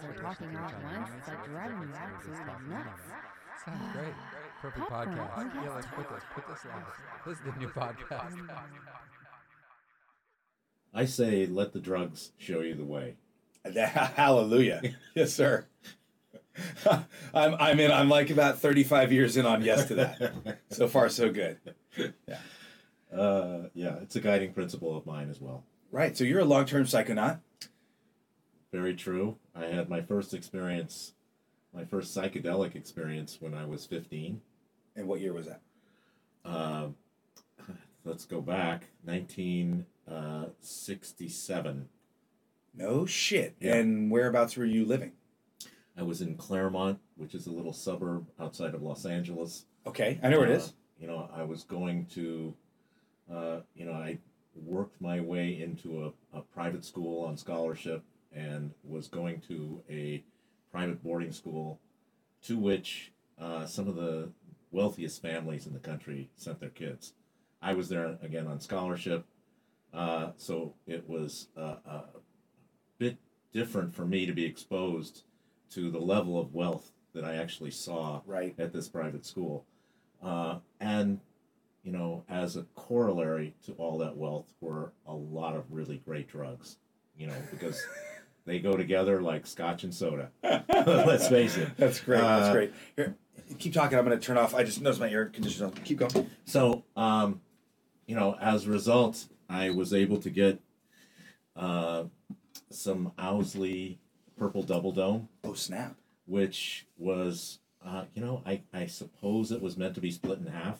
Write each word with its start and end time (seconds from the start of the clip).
voices 0.00 0.18
are 0.18 0.22
talking 0.22 0.56
all 0.56 0.64
at 0.68 0.84
once. 0.84 1.10
It's 1.18 1.28
like 1.28 1.44
driving 1.44 1.80
me 1.80 1.86
absolutely 1.96 2.68
nuts. 2.68 3.00
Sounds 3.64 3.92
great. 3.92 4.14
Perfect 4.60 4.88
Popcorn. 4.88 5.16
podcast. 5.18 5.52
Oh, 5.56 5.64
Yeah, 5.64 5.74
let's 5.74 5.86
put 5.94 6.08
this. 6.10 6.22
Put 6.34 6.48
this 6.48 6.64
live. 6.64 6.84
This 7.26 7.38
is 7.38 7.44
the 7.44 7.58
new 7.58 7.68
podcast. 7.68 8.34
I 10.94 11.04
say 11.04 11.46
let 11.46 11.72
the 11.72 11.80
drugs 11.80 12.32
show 12.38 12.60
you 12.60 12.74
the 12.74 12.84
way. 12.84 13.16
Hallelujah. 13.74 14.82
yes, 15.14 15.32
sir. 15.32 15.66
I'm 17.34 17.54
I'm 17.54 17.78
in 17.80 17.92
I'm 17.92 18.08
like 18.08 18.30
about 18.30 18.58
35 18.58 19.12
years 19.12 19.36
in 19.36 19.46
on 19.46 19.62
yes 19.62 19.86
to 19.88 19.94
that. 19.96 20.58
So 20.70 20.88
far 20.88 21.08
so 21.08 21.30
good. 21.30 21.58
Uh, 23.14 23.68
yeah, 23.74 23.96
it's 24.02 24.16
a 24.16 24.20
guiding 24.20 24.52
principle 24.52 24.96
of 24.96 25.06
mine 25.06 25.30
as 25.30 25.40
well. 25.40 25.64
Right. 25.90 26.16
So 26.16 26.24
you're 26.24 26.40
a 26.40 26.44
long-term 26.44 26.84
psychonaut? 26.84 27.40
Very 28.72 28.94
true. 28.94 29.36
I 29.54 29.66
had 29.66 29.88
my 29.88 30.00
first 30.02 30.34
experience, 30.34 31.12
my 31.74 31.84
first 31.84 32.14
psychedelic 32.16 32.74
experience 32.74 33.38
when 33.40 33.54
I 33.54 33.64
was 33.64 33.86
15. 33.86 34.40
And 34.96 35.06
what 35.08 35.20
year 35.20 35.32
was 35.32 35.46
that? 35.46 35.60
Uh, 36.44 36.88
let's 38.04 38.24
go 38.26 38.40
back, 38.42 38.88
1967. 39.04 41.88
No 42.74 43.06
shit. 43.06 43.54
Yeah. 43.60 43.76
And 43.76 44.10
whereabouts 44.10 44.56
were 44.56 44.64
you 44.64 44.84
living? 44.84 45.12
I 45.96 46.02
was 46.02 46.20
in 46.20 46.36
Claremont, 46.36 46.98
which 47.16 47.34
is 47.34 47.46
a 47.46 47.50
little 47.50 47.72
suburb 47.72 48.26
outside 48.38 48.74
of 48.74 48.82
Los 48.82 49.04
Angeles. 49.04 49.64
Okay. 49.86 50.20
I 50.22 50.28
know 50.28 50.38
where 50.38 50.48
it 50.48 50.52
Uh, 50.52 50.56
is. 50.58 50.72
You 51.00 51.06
know, 51.08 51.28
I 51.34 51.42
was 51.42 51.64
going 51.64 52.06
to, 52.14 52.54
uh, 53.32 53.60
you 53.74 53.84
know, 53.86 53.92
I 53.92 54.18
worked 54.54 55.00
my 55.00 55.20
way 55.20 55.60
into 55.60 56.04
a, 56.04 56.12
a 56.38 56.42
private 56.42 56.84
school 56.84 57.24
on 57.24 57.36
scholarship 57.36 58.02
and 58.32 58.72
was 58.84 59.08
going 59.08 59.40
to 59.48 59.82
a 59.88 60.22
private 60.70 61.02
boarding 61.02 61.32
school 61.32 61.80
to 62.42 62.58
which 62.58 63.12
uh, 63.40 63.66
some 63.66 63.88
of 63.88 63.96
the 63.96 64.30
wealthiest 64.70 65.22
families 65.22 65.66
in 65.66 65.72
the 65.72 65.78
country 65.78 66.30
sent 66.36 66.60
their 66.60 66.68
kids. 66.68 67.14
I 67.60 67.74
was 67.74 67.88
there 67.88 68.18
again 68.22 68.46
on 68.46 68.60
scholarship, 68.60 69.24
uh, 69.92 70.30
so 70.36 70.74
it 70.86 71.08
was 71.08 71.48
uh, 71.56 71.76
a 71.86 72.02
bit 72.98 73.16
different 73.52 73.94
for 73.94 74.04
me 74.04 74.26
to 74.26 74.32
be 74.32 74.44
exposed 74.44 75.22
to 75.70 75.90
the 75.90 75.98
level 75.98 76.38
of 76.38 76.54
wealth 76.54 76.92
that 77.14 77.24
I 77.24 77.36
actually 77.36 77.70
saw 77.70 78.20
Right. 78.26 78.54
at 78.58 78.72
this 78.72 78.88
private 78.88 79.24
school. 79.24 79.64
Uh, 80.22 80.58
and, 80.80 81.20
you 81.82 81.92
know, 81.92 82.24
as 82.28 82.56
a 82.56 82.64
corollary 82.74 83.54
to 83.64 83.72
all 83.72 83.98
that 83.98 84.16
wealth 84.16 84.52
were 84.60 84.92
a 85.06 85.14
lot 85.14 85.56
of 85.56 85.64
really 85.70 85.96
great 86.04 86.28
drugs, 86.28 86.76
you 87.16 87.26
know, 87.26 87.34
because 87.50 87.82
they 88.48 88.58
go 88.60 88.76
together 88.76 89.20
like 89.20 89.46
scotch 89.46 89.84
and 89.84 89.94
soda. 89.94 90.30
Let's 90.42 91.28
face 91.28 91.56
it. 91.56 91.68
That's 91.76 92.00
great. 92.00 92.20
That's 92.20 92.48
Uh, 92.48 92.52
great. 92.52 92.72
Here, 92.96 93.14
keep 93.58 93.72
talking. 93.74 93.98
I'm 93.98 94.04
going 94.04 94.18
to 94.18 94.24
turn 94.24 94.38
off. 94.38 94.54
I 94.54 94.62
just 94.64 94.80
noticed 94.80 95.00
my 95.00 95.10
air 95.10 95.26
conditioner's 95.26 95.62
on. 95.70 95.82
Keep 95.84 95.98
going. 95.98 96.30
So, 96.44 96.84
um, 96.96 97.40
you 98.06 98.14
know, 98.16 98.36
as 98.40 98.66
a 98.66 98.70
result, 98.70 99.26
I 99.50 99.70
was 99.70 99.92
able 99.92 100.18
to 100.18 100.30
get 100.30 100.60
uh, 101.56 102.04
some 102.70 103.12
Owsley 103.18 103.98
Purple 104.38 104.62
Double 104.62 104.92
Dome, 104.92 105.28
Oh, 105.44 105.54
snap. 105.54 105.96
which 106.26 106.86
was, 106.96 107.58
uh, 107.84 108.04
you 108.14 108.22
know, 108.24 108.42
I, 108.46 108.62
I 108.72 108.86
suppose 108.86 109.50
it 109.52 109.60
was 109.60 109.76
meant 109.76 109.94
to 109.96 110.00
be 110.00 110.10
split 110.10 110.38
in 110.38 110.46
half. 110.46 110.78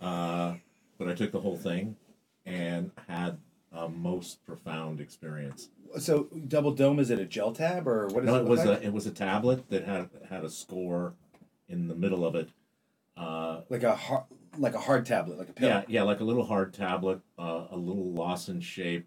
Uh, 0.00 0.54
but 0.98 1.08
I 1.08 1.14
took 1.14 1.32
the 1.32 1.40
whole 1.40 1.56
thing 1.56 1.96
and 2.44 2.90
had 3.08 3.38
a 3.74 3.88
most 3.88 4.44
profound 4.44 5.00
experience. 5.00 5.68
So, 5.98 6.28
double 6.48 6.72
dome, 6.72 6.98
is 6.98 7.10
it 7.10 7.18
a 7.18 7.24
gel 7.24 7.52
tab 7.52 7.86
or 7.86 8.06
what 8.08 8.24
is 8.24 8.26
No, 8.26 8.36
it? 8.36 8.40
it 8.40 8.46
was 8.48 8.64
like? 8.64 8.82
a 8.82 8.86
it 8.86 8.92
was 8.92 9.06
a 9.06 9.10
tablet 9.10 9.68
that 9.70 9.84
had 9.84 10.10
had 10.28 10.44
a 10.44 10.50
score 10.50 11.14
in 11.68 11.88
the 11.88 11.94
middle 11.94 12.24
of 12.24 12.34
it. 12.34 12.48
Uh, 13.16 13.60
like 13.68 13.82
a 13.82 13.94
hard, 13.94 14.24
like 14.58 14.74
a 14.74 14.80
hard 14.80 15.04
tablet, 15.04 15.38
like 15.38 15.48
a 15.50 15.52
pill. 15.52 15.68
Yeah, 15.68 15.82
yeah, 15.86 16.02
like 16.02 16.20
a 16.20 16.24
little 16.24 16.44
hard 16.44 16.72
tablet, 16.72 17.20
uh, 17.38 17.66
a 17.70 17.76
little 17.76 18.10
lozenge 18.12 18.64
shape, 18.64 19.06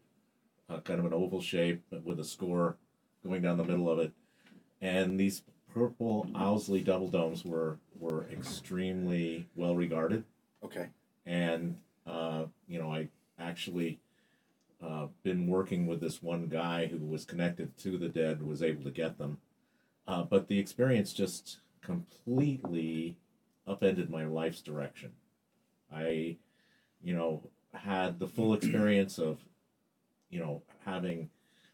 uh, 0.70 0.80
kind 0.80 1.00
of 1.00 1.06
an 1.06 1.14
oval 1.14 1.42
shape 1.42 1.82
but 1.90 2.04
with 2.04 2.20
a 2.20 2.24
score 2.24 2.78
going 3.24 3.42
down 3.42 3.58
the 3.58 3.64
middle 3.64 3.90
of 3.90 4.00
it. 4.00 4.12
And 4.82 5.20
these 5.20 5.42
purple 5.74 6.28
Owsley 6.36 6.82
double 6.82 7.10
domes 7.10 7.44
were 7.44 7.80
were 8.00 8.26
extremely 8.32 9.48
well 9.56 9.76
regarded. 9.76 10.24
Okay. 10.64 10.88
And 11.26 11.78
uh, 12.06 12.46
you 12.68 12.80
know, 12.80 12.92
I 12.94 13.10
actually 13.40 14.00
uh, 14.86 15.08
been 15.24 15.48
working 15.48 15.88
with 15.88 16.00
this 16.00 16.22
one 16.22 16.48
guy 16.48 16.86
who 16.86 17.00
was 17.00 17.26
connected 17.26 17.76
to 17.78 17.98
the 17.98 18.10
dead, 18.10 18.44
was 18.44 18.62
able 18.62 18.84
to 18.84 18.92
get 18.92 19.18
them. 19.18 19.38
Uh, 20.08 20.24
but 20.24 20.48
the 20.48 20.60
experience 20.60 21.14
just 21.14 21.58
completely 21.82 23.18
upended 23.66 24.10
my 24.10 24.26
life's 24.26 24.62
direction. 24.62 25.12
I, 25.92 26.38
you 27.04 27.16
know, 27.16 27.50
had 27.74 28.20
the 28.20 28.28
full 28.28 28.54
experience 28.56 29.18
of, 29.18 29.40
you 30.30 30.40
know, 30.40 30.62
having 30.86 31.30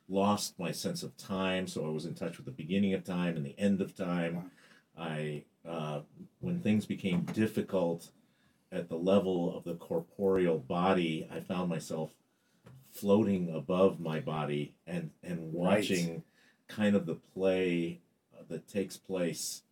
lost 0.07 0.57
my 0.57 0.71
sense 0.71 1.03
of 1.03 1.17
time. 1.17 1.67
So 1.67 1.85
I 1.85 1.89
was 1.89 2.05
in 2.05 2.13
touch 2.13 2.37
with 2.37 2.45
the 2.45 2.51
beginning 2.51 2.93
of 2.93 3.03
time 3.03 3.35
and 3.35 3.45
the 3.45 3.59
end 3.59 3.81
of 3.81 3.95
time. 3.95 4.51
I, 4.97 5.43
uh, 5.67 6.01
when 6.39 6.61
things 6.61 6.85
became 6.85 7.21
difficult 7.21 8.09
at 8.71 8.87
the 8.87 8.95
level 8.95 9.55
of 9.55 9.65
the 9.65 9.75
corporeal 9.75 10.59
body, 10.59 11.27
I 11.33 11.41
found 11.41 11.69
myself 11.69 12.11
floating 12.91 13.49
above 13.49 13.99
my 13.99 14.19
body 14.19 14.73
and 14.85 15.11
and 15.23 15.53
Right. 15.53 15.77
watching 15.77 16.23
kind 16.67 16.95
of 16.95 17.05
the 17.05 17.15
play 17.15 17.99
uh, 18.37 18.43
that 18.49 18.67
takes 18.67 18.97
place 18.97 19.63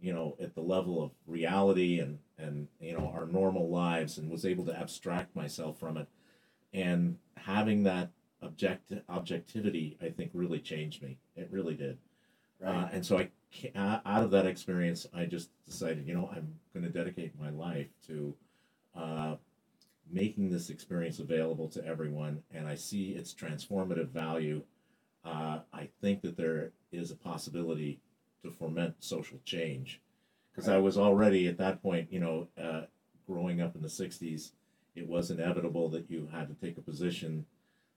you 0.00 0.12
know 0.12 0.36
at 0.40 0.54
the 0.54 0.60
level 0.60 1.02
of 1.02 1.10
reality 1.26 1.98
and 2.00 2.18
and 2.38 2.68
you 2.80 2.92
know 2.96 3.10
our 3.14 3.26
normal 3.26 3.68
lives 3.68 4.18
and 4.18 4.30
was 4.30 4.44
able 4.44 4.64
to 4.66 4.78
abstract 4.78 5.34
myself 5.36 5.78
from 5.78 5.96
it 5.96 6.08
and 6.72 7.16
having 7.36 7.82
that 7.84 8.10
object 8.42 8.92
objectivity 9.08 9.96
i 10.02 10.08
think 10.08 10.30
really 10.34 10.58
changed 10.58 11.02
me 11.02 11.16
it 11.36 11.48
really 11.50 11.74
did 11.74 11.98
Right. 12.60 12.84
uh, 12.84 12.88
and 12.92 13.04
so 13.06 13.18
i 13.18 13.30
uh, 13.74 14.00
out 14.04 14.22
of 14.22 14.30
that 14.32 14.46
experience 14.46 15.06
i 15.14 15.24
just 15.26 15.50
decided 15.64 16.06
you 16.06 16.14
know 16.14 16.28
i'm 16.34 16.54
going 16.72 16.84
to 16.84 16.90
dedicate 16.90 17.32
my 17.40 17.50
life 17.50 17.88
to 18.06 18.34
uh, 18.96 19.36
making 20.10 20.50
this 20.50 20.70
experience 20.70 21.18
available 21.18 21.68
to 21.68 21.84
everyone 21.84 22.42
and 22.52 22.68
i 22.68 22.74
see 22.74 23.10
its 23.10 23.34
transformative 23.34 24.08
value 24.08 24.62
uh, 25.24 25.60
i 25.72 25.88
think 26.00 26.22
that 26.22 26.36
there 26.36 26.72
is 26.92 27.10
a 27.10 27.16
possibility 27.16 28.00
to 28.42 28.50
foment 28.50 28.94
social 29.00 29.38
change. 29.44 30.00
Because 30.52 30.68
i 30.68 30.78
was 30.78 30.96
already 30.98 31.48
at 31.48 31.58
that 31.58 31.82
point 31.82 32.12
you 32.12 32.20
know 32.20 32.48
uh, 32.62 32.82
growing 33.26 33.60
up 33.60 33.74
in 33.74 33.82
the 33.82 33.88
60s 33.88 34.52
it 34.94 35.08
was 35.08 35.30
inevitable 35.30 35.88
that 35.90 36.08
you 36.10 36.28
had 36.32 36.48
to 36.48 36.54
take 36.54 36.78
a 36.78 36.82
position 36.82 37.46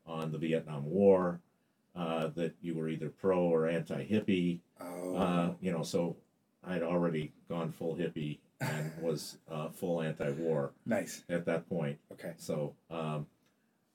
on 0.06 0.31
the 0.31 0.38
vietnam 0.38 0.85
war 0.85 1.41
uh, 1.95 2.28
that 2.35 2.53
you 2.62 2.75
were 2.75 2.89
either 2.89 3.09
pro 3.09 3.39
or 3.39 3.68
anti-hippie. 3.68 4.59
Oh. 4.79 5.16
uh, 5.16 5.53
you 5.60 5.71
know 5.71 5.83
so 5.83 6.15
i'd 6.63 6.83
already 6.83 7.33
gone 7.50 7.71
full 7.71 7.95
hippie 7.95 8.39
and 8.59 8.92
was 9.01 9.38
uh, 9.50 9.69
full 9.69 10.01
anti-war 10.01 10.71
nice. 10.86 11.24
at 11.30 11.45
that 11.45 11.69
point 11.69 12.00
Okay. 12.12 12.33
so, 12.38 12.74
um, 12.89 13.27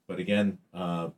but 0.06 0.19
again, 0.19 0.59
uh, 0.75 1.11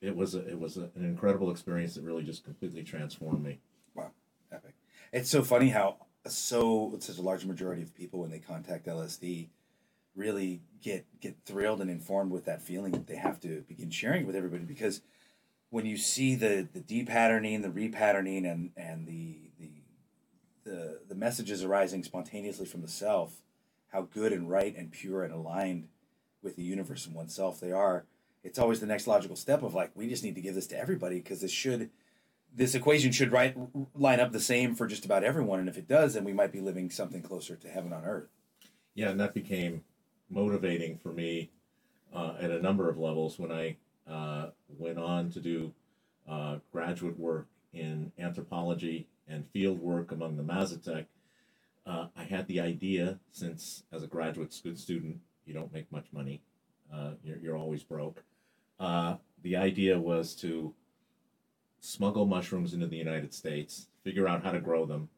it 0.00 0.14
was 0.14 0.34
a, 0.34 0.46
it 0.46 0.58
was 0.58 0.76
a, 0.76 0.90
an 0.94 1.04
incredible 1.04 1.50
experience 1.50 1.94
that 1.94 2.04
really 2.04 2.22
just 2.22 2.44
completely 2.44 2.82
transformed 2.82 3.42
me. 3.42 3.58
Wow. 3.94 4.10
Epic. 4.52 4.74
It's 5.12 5.30
so 5.30 5.42
funny 5.42 5.70
how 5.70 5.96
so 6.26 6.94
such 7.00 7.18
a 7.18 7.22
large 7.22 7.44
majority 7.44 7.82
of 7.82 7.94
people 7.94 8.20
when 8.20 8.30
they 8.30 8.38
contact 8.38 8.86
LSD 8.86 9.48
really 10.14 10.60
get 10.82 11.04
get 11.20 11.36
thrilled 11.44 11.80
and 11.80 11.90
informed 11.90 12.30
with 12.30 12.44
that 12.46 12.62
feeling 12.62 12.92
that 12.92 13.06
they 13.06 13.16
have 13.16 13.40
to 13.40 13.62
begin 13.68 13.90
sharing 13.90 14.22
it 14.22 14.26
with 14.26 14.36
everybody 14.36 14.64
because 14.64 15.02
when 15.70 15.86
you 15.86 15.96
see 15.96 16.34
the 16.34 16.66
the 16.72 16.80
depatterning, 16.80 17.62
the 17.62 17.68
repatterning, 17.68 18.50
and 18.50 18.70
and 18.76 19.06
the 19.06 19.45
the 20.66 21.00
the 21.08 21.14
messages 21.14 21.64
arising 21.64 22.02
spontaneously 22.02 22.66
from 22.66 22.82
the 22.82 22.88
self, 22.88 23.40
how 23.92 24.02
good 24.02 24.32
and 24.32 24.50
right 24.50 24.76
and 24.76 24.92
pure 24.92 25.22
and 25.22 25.32
aligned 25.32 25.88
with 26.42 26.56
the 26.56 26.62
universe 26.62 27.06
and 27.06 27.14
oneself 27.14 27.58
they 27.58 27.72
are. 27.72 28.04
It's 28.44 28.58
always 28.58 28.80
the 28.80 28.86
next 28.86 29.06
logical 29.06 29.36
step 29.36 29.62
of 29.62 29.74
like 29.74 29.92
we 29.94 30.08
just 30.08 30.22
need 30.22 30.34
to 30.34 30.40
give 30.42 30.54
this 30.54 30.66
to 30.68 30.78
everybody 30.78 31.16
because 31.16 31.40
this 31.40 31.50
should 31.50 31.90
this 32.54 32.74
equation 32.74 33.12
should 33.12 33.32
right 33.32 33.56
line 33.94 34.20
up 34.20 34.32
the 34.32 34.40
same 34.40 34.74
for 34.74 34.86
just 34.86 35.04
about 35.04 35.24
everyone 35.24 35.60
and 35.60 35.68
if 35.68 35.76
it 35.76 35.88
does 35.88 36.14
then 36.14 36.24
we 36.24 36.32
might 36.32 36.52
be 36.52 36.60
living 36.60 36.90
something 36.90 37.22
closer 37.22 37.56
to 37.56 37.68
heaven 37.68 37.92
on 37.92 38.04
earth 38.04 38.28
Yeah, 38.94 39.10
and 39.10 39.20
that 39.20 39.34
became 39.34 39.82
motivating 40.30 40.98
for 40.98 41.12
me 41.12 41.50
uh, 42.14 42.34
at 42.40 42.50
a 42.50 42.62
number 42.62 42.88
of 42.88 42.98
levels 42.98 43.38
when 43.38 43.52
I 43.52 43.76
uh, 44.10 44.50
went 44.78 44.98
on 44.98 45.30
to 45.32 45.40
do 45.40 45.72
uh, 46.28 46.58
graduate 46.72 47.18
work 47.18 47.46
in 47.74 48.12
anthropology 48.18 49.06
and 49.28 49.46
field 49.52 49.80
work 49.80 50.12
among 50.12 50.36
the 50.36 50.42
Mazatec. 50.42 51.06
Uh, 51.86 52.06
I 52.16 52.24
had 52.24 52.46
the 52.48 52.60
idea, 52.60 53.18
since 53.30 53.84
as 53.92 54.02
a 54.02 54.06
graduate 54.08 54.52
student 54.52 55.20
you 55.46 55.54
don't 55.54 55.72
make 55.72 55.90
much 55.92 56.06
money, 56.12 56.40
uh, 56.92 57.10
you're, 57.24 57.38
you're 57.38 57.56
always 57.56 57.82
broke. 57.82 58.22
Uh, 58.78 59.16
the 59.42 59.56
idea 59.56 59.98
was 59.98 60.34
to 60.36 60.74
smuggle 61.80 62.26
mushrooms 62.26 62.74
into 62.74 62.86
the 62.86 62.96
United 62.96 63.32
States, 63.32 63.86
figure 64.02 64.26
out 64.26 64.42
how 64.42 64.50
to 64.50 64.60
grow 64.60 64.86
them, 64.86 65.08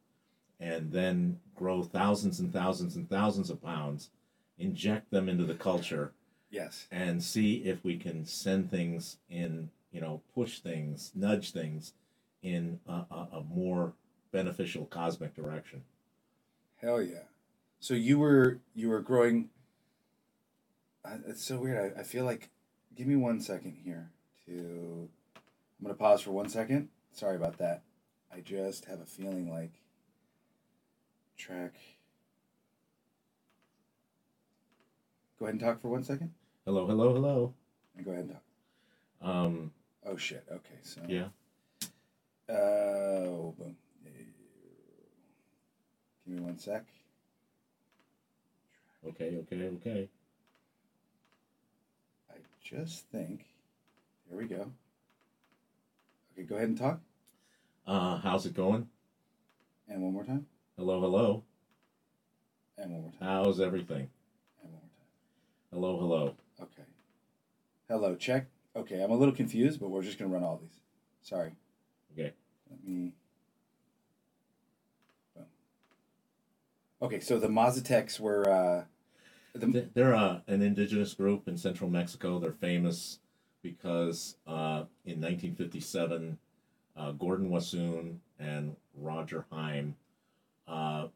and 0.59 0.91
then 0.91 1.39
grow 1.55 1.81
thousands 1.83 2.39
and 2.39 2.53
thousands 2.53 2.95
and 2.95 3.09
thousands 3.09 3.49
of 3.49 3.63
pounds, 3.63 4.09
inject 4.57 5.09
them 5.09 5.29
into 5.29 5.45
the 5.45 5.55
culture, 5.55 6.11
Yes. 6.51 6.87
and 6.91 7.23
see 7.23 7.55
if 7.57 7.83
we 7.83 7.97
can 7.97 8.25
send 8.25 8.69
things 8.69 9.17
in, 9.29 9.69
you 9.91 10.01
know, 10.01 10.21
push 10.35 10.59
things, 10.59 11.11
nudge 11.15 11.51
things 11.51 11.93
in 12.41 12.79
a, 12.87 12.91
a, 12.91 13.27
a 13.33 13.43
more 13.53 13.93
beneficial 14.31 14.85
cosmic 14.85 15.35
direction. 15.35 15.83
Hell 16.81 17.01
yeah. 17.01 17.23
So 17.79 17.93
you 17.93 18.19
were 18.19 18.59
you 18.73 18.89
were 18.89 19.01
growing. 19.01 19.49
Uh, 21.03 21.17
it's 21.27 21.43
so 21.43 21.57
weird. 21.57 21.93
I, 21.97 22.01
I 22.01 22.03
feel 22.03 22.25
like. 22.25 22.49
Give 22.95 23.07
me 23.07 23.15
one 23.15 23.39
second 23.39 23.77
here 23.85 24.09
to. 24.45 25.07
I'm 25.79 25.83
gonna 25.83 25.93
pause 25.93 26.21
for 26.21 26.31
one 26.31 26.49
second. 26.49 26.89
Sorry 27.13 27.37
about 27.37 27.57
that. 27.59 27.83
I 28.33 28.41
just 28.41 28.85
have 28.85 28.99
a 28.99 29.05
feeling 29.05 29.49
like. 29.49 29.71
Track. 31.37 31.75
Go 35.39 35.45
ahead 35.45 35.53
and 35.53 35.61
talk 35.61 35.81
for 35.81 35.87
one 35.87 36.03
second. 36.03 36.33
Hello, 36.65 36.85
hello, 36.85 37.13
hello. 37.13 37.53
And 37.95 38.05
go 38.05 38.11
ahead 38.11 38.25
and 38.25 38.33
talk. 38.33 39.29
Um, 39.29 39.71
Oh 40.05 40.17
shit. 40.17 40.43
Okay. 40.49 40.79
So. 40.81 41.01
yeah. 41.07 41.27
Oh, 42.49 43.53
boom. 43.57 43.75
Give 46.25 46.35
me 46.35 46.41
one 46.41 46.57
sec. 46.57 46.85
Okay, 49.07 49.37
okay, 49.37 49.67
okay. 49.75 50.09
I 52.29 52.35
just 52.63 53.05
think. 53.11 53.45
There 54.27 54.37
we 54.37 54.45
go. 54.45 54.71
Okay, 56.33 56.43
go 56.43 56.55
ahead 56.55 56.69
and 56.69 56.77
talk. 56.77 56.99
Uh, 57.85 58.17
how's 58.17 58.45
it 58.45 58.55
going? 58.55 58.89
And 59.87 60.01
one 60.01 60.13
more 60.13 60.23
time. 60.23 60.45
Hello, 60.77 60.99
hello. 61.01 61.43
And 62.77 62.91
one 62.91 63.01
more 63.01 63.11
time. 63.11 63.27
How's 63.27 63.59
everything? 63.59 64.09
And 64.63 64.71
one 64.71 64.81
more 64.81 64.81
time. 64.81 65.09
Hello, 65.71 65.97
hello. 65.99 66.35
Okay. 66.61 66.87
Hello, 67.87 68.15
check. 68.15 68.47
Okay, 68.75 69.01
I'm 69.01 69.11
a 69.11 69.15
little 69.15 69.35
confused, 69.35 69.79
but 69.79 69.89
we're 69.89 70.03
just 70.03 70.19
going 70.19 70.29
to 70.29 70.33
run 70.35 70.43
all 70.43 70.59
these. 70.61 70.79
Sorry. 71.23 71.53
Boom. 72.89 73.13
Okay, 77.01 77.19
so 77.19 77.39
the 77.39 77.47
Mazatecs 77.47 78.19
were. 78.19 78.49
Uh, 78.49 78.83
the... 79.53 79.87
They're 79.93 80.15
uh, 80.15 80.41
an 80.47 80.61
indigenous 80.61 81.13
group 81.13 81.47
in 81.47 81.57
central 81.57 81.89
Mexico. 81.89 82.39
They're 82.39 82.51
famous 82.51 83.19
because 83.61 84.35
uh, 84.47 84.83
in 85.05 85.21
1957, 85.21 86.37
uh, 86.97 87.11
Gordon 87.11 87.49
Wasson 87.49 88.19
and 88.39 88.75
Roger 88.95 89.45
Heim 89.51 89.95
uh, 90.67 91.07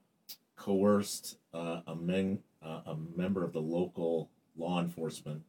coerced 0.55 1.37
uh, 1.53 1.81
a, 1.87 1.95
men- 1.95 2.39
a 2.61 2.95
member 3.15 3.43
of 3.43 3.51
the 3.51 3.61
local 3.61 4.29
law 4.57 4.79
enforcement 4.79 5.41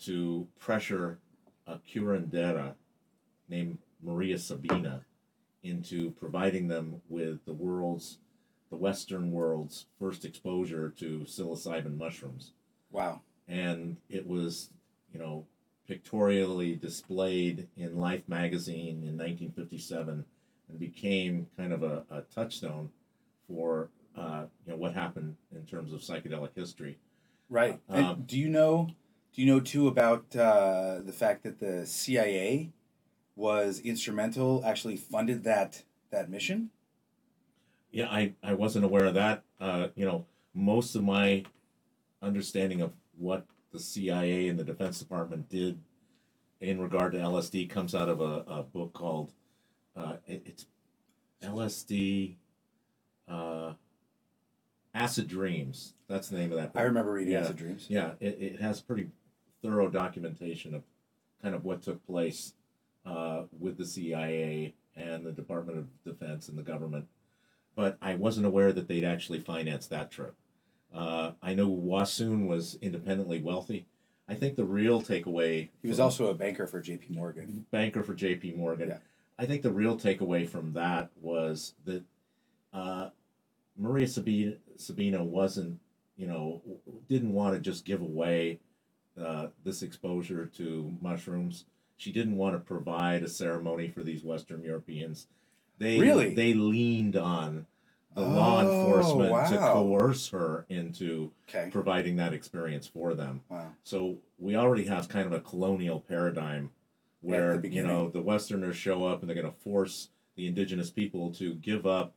to 0.00 0.48
pressure 0.58 1.18
a 1.66 1.76
curandera 1.76 2.74
named 3.48 3.78
Maria 4.02 4.38
Sabina 4.38 5.04
into 5.64 6.10
providing 6.12 6.68
them 6.68 7.00
with 7.08 7.44
the 7.46 7.54
world's, 7.54 8.18
the 8.70 8.76
Western 8.76 9.32
world's 9.32 9.86
first 9.98 10.24
exposure 10.24 10.92
to 10.98 11.20
psilocybin 11.20 11.96
mushrooms. 11.96 12.52
wow. 12.90 13.22
And 13.48 13.98
it 14.08 14.26
was, 14.26 14.70
you 15.12 15.18
know, 15.18 15.46
pictorially 15.86 16.74
displayed 16.74 17.68
in 17.76 17.98
Life 17.98 18.22
magazine 18.26 19.02
in 19.02 19.18
1957 19.18 20.24
and 20.68 20.78
became 20.78 21.46
kind 21.56 21.72
of 21.72 21.82
a, 21.82 22.04
a 22.10 22.22
touchstone 22.34 22.90
for, 23.46 23.90
uh, 24.16 24.44
you 24.64 24.72
know, 24.72 24.78
what 24.78 24.94
happened 24.94 25.36
in 25.54 25.66
terms 25.66 25.92
of 25.92 26.00
psychedelic 26.00 26.54
history. 26.54 26.98
Right. 27.50 27.80
And 27.88 28.06
Um, 28.06 28.22
do 28.26 28.38
you 28.38 28.48
know? 28.48 28.88
Do 29.34 29.42
you 29.42 29.46
know 29.48 29.60
too 29.60 29.88
about 29.88 30.34
uh, 30.36 31.00
the 31.04 31.12
fact 31.12 31.42
that 31.42 31.58
the 31.58 31.86
CIA 31.86 32.72
was 33.36 33.80
instrumental, 33.80 34.62
actually 34.64 34.96
funded 34.96 35.44
that 35.44 35.82
that 36.10 36.30
mission? 36.30 36.70
Yeah, 37.90 38.08
I, 38.08 38.32
I 38.42 38.54
wasn't 38.54 38.84
aware 38.84 39.04
of 39.04 39.14
that. 39.14 39.42
Uh, 39.60 39.88
you 39.94 40.04
know, 40.04 40.26
most 40.52 40.94
of 40.96 41.04
my 41.04 41.44
understanding 42.22 42.80
of 42.80 42.92
what 43.18 43.46
the 43.72 43.78
CIA 43.78 44.48
and 44.48 44.58
the 44.58 44.64
Defense 44.64 44.98
Department 44.98 45.48
did 45.48 45.78
in 46.60 46.80
regard 46.80 47.12
to 47.12 47.18
LSD 47.18 47.68
comes 47.70 47.94
out 47.94 48.08
of 48.08 48.20
a, 48.20 48.44
a 48.48 48.62
book 48.62 48.92
called 48.92 49.32
uh, 49.96 50.14
it- 50.26 50.42
it's 50.46 50.66
LSD 51.42 52.34
uh, 53.28 53.72
Acid 54.94 55.28
Dreams. 55.28 55.94
That's 56.08 56.28
the 56.28 56.36
name 56.36 56.50
of 56.52 56.58
that 56.58 56.72
book. 56.72 56.80
I 56.80 56.84
remember 56.84 57.12
reading 57.12 57.32
Yeah. 57.34 57.40
Acid 57.40 57.56
Dreams. 57.56 57.86
Yeah, 57.88 58.12
it, 58.20 58.38
it 58.40 58.60
has 58.60 58.80
pretty 58.80 59.08
thorough 59.62 59.88
documentation 59.88 60.74
of 60.74 60.82
kind 61.42 61.54
of 61.54 61.64
what 61.64 61.82
took 61.82 62.04
place 62.06 62.54
uh, 63.06 63.42
with 63.58 63.76
the 63.76 63.86
CIA 63.86 64.74
and 64.96 65.24
the 65.24 65.32
Department 65.32 65.78
of 65.78 66.04
Defense 66.04 66.48
and 66.48 66.58
the 66.58 66.62
government. 66.62 67.06
But 67.76 67.98
I 68.00 68.14
wasn't 68.14 68.46
aware 68.46 68.72
that 68.72 68.86
they'd 68.86 69.04
actually 69.04 69.40
financed 69.40 69.90
that 69.90 70.10
trip. 70.10 70.34
Uh, 70.94 71.32
I 71.42 71.54
know 71.54 71.68
Wasson 71.68 72.46
was 72.46 72.78
independently 72.80 73.40
wealthy. 73.40 73.86
I 74.28 74.34
think 74.34 74.56
the 74.56 74.64
real 74.64 75.02
takeaway 75.02 75.68
He 75.82 75.88
was 75.88 76.00
also 76.00 76.28
a 76.28 76.34
banker 76.34 76.66
for 76.66 76.80
J.P. 76.80 77.14
Morgan. 77.14 77.66
banker 77.70 78.02
for 78.02 78.14
J.P. 78.14 78.52
Morgan. 78.52 78.88
Yeah. 78.88 78.98
I 79.38 79.46
think 79.46 79.62
the 79.62 79.72
real 79.72 79.96
takeaway 79.96 80.48
from 80.48 80.72
that 80.74 81.10
was 81.20 81.74
that 81.84 82.04
uh, 82.72 83.10
Maria 83.76 84.06
Sabina, 84.06 84.54
Sabina 84.76 85.22
wasn't, 85.22 85.80
you 86.16 86.26
know, 86.26 86.62
didn't 87.08 87.32
want 87.32 87.54
to 87.54 87.60
just 87.60 87.84
give 87.84 88.00
away 88.00 88.60
uh, 89.20 89.48
this 89.64 89.82
exposure 89.82 90.46
to 90.56 90.92
mushrooms. 91.02 91.64
She 91.96 92.12
didn't 92.12 92.36
want 92.36 92.54
to 92.54 92.58
provide 92.60 93.22
a 93.22 93.28
ceremony 93.28 93.88
for 93.88 94.02
these 94.02 94.24
Western 94.24 94.62
Europeans. 94.62 95.28
They 95.78 95.98
Really? 95.98 96.34
they 96.34 96.54
leaned 96.54 97.16
on 97.16 97.66
the 98.14 98.22
law 98.22 98.60
Oh, 98.62 98.68
enforcement 98.70 99.48
to 99.48 99.58
coerce 99.58 100.28
her 100.28 100.66
into 100.68 101.32
Okay. 101.48 101.68
providing 101.70 102.16
that 102.16 102.32
experience 102.32 102.86
for 102.86 103.14
them. 103.14 103.42
Wow. 103.48 103.72
So 103.82 104.18
we 104.38 104.54
already 104.54 104.84
have 104.84 105.08
kind 105.08 105.26
of 105.26 105.32
a 105.32 105.40
colonial 105.40 106.00
paradigm 106.00 106.70
where 107.22 107.64
you 107.64 107.82
know 107.82 108.08
the 108.10 108.20
Westerners 108.22 108.76
show 108.76 109.04
up 109.06 109.20
and 109.20 109.28
they're 109.28 109.34
going 109.40 109.52
to 109.52 109.60
force 109.60 110.10
the 110.36 110.46
indigenous 110.46 110.90
people 110.90 111.32
to 111.34 111.54
give 111.54 111.86
up, 111.86 112.12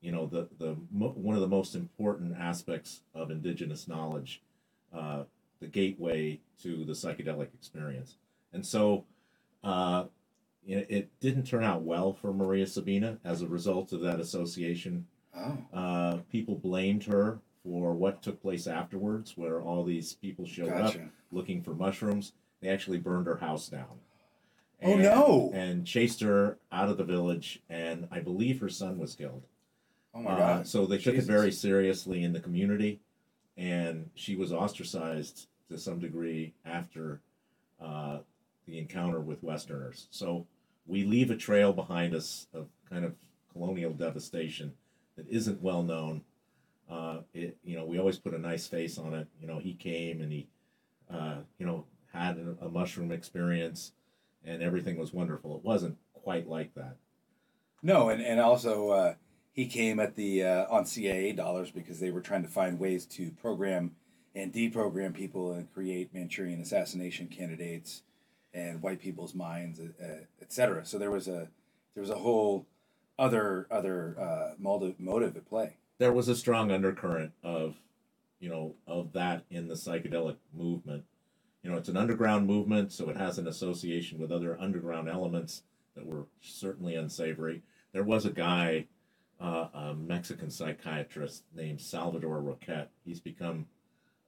you 0.00 0.12
know, 0.12 0.26
the 0.26 0.48
the 0.58 0.76
mo- 0.92 1.10
one 1.16 1.34
of 1.34 1.40
the 1.40 1.48
most 1.48 1.74
important 1.74 2.36
aspects 2.36 3.02
of 3.14 3.30
indigenous 3.30 3.88
knowledge, 3.88 4.42
uh, 4.92 5.24
the 5.60 5.66
gateway 5.66 6.38
to 6.62 6.84
the 6.84 6.92
psychedelic 6.92 7.52
experience, 7.54 8.16
and 8.56 8.66
so. 8.66 9.04
Uh, 9.62 10.04
it, 10.66 10.86
it 10.90 11.20
didn't 11.20 11.44
turn 11.44 11.62
out 11.62 11.82
well 11.82 12.12
for 12.12 12.32
Maria 12.32 12.66
Sabina 12.66 13.18
as 13.24 13.40
a 13.42 13.46
result 13.46 13.92
of 13.92 14.00
that 14.00 14.18
association 14.18 15.06
Oh. 15.36 15.58
uh, 15.72 16.16
people 16.32 16.56
blamed 16.56 17.04
her 17.04 17.38
for 17.62 17.92
what 17.94 18.22
took 18.22 18.40
place 18.42 18.66
afterwards, 18.66 19.36
where 19.36 19.60
all 19.60 19.84
these 19.84 20.14
people 20.14 20.44
showed 20.46 20.72
up 20.72 20.94
looking 21.30 21.62
for 21.62 21.72
mushrooms. 21.74 22.32
They 22.60 22.68
actually 22.68 22.98
burned 22.98 23.26
her 23.28 23.36
house 23.36 23.68
down. 23.68 24.00
Oh, 24.82 24.96
no. 24.96 25.50
And 25.54 25.86
chased 25.86 26.20
her 26.20 26.58
out 26.72 26.88
of 26.88 26.96
the 26.96 27.04
village, 27.04 27.60
and 27.68 28.08
I 28.10 28.20
believe 28.20 28.58
her 28.60 28.68
son 28.68 28.98
was 28.98 29.14
killed. 29.14 29.42
Oh 30.14 30.20
my 30.22 30.30
Uh, 30.32 30.36
God. 30.38 30.66
so 30.66 30.84
they 30.86 30.98
took 30.98 31.14
it 31.16 31.24
very 31.24 31.52
seriously 31.52 32.24
in 32.24 32.32
the 32.32 32.40
community, 32.40 33.00
and 33.56 34.10
she 34.14 34.34
was 34.36 34.52
ostracized 34.52 35.48
to 35.68 35.76
some 35.78 35.98
degree 35.98 36.54
after 36.64 37.20
uh, 37.80 38.18
the 38.66 38.78
encounter 38.78 39.20
with 39.20 39.42
Westerners. 39.42 40.08
So 40.10 40.46
we 40.86 41.04
leave 41.04 41.30
a 41.30 41.36
trail 41.36 41.72
behind 41.72 42.14
us 42.14 42.46
of 42.52 42.68
kind 42.88 43.04
of 43.04 43.14
colonial 43.52 43.92
devastation 43.92 44.74
that 45.16 45.28
isn't 45.28 45.62
well 45.62 45.82
known. 45.82 46.22
Uh, 46.90 47.20
it, 47.34 47.56
you 47.64 47.76
know, 47.76 47.84
we 47.84 47.98
always 47.98 48.18
put 48.18 48.34
a 48.34 48.38
nice 48.38 48.66
face 48.66 48.98
on 48.98 49.14
it. 49.14 49.26
You 49.40 49.46
know, 49.46 49.58
he 49.58 49.74
came 49.74 50.20
and 50.20 50.32
he, 50.32 50.48
uh, 51.12 51.38
you 51.58 51.66
know, 51.66 51.84
had 52.12 52.38
a, 52.38 52.66
a 52.66 52.68
mushroom 52.68 53.10
experience, 53.10 53.92
and 54.44 54.62
everything 54.62 54.96
was 54.96 55.12
wonderful. 55.12 55.56
It 55.56 55.64
wasn't 55.64 55.96
quite 56.12 56.48
like 56.48 56.74
that. 56.74 56.96
No, 57.82 58.08
and 58.08 58.22
and 58.22 58.40
also 58.40 58.90
uh, 58.90 59.14
he 59.52 59.66
came 59.66 59.98
at 59.98 60.14
the 60.14 60.44
uh, 60.44 60.66
on 60.70 60.86
CIA 60.86 61.32
dollars 61.32 61.70
because 61.70 61.98
they 61.98 62.10
were 62.10 62.20
trying 62.20 62.42
to 62.42 62.48
find 62.48 62.78
ways 62.78 63.04
to 63.06 63.30
program 63.32 63.96
and 64.34 64.52
deprogram 64.52 65.14
people 65.14 65.52
and 65.52 65.72
create 65.72 66.14
Manchurian 66.14 66.60
assassination 66.60 67.26
candidates 67.26 68.02
and 68.56 68.80
white 68.82 69.00
people's 69.00 69.34
minds, 69.34 69.80
etc. 70.40 70.84
So 70.84 70.98
there 70.98 71.10
was 71.10 71.28
a 71.28 71.48
there 71.94 72.00
was 72.00 72.10
a 72.10 72.16
whole 72.16 72.66
other 73.18 73.66
other 73.70 74.16
uh, 74.18 74.54
motive 74.58 74.98
motive 74.98 75.36
at 75.36 75.46
play. 75.46 75.76
there 75.98 76.12
was 76.12 76.28
a 76.28 76.34
strong 76.34 76.72
undercurrent 76.72 77.32
of 77.42 77.76
you 78.40 78.48
know 78.48 78.74
of 78.86 79.12
that 79.12 79.44
in 79.50 79.68
the 79.68 79.74
psychedelic 79.74 80.36
movement 80.52 81.04
you 81.62 81.70
know 81.70 81.76
it's 81.78 81.88
an 81.88 81.96
underground 81.96 82.46
movement 82.46 82.92
so 82.92 83.08
it 83.08 83.16
has 83.16 83.38
an 83.38 83.46
association 83.46 84.18
with 84.18 84.30
other 84.30 84.58
underground 84.60 85.08
elements 85.08 85.62
that 85.96 86.06
were 86.06 86.26
certainly 86.40 86.94
unsavory. 86.94 87.62
There 87.92 88.04
was 88.04 88.26
a 88.26 88.30
guy, 88.30 88.86
uh, 89.40 89.68
a 89.74 89.94
Mexican 89.94 90.50
psychiatrist 90.50 91.44
named 91.54 91.80
Salvador 91.80 92.40
Roquet. 92.40 92.88
He's 93.04 93.20
become 93.20 93.66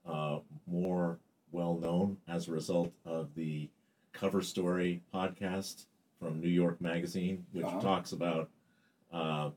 uh, 0.05 0.39
more 0.67 1.19
well 1.51 1.75
known 1.75 2.17
as 2.27 2.47
a 2.47 2.51
result 2.51 2.91
of 3.05 3.35
the 3.35 3.69
Cover 4.13 4.41
Story 4.41 5.01
podcast 5.13 5.85
from 6.19 6.41
New 6.41 6.49
York 6.49 6.81
Magazine, 6.81 7.45
which 7.51 7.65
Uh-huh. 7.65 7.79
talks 7.81 8.11
about 8.11 8.49
uh, 9.11 9.51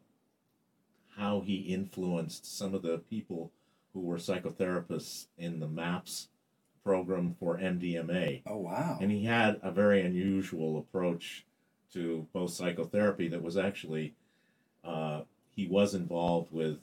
how 1.16 1.40
he 1.40 1.56
influenced 1.56 2.46
some 2.46 2.74
of 2.74 2.82
the 2.82 2.98
people 2.98 3.50
who 3.92 4.00
were 4.00 4.16
psychotherapists 4.16 5.26
in 5.36 5.60
the 5.60 5.68
MAPS 5.68 6.28
program 6.84 7.34
for 7.38 7.58
MDMA. 7.58 8.42
Oh 8.46 8.56
wow. 8.58 8.98
And 9.00 9.10
he 9.10 9.24
had 9.24 9.60
a 9.62 9.70
very 9.70 10.00
unusual 10.00 10.78
approach 10.78 11.44
to 11.92 12.26
both 12.32 12.50
psychotherapy 12.52 13.28
that 13.28 13.42
was 13.42 13.56
actually, 13.58 14.14
uh, 14.82 15.22
he 15.50 15.66
was 15.66 15.94
involved 15.94 16.50
with, 16.50 16.78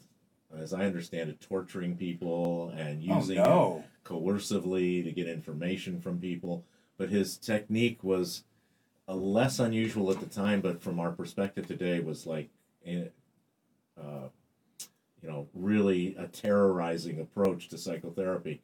as 0.55 0.73
I 0.73 0.85
understand 0.85 1.29
it, 1.31 1.41
torturing 1.41 1.97
people 1.97 2.69
and 2.77 3.03
oh 3.09 3.15
using 3.17 3.37
it 3.37 3.43
no. 3.43 3.83
coercively 4.05 5.03
to 5.03 5.11
get 5.11 5.27
information 5.27 5.99
from 5.99 6.19
people. 6.19 6.63
But 6.99 7.09
his 7.09 7.37
technique 7.37 8.03
was 8.03 8.43
a 9.07 9.15
less 9.15 9.57
unusual 9.57 10.11
at 10.11 10.19
the 10.19 10.25
time, 10.27 10.59
but 10.59 10.83
from 10.83 10.99
our 10.99 11.11
perspective 11.11 11.65
today, 11.65 12.01
was 12.01 12.27
like, 12.27 12.49
eh, 12.85 13.05
uh, 13.99 14.27
you 15.23 15.29
know, 15.29 15.47
really 15.53 16.15
a 16.19 16.27
terrorizing 16.27 17.21
approach 17.21 17.69
to 17.69 17.77
psychotherapy. 17.77 18.61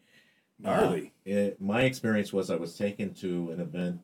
Gnarly. 0.60 1.14
Uh, 1.26 1.32
it, 1.32 1.62
my 1.62 1.84
experience 1.84 2.32
was 2.34 2.52
I 2.52 2.58
was 2.58 2.78
taken 2.78 3.14
to 3.16 3.52
an 3.52 3.62
event 3.62 4.02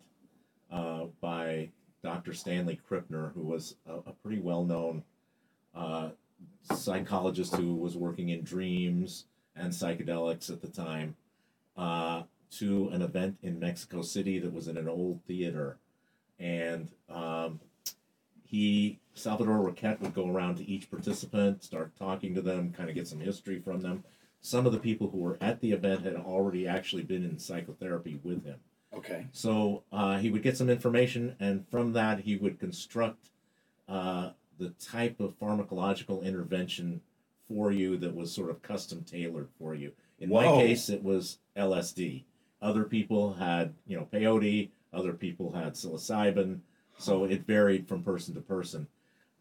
uh, 0.72 1.06
by 1.20 1.70
Dr. 2.02 2.34
Stanley 2.34 2.80
Krippner, 2.90 3.34
who 3.34 3.42
was 3.42 3.76
a, 3.86 3.96
a 3.96 4.14
pretty 4.24 4.40
well 4.40 4.64
known 4.64 5.04
uh, 5.76 6.10
psychologist 6.74 7.56
who 7.56 7.76
was 7.76 7.98
working 7.98 8.30
in 8.30 8.44
dreams 8.44 9.26
and 9.56 9.72
psychedelics 9.72 10.50
at 10.50 10.62
the 10.62 10.68
time, 10.68 11.16
uh, 11.78 12.24
to 12.58 12.90
an 12.90 13.02
event 13.02 13.38
in 13.42 13.60
Mexico 13.60 14.02
City 14.02 14.40
that 14.40 14.54
was 14.54 14.68
in 14.68 14.78
an 14.78 14.90
old 14.90 15.22
theater. 15.28 15.78
And 16.40 16.90
um, 17.10 17.60
he, 18.44 19.00
Salvador 19.14 19.62
Roquet, 19.62 19.98
would 20.02 20.14
go 20.14 20.30
around 20.30 20.58
to 20.58 20.70
each 20.70 20.90
participant, 20.90 21.64
start 21.64 21.96
talking 21.98 22.36
to 22.36 22.42
them, 22.42 22.74
kind 22.74 22.90
of 22.90 22.96
get 22.96 23.08
some 23.08 23.20
history 23.20 23.60
from 23.60 23.82
them 23.82 24.04
some 24.42 24.66
of 24.66 24.72
the 24.72 24.80
people 24.80 25.10
who 25.10 25.20
were 25.20 25.38
at 25.40 25.62
the 25.62 25.72
event 25.72 26.04
had 26.04 26.16
already 26.16 26.68
actually 26.68 27.04
been 27.04 27.24
in 27.24 27.38
psychotherapy 27.38 28.20
with 28.24 28.44
him. 28.44 28.58
Okay. 28.94 29.28
So 29.32 29.84
uh, 29.92 30.18
he 30.18 30.30
would 30.32 30.44
get 30.44 30.58
some 30.58 30.70
information, 30.70 31.36
and 31.40 31.66
from 31.70 31.94
that, 31.94 32.22
he 32.22 32.36
would 32.36 32.60
construct 32.60 33.30
uh, 33.88 34.32
the 34.58 34.70
type 34.72 35.20
of 35.20 35.40
pharmacological 35.40 36.24
intervention 36.24 37.02
for 37.48 37.72
you 37.72 37.98
that 37.98 38.16
was 38.16 38.34
sort 38.34 38.50
of 38.50 38.62
custom 38.62 39.04
tailored 39.04 39.50
for 39.58 39.76
you. 39.76 39.92
In 40.20 40.30
my 40.30 40.46
case, 40.46 40.90
it 40.90 41.04
was 41.04 41.38
LSD. 41.56 42.24
Other 42.62 42.84
people 42.84 43.34
had, 43.34 43.74
you 43.88 43.98
know, 43.98 44.08
peyote. 44.12 44.70
Other 44.94 45.14
people 45.14 45.52
had 45.54 45.74
psilocybin. 45.74 46.60
So 46.98 47.24
it 47.26 47.48
varied 47.48 47.88
from 47.88 48.04
person 48.04 48.36
to 48.36 48.42
person. 48.42 48.88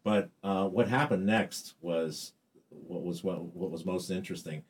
But 0.03 0.29
uh, 0.43 0.67
what 0.67 0.87
happened 0.87 1.25
next 1.25 1.75
was 1.81 2.33
what 2.69 3.03
was 3.03 3.23
what, 3.23 3.43
what 3.55 3.69
was 3.69 3.85
most 3.85 4.09
interesting. 4.09 4.63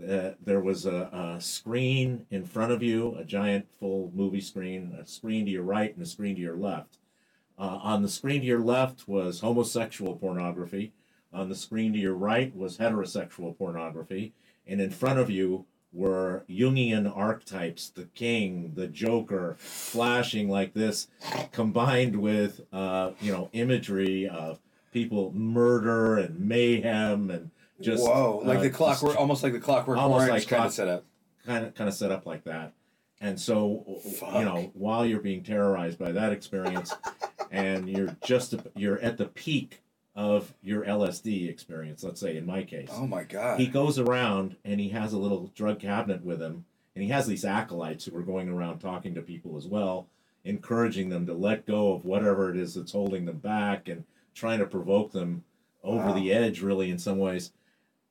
Uh, 0.00 0.30
there 0.42 0.60
was 0.60 0.86
a, 0.86 1.36
a 1.36 1.40
screen 1.40 2.26
in 2.30 2.44
front 2.44 2.72
of 2.72 2.82
you, 2.82 3.16
a 3.16 3.24
giant 3.24 3.66
full 3.78 4.10
movie 4.14 4.40
screen, 4.40 4.96
a 4.98 5.06
screen 5.06 5.44
to 5.44 5.50
your 5.50 5.62
right, 5.62 5.94
and 5.94 6.02
a 6.02 6.06
screen 6.06 6.36
to 6.36 6.40
your 6.40 6.56
left. 6.56 6.98
Uh, 7.58 7.78
on 7.82 8.02
the 8.02 8.08
screen 8.08 8.40
to 8.40 8.46
your 8.46 8.60
left 8.60 9.06
was 9.06 9.40
homosexual 9.40 10.16
pornography. 10.16 10.92
On 11.32 11.48
the 11.48 11.54
screen 11.54 11.92
to 11.92 11.98
your 11.98 12.14
right 12.14 12.54
was 12.56 12.78
heterosexual 12.78 13.56
pornography. 13.56 14.32
And 14.66 14.80
in 14.80 14.90
front 14.90 15.18
of 15.18 15.28
you 15.28 15.66
were 15.92 16.44
Jungian 16.48 17.10
archetypes, 17.14 17.88
the 17.90 18.04
king, 18.14 18.72
the 18.74 18.86
joker, 18.86 19.56
flashing 19.58 20.48
like 20.48 20.72
this, 20.74 21.08
combined 21.52 22.16
with, 22.16 22.60
uh, 22.72 23.10
you 23.20 23.32
know, 23.32 23.48
imagery 23.52 24.28
of 24.28 24.60
people 24.92 25.32
murder 25.34 26.18
and 26.18 26.40
mayhem 26.40 27.30
and 27.30 27.50
just 27.80 28.04
Whoa, 28.04 28.42
like 28.44 28.58
uh, 28.58 28.62
the 28.62 28.70
clockwork, 28.70 29.16
almost 29.16 29.42
like 29.42 29.52
the 29.52 29.60
clockwork 29.60 29.98
almost 29.98 30.28
orange 30.28 30.30
like 30.30 30.48
kind 30.48 30.58
clock- 30.60 30.66
of 30.68 30.72
setup. 30.74 31.04
kind 31.46 31.64
of 31.66 31.74
kind 31.74 31.88
of 31.88 31.94
set 31.94 32.10
up 32.12 32.26
like 32.26 32.44
that. 32.44 32.72
And 33.22 33.38
so, 33.38 34.00
Fuck. 34.18 34.34
you 34.34 34.44
know, 34.44 34.70
while 34.74 35.04
you're 35.04 35.20
being 35.20 35.42
terrorized 35.42 35.98
by 35.98 36.12
that 36.12 36.32
experience, 36.32 36.94
and 37.50 37.88
you're 37.88 38.16
just 38.24 38.54
you're 38.76 38.98
at 39.00 39.18
the 39.18 39.26
peak 39.26 39.82
of 40.16 40.52
your 40.62 40.84
LSD 40.84 41.48
experience. 41.48 42.02
Let's 42.02 42.20
say 42.20 42.36
in 42.36 42.44
my 42.46 42.62
case, 42.64 42.88
Oh 42.92 43.06
my 43.06 43.22
god. 43.24 43.60
he 43.60 43.66
goes 43.66 43.98
around 43.98 44.56
and 44.64 44.80
he 44.80 44.88
has 44.90 45.12
a 45.12 45.18
little 45.18 45.50
drug 45.54 45.78
cabinet 45.80 46.24
with 46.24 46.40
him, 46.42 46.64
and 46.94 47.04
he 47.04 47.10
has 47.10 47.26
these 47.26 47.44
acolytes 47.44 48.04
who 48.04 48.16
are 48.16 48.22
going 48.22 48.48
around 48.48 48.78
talking 48.80 49.14
to 49.14 49.22
people 49.22 49.56
as 49.56 49.66
well, 49.66 50.08
encouraging 50.44 51.08
them 51.10 51.26
to 51.26 51.34
let 51.34 51.66
go 51.66 51.92
of 51.92 52.04
whatever 52.04 52.50
it 52.50 52.56
is 52.56 52.74
that's 52.74 52.92
holding 52.92 53.24
them 53.24 53.38
back 53.38 53.88
and 53.88 54.04
trying 54.34 54.58
to 54.58 54.66
provoke 54.66 55.12
them 55.12 55.44
over 55.84 56.06
Wow. 56.08 56.12
the 56.14 56.32
edge. 56.32 56.60
Really, 56.60 56.90
in 56.90 56.98
some 56.98 57.18
ways, 57.18 57.52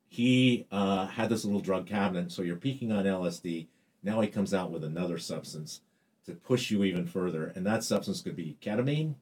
he 0.08 0.66
uh, 0.72 1.06
had 1.06 1.28
this 1.28 1.44
little 1.44 1.60
drug 1.60 1.86
cabinet. 1.86 2.32
So 2.32 2.42
you're 2.42 2.56
peaking 2.56 2.90
on 2.92 3.04
LSD. 3.04 3.66
Now 4.02 4.20
he 4.22 4.28
comes 4.28 4.54
out 4.54 4.70
with 4.70 4.82
another 4.82 5.18
substance 5.18 5.82
to 6.26 6.32
push 6.32 6.70
you 6.70 6.82
even 6.84 7.06
further, 7.06 7.52
and 7.54 7.66
that 7.66 7.84
substance 7.84 8.22
could 8.22 8.36
be 8.36 8.56
ketamine, 8.62 9.14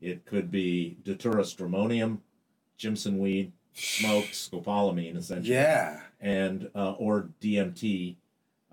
it 0.00 0.24
could 0.26 0.50
be 0.50 0.96
Datura 1.04 1.42
stramonium, 1.42 2.18
Jimson 2.76 3.18
weed, 3.18 3.52
smoke, 3.72 4.26
scopolamine, 4.26 5.16
essentially 5.16 5.54
yeah. 5.54 6.00
and 6.20 6.70
uh, 6.74 6.92
or 6.92 7.30
DMT. 7.40 8.16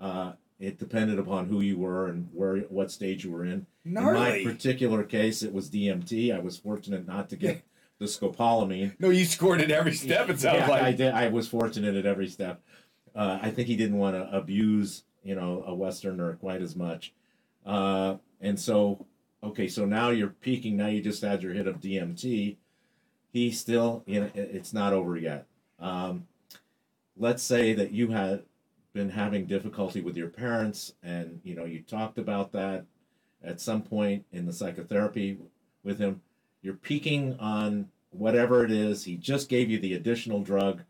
Uh, 0.00 0.32
it 0.60 0.78
depended 0.78 1.18
upon 1.18 1.46
who 1.46 1.60
you 1.60 1.78
were 1.78 2.08
and 2.08 2.28
where 2.32 2.58
what 2.58 2.90
stage 2.90 3.24
you 3.24 3.30
were 3.30 3.44
in. 3.44 3.66
In 3.84 3.94
my 3.94 4.42
particular 4.44 5.02
case, 5.02 5.42
it 5.42 5.52
was 5.52 5.68
DMT. 5.68 6.34
I 6.34 6.38
was 6.38 6.56
fortunate 6.56 7.06
not 7.06 7.28
to 7.30 7.36
get 7.36 7.62
the 7.98 8.06
scopolamine. 8.06 8.94
no, 8.98 9.10
you 9.10 9.24
scored 9.24 9.60
at 9.60 9.70
every 9.70 9.94
step. 9.94 10.28
It 10.28 10.40
sounds 10.40 10.60
yeah, 10.60 10.68
like. 10.68 10.82
I 10.82 10.92
did. 10.92 11.12
I 11.12 11.28
was 11.28 11.48
fortunate 11.48 11.94
at 11.96 12.06
every 12.06 12.28
step. 12.28 12.62
Uh, 13.14 13.38
I 13.40 13.50
think 13.50 13.68
he 13.68 13.76
didn't 13.76 13.98
want 13.98 14.16
to 14.16 14.36
abuse, 14.36 15.04
you 15.22 15.34
know, 15.34 15.62
a 15.66 15.74
Westerner 15.74 16.34
quite 16.34 16.62
as 16.62 16.74
much. 16.74 17.12
Uh, 17.64 18.16
and 18.40 18.58
so, 18.58 19.06
okay, 19.44 19.68
so 19.68 19.84
now 19.84 20.10
you're 20.10 20.28
peaking. 20.28 20.76
Now 20.76 20.88
you 20.88 21.00
just 21.00 21.22
had 21.22 21.42
your 21.42 21.52
hit 21.52 21.66
of 21.66 21.80
DMT. 21.80 22.56
He 23.32 23.50
still, 23.50 24.02
you 24.06 24.20
know, 24.20 24.30
it's 24.34 24.72
not 24.72 24.92
over 24.92 25.16
yet. 25.16 25.46
Um, 25.78 26.26
let's 27.16 27.42
say 27.42 27.74
that 27.74 27.92
you 27.92 28.08
had 28.08 28.44
been 28.92 29.10
having 29.10 29.46
difficulty 29.46 30.00
with 30.00 30.16
your 30.16 30.28
parents, 30.28 30.94
and 31.02 31.40
you 31.44 31.54
know 31.54 31.64
you 31.64 31.80
talked 31.82 32.18
about 32.18 32.52
that 32.52 32.84
at 33.42 33.60
some 33.60 33.82
point 33.82 34.24
in 34.32 34.46
the 34.46 34.52
psychotherapy 34.52 35.38
with 35.82 35.98
him. 35.98 36.22
You're 36.62 36.74
peaking 36.74 37.38
on 37.38 37.88
whatever 38.10 38.64
it 38.64 38.70
is. 38.70 39.04
He 39.04 39.16
just 39.16 39.48
gave 39.48 39.68
you 39.68 39.78
the 39.78 39.94
additional 39.94 40.40
drug. 40.40 40.82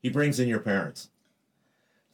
He 0.00 0.08
brings 0.08 0.38
in 0.38 0.48
your 0.48 0.60
parents 0.60 1.10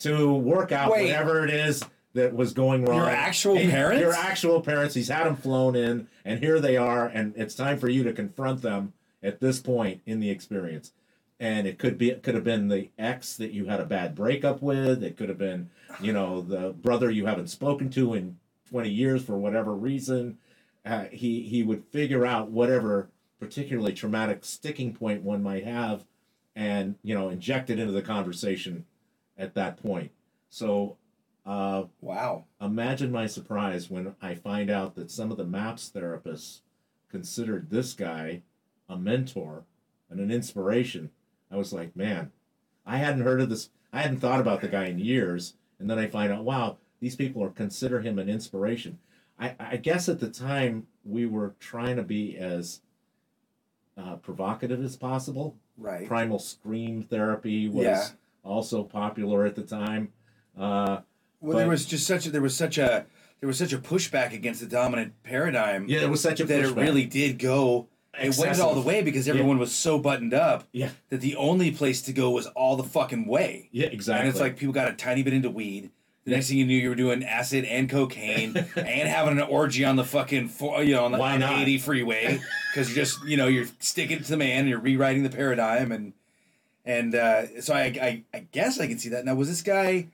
to 0.01 0.33
work 0.33 0.73
out 0.73 0.91
Wait. 0.91 1.07
whatever 1.07 1.45
it 1.45 1.51
is 1.51 1.85
that 2.15 2.35
was 2.35 2.53
going 2.53 2.85
wrong. 2.85 2.99
Your 2.99 3.11
actual 3.11 3.57
And 3.57 3.71
parents? 3.71 4.01
Your 4.01 4.13
actual 4.13 4.61
parents. 4.61 4.95
He's 4.95 5.09
had 5.09 5.27
them 5.27 5.37
flown 5.37 5.77
in, 5.77 6.09
and 6.25 6.41
here 6.41 6.61
they 6.61 6.77
are, 6.77 7.07
and 7.07 7.35
it's 7.37 7.55
time 7.55 7.79
for 7.79 7.89
you 7.89 8.03
to 8.05 8.13
confront 8.13 8.63
them 8.63 8.93
at 9.23 9.41
this 9.41 9.61
point 9.61 10.01
in 10.07 10.21
the 10.21 10.31
experience. 10.31 10.93
And 11.39 11.67
it 11.67 11.79
could 11.79 11.97
be, 11.97 12.11
it 12.11 12.23
could 12.23 12.35
have 12.35 12.45
been 12.45 12.69
the 12.69 12.91
ex 12.99 13.37
that 13.37 13.53
you 13.53 13.67
had 13.67 13.81
a 13.81 13.87
bad 13.87 14.15
breakup 14.15 14.61
with. 14.61 15.03
It 15.03 15.17
could 15.17 15.29
have 15.29 15.39
been, 15.39 15.71
you 16.01 16.13
know, 16.13 16.43
the 16.43 16.71
brother 16.71 17.11
you 17.11 17.27
haven't 17.27 17.49
spoken 17.49 17.91
to 17.91 18.15
in 18.15 18.39
twenty 18.69 18.91
years 18.91 19.23
for 19.23 19.39
whatever 19.39 19.75
reason. 19.75 20.39
Uh, 20.85 21.05
he 21.11 21.43
he 21.43 21.63
would 21.63 21.85
figure 21.87 22.27
out 22.27 22.51
whatever 22.51 23.09
particularly 23.39 23.93
traumatic 23.93 24.45
sticking 24.45 24.93
point 24.93 25.23
one 25.23 25.43
might 25.43 25.65
have, 25.65 26.05
and 26.55 26.97
you 27.03 27.15
know, 27.15 27.31
inject 27.31 27.71
it 27.71 27.79
into 27.79 27.93
the 27.93 28.03
conversation 28.03 28.85
at 29.39 29.55
that 29.55 29.81
point. 29.83 30.11
So. 30.51 30.97
Uh, 31.51 31.87
wow. 32.01 32.45
imagine 32.61 33.11
my 33.11 33.27
surprise 33.27 33.91
when 33.91 34.15
I 34.23 34.37
find 34.37 34.71
out 34.71 34.95
that 34.95 35.11
some 35.11 35.33
of 35.33 35.37
the 35.37 35.45
MAPS 35.45 35.91
therapists 35.93 36.61
considered 37.11 37.71
this 37.71 37.93
guy 37.93 38.43
a 38.89 38.97
mentor 38.97 39.65
and 40.09 40.21
an 40.21 40.31
inspiration. 40.31 41.11
I 41.51 41.57
was 41.57 41.73
like, 41.73 41.97
man, 41.97 42.31
I 42.87 42.99
hadn't 42.99 43.23
heard 43.23 43.41
of 43.41 43.51
this. 43.51 43.71
I 43.93 44.03
hadn't 44.03 44.21
thought 44.21 44.39
about 44.39 44.61
the 44.61 44.69
guy 44.69 44.85
in 44.87 45.01
years. 45.01 45.55
And 45.81 45.91
then 45.91 45.99
I 45.99 46.07
find 46.07 46.33
out, 46.33 46.45
wow, 46.45 46.77
these 47.01 47.17
people 47.17 47.43
are 47.43 47.51
consider 47.51 48.01
him 48.01 48.21
an 48.21 48.29
inspiration. 48.29 49.01
I, 49.37 49.57
I 49.59 49.77
guess 49.77 50.09
at 50.09 50.21
the 50.21 50.31
time 50.31 50.87
we 51.05 51.27
were 51.27 51.57
trying 51.59 51.97
to 51.97 52.05
be 52.05 52.37
as 52.39 52.81
uh, 53.99 54.17
provocative 54.17 54.85
as 54.85 54.95
possible. 54.95 55.57
Right. 55.77 56.07
Primal 56.07 56.39
scream 56.39 57.03
therapy 57.03 57.69
was 57.69 57.85
Yeah. 57.87 58.07
also 58.45 58.85
popular 58.85 59.45
at 59.47 59.57
the 59.57 59.63
time. 59.65 60.13
Uh, 60.57 61.01
Well, 61.41 61.59
there 61.59 61.69
was 61.69 61.87
just 61.87 62.07
such 62.07 62.27
a 62.27 62.31
there 62.31 62.43
was 62.43 62.57
such 62.57 62.79
a 62.79 63.07
there 63.41 63.47
was 63.47 63.59
such 63.59 63.73
a 63.73 63.79
pushback 63.79 64.33
against 64.35 64.61
the 64.61 64.67
dominant 64.67 65.15
paradigm 65.23 65.87
Yeah, 65.89 66.01
there 66.01 66.11
was 66.11 66.21
such 66.21 66.41
a 66.41 66.45
that 66.45 66.61
it 66.61 66.75
really 66.77 67.07
did 67.07 67.39
go. 67.39 67.89
It 68.21 68.37
went 68.37 68.59
all 68.61 68.75
the 68.75 68.81
way 68.81 69.03
because 69.03 69.29
everyone 69.29 69.59
was 69.59 69.73
so 69.73 69.99
buttoned 69.99 70.35
up 70.35 70.65
Yeah. 70.73 70.91
that 71.11 71.21
the 71.21 71.37
only 71.37 71.71
place 71.71 72.03
to 72.03 72.13
go 72.13 72.31
was 72.31 72.47
all 72.49 72.77
the 72.77 72.83
fucking 72.85 73.27
way. 73.27 73.69
Yeah, 73.73 73.87
exactly. 73.87 74.21
And 74.21 74.29
it's 74.29 74.41
like 74.41 74.57
people 74.57 74.75
got 74.75 74.89
a 74.89 74.93
tiny 74.95 75.23
bit 75.23 75.33
into 75.33 75.49
weed. 75.49 75.91
The 76.25 76.33
next 76.33 76.49
thing 76.49 76.59
you 76.59 76.67
knew, 76.67 76.77
you 76.77 76.89
were 76.91 76.95
doing 76.97 77.25
acid 77.25 77.65
and 77.65 77.89
cocaine 77.89 78.55
and 78.77 79.09
having 79.09 79.39
an 79.39 79.45
orgy 79.45 79.85
on 79.87 79.97
the 79.97 80.05
fucking, 80.05 80.49
fo- 80.49 80.81
you 80.81 80.95
know, 80.95 81.05
on 81.07 81.13
the, 81.13 81.19
Why 81.19 81.39
not? 81.39 81.61
80 81.63 81.79
freeway 81.79 82.41
because 82.75 82.89
you're 82.95 83.05
just, 83.05 83.25
you 83.25 83.37
know, 83.39 83.47
you're 83.47 83.67
sticking 83.79 84.19
to 84.23 84.29
the 84.29 84.37
man, 84.37 84.61
and 84.61 84.69
you're 84.69 84.81
rewriting 84.81 85.23
the 85.23 85.31
paradigm, 85.31 85.91
and 85.93 86.13
and 86.85 87.15
uh, 87.15 87.61
so 87.63 87.73
I, 87.75 87.81
I 87.81 88.25
I 88.35 88.41
guess 88.53 88.79
I 88.81 88.87
can 88.87 88.99
see 88.99 89.09
that. 89.11 89.25
Now, 89.25 89.35
was 89.35 89.49
this 89.49 89.63
guy 89.63 90.09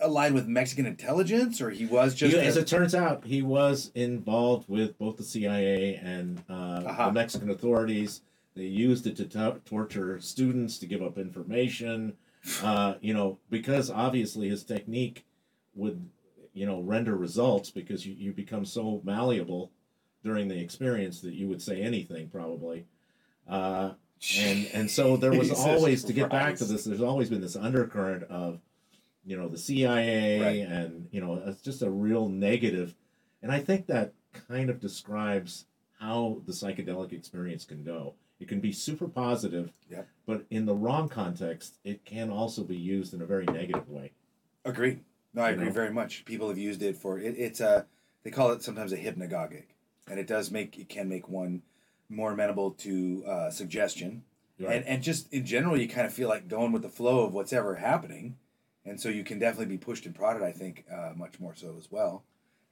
aligned 0.00 0.34
with 0.34 0.46
Mexican 0.46 0.86
intelligence, 0.86 1.60
or 1.60 1.70
he 1.70 1.86
was 1.86 2.14
just? 2.14 2.32
He- 2.34 2.38
a- 2.38 2.42
as 2.44 2.56
it 2.56 2.66
turns 2.66 2.94
out, 2.94 3.24
he 3.24 3.42
was 3.42 3.90
involved 3.94 4.68
with 4.68 4.98
both 4.98 5.16
the 5.16 5.22
CIA 5.24 5.94
and 5.96 6.42
uh, 6.48 6.82
Aha. 6.86 7.06
the 7.06 7.12
Mexican 7.12 7.50
authorities. 7.50 8.22
They 8.56 8.64
used 8.64 9.06
it 9.06 9.16
to 9.16 9.24
to- 9.26 9.60
torture 9.64 10.20
students 10.20 10.78
to 10.78 10.86
give 10.86 11.02
up 11.02 11.18
information. 11.18 12.14
Uh, 12.64 12.94
you 13.02 13.12
know, 13.12 13.36
because 13.50 13.90
obviously 13.90 14.48
his 14.48 14.64
technique 14.64 15.26
would, 15.74 16.08
you 16.54 16.64
know, 16.64 16.80
render 16.80 17.14
results 17.14 17.68
because 17.70 18.06
you, 18.06 18.14
you 18.14 18.32
become 18.32 18.64
so 18.64 19.02
malleable 19.04 19.70
during 20.24 20.48
the 20.48 20.58
experience 20.58 21.20
that 21.20 21.34
you 21.34 21.46
would 21.48 21.60
say 21.60 21.82
anything 21.82 22.30
probably. 22.30 22.86
Uh, 23.46 23.90
and 24.38 24.66
and 24.72 24.90
so 24.90 25.18
there 25.18 25.32
was 25.32 25.48
Jesus 25.50 25.62
always 25.66 26.02
to 26.04 26.14
get 26.14 26.30
back 26.30 26.56
to 26.56 26.64
this. 26.64 26.84
There's 26.84 27.02
always 27.02 27.28
been 27.28 27.42
this 27.42 27.56
undercurrent 27.56 28.22
of, 28.30 28.58
you 29.30 29.36
know, 29.36 29.48
the 29.48 29.56
CIA 29.56 30.40
Right. 30.40 30.68
and 30.68 31.08
you 31.12 31.20
know 31.20 31.40
it's 31.46 31.62
just 31.62 31.82
a 31.82 31.90
real 31.90 32.28
negative, 32.28 32.96
and 33.42 33.52
I 33.52 33.60
think 33.60 33.86
that 33.86 34.12
kind 34.48 34.68
of 34.68 34.80
describes 34.80 35.66
how 36.00 36.42
the 36.46 36.52
psychedelic 36.52 37.12
experience 37.12 37.64
can 37.64 37.84
go. 37.84 38.14
It 38.40 38.48
can 38.48 38.58
be 38.60 38.72
super 38.72 39.06
positive, 39.06 39.70
Yep. 39.88 40.08
but 40.26 40.46
in 40.50 40.66
the 40.66 40.74
wrong 40.74 41.08
context, 41.08 41.76
it 41.84 42.04
can 42.04 42.28
also 42.30 42.64
be 42.64 42.76
used 42.76 43.14
in 43.14 43.22
a 43.22 43.26
very 43.26 43.44
negative 43.44 43.88
way. 43.88 44.10
Agreed. 44.64 45.04
No, 45.32 45.42
I 45.42 45.50
You 45.50 45.54
agree 45.54 45.66
know? 45.66 45.72
very 45.72 45.92
much. 45.92 46.24
People 46.24 46.48
have 46.48 46.58
used 46.58 46.82
it 46.82 46.96
for 46.96 47.18
it, 47.20 47.36
it's 47.38 47.60
a 47.60 47.86
they 48.24 48.30
call 48.32 48.50
it 48.50 48.62
sometimes 48.64 48.92
a 48.92 48.96
hypnagogic, 48.98 49.66
and 50.08 50.18
it 50.18 50.26
does 50.26 50.50
make 50.50 50.76
it 50.76 50.88
can 50.88 51.08
make 51.08 51.28
one 51.28 51.62
more 52.08 52.32
amenable 52.32 52.72
to 52.72 53.22
uh, 53.26 53.50
suggestion, 53.50 54.24
Right. 54.58 54.74
and 54.78 54.84
and 54.86 55.02
just 55.04 55.32
in 55.32 55.46
general, 55.46 55.76
you 55.78 55.88
kind 55.88 56.06
of 56.08 56.12
feel 56.12 56.28
like 56.28 56.48
going 56.48 56.72
with 56.72 56.82
the 56.82 56.88
flow 56.88 57.24
of 57.24 57.32
what's 57.32 57.52
ever 57.52 57.76
happening, 57.76 58.36
and 58.84 59.00
so 59.00 59.08
you 59.08 59.24
can 59.24 59.38
definitely 59.38 59.74
be 59.76 59.78
pushed 59.78 60.06
and 60.06 60.14
prodded. 60.14 60.42
I 60.42 60.52
think 60.52 60.84
uh, 60.92 61.12
much 61.16 61.38
more 61.40 61.54
so 61.54 61.74
as 61.78 61.90
well. 61.90 62.24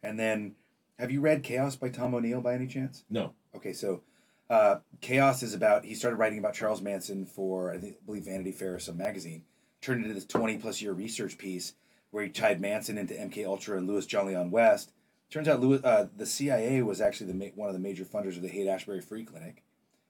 And 0.02 0.18
then, 0.18 0.54
have 0.98 1.10
you 1.10 1.20
read 1.20 1.42
Chaos 1.42 1.76
by 1.76 1.88
Tom 1.88 2.14
O'Neill 2.14 2.40
by 2.40 2.54
any 2.54 2.66
chance? 2.66 3.04
No, 3.10 3.34
Okay, 3.54 3.72
so 3.72 4.02
uh, 4.50 4.76
Chaos 5.00 5.42
is 5.42 5.54
about 5.54 5.84
he 5.84 5.94
started 5.94 6.16
writing 6.16 6.38
about 6.38 6.54
Charles 6.54 6.80
Manson 6.82 7.26
for 7.26 7.72
I 7.72 7.78
think 7.78 7.96
I 8.02 8.06
believe 8.06 8.24
Vanity 8.24 8.52
Fair 8.52 8.74
or 8.74 8.78
some 8.78 8.96
magazine. 8.96 9.44
Turned 9.80 10.02
into 10.02 10.14
this 10.14 10.24
twenty 10.26 10.58
plus 10.58 10.80
year 10.82 10.92
research 10.92 11.38
piece 11.38 11.74
where 12.10 12.24
he 12.24 12.30
tied 12.30 12.60
Manson 12.60 12.96
into 12.96 13.14
MK 13.14 13.44
Ultra 13.46 13.76
and 13.76 13.86
Louis 13.86 14.06
Jolyon 14.06 14.50
West. 14.50 14.92
Turns 15.30 15.46
out 15.46 15.60
Louis, 15.60 15.78
uh, 15.84 16.06
the 16.16 16.24
CIA 16.24 16.80
was 16.80 17.02
actually 17.02 17.26
the 17.30 17.34
ma- 17.38 17.52
one 17.54 17.68
of 17.68 17.74
the 17.74 17.80
major 17.80 18.04
funders 18.04 18.36
of 18.36 18.42
the 18.42 18.48
Haight 18.48 18.66
Ashbury 18.66 19.02
Free 19.02 19.24
Clinic, 19.24 19.62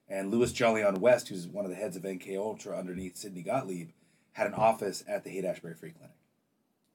and 0.07 0.31
Louis 0.31 0.53
Jolyon 0.53 0.99
West, 0.99 1.27
who's 1.27 1.45
one 1.47 1.65
of 1.65 1.71
the 1.71 1.75
heads 1.77 1.97
of 1.97 2.03
MK 2.03 2.37
Ultra 2.37 2.77
underneath 2.77 3.17
Sidney 3.17 3.41
Gottlieb, 3.41 3.89
had 4.33 4.47
an 4.47 4.53
office 4.53 5.03
at 5.07 5.23
the 5.23 5.29
Haight 5.29 5.45
Ashbury 5.45 5.73
Free 5.73 5.91
Clinic 5.91 6.15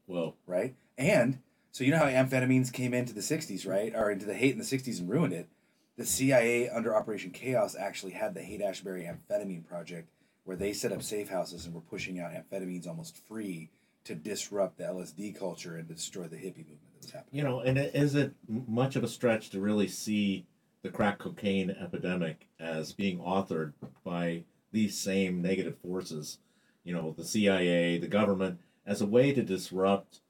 well, 0.06 0.36
right? 0.46 0.74
And 0.98 1.40
so 1.72 1.84
you 1.84 1.90
know 1.90 1.98
how 1.98 2.06
amphetamines 2.06 2.72
came 2.72 2.94
into 2.94 3.12
the 3.12 3.20
60s, 3.20 3.66
right? 3.66 3.92
Or 3.94 4.10
into 4.10 4.26
the 4.26 4.34
Haight 4.34 4.52
in 4.52 4.58
the 4.58 4.64
60s 4.64 5.00
and 5.00 5.08
ruined 5.08 5.32
it. 5.32 5.48
The 5.96 6.04
CIA 6.04 6.68
under 6.68 6.94
Operation 6.94 7.30
Chaos 7.30 7.76
actually 7.76 8.12
had 8.12 8.34
the 8.34 8.42
Haight 8.42 8.60
Ashbury 8.60 9.04
Amphetamine 9.04 9.66
Project 9.66 10.10
where 10.44 10.56
they 10.56 10.72
set 10.72 10.92
up 10.92 11.02
safe 11.02 11.30
houses 11.30 11.64
and 11.64 11.74
were 11.74 11.80
pushing 11.80 12.20
out 12.20 12.32
amphetamines 12.32 12.86
almost 12.86 13.16
free 13.16 13.70
to 14.04 14.14
disrupt 14.14 14.76
the 14.76 14.84
LSD 14.84 15.38
culture 15.38 15.76
and 15.76 15.88
to 15.88 15.94
destroy 15.94 16.24
the 16.24 16.36
hippie 16.36 16.58
movement 16.58 16.92
that 16.92 17.02
was 17.02 17.10
happening. 17.12 17.38
you 17.38 17.42
know, 17.42 17.60
and 17.60 17.78
it, 17.78 17.94
is 17.94 18.14
it 18.14 18.34
much 18.46 18.96
of 18.96 19.04
a 19.04 19.08
stretch 19.08 19.48
to 19.50 19.60
really 19.60 19.88
see 19.88 20.44
the 20.82 20.90
crack 20.90 21.18
cocaine 21.18 21.70
epidemic 21.70 22.46
as 22.60 22.92
being 22.92 23.18
authored 23.20 23.72
by 24.04 24.42
these 24.70 24.98
same 24.98 25.40
negative 25.40 25.78
forces? 25.78 26.38
You 26.84 26.94
know, 26.94 27.14
the 27.16 27.24
CIA, 27.24 27.98
the 27.98 28.06
government, 28.06 28.60
as 28.86 29.00
a 29.00 29.06
way 29.06 29.32
to 29.32 29.42
disrupt 29.42 30.20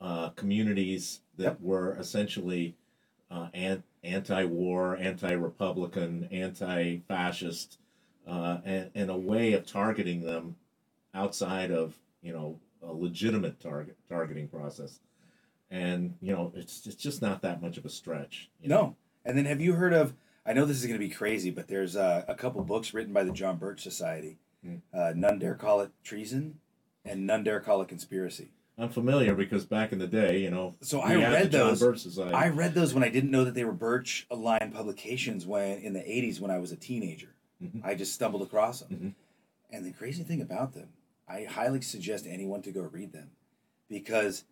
uh, 0.00 0.30
communities 0.30 1.20
that 1.36 1.42
Yep. 1.44 1.60
were 1.60 1.96
essentially 1.96 2.76
uh, 3.30 3.48
an- 3.54 3.82
anti-war, 4.04 4.96
anti-republican, 4.96 6.28
anti-fascist, 6.30 7.78
uh, 8.26 8.58
and, 8.64 8.90
and 8.94 9.10
a 9.10 9.16
way 9.16 9.52
of 9.54 9.66
targeting 9.66 10.20
them 10.22 10.56
outside 11.14 11.70
of 11.70 11.98
you 12.22 12.32
know 12.32 12.58
a 12.82 12.92
legitimate 12.92 13.60
target 13.60 13.96
targeting 14.08 14.48
process 14.48 15.00
and 15.70 16.14
you 16.20 16.32
know 16.32 16.52
it's 16.56 16.86
it's 16.86 16.96
just 16.96 17.20
not 17.22 17.42
that 17.42 17.60
much 17.60 17.76
of 17.76 17.84
a 17.84 17.88
stretch. 17.88 18.48
you 18.62 18.68
know? 18.68 18.76
No. 18.76 18.96
And 19.24 19.36
then 19.38 19.44
have 19.44 19.60
you 19.60 19.74
heard 19.74 19.92
of? 19.92 20.14
I 20.44 20.52
know 20.52 20.64
this 20.64 20.78
is 20.78 20.86
going 20.86 20.98
to 21.00 21.06
be 21.06 21.12
crazy, 21.12 21.50
but 21.50 21.68
there's 21.68 21.94
uh, 21.96 22.24
a 22.26 22.34
couple 22.34 22.60
books 22.62 22.92
written 22.92 23.12
by 23.12 23.22
the 23.24 23.30
John 23.30 23.56
Birch 23.56 23.80
Society. 23.82 24.38
Uh, 24.92 25.12
None 25.16 25.38
dare 25.38 25.54
call 25.54 25.80
it 25.80 25.90
treason, 26.04 26.58
and 27.04 27.26
none 27.26 27.44
dare 27.44 27.60
call 27.60 27.82
it 27.82 27.88
conspiracy. 27.88 28.48
I'm 28.78 28.88
familiar 28.88 29.34
because 29.34 29.64
back 29.66 29.92
in 29.92 29.98
the 29.98 30.06
day, 30.06 30.38
you 30.40 30.50
know, 30.50 30.74
So 30.80 31.00
I 31.00 31.14
read 31.16 31.52
those. 31.52 31.82
I 32.18 32.48
read 32.48 32.74
those 32.74 32.94
when 32.94 33.02
I 33.04 33.08
didn't 33.10 33.30
know 33.30 33.44
that 33.44 33.54
they 33.54 33.64
were 33.64 33.72
Birch 33.72 34.26
aligned 34.30 34.72
publications 34.72 35.46
when 35.46 35.78
in 35.78 35.92
the 35.92 36.00
80s 36.00 36.40
when 36.40 36.50
I 36.50 36.58
was 36.58 36.72
a 36.72 36.76
teenager. 36.76 37.34
Mhm. 37.62 37.84
I 37.84 37.94
just 37.94 38.14
stumbled 38.14 38.42
across 38.42 38.80
them. 38.80 39.14
Mhm. 39.70 39.74
And 39.74 39.84
the 39.84 39.92
crazy 39.92 40.22
thing 40.22 40.40
about 40.40 40.72
them, 40.72 40.88
I 41.28 41.44
highly 41.44 41.80
suggest 41.82 42.26
anyone 42.26 42.62
to 42.62 42.72
go 42.72 42.82
read 42.82 43.12
them 43.12 43.30
because 43.88 44.44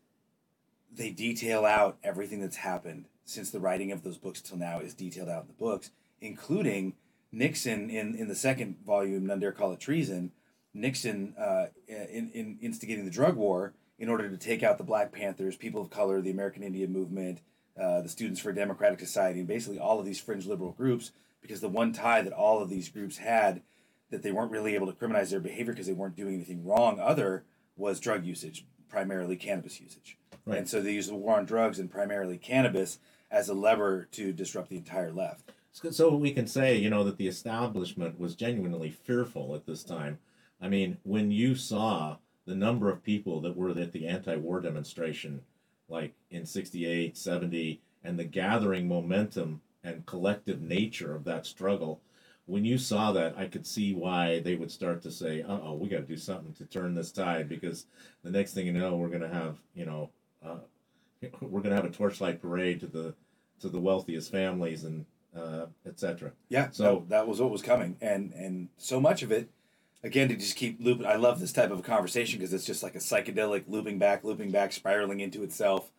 they 0.92 1.10
detail 1.10 1.64
out 1.64 1.98
everything 2.02 2.40
that's 2.40 2.56
happened 2.56 3.06
since 3.24 3.50
the 3.50 3.60
writing 3.60 3.90
of 3.90 4.02
those 4.02 4.18
books 4.18 4.40
till 4.40 4.58
now 4.58 4.80
is 4.80 4.92
detailed 4.94 5.28
out 5.28 5.42
in 5.42 5.48
the 5.48 5.54
books, 5.54 5.90
including 6.20 6.94
Nixon 7.32 7.90
in, 7.90 8.14
in 8.14 8.28
the 8.28 8.34
second 8.34 8.76
volume, 8.84 9.26
None 9.26 9.40
Dare 9.40 9.52
Call 9.52 9.72
It 9.72 9.80
Treason, 9.80 10.32
Nixon 10.74 11.34
uh, 11.38 11.66
in, 11.88 12.30
in 12.32 12.58
instigating 12.60 13.04
the 13.04 13.10
drug 13.10 13.36
war 13.36 13.74
in 13.98 14.08
order 14.08 14.28
to 14.30 14.36
take 14.36 14.62
out 14.62 14.78
the 14.78 14.84
Black 14.84 15.12
Panthers, 15.12 15.56
people 15.56 15.82
of 15.82 15.90
color, 15.90 16.20
the 16.20 16.30
American 16.30 16.62
Indian 16.62 16.92
movement, 16.92 17.40
uh, 17.80 18.00
the 18.00 18.08
Students 18.08 18.40
for 18.40 18.50
a 18.50 18.54
Democratic 18.54 19.00
Society, 19.00 19.40
and 19.40 19.48
basically 19.48 19.78
all 19.78 19.98
of 19.98 20.06
these 20.06 20.20
fringe 20.20 20.46
liberal 20.46 20.72
groups, 20.72 21.12
because 21.40 21.60
the 21.60 21.68
one 21.68 21.92
tie 21.92 22.22
that 22.22 22.32
all 22.32 22.62
of 22.62 22.70
these 22.70 22.88
groups 22.88 23.18
had 23.18 23.62
that 24.10 24.22
they 24.22 24.32
weren't 24.32 24.50
really 24.50 24.74
able 24.74 24.86
to 24.86 24.92
criminalize 24.92 25.30
their 25.30 25.40
behavior 25.40 25.72
because 25.72 25.86
they 25.86 25.92
weren't 25.92 26.16
doing 26.16 26.34
anything 26.34 26.64
wrong 26.64 26.98
other 26.98 27.44
was 27.76 28.00
drug 28.00 28.24
usage, 28.24 28.66
primarily 28.88 29.36
cannabis 29.36 29.80
usage. 29.80 30.18
Right. 30.44 30.58
And 30.58 30.68
so 30.68 30.80
they 30.80 30.92
used 30.92 31.10
the 31.10 31.14
war 31.14 31.38
on 31.38 31.44
drugs 31.44 31.78
and 31.78 31.90
primarily 31.90 32.38
cannabis 32.38 32.98
as 33.30 33.48
a 33.48 33.54
lever 33.54 34.08
to 34.12 34.32
disrupt 34.32 34.68
the 34.68 34.76
entire 34.76 35.12
left. 35.12 35.50
So- 35.72 36.16
we 36.16 36.32
can 36.32 36.46
say, 36.46 36.76
you 36.76 36.90
know, 36.90 37.04
that 37.04 37.16
the 37.16 37.28
establishment 37.28 38.18
was 38.18 38.34
genuinely 38.34 38.90
fearful 38.90 39.54
at 39.54 39.66
this 39.66 39.84
time. 39.84 40.18
I 40.60 40.68
mean, 40.68 40.98
when 41.04 41.30
you 41.30 41.54
saw 41.54 42.18
the 42.44 42.54
number 42.54 42.90
of 42.90 43.02
people 43.02 43.40
that 43.42 43.56
were 43.56 43.70
at 43.70 43.92
the 43.92 44.06
anti-war 44.06 44.60
demonstration, 44.60 45.42
like 45.88 46.14
in 46.30 46.44
68, 46.44 47.16
70, 47.16 47.80
and 48.02 48.18
the 48.18 48.24
gathering 48.24 48.88
momentum 48.88 49.62
and 49.84 50.06
collective 50.06 50.60
nature 50.60 51.14
of 51.14 51.24
that 51.24 51.46
struggle, 51.46 52.00
when 52.46 52.64
you 52.64 52.76
saw 52.78 53.12
that, 53.12 53.38
I 53.38 53.46
could 53.46 53.66
see 53.66 53.94
why 53.94 54.40
they 54.40 54.56
would 54.56 54.72
start 54.72 55.02
to 55.02 55.10
say, 55.10 55.42
uh 55.42 55.60
oh, 55.62 55.74
we 55.74 55.88
got 55.88 55.98
to 55.98 56.02
do 56.02 56.16
something 56.16 56.52
to 56.54 56.64
turn 56.64 56.94
this 56.94 57.12
tide 57.12 57.48
because 57.48 57.86
the 58.24 58.30
next 58.30 58.54
thing 58.54 58.66
you 58.66 58.72
know, 58.72 58.96
we're 58.96 59.08
going 59.08 59.20
to 59.20 59.28
have, 59.28 59.58
you 59.74 59.86
know, 59.86 60.10
uh, 60.44 60.58
we're 61.40 61.60
going 61.60 61.70
to 61.70 61.76
have 61.76 61.84
a 61.84 61.90
torchlight 61.90 62.42
parade 62.42 62.80
to 62.80 62.86
the 62.86 63.14
to 63.60 63.68
the 63.68 63.80
wealthiest 63.80 64.32
families 64.32 64.84
and 64.84 65.04
uh, 65.36 65.66
etc. 65.86 66.32
Yeah, 66.48 66.70
So- 66.70 67.00
that, 67.00 67.08
that 67.10 67.28
was 67.28 67.40
what 67.40 67.50
was 67.50 67.62
coming, 67.62 67.96
and 68.00 68.32
and 68.32 68.68
so 68.76 69.00
much 69.00 69.22
of 69.22 69.30
it, 69.32 69.48
again, 70.02 70.28
to 70.28 70.36
just 70.36 70.56
keep 70.56 70.78
looping. 70.80 71.06
I 71.06 71.16
love 71.16 71.40
this 71.40 71.52
type 71.52 71.70
of 71.70 71.82
conversation 71.82 72.38
because 72.38 72.52
it's 72.52 72.64
just 72.66 72.82
like 72.82 72.94
a 72.94 72.98
psychedelic 72.98 73.64
looping 73.68 73.98
back, 73.98 74.24
looping 74.24 74.50
back, 74.50 74.72
spiraling 74.72 75.20
into 75.20 75.42
itself. 75.42 75.90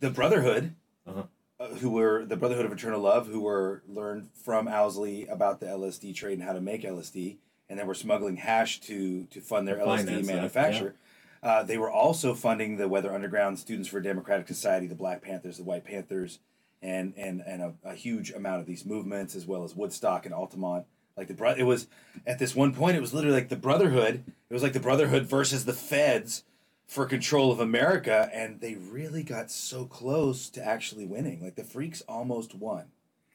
The 0.00 0.10
Brotherhood, 0.10 0.74
Uh-huh. 1.06 1.22
uh, 1.58 1.68
who 1.76 1.90
were 1.90 2.24
the 2.26 2.36
Brotherhood 2.36 2.66
of 2.66 2.72
Eternal 2.72 3.00
Love, 3.00 3.28
who 3.28 3.40
were 3.40 3.82
learned 3.88 4.28
from 4.34 4.68
Owsley 4.68 5.26
about 5.26 5.60
the 5.60 5.66
LSD 5.66 6.14
trade 6.14 6.34
and 6.38 6.42
how 6.42 6.52
to 6.52 6.60
make 6.60 6.82
LSD, 6.82 7.38
and 7.70 7.78
then 7.78 7.86
were 7.86 7.94
smuggling 7.94 8.36
hash 8.36 8.80
to 8.82 9.24
to 9.30 9.40
fund 9.40 9.66
their 9.66 9.78
LSD 9.78 10.04
that, 10.06 10.24
manufacture. 10.26 10.96
Uh, 11.42 11.62
they 11.62 11.78
were 11.78 11.90
also 11.90 12.34
funding 12.34 12.76
the 12.76 12.88
Weather 12.88 13.14
Underground, 13.14 13.58
Students 13.58 13.88
for 13.88 13.98
a 13.98 14.02
Democratic 14.02 14.48
Society, 14.48 14.86
the 14.86 14.94
Black 14.96 15.22
Panthers, 15.22 15.58
the 15.58 15.64
White 15.64 15.84
Panthers, 15.84 16.40
and 16.82 17.14
and 17.16 17.42
and 17.46 17.62
a, 17.62 17.74
a 17.84 17.94
huge 17.94 18.30
amount 18.30 18.60
of 18.60 18.66
these 18.66 18.84
movements, 18.84 19.34
as 19.34 19.46
well 19.46 19.64
as 19.64 19.74
Woodstock 19.74 20.26
and 20.26 20.34
Altamont. 20.34 20.86
Like 21.16 21.28
the 21.28 21.34
bro- 21.34 21.54
it 21.56 21.62
was 21.62 21.86
at 22.26 22.38
this 22.38 22.54
one 22.54 22.74
point, 22.74 22.96
it 22.96 23.00
was 23.00 23.14
literally 23.14 23.36
like 23.36 23.48
the 23.48 23.56
Brotherhood. 23.56 24.24
It 24.48 24.54
was 24.54 24.62
like 24.62 24.74
the 24.74 24.80
Brotherhood 24.80 25.24
versus 25.26 25.64
the 25.64 25.72
Feds 25.72 26.44
for 26.86 27.06
control 27.06 27.50
of 27.50 27.58
America, 27.58 28.30
and 28.32 28.60
they 28.60 28.74
really 28.74 29.22
got 29.22 29.50
so 29.50 29.84
close 29.86 30.48
to 30.50 30.64
actually 30.64 31.06
winning. 31.06 31.42
Like 31.42 31.56
the 31.56 31.64
freaks 31.64 32.02
almost 32.02 32.54
won. 32.54 32.86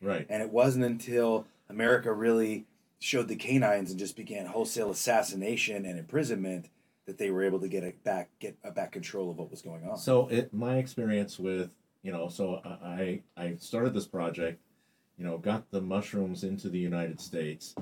Right. 0.01 0.25
And 0.29 0.41
it 0.41 0.49
wasn't 0.49 0.85
until 0.85 1.45
America 1.69 2.11
really 2.13 2.65
showed 2.99 3.27
the 3.27 3.35
canines 3.35 3.89
and 3.89 3.99
just 3.99 4.15
began 4.15 4.45
wholesale 4.45 4.91
assassination 4.91 5.85
and 5.85 5.97
imprisonment 5.97 6.69
that 7.07 7.17
they 7.17 7.31
were 7.31 7.43
able 7.43 7.59
to 7.59 7.67
get 7.67 7.83
it 7.83 8.03
back 8.03 8.29
get 8.39 8.55
a 8.63 8.71
back 8.71 8.91
control 8.91 9.31
of 9.31 9.37
what 9.37 9.49
was 9.49 9.61
going 9.61 9.83
on. 9.87 9.97
So 9.97 10.27
it 10.27 10.53
my 10.53 10.77
experience 10.77 11.39
with 11.39 11.71
you 12.03 12.11
know 12.11 12.27
so 12.29 12.61
I 12.65 13.21
I 13.37 13.55
started 13.59 13.93
this 13.93 14.07
project, 14.07 14.61
you 15.17 15.25
know, 15.25 15.37
got 15.37 15.69
the 15.71 15.81
mushrooms 15.81 16.43
into 16.43 16.69
the 16.69 16.79
United 16.79 17.19
States, 17.19 17.75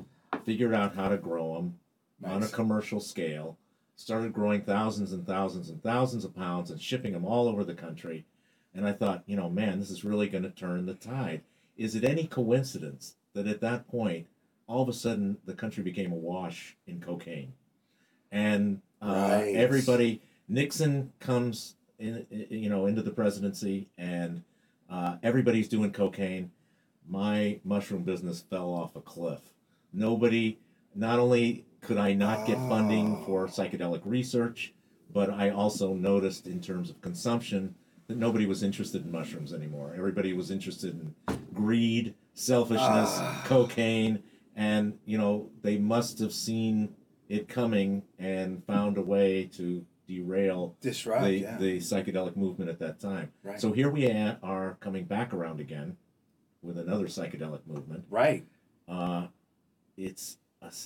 figured 0.46 0.74
out 0.74 0.96
how 0.96 1.10
to 1.10 1.18
grow 1.18 1.56
them 1.56 1.80
on 2.24 2.44
a 2.44 2.48
commercial 2.48 3.00
scale, 3.00 3.58
started 3.96 4.34
growing 4.34 4.62
thousands 4.62 5.14
and 5.14 5.26
thousands 5.26 5.70
and 5.70 5.82
thousands 5.82 6.26
of 6.26 6.36
pounds 6.36 6.70
and 6.72 6.82
shipping 6.82 7.14
them 7.14 7.26
all 7.26 7.48
over 7.48 7.64
the 7.64 7.74
country, 7.74 8.26
and 8.74 8.86
I 8.88 8.92
thought, 8.94 9.24
you 9.26 9.38
know, 9.38 9.50
man, 9.50 9.80
this 9.80 9.90
is 9.90 10.04
really 10.04 10.28
going 10.28 10.44
to 10.44 10.50
turn 10.50 10.86
the 10.86 10.94
tide. 10.96 11.42
Is 11.78 11.96
it 11.96 12.04
any 12.04 12.28
coincidence 12.28 13.16
that 13.34 13.48
at 13.48 13.62
that 13.62 13.88
point, 13.88 14.28
all 14.68 14.82
of 14.84 14.90
a 14.90 14.94
sudden, 14.94 15.38
the 15.46 15.54
country 15.54 15.82
became 15.82 16.12
awash 16.12 16.76
in 16.86 17.00
cocaine, 17.00 17.54
and 18.32 18.82
uh, 19.02 19.30
Right. 19.32 19.56
everybody 19.56 20.22
Nixon 20.50 21.14
comes 21.20 21.76
in, 22.00 22.26
you 22.50 22.70
know, 22.70 22.86
into 22.86 23.02
the 23.02 23.12
presidency, 23.12 23.88
and 23.98 24.44
uh, 24.90 25.18
everybody's 25.22 25.68
doing 25.68 25.92
cocaine. 25.92 26.52
My 27.08 27.60
mushroom 27.64 28.04
business 28.04 28.42
fell 28.50 28.70
off 28.74 28.96
a 28.96 29.02
cliff. 29.02 29.42
Nobody, 29.94 30.60
not 30.96 31.20
only 31.20 31.66
could 31.82 31.98
I 31.98 32.14
not 32.14 32.46
get 32.46 32.58
funding 32.58 33.24
for 33.26 33.48
psychedelic 33.48 34.02
research, 34.06 34.74
but 35.12 35.30
I 35.30 35.50
also 35.50 35.94
noticed 35.94 36.46
in 36.48 36.62
terms 36.62 36.90
of 36.90 37.02
consumption 37.02 37.76
that 38.08 38.18
nobody 38.18 38.46
was 38.46 38.64
interested 38.64 39.04
in 39.06 39.12
mushrooms 39.12 39.54
anymore. 39.54 39.94
Everybody 39.98 40.34
was 40.34 40.52
interested 40.52 40.92
in 40.94 41.38
greed, 41.54 42.14
selfishness, 42.34 43.10
Ah. 43.12 43.44
cocaine, 43.46 44.22
and 44.56 44.98
you 45.06 45.18
know 45.18 45.50
they 45.62 45.78
must 45.78 46.20
have 46.20 46.34
seen 46.34 46.90
it 47.28 47.48
coming 47.48 48.04
and 48.18 48.64
found 48.66 48.98
a 48.98 49.02
way 49.02 49.46
to 49.54 49.86
derail 50.10 50.76
Disrupt, 50.82 51.24
the, 51.24 51.34
yeah. 51.38 51.58
the 51.58 51.78
psychedelic 51.78 52.36
movement 52.36 52.70
at 52.70 52.80
that 52.80 53.00
time. 53.00 53.32
Right. 53.44 53.62
So 53.62 53.72
here 53.72 53.90
we 53.90 54.10
are 54.12 54.78
coming 54.80 55.06
back 55.06 55.34
around 55.34 55.60
again 55.60 55.98
with 56.64 56.78
another 56.78 57.06
psychedelic 57.06 57.62
movement. 57.68 58.06
right. 58.10 58.46
Uh, 58.88 59.28
it's 59.96 60.38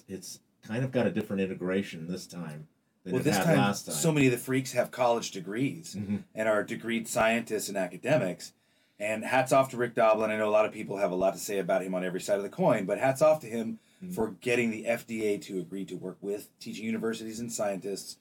it's 0.08 0.40
kind 0.68 0.84
of 0.84 0.92
got 0.92 1.08
a 1.08 1.12
different 1.12 1.42
integration 1.42 2.08
this 2.08 2.28
time 2.28 2.68
than 3.04 3.14
Well, 3.14 3.22
it 3.22 3.24
this 3.24 3.38
had 3.38 3.46
time, 3.46 3.58
last 3.58 3.86
time. 3.86 3.96
so 3.96 4.12
many 4.12 4.28
of 4.28 4.32
the 4.34 4.38
freaks 4.38 4.74
have 4.74 4.92
college 4.92 5.32
degrees 5.32 5.96
Mhm. 5.98 6.24
and 6.36 6.48
are 6.50 6.64
degreed 6.64 7.08
scientists 7.08 7.70
and 7.70 7.78
academics. 7.78 8.54
And 9.00 9.26
hats 9.26 9.52
off 9.52 9.70
to 9.72 9.78
Rick 9.78 9.96
Doblin. 9.96 10.30
I 10.32 10.38
know 10.38 10.48
a 10.48 10.52
lot 10.52 10.66
of 10.66 10.72
people 10.72 10.98
have 10.98 11.12
a 11.12 11.16
lot 11.16 11.34
to 11.34 11.40
say 11.40 11.58
about 11.60 11.82
him 11.84 11.96
on 11.96 12.04
every 12.06 12.22
side 12.22 12.38
of 12.38 12.44
the 12.44 12.50
coin, 12.50 12.86
but 12.86 13.00
hats 13.00 13.22
off 13.22 13.40
to 13.42 13.48
him 13.48 13.80
Mhm. 14.04 14.14
for 14.14 14.32
getting 14.42 14.70
the 14.70 14.86
FDA 14.86 15.38
to 15.40 15.60
agree 15.60 15.86
to 15.86 15.96
work 15.96 16.18
with 16.22 16.48
teaching 16.60 16.86
universities 16.86 17.40
and 17.40 17.52
scientists 17.52 18.18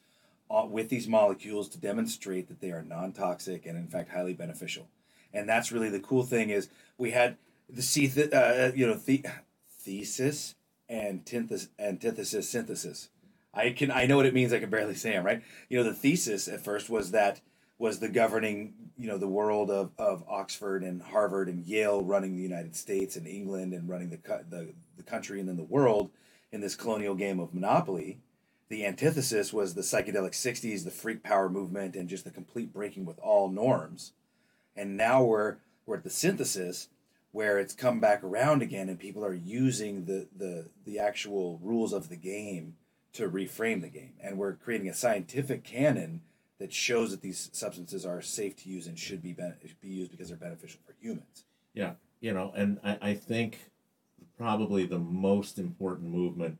with 0.68 0.88
these 0.88 1.08
molecules 1.08 1.68
to 1.70 1.78
demonstrate 1.78 2.48
that 2.48 2.60
they 2.60 2.70
are 2.70 2.82
non-toxic 2.82 3.66
and 3.66 3.76
in 3.76 3.86
fact 3.86 4.10
highly 4.10 4.34
beneficial. 4.34 4.88
And 5.32 5.48
that's 5.48 5.72
really 5.72 5.88
the 5.88 6.00
cool 6.00 6.24
thing 6.24 6.50
is 6.50 6.68
we 6.98 7.12
had 7.12 7.36
the 7.68 7.82
ceth- 7.82 8.32
uh, 8.32 8.72
you 8.74 8.86
know 8.86 8.94
the 8.94 9.24
thesis 9.80 10.54
and 10.88 11.22
antithesis, 11.78 12.48
synthesis. 12.48 13.08
I 13.54 13.70
can 13.70 13.90
I 13.90 14.06
know 14.06 14.16
what 14.16 14.26
it 14.26 14.34
means. 14.34 14.52
I 14.52 14.60
can 14.60 14.70
barely 14.70 14.94
say 14.94 15.12
them 15.12 15.24
right. 15.24 15.42
You 15.68 15.78
know 15.78 15.84
the 15.84 15.94
thesis 15.94 16.48
at 16.48 16.64
first 16.64 16.90
was 16.90 17.10
that 17.12 17.40
was 17.78 17.98
the 17.98 18.08
governing 18.08 18.74
you 18.98 19.08
know 19.08 19.18
the 19.18 19.28
world 19.28 19.70
of, 19.70 19.90
of 19.98 20.24
Oxford 20.28 20.82
and 20.82 21.02
Harvard 21.02 21.48
and 21.48 21.64
Yale 21.64 22.02
running 22.02 22.36
the 22.36 22.42
United 22.42 22.76
States 22.76 23.16
and 23.16 23.26
England 23.26 23.72
and 23.72 23.88
running 23.88 24.10
the 24.10 24.18
the 24.48 24.74
the 24.96 25.02
country 25.02 25.40
and 25.40 25.48
then 25.48 25.56
the 25.56 25.64
world 25.64 26.10
in 26.50 26.60
this 26.60 26.76
colonial 26.76 27.14
game 27.14 27.40
of 27.40 27.54
monopoly. 27.54 28.18
The 28.72 28.86
antithesis 28.86 29.52
was 29.52 29.74
the 29.74 29.82
psychedelic 29.82 30.30
60s, 30.30 30.82
the 30.82 30.90
freak 30.90 31.22
power 31.22 31.50
movement, 31.50 31.94
and 31.94 32.08
just 32.08 32.24
the 32.24 32.30
complete 32.30 32.72
breaking 32.72 33.04
with 33.04 33.18
all 33.18 33.50
norms. 33.50 34.14
And 34.74 34.96
now 34.96 35.22
we're, 35.22 35.56
we're 35.84 35.98
at 35.98 36.04
the 36.04 36.08
synthesis 36.08 36.88
where 37.32 37.58
it's 37.58 37.74
come 37.74 38.00
back 38.00 38.24
around 38.24 38.62
again 38.62 38.88
and 38.88 38.98
people 38.98 39.26
are 39.26 39.34
using 39.34 40.06
the, 40.06 40.26
the, 40.34 40.70
the 40.86 40.98
actual 40.98 41.60
rules 41.62 41.92
of 41.92 42.08
the 42.08 42.16
game 42.16 42.76
to 43.12 43.28
reframe 43.28 43.82
the 43.82 43.90
game. 43.90 44.14
And 44.22 44.38
we're 44.38 44.54
creating 44.54 44.88
a 44.88 44.94
scientific 44.94 45.64
canon 45.64 46.22
that 46.58 46.72
shows 46.72 47.10
that 47.10 47.20
these 47.20 47.50
substances 47.52 48.06
are 48.06 48.22
safe 48.22 48.56
to 48.62 48.70
use 48.70 48.86
and 48.86 48.98
should 48.98 49.22
be, 49.22 49.34
ben- 49.34 49.56
be 49.82 49.88
used 49.88 50.12
because 50.12 50.28
they're 50.28 50.38
beneficial 50.38 50.80
for 50.86 50.94
humans. 50.98 51.44
Yeah, 51.74 51.92
you 52.22 52.32
know, 52.32 52.54
and 52.56 52.80
I, 52.82 52.96
I 53.02 53.14
think 53.16 53.70
probably 54.38 54.86
the 54.86 54.98
most 54.98 55.58
important 55.58 56.10
movement 56.10 56.56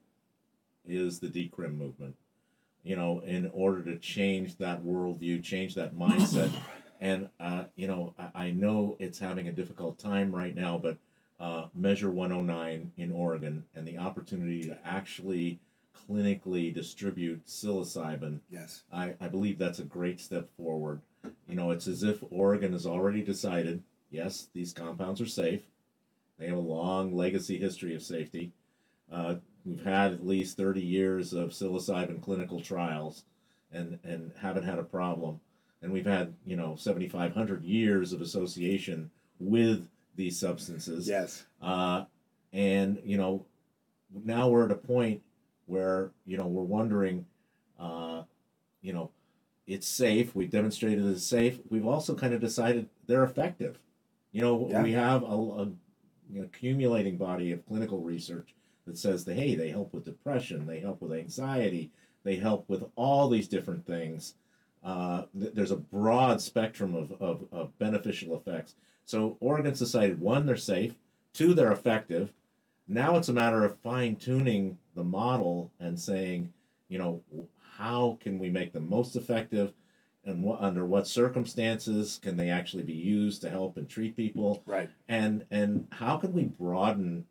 is 0.86 1.20
the 1.20 1.28
decrim 1.28 1.76
movement. 1.76 2.16
You 2.84 2.96
know, 2.96 3.20
in 3.20 3.50
order 3.52 3.82
to 3.82 3.98
change 3.98 4.56
that 4.58 4.84
worldview, 4.84 5.42
change 5.42 5.74
that 5.76 5.94
mindset, 5.94 6.50
and 7.00 7.28
uh, 7.38 7.64
you 7.76 7.86
know, 7.86 8.14
I, 8.18 8.46
I 8.46 8.50
know 8.50 8.96
it's 8.98 9.18
having 9.18 9.48
a 9.48 9.52
difficult 9.52 9.98
time 9.98 10.34
right 10.34 10.54
now, 10.54 10.78
but 10.78 10.96
uh, 11.38 11.66
Measure 11.74 12.10
109 12.10 12.92
in 12.96 13.12
Oregon 13.12 13.64
and 13.74 13.86
the 13.86 13.98
opportunity 13.98 14.64
to 14.64 14.78
actually 14.84 15.58
clinically 16.08 16.72
distribute 16.72 17.46
psilocybin 17.46 18.40
Yes. 18.50 18.82
I, 18.92 19.14
I 19.20 19.28
believe 19.28 19.58
that's 19.58 19.78
a 19.78 19.84
great 19.84 20.20
step 20.20 20.48
forward. 20.56 21.00
You 21.48 21.54
know, 21.54 21.70
it's 21.70 21.86
as 21.86 22.02
if 22.02 22.22
Oregon 22.30 22.72
has 22.72 22.86
already 22.86 23.22
decided 23.22 23.82
yes, 24.10 24.48
these 24.54 24.72
compounds 24.72 25.20
are 25.20 25.26
safe. 25.26 25.62
They 26.38 26.46
have 26.46 26.56
a 26.56 26.60
long 26.60 27.16
legacy 27.16 27.58
history 27.58 27.94
of 27.94 28.02
safety. 28.02 28.52
Uh, 29.10 29.36
we've 29.64 29.84
had 29.84 30.12
at 30.12 30.26
least 30.26 30.56
30 30.56 30.80
years 30.80 31.32
of 31.32 31.50
psilocybin 31.50 32.20
clinical 32.22 32.60
trials 32.60 33.24
and, 33.72 33.98
and 34.04 34.32
haven't 34.40 34.64
had 34.64 34.78
a 34.78 34.82
problem. 34.84 35.40
And 35.82 35.92
we've 35.92 36.06
had, 36.06 36.34
you 36.46 36.56
know, 36.56 36.76
7,500 36.76 37.64
years 37.64 38.12
of 38.12 38.20
association 38.20 39.10
with 39.40 39.86
these 40.16 40.38
substances. 40.38 41.08
Yes. 41.08 41.44
Uh, 41.60 42.04
and 42.52 43.00
you 43.04 43.16
know, 43.16 43.44
now 44.24 44.48
we're 44.48 44.66
at 44.66 44.70
a 44.70 44.76
point 44.76 45.22
where 45.66 46.10
you 46.26 46.36
know 46.36 46.46
we're 46.46 46.62
wondering, 46.62 47.24
uh, 47.80 48.22
you 48.82 48.92
know, 48.92 49.10
it's 49.66 49.86
safe. 49.88 50.34
We've 50.34 50.50
demonstrated 50.50 51.04
it's 51.06 51.24
safe. 51.24 51.60
We've 51.70 51.86
also 51.86 52.14
kind 52.14 52.34
of 52.34 52.40
decided 52.40 52.88
they're 53.06 53.24
effective. 53.24 53.78
You 54.32 54.42
know, 54.42 54.68
Yeah. 54.70 54.82
we 54.82 54.92
have 54.92 55.22
a, 55.22 55.26
a 55.26 55.68
you 56.30 56.42
accumulating 56.42 57.16
body 57.16 57.52
of 57.52 57.66
clinical 57.66 58.00
research 58.00 58.54
that 58.86 58.98
says 58.98 59.24
that 59.24 59.34
hey, 59.34 59.54
they 59.54 59.70
help 59.70 59.92
with 59.92 60.04
depression, 60.04 60.66
they 60.66 60.80
help 60.80 61.00
with 61.00 61.12
anxiety, 61.12 61.90
they 62.24 62.36
help 62.36 62.68
with 62.68 62.84
all 62.96 63.28
these 63.28 63.48
different 63.48 63.86
things. 63.86 64.34
Uh, 64.84 65.24
th- 65.38 65.52
there's 65.54 65.70
a 65.70 65.76
broad 65.76 66.40
spectrum 66.40 66.94
of, 66.94 67.12
of, 67.20 67.44
of 67.52 67.78
beneficial 67.78 68.36
effects. 68.36 68.74
So 69.04 69.36
Oregon's 69.40 69.78
decided 69.78 70.20
one, 70.20 70.46
they're 70.46 70.56
safe, 70.56 70.94
two, 71.32 71.54
they're 71.54 71.72
effective. 71.72 72.32
Now 72.88 73.16
it's 73.16 73.28
a 73.28 73.32
matter 73.32 73.64
of 73.64 73.78
fine 73.78 74.16
tuning 74.16 74.78
the 74.94 75.04
model 75.04 75.70
and 75.78 75.98
saying, 75.98 76.52
you 76.88 76.98
know, 76.98 77.22
how 77.78 78.18
can 78.20 78.38
we 78.38 78.50
make 78.50 78.72
them 78.72 78.88
most 78.88 79.16
effective 79.16 79.72
and 80.24 80.42
what, 80.42 80.60
under 80.60 80.84
what 80.84 81.06
circumstances 81.06 82.20
can 82.22 82.36
they 82.36 82.50
actually 82.50 82.82
be 82.82 82.92
used 82.92 83.40
to 83.42 83.50
help 83.50 83.76
and 83.76 83.88
treat 83.88 84.16
people? 84.16 84.62
Right. 84.66 84.90
and 85.08 85.44
and 85.50 85.86
how 85.90 86.16
can 86.16 86.32
we 86.32 86.44
broaden 86.44 87.24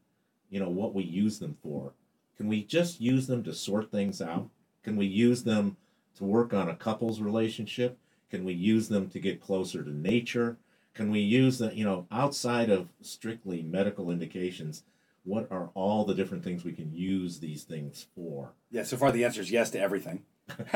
you 0.52 0.60
know 0.60 0.70
what 0.70 0.94
we 0.94 1.04
use 1.04 1.40
them 1.40 1.58
for 1.64 1.94
can 2.38 2.48
we 2.48 2.64
just 2.64 3.02
use 3.02 3.26
them 3.28 3.44
to 3.44 3.54
sort 3.54 3.90
things 3.92 4.22
out 4.22 4.48
can 4.84 4.96
we 4.96 5.06
use 5.08 5.44
them 5.44 5.78
to 6.18 6.24
work 6.24 6.54
on 6.54 6.70
a 6.70 6.76
couple's 6.76 7.20
relationship 7.22 7.98
can 8.30 8.44
we 8.44 8.54
use 8.54 8.88
them 8.90 9.10
to 9.10 9.20
get 9.20 9.42
closer 9.42 9.84
to 9.84 9.90
nature 9.90 10.58
can 10.94 11.10
we 11.10 11.20
use 11.20 11.58
the 11.58 11.74
you 11.76 11.84
know 11.86 12.06
outside 12.12 12.70
of 12.70 12.90
strictly 13.02 13.62
medical 13.64 14.12
indications 14.12 14.84
what 15.24 15.48
are 15.52 15.70
all 15.76 16.04
the 16.04 16.16
different 16.16 16.44
things 16.44 16.64
we 16.66 16.72
can 16.74 16.92
use 16.94 17.40
these 17.40 17.64
things 17.64 18.08
for 18.16 18.50
Yeah. 18.72 18.84
So 18.84 18.98
far, 18.98 19.12
the 19.12 19.24
answer 19.24 19.40
is 19.42 19.52
yes 19.52 19.70
to 19.72 19.80
everything. 19.80 20.24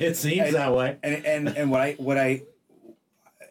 it 0.00 0.16
seems 0.16 0.48
And- 0.48 0.54
that 0.56 0.74
way 0.74 0.98
and 1.04 1.24
and 1.24 1.48
and 1.56 1.70
what 1.70 1.80
I 1.80 1.92
what 1.92 2.18
I 2.18 2.42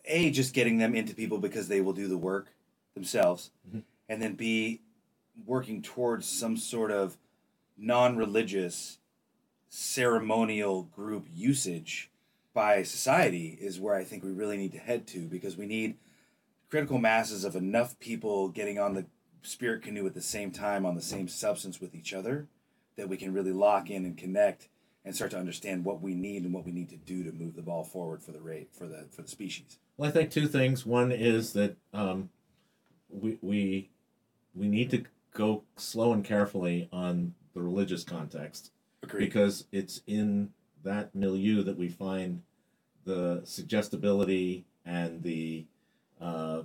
a 0.05 0.29
just 0.31 0.53
getting 0.53 0.77
them 0.77 0.93
into 0.93 1.15
people 1.15 1.37
because 1.39 1.67
they 1.69 1.79
will 1.81 1.93
do 1.93 2.07
the 2.09 2.17
work 2.17 2.47
themselves, 2.95 3.51
Mhm. 3.73 3.83
and 4.09 4.21
then 4.21 4.35
b 4.35 4.81
working 5.45 5.81
towards 5.81 6.27
some 6.27 6.57
sort 6.57 6.91
of 6.91 7.17
non-religious 7.77 8.99
ceremonial 9.69 10.83
group 10.83 11.27
usage 11.33 12.09
by 12.53 12.83
society 12.83 13.57
is 13.59 13.79
where 13.79 13.95
I 13.95 14.03
think 14.03 14.23
we 14.23 14.31
really 14.31 14.57
need 14.57 14.71
to 14.71 14.77
head 14.77 15.05
to 15.07 15.27
because 15.27 15.57
we 15.57 15.65
need 15.65 15.97
critical 16.69 16.97
masses 16.97 17.43
of 17.43 17.55
enough 17.55 17.99
people 17.99 18.47
getting 18.49 18.79
on 18.79 18.93
the 18.93 19.05
spirit 19.43 19.83
canoe 19.83 20.05
at 20.07 20.13
the 20.13 20.21
same 20.21 20.51
time 20.51 20.85
on 20.85 20.95
the 20.95 21.01
same 21.01 21.27
substance 21.27 21.79
with 21.79 21.93
each 21.93 22.13
other 22.13 22.47
that 22.95 23.09
we 23.09 23.17
can 23.17 23.33
really 23.33 23.51
lock 23.51 23.89
in 23.89 24.05
and 24.05 24.17
connect 24.17 24.69
and 25.03 25.15
start 25.15 25.31
to 25.31 25.37
understand 25.37 25.85
what 25.85 26.01
we 26.01 26.15
need 26.15 26.43
and 26.43 26.53
what 26.53 26.65
we 26.65 26.71
need 26.71 26.89
to 26.89 26.95
do 26.95 27.23
to 27.23 27.31
move 27.31 27.55
the 27.55 27.61
ball 27.61 27.83
forward 27.83 28.23
for 28.23 28.31
the 28.31 28.39
rate 28.39 28.69
for 28.73 28.87
the 28.87 29.05
for 29.11 29.21
the 29.21 29.27
species. 29.27 29.77
Well, 29.97 30.09
I 30.09 30.11
think 30.11 30.31
two 30.31 30.47
things. 30.47 30.85
One 30.85 31.11
is 31.11 31.53
that 31.53 31.75
um, 31.93 32.29
we 33.09 33.37
we 33.41 33.89
we 34.55 34.67
need 34.67 34.89
to 34.91 35.03
go 35.35 35.63
slow 35.75 36.13
and 36.13 36.25
carefully 36.25 36.89
on 36.91 37.35
the 37.53 37.61
religious 37.61 38.03
context 38.03 38.71
Agreed. 39.03 39.25
because 39.25 39.65
it's 39.71 40.01
in 40.07 40.49
that 40.83 41.13
milieu 41.13 41.61
that 41.61 41.77
we 41.77 41.89
find 41.89 42.41
the 43.03 43.41
suggestibility 43.43 44.65
and 44.85 45.21
the 45.21 45.65
uh, 46.19 46.61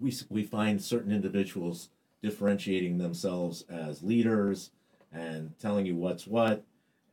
we 0.00 0.12
we 0.28 0.42
find 0.42 0.82
certain 0.82 1.12
individuals 1.12 1.90
differentiating 2.22 2.98
themselves 2.98 3.64
as 3.68 4.02
leaders 4.02 4.70
and 5.12 5.52
telling 5.58 5.86
you 5.86 5.94
what's 5.94 6.26
what, 6.26 6.64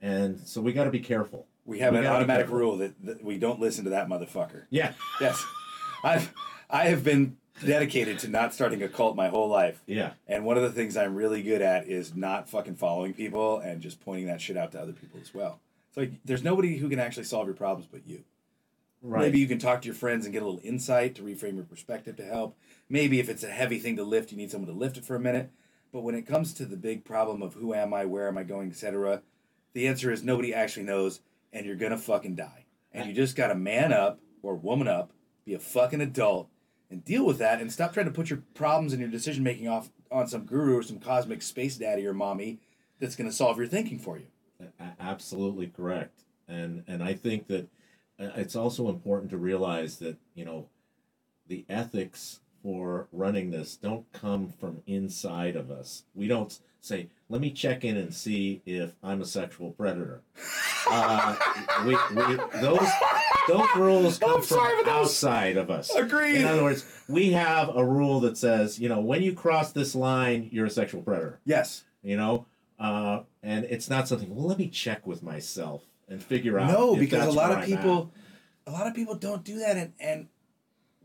and 0.02 0.40
so 0.40 0.62
we 0.62 0.72
got 0.72 0.86
to 0.86 0.92
be 0.92 1.00
careful. 1.00 1.46
we 1.66 1.80
have 1.80 1.94
we 1.94 2.00
an 2.00 2.06
automatic 2.06 2.50
rule 2.50 2.78
that, 2.78 2.94
that 3.04 3.24
we 3.24 3.38
don't 3.38 3.60
listen 3.60 3.84
to 3.84 3.90
that 3.90 4.08
motherfucker. 4.08 4.64
Yeah, 4.70 4.94
Yes, 5.20 5.44
I've 6.04 6.34
I 6.70 6.86
have 6.86 7.04
been 7.04 7.38
dedicated 7.66 8.20
to 8.20 8.28
not 8.28 8.54
starting 8.54 8.84
a 8.84 8.90
cult 8.90 9.16
my 9.16 9.28
whole 9.30 9.50
life. 9.50 9.82
yeah, 9.86 10.14
And 10.28 10.46
one 10.46 10.58
of 10.58 10.64
the 10.64 10.72
things 10.72 10.96
I'm 10.98 11.16
really 11.16 11.42
good 11.42 11.62
at 11.62 11.88
is 11.88 12.16
not 12.16 12.50
fucking 12.50 12.76
following 12.76 13.14
people 13.14 13.60
and 13.60 13.82
just 13.82 14.04
pointing 14.04 14.28
that 14.28 14.42
shit 14.42 14.58
out 14.58 14.72
to 14.74 14.82
other 14.82 14.94
people 14.94 15.20
as 15.22 15.34
well. 15.34 15.60
It's 15.90 15.98
like 15.98 16.12
there's 16.26 16.44
nobody 16.44 16.78
who 16.78 16.90
can 16.90 17.00
actually 17.00 17.24
solve 17.24 17.48
your 17.48 17.56
problems 17.56 17.88
but 17.92 18.02
you. 18.06 18.24
right. 19.02 19.22
Maybe 19.22 19.40
you 19.40 19.48
can 19.48 19.60
talk 19.60 19.82
to 19.82 19.86
your 19.88 19.96
friends 19.96 20.26
and 20.26 20.34
get 20.34 20.44
a 20.44 20.46
little 20.46 20.62
insight 20.64 21.16
to 21.16 21.24
reframe 21.24 21.56
your 21.56 21.66
perspective 21.66 22.16
to 22.18 22.26
help. 22.26 22.56
Maybe 22.90 23.20
if 23.20 23.30
it's 23.30 23.44
a 23.44 23.50
heavy 23.50 23.80
thing 23.80 23.96
to 23.98 24.04
lift, 24.04 24.32
you 24.32 24.38
need 24.38 24.52
someone 24.52 24.72
to 24.72 24.78
lift 24.78 24.98
it 24.98 25.06
for 25.06 25.16
a 25.16 25.20
minute. 25.20 25.50
But 25.92 26.02
when 26.02 26.16
it 26.16 26.28
comes 26.28 26.54
to 26.56 26.66
the 26.66 26.78
big 26.78 27.06
problem 27.06 27.42
of 27.42 27.54
who 27.56 27.74
am 27.74 27.94
I, 27.94 28.06
where 28.06 28.28
am 28.28 28.38
I 28.38 28.44
going, 28.44 28.70
etc., 28.70 29.22
the 29.74 29.88
answer 29.88 30.12
is 30.12 30.24
nobody 30.24 30.54
actually 30.54 30.86
knows, 30.86 31.22
and 31.54 31.66
you're 31.66 31.76
gonna 31.76 31.98
fucking 31.98 32.36
die. 32.36 32.66
And 32.94 33.08
you 33.08 33.14
just 33.14 33.36
gotta 33.36 33.56
man 33.56 33.94
up 33.94 34.20
or 34.42 34.56
woman 34.56 34.88
up, 34.88 35.12
be 35.46 35.54
a 35.54 35.60
fucking 35.60 36.02
adult, 36.02 36.50
and 36.90 37.04
deal 37.04 37.26
with 37.26 37.38
that, 37.40 37.60
and 37.60 37.72
stop 37.72 37.94
trying 37.94 38.06
to 38.06 38.12
put 38.12 38.30
your 38.30 38.42
problems 38.54 38.94
and 38.94 39.02
your 39.02 39.12
decision 39.12 39.44
making 39.44 39.68
off 39.68 39.90
on 40.12 40.28
some 40.28 40.46
guru 40.46 40.78
or 40.78 40.84
some 40.84 41.00
cosmic 41.00 41.42
space 41.42 41.78
daddy 41.78 42.06
or 42.06 42.14
mommy 42.14 42.60
that's 43.00 43.16
gonna 43.16 43.32
solve 43.32 43.58
your 43.58 43.68
thinking 43.68 44.00
for 44.00 44.18
you. 44.18 44.28
Absolutely 45.00 45.68
correct. 45.68 46.24
And 46.48 46.84
and 46.88 47.04
i 47.04 47.14
think 47.14 47.48
that 47.48 47.68
uh, 48.20 48.30
it's 48.36 48.56
also 48.56 48.90
important 48.90 49.30
to 49.32 49.38
realize 49.38 49.98
that 49.98 50.18
you 50.34 50.46
know 50.46 50.70
the 51.48 51.66
ethics 51.70 52.40
for 52.64 53.08
running 53.12 53.52
this 53.52 53.76
don't 53.78 54.12
come 54.12 54.50
from 54.50 54.82
inside 54.88 55.56
of 55.56 55.70
us. 55.70 56.04
We 56.16 56.28
don't 56.28 56.58
say 56.80 57.10
let 57.30 57.42
me 57.42 57.52
check 57.52 57.84
in 57.84 57.98
and 57.98 58.14
see 58.14 58.62
if 58.66 58.96
i'm 59.04 59.22
a 59.22 59.26
sexual 59.26 59.72
predator. 59.72 60.22
Uh, 60.90 61.36
we, 61.86 61.98
we, 62.16 62.38
those 62.62 62.88
those 63.48 63.68
rules 63.76 64.18
come 64.20 64.44
sorry, 64.44 64.70
from 64.70 64.78
but 64.80 64.86
that 64.92 65.00
outside 65.00 65.58
of 65.58 65.70
us 65.70 65.94
Agreed. 65.96 66.36
in 66.36 66.46
other 66.46 66.64
words 66.64 66.86
we 67.08 67.32
have 67.32 67.70
a 67.76 67.86
rule 67.86 68.20
that 68.22 68.38
says 68.38 68.80
you 68.80 68.90
know 68.90 69.00
when 69.00 69.22
you 69.24 69.34
cross 69.34 69.72
this 69.72 69.96
line 69.96 70.50
you're 70.52 70.66
a 70.66 70.70
sexual 70.70 71.02
predator 71.02 71.40
Yes. 71.46 71.84
you 72.02 72.18
know 72.18 72.46
uh, 72.80 73.22
and 73.42 73.66
it's 73.66 73.90
not 73.90 74.08
something 74.08 74.34
well 74.36 74.46
let 74.48 74.60
me 74.60 74.68
check 74.68 75.08
with 75.08 75.24
myself 75.24 75.84
and 76.10 76.22
figure 76.24 76.60
out 76.60 76.72
No, 76.72 76.94
if 76.94 77.00
because 77.00 77.28
a 77.28 77.32
lot 77.32 77.50
where 77.50 77.58
of 77.58 77.64
I'm 77.64 77.70
people, 77.70 78.12
a 78.66 78.72
lot 78.72 78.88
of 78.88 78.94
people 78.94 79.16
don't 79.16 79.44
do 79.44 79.60
that, 79.60 79.76
and 79.78 79.94
and 80.00 80.28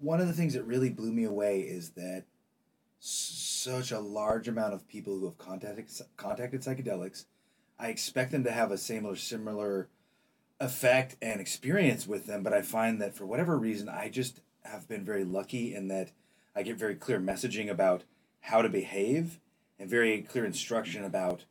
one 0.01 0.21
of 0.21 0.27
the 0.29 0.33
things 0.33 0.55
that 0.55 0.65
really 0.65 0.91
blew 0.91 1.11
me 1.13 1.25
away 1.25 1.61
is 1.61 1.91
that 1.91 2.25
such 3.01 3.91
a 3.91 3.99
large 3.99 4.49
amount 4.49 4.75
of 4.75 4.87
people 4.87 5.19
who 5.19 5.25
have 5.25 5.39
contacted 5.39 5.87
contacted 6.17 6.63
psychedelics, 6.63 7.25
I 7.79 7.89
expect 7.89 8.31
them 8.33 8.45
to 8.45 8.51
have 8.53 8.71
a 8.71 8.79
similar 8.79 9.17
similar 9.17 9.89
effect 10.63 11.17
and 11.21 11.41
experience 11.41 12.07
with 12.07 12.27
them, 12.27 12.43
but 12.43 12.53
I 12.53 12.63
find 12.63 13.01
that 13.03 13.17
for 13.17 13.27
whatever 13.27 13.59
reason, 13.59 13.89
I 13.89 14.09
just 14.09 14.41
have 14.65 14.89
been 14.89 15.05
very 15.05 15.25
lucky 15.25 15.75
in 15.75 15.89
that 15.89 16.13
I 16.55 16.63
get 16.63 16.77
very 16.77 16.95
clear 16.95 17.19
messaging 17.19 17.69
about 17.69 18.05
how 18.41 18.63
to 18.63 18.69
behave 18.69 19.41
and 19.79 19.91
very 19.91 20.23
clear 20.23 20.45
instruction 20.45 21.03
about 21.03 21.45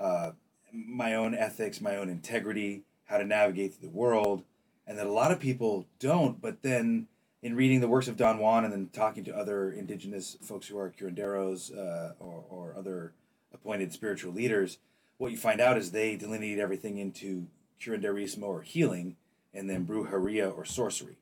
uh, 0.00 0.30
my 0.72 1.14
own 1.14 1.34
ethics, 1.34 1.82
my 1.82 1.96
own 1.96 2.08
integrity, 2.08 2.82
how 3.04 3.18
to 3.18 3.24
navigate 3.24 3.74
through 3.74 3.90
the 3.90 3.94
world, 3.94 4.42
and 4.86 4.98
that 4.98 5.06
a 5.06 5.12
lot 5.12 5.32
of 5.32 5.38
people 5.38 5.86
don't. 5.98 6.40
But 6.40 6.62
then, 6.62 7.08
in 7.42 7.56
reading 7.56 7.80
the 7.80 7.88
works 7.88 8.08
of 8.08 8.16
Don 8.16 8.38
Juan 8.38 8.64
and 8.64 8.72
then 8.72 8.88
talking 8.90 9.24
to 9.24 9.36
other 9.36 9.70
indigenous 9.70 10.38
folks 10.40 10.66
who 10.66 10.78
are 10.78 10.90
curanderos 10.98 11.76
uh, 11.76 12.14
or, 12.18 12.44
or 12.48 12.74
other 12.76 13.12
appointed 13.52 13.92
spiritual 13.92 14.32
leaders, 14.32 14.78
what 15.18 15.30
you 15.30 15.36
find 15.36 15.60
out 15.60 15.76
is 15.76 15.90
they 15.90 16.16
delineate 16.16 16.58
everything 16.58 16.96
into 16.98 17.46
curanderismo 17.80 18.44
or 18.44 18.62
healing, 18.62 19.16
and 19.54 19.68
then 19.68 19.86
brujeria 19.86 20.56
or 20.56 20.64
sorcery. 20.64 21.18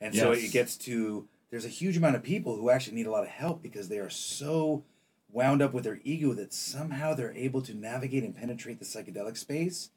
And 0.00 0.14
so 0.14 0.32
it 0.32 0.50
gets 0.52 0.76
to 0.78 1.28
there's 1.50 1.64
a 1.64 1.68
huge 1.68 1.96
amount 1.96 2.16
of 2.16 2.22
people 2.22 2.56
who 2.56 2.70
actually 2.70 2.96
need 2.96 3.06
a 3.06 3.10
lot 3.10 3.24
of 3.24 3.28
help 3.28 3.62
because 3.62 3.88
they 3.88 3.98
are 3.98 4.10
so 4.10 4.84
wound 5.32 5.62
up 5.62 5.72
with 5.72 5.84
their 5.84 6.00
ego 6.04 6.32
that 6.34 6.52
somehow 6.52 7.14
they're 7.14 7.34
able 7.34 7.62
to 7.62 7.74
navigate 7.74 8.24
and 8.24 8.36
penetrate 8.36 8.78
the 8.78 8.84
psychedelic 8.84 9.36
space 9.36 9.90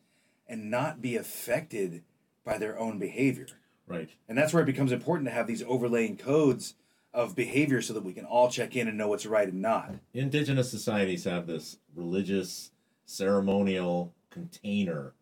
and 0.48 0.70
not 0.70 1.02
be 1.02 1.16
affected 1.16 2.04
by 2.44 2.58
their 2.58 2.78
own 2.78 3.00
behavior. 3.00 3.48
right 3.88 4.10
And 4.28 4.38
that's 4.38 4.54
where 4.54 4.64
it 4.64 4.68
becomes 4.68 4.92
important 4.92 5.28
to 5.30 5.34
have 5.34 5.48
these 5.48 5.64
overlaying 5.64 6.18
codes 6.18 6.76
of 7.14 7.36
behavior 7.36 7.82
so 7.82 7.94
that 7.94 8.04
we 8.04 8.14
can 8.14 8.26
all 8.26 8.50
check 8.50 8.76
in 8.76 8.88
and 8.88 8.98
know 8.98 9.08
what's 9.08 9.26
right 9.26 9.48
and 9.48 9.62
not. 9.62 9.96
indigenous 10.14 10.70
societies 10.70 11.24
have 11.24 11.48
this 11.48 11.78
religious 11.96 12.72
ceremonial 13.06 14.14
container 14.30 15.14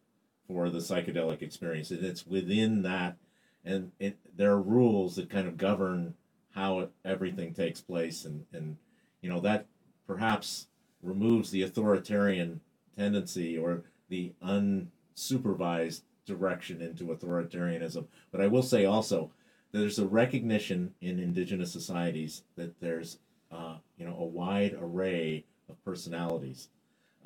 for 0.51 0.69
the 0.69 0.79
psychedelic 0.79 1.41
experience 1.41 1.91
and 1.91 2.03
it's 2.03 2.27
within 2.27 2.81
that 2.81 3.15
and 3.63 3.91
it 3.99 4.17
there 4.35 4.51
are 4.51 4.61
rules 4.61 5.15
that 5.15 5.29
kind 5.29 5.47
of 5.47 5.57
govern 5.57 6.13
how 6.53 6.79
it, 6.79 6.91
everything 7.05 7.53
takes 7.53 7.79
place 7.79 8.25
and 8.25 8.45
and 8.51 8.75
you 9.21 9.29
know 9.29 9.39
that 9.39 9.65
perhaps 10.05 10.67
removes 11.01 11.51
the 11.51 11.61
authoritarian 11.61 12.59
tendency 12.97 13.57
or 13.57 13.83
the 14.09 14.33
unsupervised 14.43 16.01
direction 16.25 16.81
into 16.81 17.05
authoritarianism. 17.05 18.05
But 18.31 18.41
i 18.41 18.47
will 18.47 18.63
say 18.63 18.85
also 18.85 19.31
there's 19.71 19.99
a 19.99 20.05
recognition 20.05 20.93
in 20.99 21.17
indigenous 21.17 21.71
societies 21.71 22.43
that 22.57 22.79
there's 22.81 23.19
uh, 23.51 23.77
you 23.97 24.05
know 24.05 24.17
a 24.19 24.25
wide 24.25 24.77
array 24.79 25.45
of 25.69 25.83
personalities. 25.85 26.67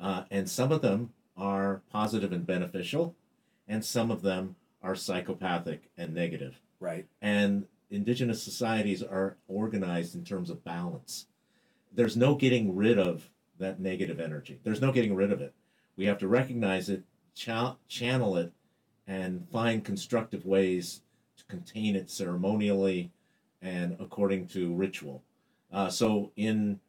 Uh, 0.00 0.24
and 0.30 0.48
some 0.48 0.70
of 0.70 0.82
them 0.82 1.10
are 1.36 1.82
positive 1.90 2.32
and 2.32 2.46
beneficial 2.46 3.14
and 3.68 3.84
some 3.84 4.10
of 4.10 4.22
them 4.22 4.56
are 4.82 4.94
psychopathic 4.94 5.90
and 5.96 6.14
negative. 6.14 6.60
Right. 6.78 7.06
and 7.22 7.66
indigenous 7.90 8.42
societies 8.42 9.02
are 9.02 9.36
organized 9.48 10.14
in 10.14 10.24
terms 10.24 10.50
of 10.50 10.64
balance. 10.64 11.26
There's 11.92 12.16
no 12.16 12.34
getting 12.34 12.76
rid 12.76 12.98
of 12.98 13.30
that 13.58 13.80
negative 13.80 14.20
energy. 14.20 14.60
There's 14.62 14.80
no 14.80 14.92
getting 14.92 15.14
rid 15.14 15.32
of 15.32 15.40
it. 15.40 15.54
We 15.96 16.06
have 16.06 16.18
to 16.18 16.28
recognize 16.28 16.88
it 16.88 17.04
cha- 17.34 17.76
channel 17.88 18.36
it 18.36 18.52
and 19.06 19.48
find 19.50 19.84
constructive 19.84 20.44
ways 20.44 21.02
to 21.38 21.44
contain 21.44 21.96
it 21.96 22.10
ceremonially 22.10 23.12
and 23.62 23.96
according 24.00 24.48
to 24.48 24.74
ritual. 24.74 25.22
Uh, 25.72 25.88
so 25.88 26.32
in 26.36 26.80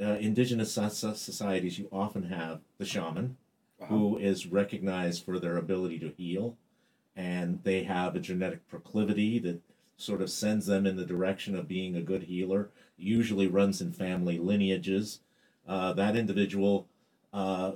uh, 0.00 0.16
indigenous 0.20 0.72
so- 0.72 0.88
so- 0.88 1.14
societies 1.14 1.78
you 1.78 1.88
often 1.92 2.24
have 2.24 2.60
the 2.78 2.84
shaman 2.84 3.36
Uh-huh. 3.80 3.94
who 3.94 4.18
is 4.18 4.46
recognized 4.46 5.24
for 5.24 5.38
their 5.38 5.56
ability 5.56 5.98
to 6.00 6.10
heal 6.16 6.56
and 7.16 7.62
they 7.64 7.84
have 7.84 8.14
a 8.16 8.20
genetic 8.20 8.66
proclivity 8.68 9.38
that 9.40 9.60
sort 9.96 10.22
of 10.22 10.30
sends 10.30 10.66
them 10.66 10.86
in 10.86 10.96
the 10.96 11.04
direction 11.04 11.54
of 11.54 11.66
being 11.68 11.96
a 11.96 12.02
good 12.02 12.24
healer 12.24 12.70
usually 12.96 13.46
runs 13.46 13.80
in 13.80 13.92
family 13.92 14.38
lineages 14.38 15.20
uh, 15.66 15.92
that 15.92 16.16
individual 16.16 16.86
uh, 17.32 17.72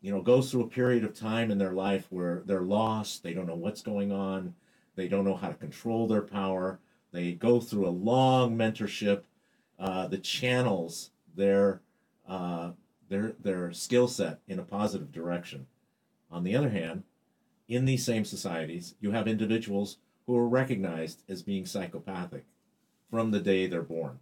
you 0.00 0.10
know 0.12 0.20
goes 0.22 0.50
through 0.50 0.62
a 0.64 0.68
period 0.68 1.04
of 1.04 1.14
time 1.14 1.50
in 1.50 1.58
their 1.58 1.72
life 1.72 2.06
where 2.10 2.42
they're 2.46 2.62
lost 2.62 3.22
they 3.22 3.32
don't 3.34 3.46
know 3.46 3.54
what's 3.54 3.82
going 3.82 4.12
on 4.12 4.54
they 4.96 5.08
don't 5.08 5.24
know 5.24 5.36
how 5.36 5.48
to 5.48 5.54
control 5.54 6.06
their 6.06 6.22
power 6.22 6.78
they 7.12 7.32
go 7.32 7.58
through 7.60 7.86
a 7.86 7.98
long 8.10 8.56
mentorship 8.56 9.22
uh, 9.78 10.06
that 10.08 10.22
channels 10.22 11.10
their 11.42 11.80
uh, 12.28 12.72
their 13.08 13.32
their 13.40 13.72
skill 13.72 14.06
set 14.08 14.40
in 14.46 14.58
a 14.58 14.62
positive 14.62 15.10
direction. 15.10 15.66
On 16.30 16.44
the 16.44 16.54
other 16.54 16.68
hand, 16.68 17.04
in 17.68 17.86
these 17.86 18.04
same 18.04 18.26
societies, 18.26 18.94
you 19.00 19.12
have 19.12 19.26
individuals 19.26 19.96
who 20.26 20.36
are 20.36 20.46
recognized 20.48 21.22
as 21.26 21.42
being 21.42 21.64
psychopathic 21.64 22.44
from 23.10 23.30
the 23.30 23.40
day 23.40 23.66
they're 23.66 23.80
born. 23.82 24.18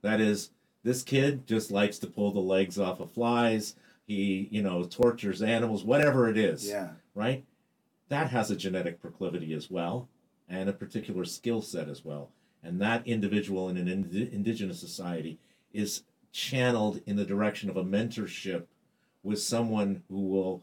That 0.00 0.20
is, 0.22 0.50
this 0.82 1.02
kid 1.02 1.46
just 1.46 1.70
likes 1.70 1.98
to 1.98 2.06
pull 2.06 2.30
the 2.32 2.40
legs 2.40 2.78
off 2.78 3.00
of 3.00 3.10
flies. 3.10 3.76
He, 4.06 4.48
you 4.50 4.62
know, 4.62 4.84
tortures 4.84 5.42
animals, 5.42 5.84
whatever 5.84 6.28
it 6.30 6.38
is 6.38 6.66
Yeah. 6.66 6.92
right? 7.14 7.44
That 8.08 8.30
has 8.30 8.50
a 8.50 8.56
genetic 8.56 9.00
proclivity 9.00 9.52
as 9.52 9.70
well, 9.70 10.08
and 10.48 10.68
a 10.68 10.74
particular 10.74 11.24
skill 11.26 11.60
set 11.62 11.88
as 11.88 12.04
well. 12.04 12.30
And 12.62 12.80
that 12.80 13.06
individual 13.06 13.68
in 13.68 13.76
an 13.76 13.88
ind- 13.88 14.14
indigenous 14.14 14.78
society 14.80 15.38
is 15.72 16.02
channeled 16.34 17.00
in 17.06 17.14
the 17.14 17.24
direction 17.24 17.70
of 17.70 17.76
a 17.76 17.84
mentorship 17.84 18.64
with 19.22 19.40
someone 19.40 20.02
who 20.10 20.20
will 20.20 20.62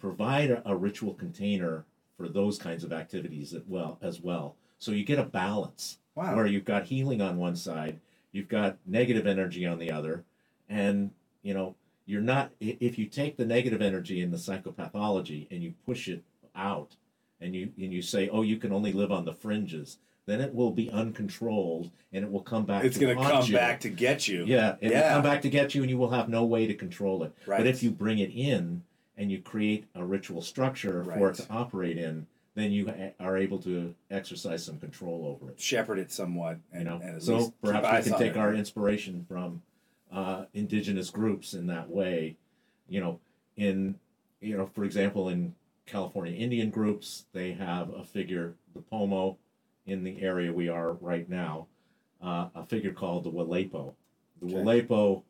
provide 0.00 0.50
a, 0.50 0.62
a 0.68 0.74
ritual 0.74 1.12
container 1.12 1.84
for 2.16 2.26
those 2.26 2.58
kinds 2.58 2.82
of 2.82 2.92
activities 2.92 3.52
as 3.52 3.62
well 3.68 3.98
as 4.00 4.18
well. 4.20 4.56
So 4.78 4.92
you 4.92 5.04
get 5.04 5.18
a 5.18 5.24
balance 5.24 5.98
Wow. 6.14 6.34
where 6.34 6.46
you've 6.46 6.64
got 6.64 6.86
healing 6.86 7.20
on 7.20 7.36
one 7.36 7.54
side, 7.54 8.00
you've 8.32 8.48
got 8.48 8.78
negative 8.86 9.26
energy 9.26 9.66
on 9.66 9.78
the 9.78 9.92
other, 9.92 10.24
and 10.68 11.10
you 11.42 11.54
know 11.54 11.76
you're 12.06 12.20
not. 12.22 12.50
If 12.58 12.98
you 12.98 13.06
take 13.06 13.36
the 13.36 13.44
negative 13.46 13.80
energy 13.80 14.22
in 14.22 14.30
the 14.30 14.36
psychopathology 14.36 15.46
and 15.50 15.62
you 15.62 15.74
push 15.86 16.08
it 16.08 16.24
out, 16.56 16.96
and 17.40 17.54
you 17.54 17.72
and 17.78 17.92
you 17.92 18.02
say, 18.02 18.28
oh, 18.28 18.42
you 18.42 18.56
can 18.56 18.72
only 18.72 18.92
live 18.92 19.12
on 19.12 19.24
the 19.24 19.32
fringes, 19.34 19.98
then 20.30 20.40
it 20.40 20.54
will 20.54 20.70
be 20.70 20.90
uncontrolled 20.90 21.90
and 22.12 22.24
it 22.24 22.30
will 22.30 22.42
come 22.42 22.64
back. 22.64 22.84
It's 22.84 22.98
going 22.98 23.16
to 23.16 23.22
come 23.22 23.44
you. 23.44 23.54
back 23.54 23.80
to 23.80 23.88
get 23.88 24.28
you. 24.28 24.44
Yeah, 24.46 24.76
it 24.80 24.92
will 24.92 25.02
come 25.02 25.22
back 25.22 25.42
to 25.42 25.50
get 25.50 25.74
you, 25.74 25.82
and 25.82 25.90
you 25.90 25.98
will 25.98 26.10
have 26.10 26.28
no 26.28 26.44
way 26.44 26.66
to 26.66 26.74
control 26.74 27.22
it. 27.22 27.32
Right. 27.46 27.58
But 27.58 27.66
if 27.66 27.82
you 27.82 27.90
bring 27.90 28.18
it 28.18 28.30
in 28.30 28.82
and 29.16 29.30
you 29.30 29.40
create 29.40 29.86
a 29.94 30.04
ritual 30.04 30.42
structure 30.42 31.04
for 31.04 31.30
it 31.30 31.36
to 31.36 31.46
operate 31.50 31.98
in, 31.98 32.26
then 32.54 32.72
you 32.72 32.92
are 33.20 33.36
able 33.36 33.58
to 33.58 33.94
exercise 34.10 34.64
some 34.64 34.78
control 34.78 35.26
over 35.26 35.50
it. 35.50 35.60
Shepherd 35.60 35.98
it 35.98 36.10
somewhat. 36.10 36.58
And, 36.72 36.82
You 36.82 36.88
know, 36.90 37.00
and 37.02 37.16
at 37.16 37.22
so 37.22 37.36
least 37.36 37.52
perhaps 37.62 38.06
we 38.06 38.10
can 38.10 38.18
take 38.20 38.32
it. 38.32 38.38
our 38.38 38.52
inspiration 38.52 39.24
from 39.28 39.62
uh, 40.12 40.44
indigenous 40.52 41.10
groups 41.10 41.54
in 41.54 41.66
that 41.68 41.88
way. 41.90 42.36
You 42.88 43.00
know, 43.00 43.20
in 43.56 43.96
you 44.40 44.56
know, 44.56 44.66
for 44.66 44.84
example, 44.84 45.28
in 45.28 45.54
California 45.86 46.34
Indian 46.34 46.70
groups, 46.70 47.26
they 47.32 47.52
have 47.52 47.92
a 47.92 48.04
figure, 48.04 48.54
the 48.74 48.80
Pomo, 48.80 49.36
in 49.90 50.04
the 50.04 50.22
area 50.22 50.52
we 50.52 50.68
are 50.68 50.92
right 50.94 51.28
now, 51.28 51.66
uh, 52.22 52.48
a 52.54 52.64
figure 52.64 52.92
called 52.92 53.24
the 53.24 53.30
Walepo. 53.30 53.94
The 54.40 54.46
Okay. 54.46 54.54
Walepo 54.54 55.22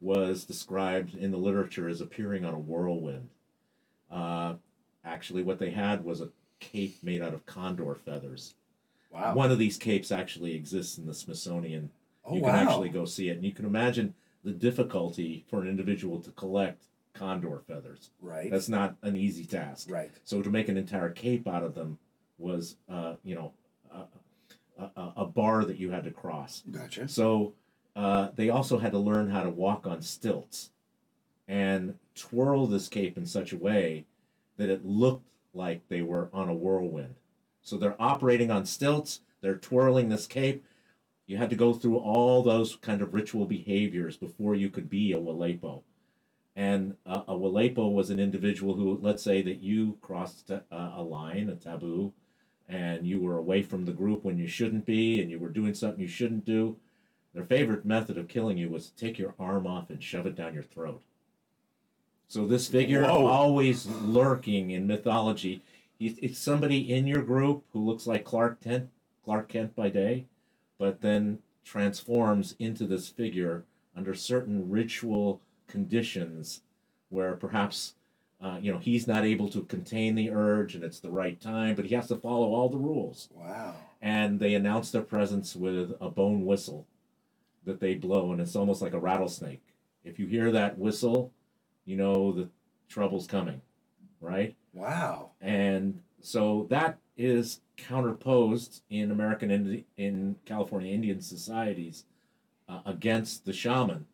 was 0.00 0.44
described 0.44 1.14
in 1.14 1.30
the 1.30 1.36
literature 1.36 1.88
as 1.88 2.00
appearing 2.00 2.44
on 2.44 2.54
a 2.54 2.58
whirlwind. 2.58 3.28
Uh, 4.10 4.54
actually, 5.04 5.42
what 5.42 5.58
they 5.58 5.70
had 5.70 6.04
was 6.04 6.20
a 6.20 6.30
cape 6.60 6.96
made 7.02 7.22
out 7.22 7.34
of 7.34 7.46
condor 7.46 7.94
feathers. 7.94 8.54
Wow. 9.10 9.34
One 9.34 9.50
of 9.50 9.58
these 9.58 9.76
capes 9.76 10.10
actually 10.10 10.54
exists 10.54 10.98
in 10.98 11.06
the 11.06 11.14
Smithsonian. 11.14 11.90
oh, 12.24 12.34
you 12.34 12.40
wow. 12.42 12.50
can 12.50 12.68
actually 12.68 12.88
go 12.88 13.04
see 13.04 13.28
it, 13.28 13.36
and 13.36 13.44
you 13.44 13.52
can 13.52 13.64
imagine 13.64 14.14
the 14.44 14.52
difficulty 14.52 15.44
for 15.48 15.60
an 15.62 15.68
individual 15.68 16.20
to 16.20 16.30
collect 16.32 16.84
condor 17.14 17.62
feathers. 17.66 18.10
Right. 18.20 18.50
That's 18.50 18.68
not 18.68 18.96
an 19.02 19.16
easy 19.16 19.44
task. 19.44 19.90
right. 19.90 20.10
So 20.24 20.42
to 20.42 20.50
make 20.50 20.68
an 20.68 20.76
entire 20.76 21.10
cape 21.10 21.48
out 21.48 21.62
of 21.62 21.74
them 21.74 21.98
was, 22.38 22.76
uh, 22.88 23.14
you 23.24 23.34
know, 23.34 23.52
a, 24.78 25.12
a, 25.16 25.24
bar 25.24 25.64
that 25.64 25.78
you 25.78 25.90
had 25.90 26.04
to 26.04 26.10
cross. 26.10 26.62
Gotcha. 26.70 27.08
So 27.08 27.54
uh, 27.94 28.28
they 28.34 28.50
also 28.50 28.78
had 28.78 28.92
to 28.92 28.98
learn 28.98 29.30
how 29.30 29.42
to 29.42 29.50
walk 29.50 29.86
on 29.86 30.02
stilts 30.02 30.70
and 31.48 31.94
twirl 32.14 32.66
this 32.66 32.88
cape 32.88 33.16
in 33.16 33.26
such 33.26 33.52
a 33.52 33.58
way 33.58 34.04
that 34.56 34.70
it 34.70 34.84
looked 34.84 35.28
like 35.54 35.88
they 35.88 36.02
were 36.02 36.28
on 36.32 36.48
a 36.48 36.54
whirlwind. 36.54 37.14
So 37.62 37.76
they're 37.76 38.00
operating 38.00 38.50
on 38.50 38.66
stilts, 38.66 39.20
they're 39.40 39.56
twirling 39.56 40.08
this 40.08 40.26
cape. 40.26 40.64
You 41.26 41.38
had 41.38 41.50
to 41.50 41.56
go 41.56 41.72
through 41.72 41.98
all 41.98 42.42
those 42.42 42.76
kind 42.76 43.02
of 43.02 43.12
ritual 43.12 43.46
behaviors 43.46 44.16
before 44.16 44.54
you 44.54 44.70
could 44.70 44.88
be 44.88 45.12
a 45.12 45.18
Walepo. 45.18 45.82
And 46.54 46.96
uh, 47.04 47.22
a 47.26 47.34
Walepo 47.34 47.92
was 47.92 48.10
an 48.10 48.20
individual 48.20 48.74
who, 48.74 48.98
let's 49.02 49.22
say 49.22 49.42
that 49.42 49.60
you 49.60 49.98
crossed 50.00 50.50
a, 50.50 50.62
a 50.70 51.02
line, 51.02 51.50
a 51.50 51.56
taboo, 51.56 52.12
and 52.68 53.06
you 53.06 53.20
were 53.20 53.36
away 53.38 53.62
from 53.62 53.84
the 53.84 53.92
group 53.92 54.24
when 54.24 54.38
you 54.38 54.46
shouldn't 54.46 54.86
be, 54.86 55.20
and 55.20 55.30
you 55.30 55.38
were 55.38 55.48
doing 55.48 55.74
something 55.74 56.00
you 56.00 56.08
shouldn't 56.08 56.44
do. 56.44 56.76
Their 57.34 57.44
favorite 57.44 57.84
method 57.84 58.16
of 58.18 58.28
killing 58.28 58.56
you 58.56 58.70
was 58.70 58.88
to 58.88 58.96
take 58.96 59.18
your 59.18 59.34
arm 59.38 59.66
off 59.66 59.90
and 59.90 60.02
shove 60.02 60.26
it 60.26 60.34
down 60.34 60.54
your 60.54 60.62
throat. 60.62 61.02
So 62.28 62.46
this 62.46 62.66
figure, 62.66 63.04
Whoa. 63.04 63.26
always 63.26 63.86
lurking 63.86 64.70
in 64.70 64.86
mythology, 64.86 65.62
it's 66.00 66.38
somebody 66.38 66.92
in 66.92 67.06
your 67.06 67.22
group 67.22 67.64
who 67.72 67.84
looks 67.84 68.06
like 68.06 68.24
Clark 68.24 68.62
Kent, 68.62 68.90
Clark 69.24 69.48
Kent 69.48 69.76
by 69.76 69.88
day, 69.88 70.26
but 70.78 71.00
then 71.00 71.38
transforms 71.64 72.54
into 72.58 72.86
this 72.86 73.08
figure 73.08 73.64
under 73.96 74.14
certain 74.14 74.68
ritual 74.68 75.40
conditions, 75.68 76.62
where 77.08 77.34
perhaps 77.34 77.94
uh, 78.40 78.58
you 78.60 78.72
know 78.72 78.78
he's 78.78 79.06
not 79.06 79.24
able 79.24 79.48
to 79.48 79.62
contain 79.62 80.14
the 80.14 80.30
urge 80.30 80.74
and 80.74 80.84
it's 80.84 81.00
the 81.00 81.10
right 81.10 81.40
time, 81.40 81.74
but 81.74 81.86
he 81.86 81.94
has 81.94 82.08
to 82.08 82.16
follow 82.16 82.48
all 82.52 82.68
the 82.68 82.76
rules 82.78 83.28
Wow. 83.34 83.74
and 84.02 84.38
they 84.40 84.54
announce 84.54 84.90
their 84.90 85.02
presence 85.02 85.56
with 85.56 85.92
a 86.00 86.10
bone 86.10 86.44
whistle 86.44 86.86
that 87.64 87.80
they 87.80 87.94
blow, 87.94 88.30
and 88.32 88.40
it's 88.40 88.54
almost 88.54 88.80
like 88.80 88.92
a 88.92 88.98
rattlesnake. 89.00 89.62
If 90.04 90.18
you 90.20 90.26
hear 90.26 90.52
that 90.52 90.78
whistle, 90.78 91.32
you 91.84 91.96
know 91.96 92.30
the 92.32 92.48
trouble's 92.88 93.26
coming, 93.26 93.60
right? 94.20 94.54
Wow. 94.72 95.30
And 95.40 96.00
so 96.20 96.66
that 96.70 96.98
is 97.16 97.60
counterposed 97.76 98.82
in 98.90 99.10
American 99.10 99.50
Indi- 99.50 99.84
in 99.96 100.36
California 100.44 100.92
Indian 100.94 101.20
societies 101.20 102.04
uh, 102.68 102.80
against 102.86 103.44
the 103.46 103.52
shaman, 103.52 104.06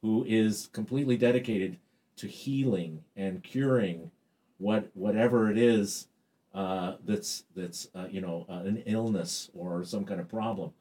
who 0.00 0.24
is 0.26 0.68
completely 0.72 1.16
dedicated 1.16 1.78
to 2.16 2.26
healing 2.26 3.02
and 3.16 3.42
curing 3.42 4.10
what 4.58 4.90
whatever 4.94 5.50
it 5.50 5.58
is 5.58 6.08
uh, 6.54 6.94
that's 7.04 7.44
that's 7.56 7.88
uh, 7.94 8.06
you 8.10 8.20
know 8.20 8.46
uh, 8.48 8.60
an 8.64 8.82
illness 8.86 9.50
or 9.54 9.84
some 9.84 10.04
kind 10.04 10.20
of 10.20 10.28
problem. 10.28 10.72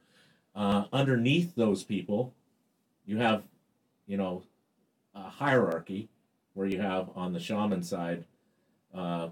Uh, 0.56 0.86
underneath 0.94 1.56
those 1.56 1.84
people, 1.84 2.34
you 3.06 3.18
have 3.18 3.44
you 4.06 4.18
know 4.18 4.44
a 5.16 5.24
hierarchy 5.24 6.10
where 6.54 6.68
you 6.68 6.80
have 6.80 7.10
on 7.16 7.34
the 7.34 7.40
shaman 7.40 7.82
side 7.82 8.26
uh, 8.94 9.30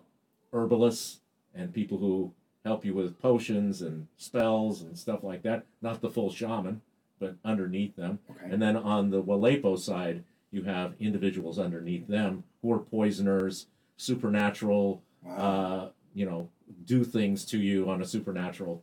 herbalists 0.51 1.19
and 1.53 1.73
people 1.73 1.97
who 1.99 2.33
help 2.65 2.83
you 2.85 2.93
with 2.93 3.21
potions 3.21 3.81
and 3.81 4.07
spells 4.17 4.81
and 4.81 4.97
stuff 4.97 5.23
like 5.23 5.43
that. 5.43 5.65
Not 5.81 6.01
the 6.01 6.09
full 6.09 6.31
shaman, 6.31 6.81
but 7.19 7.35
underneath 7.45 7.95
them. 7.95 8.19
Okay. 8.29 8.51
And 8.51 8.61
then 8.61 8.75
on 8.75 9.11
the 9.11 9.21
Walepo 9.21 9.77
side, 9.77 10.23
you 10.51 10.63
have 10.63 10.93
individuals 10.99 11.57
underneath 11.59 12.07
them 12.07 12.43
who 12.61 12.71
are 12.73 12.79
poisoners, 12.79 13.67
supernatural, 13.97 15.01
Wow. 15.23 15.35
uh, 15.35 15.89
you 16.15 16.25
know, 16.25 16.49
do 16.85 17.03
things 17.03 17.45
to 17.45 17.57
you 17.59 17.89
on 17.89 18.01
a 18.01 18.05
supernatural 18.05 18.81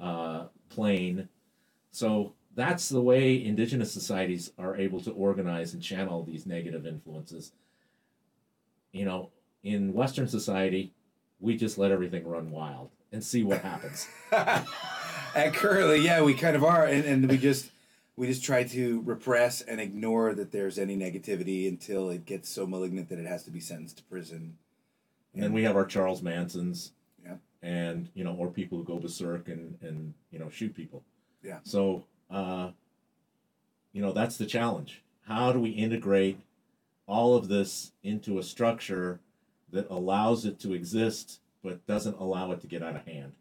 uh, 0.00 0.44
plane. 0.70 1.28
So 1.92 2.32
that's 2.56 2.88
the 2.88 3.00
way 3.00 3.42
indigenous 3.42 3.92
societies 3.92 4.50
are 4.58 4.76
able 4.76 5.00
to 5.02 5.12
organize 5.12 5.72
and 5.72 5.82
channel 5.82 6.24
these 6.24 6.46
negative 6.46 6.84
influences. 6.86 7.52
You 8.92 9.04
know, 9.04 9.30
in 9.62 9.92
Western 9.94 10.26
society, 10.26 10.92
we 11.40 11.56
just 11.56 11.78
let 11.78 11.92
everything 11.92 12.26
run 12.26 12.50
wild 12.50 12.90
and 13.12 13.22
see 13.22 13.44
what 13.44 13.60
happens. 13.62 14.08
and 15.34 15.54
currently, 15.54 16.00
yeah, 16.00 16.22
we 16.22 16.34
kind 16.34 16.56
of 16.56 16.64
are, 16.64 16.84
and, 16.86 17.04
and 17.04 17.28
we 17.30 17.38
just 17.38 17.70
we 18.18 18.26
just 18.26 18.42
try 18.42 18.64
to 18.64 19.00
repress 19.02 19.60
and 19.62 19.80
ignore 19.80 20.34
that 20.34 20.50
there's 20.50 20.76
any 20.76 20.96
negativity 20.96 21.68
until 21.68 22.10
it 22.10 22.26
gets 22.26 22.48
so 22.48 22.66
malignant 22.66 23.08
that 23.08 23.18
it 23.20 23.26
has 23.26 23.44
to 23.44 23.50
be 23.52 23.60
sentenced 23.60 23.98
to 23.98 24.02
prison. 24.02 24.58
And 25.32 25.42
then 25.42 25.52
we 25.52 25.62
have 25.62 25.76
our 25.76 25.86
Charles 25.86 26.20
Mansons, 26.20 26.90
Yeah. 27.24 27.36
and 27.62 28.08
you 28.14 28.24
know, 28.24 28.34
or 28.34 28.50
people 28.50 28.76
who 28.76 28.84
go 28.84 28.98
berserk 28.98 29.48
and 29.48 29.78
and 29.82 30.14
you 30.32 30.38
know 30.40 30.50
shoot 30.50 30.74
people. 30.74 31.04
Yeah. 31.44 31.60
So, 31.62 32.06
uh, 32.28 32.72
you 33.92 34.02
know, 34.02 34.12
that's 34.12 34.36
the 34.36 34.46
challenge. 34.46 35.02
How 35.22 35.52
do 35.52 35.60
we 35.60 35.70
integrate 35.70 36.40
all 37.06 37.36
of 37.36 37.46
this 37.46 37.92
into 38.02 38.38
a 38.38 38.42
structure 38.42 39.20
that 39.70 39.88
allows 39.90 40.44
it 40.44 40.58
to 40.60 40.74
exist 40.74 41.40
but 41.62 41.86
doesn't 41.86 42.18
allow 42.18 42.50
it 42.50 42.60
to 42.62 42.66
get 42.66 42.82
out 42.82 42.96
of 42.96 43.06
hand? 43.06 43.32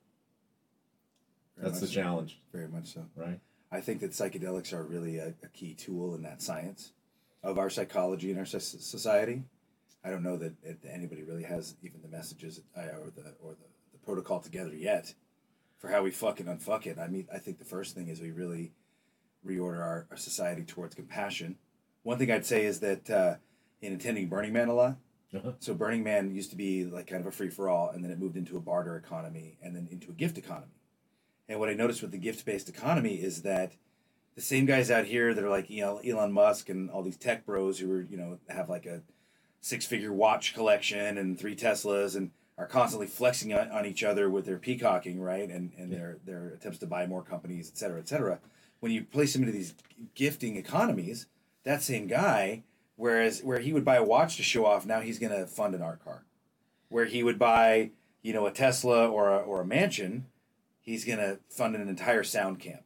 Very 1.56 1.70
That's 1.70 1.80
the 1.82 1.88
so. 1.88 1.94
challenge, 1.94 2.40
Very 2.52 2.68
much 2.68 2.94
so. 2.94 3.06
right? 3.16 3.40
I 3.72 3.82
think 3.82 4.00
that 4.02 4.12
psychedelics 4.12 4.74
are 4.74 4.84
really 4.84 5.18
a, 5.18 5.34
a 5.44 5.48
key 5.54 5.74
tool 5.74 6.16
in 6.16 6.22
that 6.24 6.42
science 6.42 6.94
of 7.44 7.58
our 7.58 7.70
psychology 7.70 8.30
and 8.32 8.40
our 8.40 8.46
society. 8.46 9.44
I 10.04 10.10
don't 10.10 10.24
know 10.24 10.38
that, 10.38 10.54
anybody 10.90 11.24
really 11.24 11.44
has 11.44 11.76
even 11.84 12.02
the 12.02 12.08
messages 12.08 12.62
or 12.76 13.12
the 13.16 13.34
or 13.44 13.52
the, 13.52 13.68
the 13.92 13.98
protocol 14.06 14.40
together 14.40 14.74
yet 14.74 15.14
for 15.80 15.90
how 15.90 16.02
we 16.04 16.12
fuck 16.12 16.38
fucking 16.38 16.46
unfuck 16.46 16.86
it. 16.88 16.98
I 16.98 17.08
mean, 17.08 17.28
I 17.34 17.40
think 17.40 17.60
the 17.60 17.66
first 17.66 17.94
thing 17.94 18.08
is 18.08 18.22
we 18.22 18.32
really 18.32 18.72
reorder 19.46 19.80
our, 19.80 20.08
our 20.12 20.18
society 20.18 20.64
towards 20.64 20.96
compassion. 20.96 21.58
One 22.04 22.18
thing 22.18 22.32
I'd 22.32 22.46
say 22.46 22.66
is 22.66 22.80
that 22.80 23.10
uh, 23.10 23.36
in 23.82 23.94
attending 23.94 24.28
Burning 24.30 24.54
Man 24.54 24.70
a 24.70 24.74
lot, 24.74 24.98
Uh-huh. 25.36 25.52
so 25.60 25.74
Burning 25.74 26.04
Man 26.04 26.34
used 26.34 26.52
to 26.52 26.56
be 26.56 26.86
like 26.86 27.08
kind 27.08 27.20
of 27.22 27.28
a 27.28 27.32
free 27.32 27.50
for 27.50 27.68
all, 27.70 27.90
and 27.90 28.02
then 28.04 28.12
it 28.12 28.18
moved 28.20 28.38
into 28.38 28.56
a 28.56 28.62
barter 28.62 28.96
economy, 28.96 29.58
and 29.62 29.76
then 29.76 29.88
into 29.92 30.10
a 30.10 30.14
gift 30.14 30.38
economy. 30.38 30.72
And 31.50 31.60
what 31.60 31.70
I 31.70 31.74
noticed 31.74 32.02
with 32.02 32.12
the 32.12 32.18
gift 32.18 32.46
based 32.46 32.70
economy 32.70 33.16
is 33.16 33.42
that 33.44 33.74
the 34.36 34.42
same 34.42 34.66
guys 34.66 34.92
out 34.92 35.06
here 35.06 35.34
that 35.34 35.44
are 35.44 35.50
like 35.50 35.70
you 35.70 35.82
know 35.82 35.98
Elon 36.00 36.32
Musk 36.32 36.70
and 36.70 36.90
all 36.90 37.02
these 37.04 37.18
tech 37.18 37.46
bros 37.46 37.80
who 37.80 37.92
are 37.92 38.02
you 38.02 38.18
know 38.18 38.40
have 38.50 38.70
like 38.70 38.86
a 38.86 39.02
six 39.62 39.86
figure 39.86 40.14
watch 40.14 40.54
collection 40.54 41.18
and 41.18 41.40
three 41.40 41.56
Teslas 41.56 42.16
and 42.16 42.32
are 42.58 42.66
constantly 42.68 43.08
flexing 43.08 43.54
on, 43.54 43.70
on 43.72 43.86
each 43.86 44.04
other 44.04 44.30
with 44.30 44.46
their 44.46 44.58
peacocking 44.58 45.22
right 45.22 45.50
and 45.50 45.72
and 45.78 45.92
Yeah. 45.92 45.98
their 45.98 46.18
their 46.26 46.48
attempts 46.50 46.80
to 46.80 46.86
buy 46.88 47.06
more 47.08 47.24
companies 47.24 47.70
et 47.72 47.78
cetera 47.78 48.00
et 48.00 48.08
cetera. 48.08 48.40
When 48.80 48.92
you 48.92 49.04
place 49.04 49.34
them 49.34 49.42
into 49.44 49.54
these 49.54 49.74
gifting 50.14 50.56
economies, 50.56 51.26
that 51.64 51.82
same 51.82 52.06
guy, 52.06 52.64
whereas 52.96 53.42
where 53.42 53.58
he 53.60 53.74
would 53.74 53.84
buy 53.86 53.96
a 53.96 54.04
watch 54.04 54.36
to 54.38 54.44
show 54.44 54.66
off, 54.68 54.86
now 54.86 55.00
he's 55.02 55.18
going 55.18 55.32
to 55.34 55.48
fund 55.48 55.74
an 55.74 55.82
art 55.82 56.04
car. 56.04 56.26
where 56.90 57.06
he 57.06 57.24
would 57.24 57.40
buy, 57.40 57.90
you 58.22 58.34
know, 58.34 58.46
a 58.46 58.52
Tesla 58.52 59.10
or 59.10 59.30
a, 59.32 59.38
or 59.38 59.62
a 59.62 59.66
mansion, 59.66 60.28
he's 60.88 61.04
going 61.04 61.20
to 61.20 61.38
fund 61.50 61.76
an 61.76 61.88
entire 61.88 62.24
sound 62.24 62.60
camp. 62.60 62.82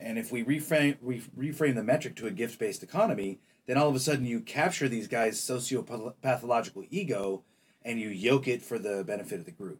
And 0.00 0.18
if 0.18 0.32
we 0.32 0.42
reframe, 0.42 0.96
re- 1.00 1.22
reframe 1.38 1.76
the 1.76 1.84
metric 1.84 2.16
to 2.16 2.26
a 2.26 2.32
gift 2.32 2.58
based 2.58 2.82
economy, 2.82 3.38
then 3.66 3.78
all 3.78 3.88
of 3.88 3.94
a 3.94 4.00
sudden 4.00 4.26
you 4.26 4.40
capture 4.40 4.88
these 4.88 5.06
guys' 5.06 5.40
sociopathological 5.40 6.86
ego 6.90 7.44
and 7.82 8.00
you 8.00 8.08
yoke 8.08 8.48
it 8.48 8.60
for 8.60 8.78
the 8.78 9.04
benefit 9.04 9.38
of 9.38 9.46
the 9.46 9.52
group. 9.52 9.78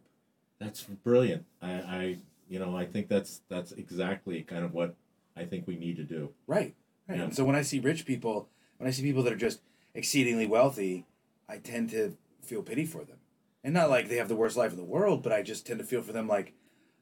That's 0.57 0.83
brilliant. 0.83 1.45
I, 1.61 1.71
I 1.73 2.17
you 2.47 2.59
know 2.59 2.77
I 2.77 2.85
think 2.85 3.09
that's 3.09 3.41
that's 3.49 3.73
exactly 3.73 4.41
kind 4.41 4.63
of 4.63 4.73
what 4.73 4.95
I 5.35 5.43
think 5.43 5.67
we 5.67 5.75
need 5.75 5.97
to 5.97 6.03
do. 6.03 6.29
Right. 6.47 6.73
Right. 7.09 7.17
Yeah. 7.17 7.25
And 7.25 7.35
so 7.35 7.43
when 7.43 7.57
I 7.57 7.61
see 7.61 7.79
rich 7.79 8.05
people, 8.05 8.47
when 8.77 8.87
I 8.87 8.91
see 8.91 9.03
people 9.03 9.21
that 9.23 9.33
are 9.33 9.37
just 9.37 9.59
exceedingly 9.93 10.47
wealthy, 10.47 11.05
I 11.49 11.57
tend 11.57 11.89
to 11.89 12.15
feel 12.41 12.63
pity 12.63 12.85
for 12.85 13.03
them. 13.03 13.17
And 13.63 13.73
not 13.73 13.89
like 13.89 14.07
they 14.07 14.15
have 14.15 14.29
the 14.29 14.35
worst 14.35 14.55
life 14.55 14.71
in 14.71 14.77
the 14.77 14.83
world, 14.83 15.21
but 15.23 15.33
I 15.33 15.41
just 15.41 15.67
tend 15.67 15.79
to 15.79 15.85
feel 15.85 16.01
for 16.01 16.13
them 16.13 16.27
like, 16.27 16.53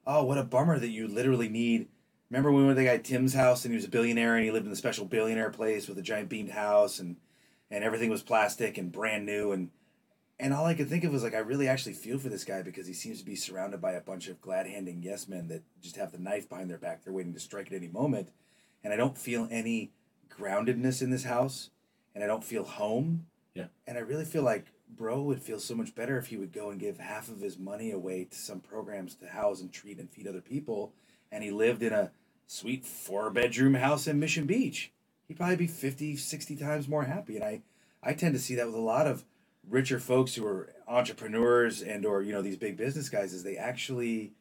oh, 0.05 0.23
what 0.23 0.37
a 0.37 0.43
bummer 0.43 0.79
that 0.79 0.89
you 0.89 1.07
literally 1.07 1.49
need. 1.49 1.87
Remember 2.29 2.51
when 2.51 2.61
we 2.61 2.67
went 2.67 2.77
to 2.77 2.83
the 2.83 2.89
guy 2.89 2.97
Tim's 2.97 3.33
house 3.33 3.63
and 3.63 3.71
he 3.71 3.75
was 3.75 3.85
a 3.85 3.89
billionaire 3.89 4.35
and 4.35 4.43
he 4.43 4.51
lived 4.51 4.65
in 4.65 4.71
the 4.71 4.75
special 4.75 5.05
billionaire 5.05 5.51
place 5.51 5.87
with 5.87 5.97
a 5.97 6.01
giant 6.01 6.29
beamed 6.29 6.51
house 6.51 6.99
and 6.99 7.17
and 7.69 7.83
everything 7.83 8.09
was 8.09 8.23
plastic 8.23 8.77
and 8.77 8.91
brand 8.91 9.25
new 9.25 9.51
and 9.51 9.69
and 10.39 10.53
all 10.53 10.65
I 10.65 10.73
could 10.73 10.89
think 10.89 11.03
of 11.03 11.11
was 11.11 11.23
like 11.23 11.35
I 11.35 11.39
really 11.39 11.67
actually 11.67 11.93
feel 11.93 12.17
for 12.17 12.29
this 12.29 12.43
guy 12.43 12.63
because 12.63 12.87
he 12.87 12.93
seems 12.93 13.19
to 13.19 13.25
be 13.25 13.35
surrounded 13.35 13.81
by 13.81 13.91
a 13.91 14.01
bunch 14.01 14.27
of 14.27 14.41
glad 14.41 14.65
handing 14.65 15.03
yes 15.03 15.27
men 15.27 15.47
that 15.49 15.61
just 15.79 15.95
have 15.95 16.11
the 16.11 16.17
knife 16.17 16.49
behind 16.49 16.69
their 16.69 16.79
back. 16.79 17.03
They're 17.03 17.13
waiting 17.13 17.33
to 17.33 17.39
strike 17.39 17.67
at 17.67 17.73
any 17.73 17.87
moment. 17.87 18.29
And 18.83 18.91
I 18.91 18.97
don't 18.97 19.17
feel 19.17 19.47
any 19.51 19.91
groundedness 20.29 21.01
in 21.01 21.11
this 21.11 21.23
house 21.23 21.69
and 22.15 22.23
I 22.23 22.27
don't 22.27 22.43
feel 22.43 22.63
home. 22.63 23.27
Yeah. 23.53 23.67
And 23.85 23.97
I 23.97 24.01
really 24.01 24.25
feel 24.25 24.43
like 24.43 24.72
bro 24.97 25.21
would 25.21 25.41
feel 25.41 25.59
so 25.59 25.75
much 25.75 25.95
better 25.95 26.17
if 26.17 26.27
he 26.27 26.37
would 26.37 26.53
go 26.53 26.69
and 26.69 26.79
give 26.79 26.99
half 26.99 27.29
of 27.29 27.41
his 27.41 27.57
money 27.57 27.91
away 27.91 28.25
to 28.25 28.37
some 28.37 28.59
programs 28.59 29.15
to 29.15 29.27
house 29.27 29.61
and 29.61 29.71
treat 29.71 29.99
and 29.99 30.09
feed 30.09 30.27
other 30.27 30.41
people 30.41 30.93
and 31.33 31.43
he 31.43 31.51
lived 31.51 31.81
in 31.81 31.91
a 31.91 32.11
sweet 32.45 32.85
four 32.85 33.31
bedroom 33.31 33.73
house 33.73 34.07
in 34.07 34.19
Mission 34.19 34.45
Beach. 34.45 34.91
He'd 35.27 35.37
probably 35.37 35.55
be 35.55 35.67
50, 35.67 36.15
60 36.15 36.55
times 36.55 36.87
more 36.87 37.05
happy. 37.05 37.35
And 37.35 37.43
I, 37.43 37.61
I 38.03 38.13
tend 38.13 38.35
to 38.35 38.39
see 38.39 38.55
that 38.55 38.67
with 38.67 38.75
a 38.75 38.79
lot 38.79 39.07
of 39.07 39.25
richer 39.67 39.99
folks 39.99 40.35
who 40.35 40.45
are 40.45 40.69
entrepreneurs 40.87 41.81
and 41.81 42.05
or, 42.05 42.21
you 42.21 42.31
know, 42.31 42.41
these 42.41 42.57
big 42.57 42.77
business 42.77 43.09
guys 43.09 43.33
is 43.33 43.43
they 43.43 43.57
actually 43.57 44.33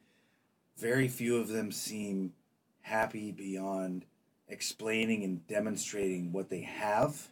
very 0.77 1.07
few 1.07 1.37
of 1.37 1.47
them 1.47 1.71
seem 1.71 2.33
happy 2.81 3.31
beyond 3.31 4.05
explaining 4.47 5.23
and 5.23 5.47
demonstrating 5.47 6.31
what 6.31 6.49
they 6.49 6.61
have 6.61 7.29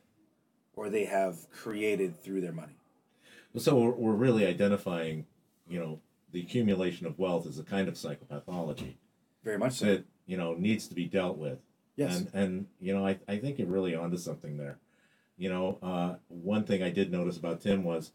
or 0.74 0.90
they 0.90 1.06
have 1.06 1.52
created 1.52 2.20
through 2.24 2.42
their 2.42 2.54
money. 2.54 2.81
So 3.58 3.76
we're, 3.78 3.92
we're 3.92 4.14
really 4.14 4.46
identifying, 4.46 5.26
you 5.68 5.80
know, 5.80 6.00
the 6.32 6.42
accumulation 6.42 7.06
of 7.06 7.20
wealth 7.20 7.46
as 7.46 7.60
a 7.60 7.64
kind 7.64 7.88
of 7.90 7.96
psychopathology 7.96 8.96
Very 9.44 9.58
much 9.58 9.74
so. 9.74 9.86
that 9.86 10.06
you 10.26 10.38
know 10.38 10.54
needs 10.54 10.88
to 10.88 10.96
be 10.96 11.06
dealt 11.06 11.38
with. 11.38 11.60
yes. 11.98 12.18
And 12.20 12.30
and 12.34 12.66
you 12.80 12.94
know 12.94 13.06
I, 13.06 13.20
I 13.28 13.38
think 13.38 13.60
you're 13.60 13.68
really 13.68 13.96
onto 13.96 14.18
something 14.18 14.58
there. 14.58 14.78
You 15.38 15.50
know, 15.50 15.78
uh, 15.82 16.16
one 16.30 16.64
thing 16.64 16.84
I 16.84 16.90
did 16.92 17.12
notice 17.12 17.36
about 17.38 17.62
Tim 17.62 17.84
was 17.84 18.12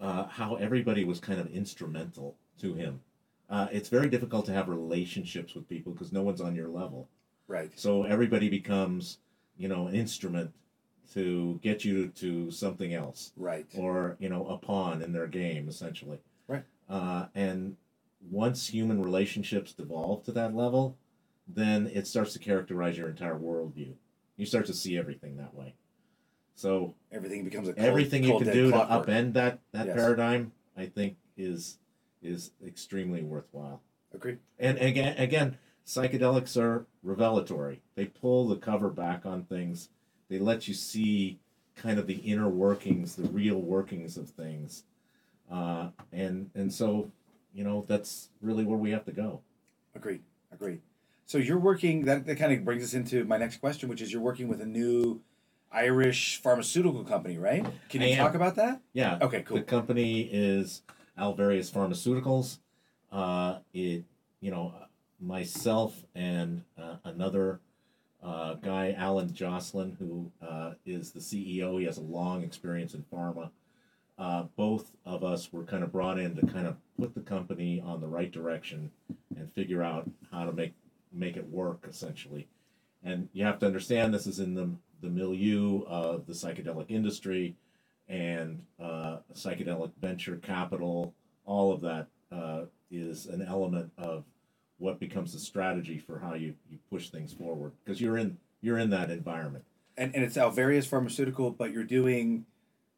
uh, 0.00 0.24
how 0.26 0.56
everybody 0.56 1.04
was 1.04 1.20
kind 1.20 1.40
of 1.40 1.46
instrumental 1.54 2.36
to 2.60 2.74
him. 2.74 3.00
Uh, 3.48 3.68
it's 3.70 3.88
very 3.88 4.08
difficult 4.08 4.44
to 4.46 4.52
have 4.52 4.68
relationships 4.68 5.54
with 5.54 5.68
people 5.68 5.92
because 5.92 6.12
no 6.12 6.22
one's 6.22 6.40
on 6.40 6.54
your 6.54 6.68
level. 6.68 7.08
right. 7.46 7.70
So 7.78 8.02
everybody 8.02 8.48
becomes, 8.48 9.18
you 9.56 9.68
know, 9.68 9.86
an 9.86 9.94
instrument 9.94 10.50
to 11.12 11.58
get 11.62 11.84
you 11.84 12.08
to 12.08 12.50
something 12.50 12.94
else, 12.94 13.32
Right. 13.36 13.66
or 13.76 14.16
you 14.18 14.28
know, 14.28 14.46
a 14.46 14.58
pawn 14.58 15.02
in 15.02 15.12
their 15.12 15.26
game, 15.26 15.68
essentially. 15.68 16.18
Right. 16.48 16.64
Uh, 16.88 17.26
and 17.34 17.76
once 18.30 18.68
human 18.68 19.02
relationships 19.02 19.72
devolve 19.72 20.24
to 20.24 20.32
that 20.32 20.54
level, 20.54 20.96
then 21.46 21.86
it 21.88 22.06
starts 22.06 22.32
to 22.32 22.38
characterize 22.38 22.96
your 22.96 23.08
entire 23.08 23.38
worldview. 23.38 23.94
You 24.36 24.46
start 24.46 24.66
to 24.66 24.74
see 24.74 24.96
everything 24.96 25.36
that 25.36 25.54
way. 25.54 25.74
So 26.54 26.94
Everything 27.12 27.44
becomes 27.44 27.68
a 27.68 27.72
cold, 27.74 27.86
everything 27.86 28.22
you 28.24 28.38
can 28.38 28.52
do 28.52 28.70
to 28.70 28.76
upend 28.76 29.32
that 29.34 29.58
that 29.72 29.86
Yes. 29.86 29.96
paradigm, 29.96 30.52
I 30.76 30.86
think, 30.86 31.16
is 31.36 31.78
is 32.22 32.52
extremely 32.64 33.22
worthwhile. 33.22 33.82
Agreed. 34.12 34.38
And 34.58 34.78
again, 34.78 35.14
again, 35.18 35.58
psychedelics 35.84 36.56
are 36.56 36.86
revelatory. 37.02 37.82
They 37.96 38.06
pull 38.06 38.48
the 38.48 38.56
cover 38.56 38.88
back 38.88 39.26
on 39.26 39.44
things. 39.44 39.90
They 40.34 40.40
let 40.40 40.66
you 40.66 40.74
see 40.74 41.38
kind 41.76 41.96
of 41.96 42.08
the 42.08 42.16
inner 42.16 42.48
workings, 42.48 43.14
the 43.14 43.28
real 43.28 43.60
workings 43.60 44.16
of 44.16 44.30
things, 44.30 44.82
uh, 45.48 45.90
and 46.12 46.50
and 46.56 46.72
so 46.72 47.12
you 47.54 47.62
know 47.62 47.84
that's 47.86 48.30
really 48.42 48.64
where 48.64 48.76
we 48.76 48.90
have 48.90 49.04
to 49.04 49.12
go. 49.12 49.42
Agreed. 49.94 50.22
Agreed. 50.50 50.80
So 51.24 51.38
you're 51.38 51.60
working 51.60 52.06
that 52.06 52.26
that 52.26 52.34
kind 52.34 52.52
of 52.52 52.64
brings 52.64 52.82
us 52.82 52.94
into 52.94 53.22
my 53.22 53.36
next 53.36 53.58
question, 53.58 53.88
which 53.88 54.02
is 54.02 54.12
you're 54.12 54.22
working 54.22 54.48
with 54.48 54.60
a 54.60 54.66
new 54.66 55.20
Irish 55.70 56.42
pharmaceutical 56.42 57.04
company, 57.04 57.38
right? 57.38 57.64
Can 57.88 58.02
you 58.02 58.16
talk 58.16 58.34
about 58.34 58.56
that? 58.56 58.80
Yeah. 58.92 59.18
Okay, 59.22 59.42
cool. 59.42 59.58
The 59.58 59.62
company 59.62 60.22
is 60.22 60.82
Alvarius 61.16 61.70
Pharmaceuticals. 61.70 62.58
Uh, 63.12 63.58
it, 63.72 64.02
you 64.40 64.50
know, 64.50 64.74
myself 65.20 65.94
and 66.12 66.64
uh, 66.76 66.96
another 67.04 67.60
uh, 68.24 68.54
guy, 68.54 68.94
Alan 68.96 69.32
Jocelyn, 69.32 69.96
who 69.98 70.30
uh, 70.46 70.72
is 70.86 71.12
the 71.12 71.20
CEO. 71.20 71.78
He 71.78 71.84
has 71.84 71.98
a 71.98 72.02
long 72.02 72.42
experience 72.42 72.94
in 72.94 73.04
pharma. 73.12 73.50
Uh, 74.16 74.44
both 74.56 74.92
of 75.04 75.24
us 75.24 75.52
were 75.52 75.64
kind 75.64 75.82
of 75.82 75.92
brought 75.92 76.18
in 76.18 76.34
to 76.36 76.46
kind 76.46 76.66
of 76.66 76.76
put 76.98 77.14
the 77.14 77.20
company 77.20 77.82
on 77.84 78.00
the 78.00 78.06
right 78.06 78.30
direction 78.30 78.90
and 79.36 79.52
figure 79.52 79.82
out 79.82 80.08
how 80.32 80.44
to 80.44 80.52
make 80.52 80.72
make 81.12 81.36
it 81.36 81.48
work 81.48 81.86
essentially. 81.88 82.48
And 83.02 83.28
you 83.32 83.44
have 83.44 83.58
to 83.60 83.66
understand 83.66 84.14
this 84.14 84.26
is 84.26 84.38
in 84.38 84.54
the 84.54 84.70
the 85.02 85.10
milieu 85.10 85.82
of 85.86 86.26
the 86.26 86.32
psychedelic 86.32 86.90
industry 86.90 87.56
and 88.08 88.62
uh, 88.80 89.18
psychedelic 89.34 89.90
venture 90.00 90.36
capital. 90.36 91.12
All 91.44 91.72
of 91.72 91.80
that 91.82 92.06
uh, 92.32 92.62
is 92.90 93.26
an 93.26 93.42
element 93.42 93.90
of 93.98 94.24
what 94.84 95.00
becomes 95.00 95.32
the 95.32 95.38
strategy 95.38 95.98
for 95.98 96.18
how 96.18 96.34
you, 96.34 96.54
you 96.70 96.78
push 96.90 97.08
things 97.08 97.32
forward 97.32 97.72
because 97.82 98.00
you're 98.00 98.18
in 98.18 98.36
you're 98.60 98.78
in 98.78 98.90
that 98.90 99.10
environment. 99.10 99.64
And 99.96 100.14
and 100.14 100.22
it's 100.22 100.36
Alvarius 100.36 100.86
Pharmaceutical, 100.86 101.50
but 101.50 101.72
you're 101.72 101.84
doing 101.84 102.44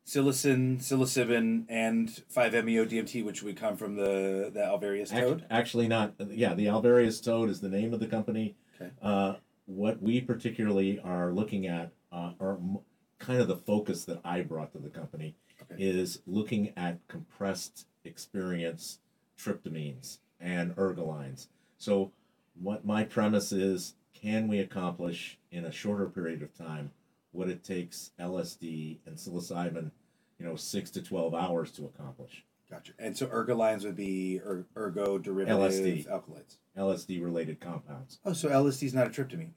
psilocin, 0.05 0.79
psilocybin, 0.79 1.65
and 1.69 2.09
5-MeO 2.35 2.85
DMT, 2.87 3.25
which 3.25 3.43
would 3.43 3.57
come 3.57 3.77
from 3.77 3.95
the 3.95 4.51
the 4.53 4.61
Alvarius 4.61 5.11
toad. 5.11 5.47
actually, 5.49 5.87
not. 5.87 6.15
Yeah, 6.29 6.55
the 6.55 6.67
Alvarius 6.67 7.23
Toad 7.25 7.49
is 7.49 7.61
the 7.61 7.69
name 7.69 7.95
of 7.95 8.01
the 8.01 8.07
company. 8.09 8.57
Okay. 8.81 8.91
Uh, 9.01 9.35
what 9.67 10.03
we 10.03 10.21
particularly 10.21 10.99
are 11.01 11.33
looking 11.33 11.67
at, 11.67 11.93
uh, 12.13 12.33
or 12.39 12.55
m- 12.55 12.79
kind 13.19 13.41
of 13.41 13.49
the 13.49 13.57
focus 13.57 14.05
that 14.05 14.21
I 14.25 14.43
brought 14.43 14.73
to 14.73 14.79
the 14.79 14.91
company, 14.91 15.35
Okay. 15.63 15.83
is 15.83 16.21
looking 16.27 16.73
at 16.77 16.99
compressed 17.09 17.87
experience 18.05 18.99
tryptamines 19.39 20.19
and 20.41 20.75
ergolines. 20.77 21.49
So, 21.79 22.13
what 22.61 22.85
my 22.85 23.05
premise 23.05 23.53
is 23.53 23.95
can 24.15 24.49
we 24.49 24.59
accomplish 24.61 25.39
in 25.51 25.65
a 25.65 25.73
shorter 25.73 26.07
period 26.07 26.43
of 26.43 26.57
time 26.57 26.91
what 27.33 27.49
it 27.49 27.63
takes 27.63 28.13
LSD 28.19 28.99
and 29.07 29.17
psilocybin, 29.17 29.91
you 30.39 30.47
know, 30.47 30.57
six 30.57 30.91
to 30.93 31.03
12 31.03 31.35
hours 31.35 31.71
to 31.73 31.85
accomplish? 31.85 32.45
Gotcha. 32.71 32.93
And 32.99 33.17
so 33.17 33.27
ergolines 33.27 33.85
would 33.85 33.95
be 33.97 34.41
er, 34.45 34.67
ergo 34.77 35.19
derivative 35.19 35.59
LSD. 35.59 36.11
alkaloids. 36.11 36.57
LSD 36.77 37.23
related 37.23 37.61
compounds. 37.61 38.19
Oh, 38.25 38.33
so 38.33 38.49
LSD 38.49 38.85
is 38.85 38.95
not 38.95 39.07
a 39.07 39.11
tryptamine. 39.11 39.51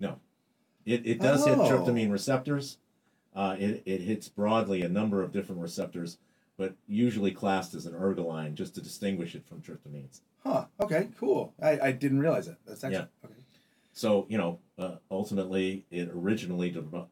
No. 0.00 0.18
It, 0.84 1.06
it 1.06 1.20
does 1.20 1.46
hit 1.46 1.56
Oh. 1.58 1.68
tryptamine 1.68 2.10
receptors. 2.10 2.78
Uh, 3.34 3.56
it, 3.58 3.82
it 3.86 4.00
hits 4.00 4.28
broadly 4.28 4.82
a 4.82 4.88
number 4.88 5.22
of 5.22 5.32
different 5.32 5.60
receptors, 5.62 6.18
but 6.62 6.76
usually 6.86 7.32
classed 7.32 7.74
as 7.74 7.86
an 7.86 7.92
ergoline 7.92 8.54
just 8.54 8.76
to 8.76 8.80
distinguish 8.80 9.34
it 9.34 9.44
from 9.44 9.60
tryptamines. 9.60 10.20
Huh. 10.44 10.66
Okay. 10.78 11.08
Cool. 11.18 11.52
I, 11.60 11.80
I 11.88 11.90
didn't 11.90 12.20
realize 12.20 12.46
that. 12.46 12.58
That's 12.64 12.84
actually 12.84 12.98
yeah. 12.98 13.24
okay. 13.28 13.34
So, 13.92 14.26
you 14.28 14.38
know, 14.38 14.60
uh, 14.78 14.94
ultimately, 15.10 15.84
it 15.90 16.08
originally 16.14 16.70
de- 16.70 17.06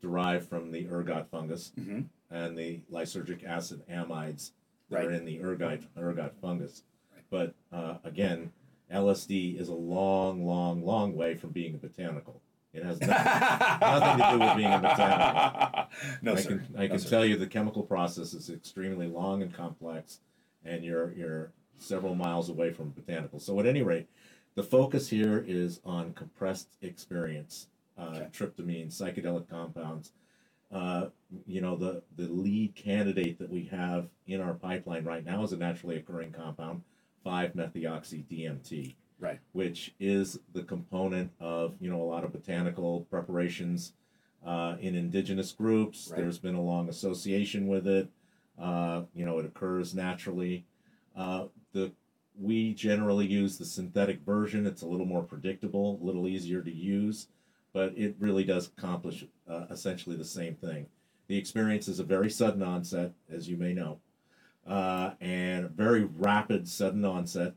derived 0.00 0.48
from 0.48 0.70
the 0.72 0.88
ergot 0.90 1.30
fungus 1.30 1.72
Mm-hmm. 1.78 2.00
and 2.34 2.56
the 2.56 2.80
lysergic 2.90 3.44
acid 3.44 3.82
amides 3.90 4.52
that 4.88 4.96
Right. 5.00 5.06
are 5.08 5.10
in 5.10 5.26
the 5.26 5.38
ergot, 5.42 5.82
ergot 5.98 6.32
fungus. 6.40 6.82
Right. 7.14 7.24
But 7.30 7.54
uh, 7.76 7.98
again, 8.04 8.52
LSD 8.90 9.60
is 9.60 9.68
a 9.68 9.74
long, 9.74 10.46
long, 10.46 10.82
long 10.82 11.14
way 11.14 11.34
from 11.34 11.50
being 11.50 11.74
a 11.74 11.78
botanical. 11.78 12.40
It 12.74 12.82
has 12.82 13.00
nothing, 13.00 13.80
nothing 13.80 14.18
to 14.24 14.30
do 14.32 14.38
with 14.44 14.56
being 14.56 14.72
a 14.72 14.78
botanical. 14.78 15.84
no, 16.22 16.32
I 16.32 16.40
sir. 16.40 16.48
can 16.48 16.74
I 16.76 16.82
No, 16.82 16.88
can 16.88 16.98
sir. 16.98 17.08
tell 17.08 17.24
you 17.24 17.36
the 17.36 17.46
chemical 17.46 17.84
process 17.84 18.34
is 18.34 18.50
extremely 18.50 19.06
long 19.06 19.42
and 19.42 19.54
complex, 19.54 20.20
and 20.64 20.84
you're 20.84 21.12
you're 21.14 21.52
several 21.78 22.14
miles 22.14 22.48
away 22.48 22.72
from 22.72 22.90
botanical. 22.90 23.38
So 23.38 23.58
at 23.60 23.66
any 23.66 23.82
rate, 23.82 24.08
the 24.56 24.62
focus 24.64 25.08
here 25.08 25.44
is 25.46 25.80
on 25.84 26.12
compressed 26.14 26.68
experience, 26.82 27.68
uh, 27.96 28.02
Okay. 28.16 28.26
tryptamine, 28.32 28.88
psychedelic 28.88 29.48
compounds. 29.48 30.12
Uh, 30.72 31.08
you 31.46 31.60
know, 31.60 31.76
the, 31.76 32.02
the 32.16 32.26
lead 32.26 32.74
candidate 32.74 33.38
that 33.38 33.48
we 33.50 33.64
have 33.66 34.08
in 34.26 34.40
our 34.40 34.54
pipeline 34.54 35.04
right 35.04 35.24
now 35.24 35.42
is 35.44 35.52
a 35.52 35.56
naturally 35.56 35.96
occurring 35.96 36.32
compound, 36.32 36.82
5-methoxy 37.24 38.24
DMT, 38.26 38.94
Right. 39.20 39.40
which 39.52 39.94
is 39.98 40.38
the 40.52 40.62
component 40.62 41.30
of, 41.40 41.74
you 41.80 41.88
know, 41.88 42.02
a 42.02 42.04
lot 42.04 42.24
of 42.24 42.32
botanical 42.32 43.06
preparations 43.10 43.94
uh, 44.44 44.76
in 44.80 44.94
indigenous 44.94 45.52
groups. 45.52 46.08
Right. 46.10 46.20
There's 46.20 46.38
been 46.38 46.54
a 46.54 46.62
long 46.62 46.88
association 46.88 47.66
with 47.66 47.86
it. 47.86 48.08
Uh, 48.60 49.02
you 49.14 49.24
know, 49.24 49.38
it 49.38 49.46
occurs 49.46 49.94
naturally. 49.94 50.66
Uh, 51.16 51.46
the 51.72 51.92
we 52.38 52.74
generally 52.74 53.26
use 53.26 53.58
the 53.58 53.64
synthetic 53.64 54.20
version. 54.20 54.66
It's 54.66 54.82
a 54.82 54.86
little 54.86 55.06
more 55.06 55.22
predictable, 55.22 55.98
a 56.02 56.04
little 56.04 56.26
easier 56.26 56.62
to 56.62 56.72
use, 56.72 57.28
but 57.72 57.96
it 57.96 58.16
really 58.18 58.44
does 58.44 58.66
accomplish 58.66 59.24
uh, 59.48 59.66
essentially 59.70 60.16
the 60.16 60.24
same 60.24 60.54
thing. 60.54 60.86
The 61.28 61.38
experience 61.38 61.88
is 61.88 62.00
a 62.00 62.04
very 62.04 62.30
sudden 62.30 62.62
onset, 62.62 63.12
as 63.32 63.48
you 63.48 63.56
may 63.56 63.72
know, 63.72 64.00
uh, 64.66 65.12
and 65.20 65.70
very 65.70 66.04
rapid 66.04 66.68
sudden 66.68 67.04
onset. 67.04 67.54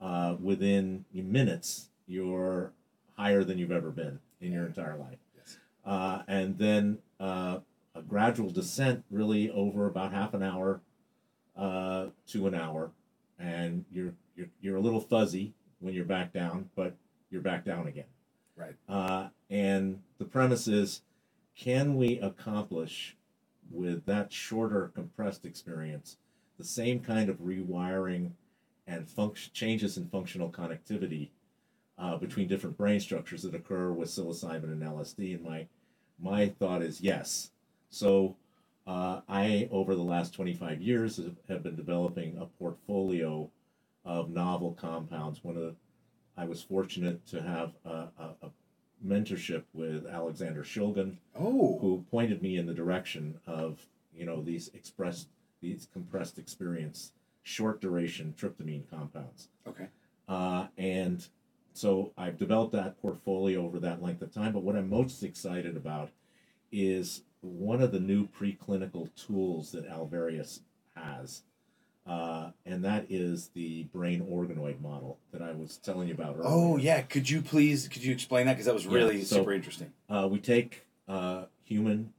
Uh, 0.00 0.36
within 0.40 1.04
minutes, 1.12 1.88
you're 2.06 2.72
higher 3.16 3.42
than 3.42 3.58
you've 3.58 3.72
ever 3.72 3.90
been 3.90 4.18
in 4.40 4.52
your 4.52 4.66
entire 4.66 4.96
life. 4.96 5.18
Yes. 5.36 5.58
Uh, 5.84 6.22
and 6.28 6.56
then 6.56 6.98
uh, 7.18 7.58
a 7.94 8.02
gradual 8.02 8.50
descent, 8.50 9.04
really 9.10 9.50
over 9.50 9.86
about 9.86 10.12
half 10.12 10.34
an 10.34 10.42
hour 10.42 10.80
uh, 11.56 12.06
to 12.28 12.46
an 12.46 12.54
hour, 12.54 12.92
and 13.38 13.84
you're 13.92 14.14
you're 14.36 14.48
you're 14.60 14.76
a 14.76 14.80
little 14.80 15.00
fuzzy 15.00 15.52
when 15.80 15.94
you're 15.94 16.04
back 16.04 16.32
down, 16.32 16.70
but 16.76 16.94
you're 17.30 17.42
back 17.42 17.64
down 17.64 17.88
again. 17.88 18.04
Right. 18.56 18.74
Uh, 18.88 19.28
and 19.50 20.00
the 20.18 20.24
premise 20.24 20.66
is, 20.68 21.02
can 21.56 21.96
we 21.96 22.18
accomplish 22.18 23.16
with 23.70 24.06
that 24.06 24.32
shorter 24.32 24.90
compressed 24.94 25.44
experience 25.44 26.16
the 26.58 26.64
same 26.64 27.00
kind 27.00 27.28
of 27.28 27.36
rewiring 27.38 28.30
and 28.88 29.08
function 29.08 29.52
changes 29.54 29.96
in 29.96 30.08
functional 30.08 30.50
connectivity 30.50 31.28
uh, 31.98 32.16
between 32.16 32.48
different 32.48 32.76
brain 32.76 32.98
structures 32.98 33.42
that 33.42 33.54
occur 33.54 33.92
with 33.92 34.08
psilocybin 34.08 34.64
and 34.64 34.82
LSD? 34.82 35.34
And 35.36 35.44
my 35.44 35.66
my 36.18 36.48
thought 36.48 36.82
is 36.82 37.00
yes. 37.00 37.50
So 37.90 38.34
uh, 38.86 39.20
I, 39.28 39.68
over 39.70 39.94
the 39.94 40.02
last 40.02 40.34
25 40.34 40.80
years, 40.82 41.18
have- 41.18 41.36
have 41.48 41.62
been 41.62 41.76
developing 41.76 42.36
a 42.38 42.46
portfolio 42.46 43.48
of 44.04 44.30
novel 44.30 44.72
compounds. 44.72 45.44
One 45.44 45.56
of 45.56 45.62
the, 45.62 45.74
I 46.36 46.46
was 46.46 46.62
fortunate 46.62 47.24
to 47.28 47.42
have 47.42 47.72
a, 47.84 48.08
a, 48.18 48.28
a 48.42 48.50
mentorship 49.06 49.64
with 49.74 50.06
Alexander 50.06 50.62
Shulgin, 50.64 51.16
Oh. 51.38 51.78
who 51.80 52.04
pointed 52.10 52.42
me 52.42 52.56
in 52.56 52.66
the 52.66 52.74
direction 52.74 53.38
of 53.46 53.86
you 54.16 54.24
know 54.24 54.42
these 54.42 54.68
expressed 54.74 55.28
these 55.60 55.86
compressed 55.92 56.38
experience 56.38 57.12
short 57.48 57.80
duration 57.80 58.34
tryptamine 58.38 58.82
compounds. 58.90 59.48
Okay. 59.66 59.86
Uh, 60.28 60.66
and 60.76 61.26
so 61.72 62.12
I've 62.18 62.36
developed 62.36 62.72
that 62.72 63.00
portfolio 63.00 63.64
over 63.64 63.78
that 63.80 64.02
length 64.02 64.20
of 64.20 64.32
time. 64.34 64.52
But 64.52 64.62
what 64.64 64.76
I'm 64.76 64.90
most 64.90 65.22
excited 65.22 65.74
about 65.74 66.10
is 66.70 67.22
one 67.40 67.80
of 67.80 67.90
the 67.90 68.00
new 68.00 68.28
preclinical 68.28 69.08
tools 69.14 69.72
that 69.72 69.88
Alvarius 69.88 70.60
has. 70.94 71.42
Uh, 72.06 72.50
and 72.66 72.84
that 72.84 73.06
is 73.08 73.48
the 73.54 73.84
brain 73.84 74.20
organoid 74.30 74.80
model 74.82 75.18
that 75.32 75.40
I 75.40 75.52
was 75.52 75.78
telling 75.78 76.08
you 76.08 76.14
about 76.14 76.36
earlier. 76.36 76.44
Oh 76.46 76.76
yeah. 76.76 77.00
Could 77.00 77.30
you 77.30 77.40
please 77.40 77.88
could 77.88 78.04
you 78.04 78.12
explain 78.12 78.44
that 78.46 78.54
because 78.54 78.66
that 78.66 78.74
was 78.74 78.84
Yeah, 78.84 78.92
really 78.92 79.24
so- 79.24 79.36
super 79.36 79.52
interesting. 79.54 79.92
Uh, 80.10 80.28
we 80.30 80.38
take 80.38 80.84
uh, 81.08 81.44
human 81.64 82.12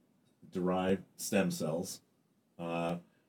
derived 0.52 1.04
stem 1.18 1.52
cells. 1.52 2.02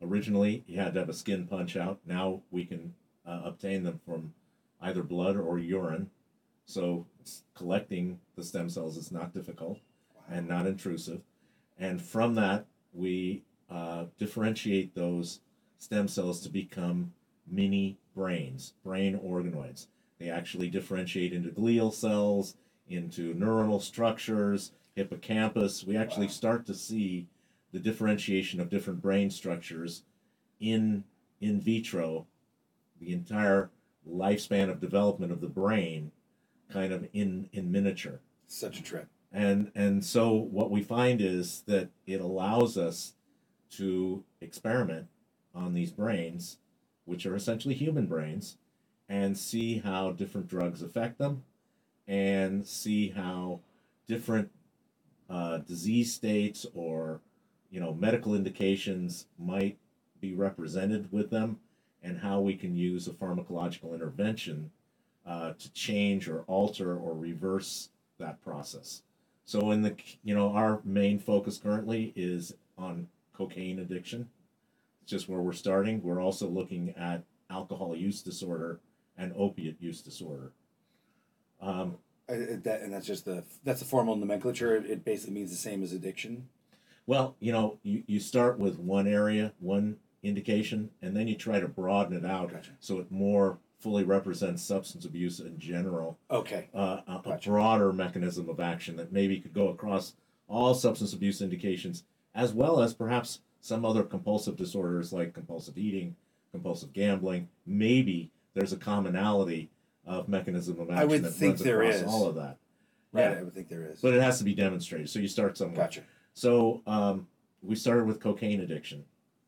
Originally, 0.03 0.65
you 0.67 0.79
had 0.79 0.95
to 0.95 1.01
have 1.01 1.09
a 1.09 1.15
skin 1.15 1.47
punch 1.47 1.77
out. 1.77 2.01
Now 2.07 2.43
we 2.51 2.65
can 2.65 2.95
uh, 3.27 3.43
obtain 3.45 3.83
them 3.83 4.01
from 4.05 4.33
either 4.81 5.03
blood 5.03 5.37
or 5.37 5.59
urine. 5.59 6.11
So 6.67 7.07
collecting 7.55 8.21
the 8.37 8.45
stem 8.45 8.71
cells 8.71 8.97
is 8.97 9.13
not 9.13 9.35
difficult 9.35 9.79
and 10.31 10.49
not 10.49 10.67
intrusive. 10.67 11.21
And 11.79 12.01
from 12.01 12.35
that, 12.37 12.67
we 12.93 13.43
uh, 13.71 14.07
differentiate 14.19 14.95
those 14.95 15.41
stem 15.79 16.09
cells 16.09 16.41
to 16.43 16.49
become 16.49 17.13
mini 17.47 17.99
brains, 18.15 18.75
brain 18.85 19.19
organoids. 19.19 19.87
They 20.19 20.31
actually 20.31 20.69
differentiate 20.69 21.33
into 21.33 21.51
glial 21.51 21.93
cells, 21.93 22.57
into 22.89 23.35
neuronal 23.35 23.81
structures, 23.81 24.73
hippocampus. 24.95 25.85
We 25.85 25.97
actually 25.97 26.27
Wow. 26.27 26.33
start 26.33 26.67
to 26.67 26.75
see 26.75 27.27
the 27.73 27.79
differentiation 27.79 28.61
of 28.61 28.69
different 28.71 29.01
brain 29.03 29.31
structures 29.31 30.03
in 30.61 31.05
in 31.41 31.61
vitro, 31.61 32.27
the 33.01 33.13
entire 33.13 33.71
lifespan 34.09 34.69
of 34.71 34.81
development 34.81 35.33
of 35.33 35.41
the 35.41 35.49
brain, 35.49 36.13
kind 36.71 36.93
of 36.93 37.09
in 37.13 37.49
in 37.53 37.71
miniature 37.71 38.21
Such 38.47 38.79
a 38.81 38.83
trip. 38.83 39.09
and 39.33 39.71
and 39.75 40.05
so 40.05 40.33
what 40.35 40.71
we 40.71 40.83
find 40.83 41.21
is 41.21 41.63
that 41.67 41.89
it 42.07 42.21
allows 42.21 42.77
us 42.77 43.15
to 43.71 44.25
experiment 44.41 45.07
on 45.55 45.75
these 45.75 45.91
brains 45.93 46.59
which 47.05 47.27
are 47.27 47.35
essentially 47.37 47.75
human 47.75 48.07
brains 48.07 48.57
and 49.09 49.37
see 49.37 49.79
how 49.79 50.13
different 50.13 50.47
drugs 50.49 50.83
affect 50.83 51.19
them 51.19 51.43
and 52.07 52.67
see 52.67 53.09
how 53.11 53.61
different 54.07 54.51
uh, 55.29 55.59
disease 55.59 56.13
states 56.15 56.67
or 56.75 57.21
you 57.71 57.81
know 57.81 57.95
medical 57.95 58.35
indications 58.35 59.27
might 59.39 59.79
be 60.21 60.35
represented 60.35 61.11
with 61.13 61.31
them 61.31 61.59
and 62.03 62.19
how 62.19 62.41
we 62.41 62.55
can 62.55 62.75
use 62.75 63.07
a 63.07 63.13
pharmacological 63.13 63.95
intervention 63.95 64.71
uh, 65.27 65.53
to 65.59 65.73
change 65.73 66.29
or 66.29 66.41
alter 66.47 66.97
or 66.97 67.15
reverse 67.15 67.91
that 68.19 68.43
process 68.43 69.03
so 69.45 69.71
in 69.73 69.83
the 69.83 69.97
you 70.23 70.35
know 70.35 70.53
our 70.53 70.81
main 70.85 71.19
focus 71.19 71.59
currently 71.59 72.13
is 72.15 72.55
on 72.79 73.09
cocaine 73.41 73.79
addiction. 73.79 74.29
It's 75.03 75.11
just 75.11 75.29
where 75.29 75.41
we're 75.41 75.53
starting. 75.53 76.03
We're 76.03 76.21
also 76.21 76.47
looking 76.49 76.95
at 76.97 77.25
alcohol 77.51 77.97
use 77.97 78.23
disorder 78.23 78.81
and 79.17 79.33
opiate 79.37 79.81
use 79.81 80.03
disorder. 80.03 80.53
Um, 81.61 81.97
I, 82.29 82.35
that 82.63 82.83
and 82.83 82.93
that's 82.93 83.07
just 83.07 83.25
the 83.25 83.43
that's 83.65 83.81
the 83.81 83.87
formal 83.87 84.15
nomenclature. 84.17 84.77
It 84.77 85.05
basically 85.05 85.35
means 85.35 85.51
the 85.51 85.57
same 85.57 85.83
as 85.83 85.93
addiction. 85.93 86.49
Well, 87.07 87.37
you 87.41 87.53
know, 87.53 87.79
you, 87.83 88.03
you 88.07 88.21
start 88.21 88.59
with 88.59 88.79
one 88.79 89.07
area, 89.07 89.53
one 89.59 89.97
indication, 90.23 90.91
and 91.03 91.17
then 91.17 91.27
you 91.29 91.35
try 91.35 91.61
to 91.61 91.69
broaden 91.69 92.17
it 92.17 92.25
out 92.29 92.53
Gotcha. 92.53 92.71
so 92.81 92.99
it 92.99 93.11
more 93.11 93.59
fully 93.79 94.05
represents 94.05 94.63
substance 94.63 95.07
abuse 95.07 95.41
in 95.41 95.59
general 95.59 96.19
Okay. 96.31 96.69
uh, 96.75 97.01
a, 97.07 97.23
a 97.31 97.39
broader 97.43 97.93
mechanism 97.93 98.49
of 98.51 98.61
action 98.61 98.97
that 98.97 99.11
maybe 99.13 99.41
could 99.41 99.55
go 99.55 99.69
across 99.69 100.15
all 100.49 100.75
substance 100.75 101.13
abuse 101.15 101.41
indications, 101.41 102.05
as 102.35 102.53
well 102.53 102.81
as 102.83 102.93
perhaps 102.93 103.41
some 103.63 103.85
other 103.85 104.03
compulsive 104.03 104.57
disorders 104.57 105.13
like 105.13 105.33
compulsive 105.33 105.79
eating, 105.79 106.15
compulsive 106.53 106.93
gambling. 106.93 107.49
Maybe 107.67 108.31
there's 108.55 108.73
a 108.73 108.77
commonality 108.77 109.71
of 110.07 110.29
mechanism 110.29 110.79
of 110.81 110.91
action 110.91 111.09
would 111.09 111.23
that 111.23 111.31
think 111.31 111.53
runs 111.53 111.63
there 111.63 111.83
across 111.83 111.95
is. 112.03 112.07
all 112.09 112.27
of 112.27 112.35
that. 112.35 112.57
Right. 113.13 113.31
Yeah. 113.31 113.39
I 113.39 113.43
would 113.43 113.55
think 113.55 113.69
there 113.69 113.85
is. 113.87 114.01
But 114.01 114.13
it 114.15 114.23
has 114.23 114.39
to 114.39 114.45
be 114.45 114.55
demonstrated. 114.55 115.09
So 115.09 115.19
you 115.21 115.29
start 115.29 115.57
somewhere. 115.57 115.77
gotcha. 115.85 116.03
So 116.41 116.81
um, 116.87 117.27
we 117.63 117.77
started 117.77 118.07
with 118.07 118.19
cocaine 118.19 118.63
addiction. 118.63 119.05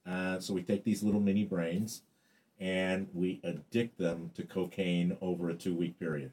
Uh, 0.06 0.38
so 0.40 0.52
we 0.52 0.60
take 0.60 0.84
these 0.84 1.02
little 1.02 1.22
mini 1.22 1.42
brains 1.42 2.02
and 2.60 3.08
we 3.14 3.40
addict 3.44 3.96
them 3.96 4.30
to 4.34 4.42
cocaine 4.42 5.16
over 5.22 5.48
a 5.48 5.54
two 5.54 5.74
week 5.74 5.98
period. 5.98 6.32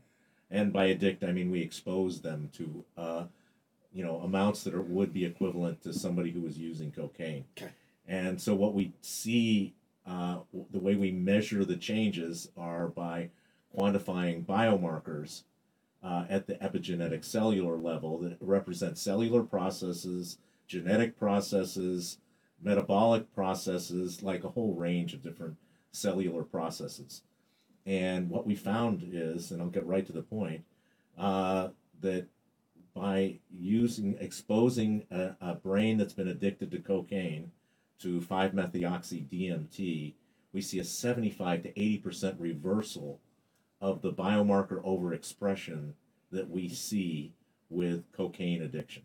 And 0.51 0.73
by 0.73 0.89
addict, 0.89 1.23
I 1.23 1.31
mean 1.31 1.49
we 1.49 1.61
expose 1.61 2.19
them 2.19 2.49
to, 2.57 2.83
uh, 2.97 3.23
you 3.93 4.03
know, 4.03 4.17
amounts 4.17 4.65
that 4.65 4.73
are, 4.73 4.81
would 4.81 5.13
be 5.13 5.23
equivalent 5.23 5.81
to 5.83 5.93
somebody 5.93 6.31
who 6.31 6.41
was 6.41 6.57
using 6.57 6.91
cocaine. 6.91 7.45
Okay. 7.57 7.71
And 8.05 8.41
so 8.41 8.53
what 8.53 8.73
we 8.73 8.91
see, 8.99 9.75
uh, 10.05 10.39
the 10.71 10.79
way 10.79 10.95
we 10.95 11.11
measure 11.11 11.63
the 11.63 11.77
changes 11.77 12.49
are 12.57 12.89
by 12.89 13.29
quantifying 13.77 14.45
biomarkers 14.45 15.43
uh, 16.03 16.25
at 16.29 16.47
the 16.47 16.55
epigenetic 16.55 17.23
cellular 17.23 17.77
level 17.77 18.17
that 18.17 18.35
represent 18.41 18.97
cellular 18.97 19.41
processes, 19.41 20.37
genetic 20.69 21.17
processes, 21.17 22.19
metabolic 22.61 23.33
processes, 23.33 24.23
like 24.23 24.43
a 24.45 24.49
whole 24.49 24.75
range 24.75 25.13
of 25.13 25.23
different 25.23 25.57
cellular 25.91 26.43
processes. 26.43 27.23
And 27.85 28.29
what 28.29 28.45
we 28.45 28.55
found 28.55 29.09
is, 29.11 29.51
and 29.51 29.61
I'll 29.61 29.69
get 29.69 29.85
right 29.85 30.05
to 30.05 30.13
the 30.13 30.21
point, 30.21 30.63
uh, 31.17 31.69
that 32.01 32.27
by 32.93 33.39
using 33.51 34.15
exposing 34.19 35.05
a, 35.11 35.35
a 35.41 35.55
brain 35.55 35.97
that's 35.97 36.13
been 36.13 36.27
addicted 36.27 36.69
to 36.71 36.79
cocaine 36.79 37.51
to 37.99 38.21
5-methoxy 38.21 39.27
DMT, 39.27 40.13
we 40.53 40.61
see 40.61 40.79
a 40.79 40.83
75 40.83 41.63
to 41.63 41.73
80% 41.73 42.35
reversal 42.37 43.19
of 43.81 44.01
the 44.01 44.13
biomarker 44.13 44.83
overexpression 44.83 45.93
that 46.31 46.49
we 46.49 46.69
see 46.69 47.33
with 47.69 48.11
cocaine 48.11 48.61
addiction. 48.61 49.03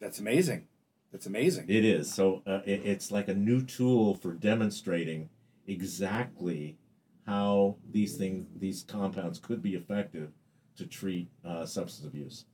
That's 0.00 0.18
amazing. 0.18 0.66
That's 1.14 1.26
amazing. 1.26 1.66
It 1.68 1.84
is. 1.84 2.12
So 2.12 2.42
uh, 2.44 2.62
it, 2.66 2.84
it's 2.84 3.12
like 3.12 3.28
a 3.28 3.34
new 3.34 3.62
tool 3.62 4.16
for 4.16 4.32
demonstrating 4.32 5.28
exactly 5.64 6.76
how 7.24 7.76
these 7.88 8.16
things, 8.16 8.48
these 8.58 8.82
compounds 8.82 9.38
could 9.38 9.62
be 9.62 9.76
effective 9.76 10.32
to 10.76 10.86
treat 10.86 11.30
uh, 11.44 11.66
substance 11.66 12.04
abuse. 12.04 12.46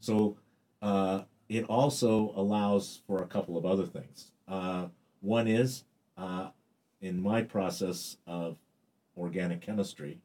So 0.00 0.36
uh, 0.82 1.22
it 1.48 1.66
also 1.66 2.32
allows 2.34 3.02
for 3.06 3.22
a 3.22 3.26
couple 3.28 3.56
of 3.56 3.64
other 3.64 3.86
things. 3.86 4.32
Uh, 4.48 4.86
one 5.20 5.46
is 5.46 5.84
uh, 6.16 6.48
in 7.00 7.22
my 7.22 7.42
process 7.42 8.16
of 8.26 8.58
organic 9.16 9.60
chemistry, 9.60 10.18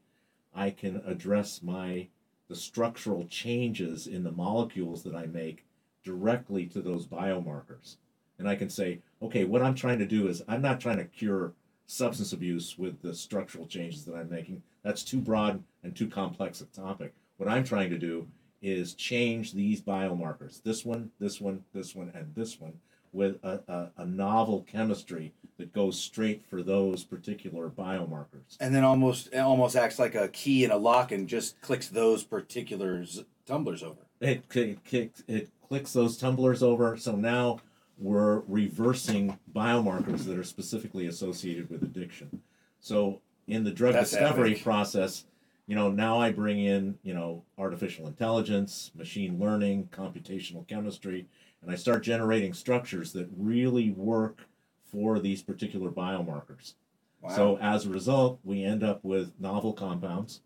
I 0.52 0.72
can 0.72 1.00
address 1.06 1.62
my 1.62 2.08
the 2.50 2.56
structural 2.56 3.28
changes 3.28 4.08
in 4.08 4.24
the 4.24 4.32
molecules 4.32 5.04
that 5.04 5.14
I 5.14 5.28
make 5.28 5.68
directly 6.04 6.66
to 6.68 6.82
those 6.82 7.06
biomarkers. 7.08 7.98
And 8.40 8.48
I 8.48 8.56
can 8.56 8.70
say, 8.70 9.00
okay, 9.22 9.46
what 9.46 9.62
I'm 9.62 9.76
trying 9.76 10.00
to 10.00 10.06
do 10.06 10.28
is 10.28 10.44
I'm 10.48 10.62
not 10.62 10.80
trying 10.80 10.98
to 10.98 11.06
cure 11.06 11.54
substance 11.86 12.34
abuse 12.34 12.78
with 12.78 13.02
the 13.02 13.14
structural 13.14 13.68
changes 13.68 14.06
that 14.06 14.16
I'm 14.16 14.30
making. 14.30 14.64
That's 14.84 15.04
too 15.04 15.20
broad 15.20 15.64
and 15.84 15.96
too 15.96 16.08
complex 16.08 16.62
a 16.62 16.66
topic. 16.66 17.14
What 17.38 17.50
I'm 17.50 17.64
trying 17.64 17.90
to 17.92 17.98
do 17.98 18.28
is 18.62 18.94
change 18.94 19.54
these 19.54 19.82
biomarkers 19.82 20.64
this 20.64 20.86
one, 20.86 21.12
this 21.20 21.42
one, 21.42 21.64
this 21.74 21.94
one, 21.96 22.12
and 22.16 22.34
this 22.36 22.60
one 22.60 22.74
with 23.12 23.38
a, 23.44 23.60
a, 23.68 24.02
a 24.02 24.06
novel 24.06 24.66
chemistry 24.70 25.32
that 25.58 25.72
goes 25.72 26.00
straight 26.00 26.44
for 26.50 26.64
those 26.64 27.04
particular 27.04 27.70
biomarkers. 27.70 28.58
And 28.60 28.74
then 28.74 28.84
almost 28.84 29.34
almost 29.36 29.76
acts 29.76 30.00
like 30.00 30.16
a 30.16 30.28
key 30.30 30.64
in 30.64 30.72
a 30.72 30.78
lock 30.78 31.12
and 31.12 31.30
just 31.30 31.62
clicks 31.62 31.88
those 31.88 32.24
particular 32.24 33.06
tumblers 33.46 33.84
over. 33.84 34.00
It, 34.24 34.44
it, 34.56 34.84
kicks, 34.86 35.24
it 35.28 35.50
clicks 35.68 35.94
those 35.94 36.18
tumblers 36.18 36.64
over. 36.64 36.96
So 36.98 37.16
now 37.16 37.60
we're 37.98 38.40
reversing 38.48 39.38
biomarkers 39.54 40.26
that 40.26 40.38
are 40.38 40.44
specifically 40.44 41.08
associated 41.08 41.70
with 41.70 41.84
addiction. 41.84 42.42
So 42.80 43.22
in 43.48 43.64
the 43.64 43.72
drug 43.72 43.94
That's 43.94 44.12
discovery 44.12 44.52
epic. 44.52 44.64
process, 44.64 45.26
you 45.68 45.76
know, 45.76 45.90
now 45.90 46.20
I 46.20 46.32
bring 46.32 46.60
in, 46.60 46.98
you 47.04 47.14
know, 47.14 47.44
artificial 47.58 48.08
intelligence, 48.08 48.92
machine 48.96 49.40
learning, 49.40 49.90
computational 49.92 50.68
chemistry, 50.68 51.28
and 51.62 51.72
I 51.72 51.76
start 51.76 52.04
generating 52.04 52.54
structures 52.54 53.14
that 53.14 53.30
really 53.38 53.92
work 53.92 54.48
for 54.92 55.20
these 55.20 55.42
particular 55.42 55.90
biomarkers. 55.90 56.74
Wow. 57.22 57.36
So 57.36 57.58
as 57.60 57.86
a 57.86 57.90
result, 57.90 58.40
we 58.44 58.64
end 58.64 58.84
up 58.84 59.04
with 59.04 59.32
novel 59.40 59.74
compounds 59.74 60.42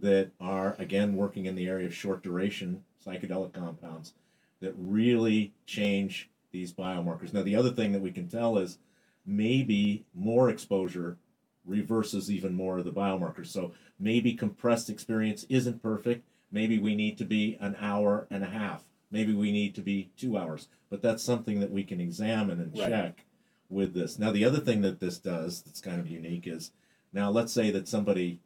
that 0.00 0.30
are 0.40 0.74
again 0.78 1.14
working 1.16 1.46
in 1.46 1.54
the 1.54 1.68
area 1.68 1.86
of 1.86 1.94
short 1.94 2.22
duration 2.22 2.82
psychedelic 3.04 3.52
compounds 3.52 4.14
that 4.60 4.74
really 4.76 5.52
change 5.66 6.30
these 6.52 6.72
biomarkers. 6.72 7.32
Now 7.32 7.42
the 7.42 7.56
other 7.56 7.70
thing 7.70 7.92
that 7.92 8.00
we 8.00 8.10
can 8.12 8.28
tell 8.28 8.58
is 8.58 8.78
maybe 9.26 10.04
more 10.14 10.48
exposure 10.50 11.18
reverses 11.64 12.30
even 12.30 12.54
more 12.54 12.78
of 12.78 12.84
the 12.84 12.92
biomarkers. 12.92 13.46
So 13.46 13.72
maybe 13.98 14.34
compressed 14.34 14.90
experience 14.90 15.44
isn't 15.48 15.82
perfect. 15.82 16.24
Maybe 16.50 16.78
we 16.78 16.94
need 16.94 17.18
to 17.18 17.24
be 17.24 17.56
an 17.60 17.76
hour 17.80 18.26
and 18.30 18.42
a 18.44 18.48
half. 18.48 18.84
Maybe 19.10 19.32
we 19.32 19.50
need 19.52 19.74
to 19.76 19.80
be 19.80 20.10
two 20.16 20.36
hours. 20.36 20.68
But 20.90 21.02
that's 21.02 21.22
something 21.22 21.60
that 21.60 21.70
we 21.70 21.84
can 21.84 22.00
examine 22.00 22.60
and 22.60 22.76
Right. 22.76 22.88
check 22.88 23.24
with 23.70 23.94
this. 23.94 24.18
Now 24.18 24.30
the 24.30 24.44
other 24.44 24.60
thing 24.60 24.82
that 24.82 25.00
this 25.00 25.18
does 25.18 25.62
that's 25.62 25.80
kind 25.80 26.00
of 26.00 26.08
unique 26.08 26.46
is 26.46 26.70
now 27.12 27.30
let's 27.30 27.52
say 27.52 27.70
that 27.70 27.88
somebody 27.88 28.40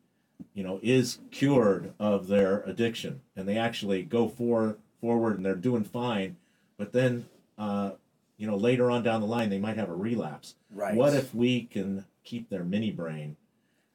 you 0.55 0.63
know 0.63 0.79
is 0.83 1.19
cured 1.31 1.93
of 1.99 2.29
their 2.29 2.61
addiction 2.63 3.21
and 3.37 3.47
they 3.49 3.57
actually 3.57 4.03
go 4.03 4.29
for 4.29 4.77
forward 5.01 5.37
and 5.37 5.45
they're 5.45 5.55
doing 5.55 5.85
fine 5.85 6.37
but 6.77 6.93
then 6.93 7.27
uh, 7.59 7.93
you 8.37 8.47
know 8.47 8.57
later 8.57 8.91
on 8.91 9.03
down 9.03 9.21
the 9.21 9.27
line 9.27 9.51
they 9.51 9.59
might 9.59 9.77
have 9.77 9.89
a 9.91 9.95
relapse 9.95 10.55
Right. 10.71 10.95
what 10.95 11.15
if 11.15 11.35
we 11.35 11.63
can 11.63 12.05
keep 12.25 12.51
their 12.51 12.65
mini 12.65 12.91
brain 12.91 13.37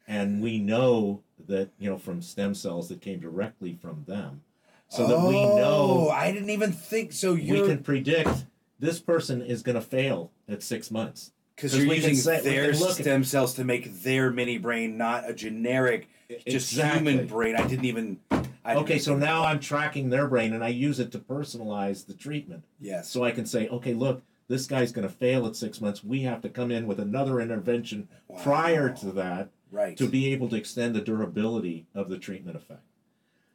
and 0.08 0.42
we 0.42 0.58
know 0.60 1.22
that 1.48 1.70
you 1.80 1.90
know 1.90 1.98
from 1.98 2.22
stem 2.22 2.56
cells 2.56 2.90
that 2.90 3.02
came 3.02 3.20
directly 3.20 3.78
from 3.82 4.04
them 4.08 4.42
so 4.90 5.08
that 5.08 5.28
we 5.28 5.36
Oh, 5.36 5.56
know 5.58 6.10
I 6.10 6.32
didn't 6.32 6.52
even 6.52 6.72
think 6.72 7.14
so. 7.14 7.34
You're 7.34 7.66
can 7.68 7.84
predict 7.84 8.46
this 8.80 9.00
person 9.00 9.42
is 9.42 9.64
going 9.64 9.76
to 9.76 9.82
fail 9.82 10.32
at 10.48 10.62
six 10.62 10.92
months 10.92 11.32
because 11.56 11.76
you're 11.76 11.88
we 11.88 12.00
can 12.00 12.10
using 12.12 12.16
say- 12.16 12.42
we 12.44 12.50
their 12.50 12.72
can 12.72 12.80
look 12.80 12.90
at- 12.92 12.96
stem 12.98 13.24
cells 13.24 13.54
to 13.56 13.64
make 13.64 14.02
their 14.04 14.30
mini 14.30 14.58
brain, 14.60 14.98
not 14.98 15.28
a 15.28 15.34
generic, 15.34 16.10
just 16.48 16.72
Exactly. 16.72 17.12
human 17.12 17.28
brain. 17.28 17.56
I 17.56 17.68
didn't 17.68 17.86
even. 17.86 18.20
I 18.66 18.76
okay 18.76 18.98
so 18.98 19.16
now 19.18 19.44
i'm 19.44 19.60
tracking 19.60 20.10
their 20.10 20.26
brain 20.26 20.54
and 20.54 20.64
i 20.64 20.70
use 20.70 20.98
it 20.98 21.12
to 21.12 21.20
personalize 21.20 22.06
the 22.06 22.14
treatment 22.14 22.64
yes. 22.80 23.10
So 23.10 23.24
I 23.26 23.32
can 23.32 23.46
say, 23.46 23.68
okay, 23.68 23.94
look, 23.94 24.22
this 24.48 24.68
guy's 24.68 24.94
going 24.94 25.06
to 25.08 25.14
fail 25.14 25.46
at 25.48 25.56
six 25.58 25.82
months. 25.82 26.02
We 26.04 26.22
have 26.22 26.42
to 26.44 26.50
come 26.50 26.72
in 26.72 26.88
with 26.88 27.00
another 27.00 27.42
intervention 27.42 28.08
prior 28.42 28.90
to 28.90 29.12
that 29.12 29.50
right. 29.72 29.98
to 29.98 30.08
be 30.08 30.32
able 30.32 30.48
to 30.50 30.56
extend 30.56 30.96
the 30.96 31.02
durability 31.02 31.88
of 31.94 32.08
the 32.10 32.18
treatment 32.18 32.56
effect. 32.56 32.82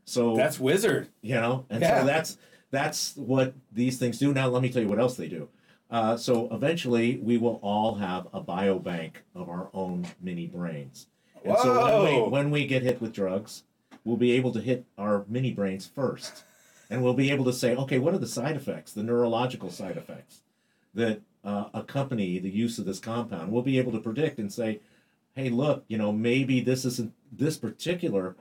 So 0.04 0.36
That's 0.36 0.60
wizard. 0.60 1.08
you 1.22 1.34
know, 1.36 1.64
and 1.70 1.80
Yeah. 1.80 2.00
so 2.00 2.06
that's 2.06 2.36
that's 2.70 3.16
what 3.16 3.54
these 3.72 3.98
things 3.98 4.18
do. 4.18 4.34
Now 4.34 4.48
let 4.48 4.62
me 4.62 4.68
tell 4.70 4.82
you 4.82 4.88
what 4.88 4.98
else 5.00 5.16
they 5.16 5.28
do. 5.28 5.48
Uh, 5.90 6.18
so 6.18 6.48
eventually, 6.52 7.16
we 7.22 7.38
will 7.38 7.58
all 7.62 7.94
have 7.94 8.26
a 8.34 8.42
biobank 8.42 9.12
of 9.34 9.48
our 9.48 9.70
own 9.72 10.06
mini 10.20 10.46
brains. 10.46 11.06
And 11.44 11.56
so 11.58 12.02
when 12.02 12.04
we, 12.24 12.28
when 12.30 12.50
we 12.50 12.66
get 12.66 12.82
hit 12.82 13.00
with 13.00 13.12
drugs, 13.12 13.62
we'll 14.04 14.16
be 14.16 14.32
able 14.32 14.52
to 14.52 14.60
hit 14.60 14.84
our 14.96 15.24
mini 15.28 15.52
brains 15.52 15.86
first. 15.86 16.44
And 16.90 17.02
we'll 17.02 17.14
be 17.14 17.30
able 17.30 17.44
to 17.44 17.52
say, 17.52 17.76
okay, 17.76 17.98
what 17.98 18.14
are 18.14 18.18
the 18.18 18.26
side 18.26 18.56
effects, 18.56 18.92
the 18.92 19.02
neurological 19.02 19.70
side 19.70 19.96
effects 19.98 20.40
that 20.94 21.20
uh, 21.44 21.66
accompany 21.74 22.38
the 22.38 22.48
use 22.50 22.78
of 22.78 22.86
this 22.86 22.98
compound? 22.98 23.52
We'll 23.52 23.62
be 23.62 23.78
able 23.78 23.92
to 23.92 24.00
predict 24.00 24.38
and 24.38 24.52
say, 24.52 24.80
hey, 25.34 25.50
look, 25.50 25.84
you 25.88 25.98
know, 25.98 26.12
maybe 26.12 26.60
this 26.60 26.84
isn't, 26.84 27.12
this 27.30 27.58
particular 27.58 28.36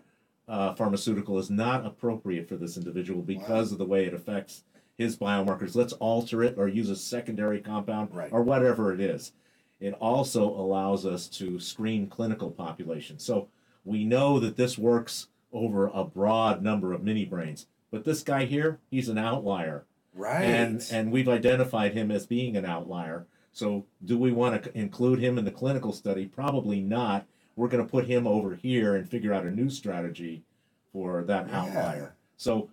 uh, 0.47 0.73
pharmaceutical 0.75 1.37
is 1.37 1.49
not 1.49 1.85
appropriate 1.85 2.47
for 2.47 2.55
this 2.55 2.77
individual 2.77 3.21
because 3.21 3.73
of 3.73 3.77
the 3.77 3.85
way 3.85 4.05
it 4.05 4.13
affects 4.13 4.63
his 4.97 5.17
biomarkers. 5.17 5.75
Let's 5.75 5.93
alter 5.93 6.41
it 6.41 6.55
or 6.57 6.67
use 6.69 6.89
a 6.89 6.95
secondary 6.95 7.59
compound 7.59 8.09
Right. 8.13 8.31
or 8.31 8.41
whatever 8.43 8.93
it 8.93 9.01
is. 9.01 9.33
It 9.79 9.93
also 9.93 10.43
allows 10.49 11.05
us 11.05 11.27
to 11.27 11.59
screen 11.59 12.07
clinical 12.07 12.49
populations. 12.51 13.23
So 13.23 13.47
we 13.85 14.03
know 14.03 14.39
that 14.39 14.57
this 14.57 14.77
works 14.77 15.27
over 15.53 15.87
a 15.87 16.03
broad 16.03 16.61
number 16.63 16.93
of 16.93 17.03
mini 17.03 17.25
brains. 17.25 17.67
But 17.91 18.03
this 18.03 18.21
guy 18.23 18.45
here, 18.45 18.79
he's 18.89 19.07
an 19.09 19.17
outlier. 19.17 19.85
Right. 20.13 20.43
And 20.43 20.85
and 20.91 21.11
we've 21.11 21.29
identified 21.29 21.93
him 21.93 22.11
as 22.11 22.25
being 22.25 22.57
an 22.57 22.65
outlier. 22.65 23.27
So 23.53 23.85
do 24.03 24.17
we 24.17 24.31
want 24.31 24.63
to 24.63 24.77
include 24.77 25.19
him 25.19 25.37
in 25.37 25.45
the 25.45 25.51
clinical 25.51 25.93
study? 25.93 26.25
Probably 26.25 26.81
not. 26.81 27.25
We're 27.55 27.69
going 27.69 27.83
to 27.83 27.89
put 27.89 28.05
him 28.05 28.27
over 28.27 28.55
here 28.55 28.95
and 28.95 29.09
figure 29.09 29.33
out 29.33 29.45
a 29.45 29.51
new 29.51 29.69
strategy 29.69 30.43
for 30.91 31.23
that 31.23 31.47
Yeah. 31.47 31.61
outlier. 31.61 32.15
So 32.35 32.69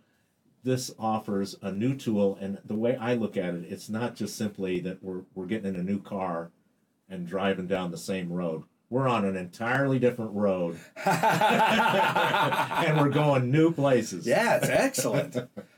this 0.63 0.95
offers 0.99 1.57
a 1.63 1.71
new 1.71 1.95
tool 1.95 2.39
and 2.41 2.59
the 2.65 2.75
way 2.75 2.97
I 2.97 3.15
look 3.15 3.37
at 3.37 3.55
it, 3.55 3.67
it's 3.69 3.89
not 3.91 4.15
just 4.15 4.37
simply 4.37 4.81
that 4.81 5.03
we're 5.03 5.23
we're 5.35 5.47
getting 5.47 5.75
in 5.75 5.81
a 5.81 5.85
new 5.85 6.01
car 6.01 6.51
and 7.09 7.27
driving 7.27 7.67
down 7.67 7.91
the 7.91 7.99
same 7.99 8.33
road. 8.33 8.65
We're 8.91 9.09
on 9.09 9.25
an 9.25 9.35
entirely 9.37 9.99
different 9.99 10.33
road 10.35 10.79
and 11.05 13.01
we're 13.01 13.09
going 13.09 13.51
new 13.51 13.73
places. 13.73 14.27
yeah, 14.27 14.57
it's 14.57 14.69
excellent. 14.69 15.37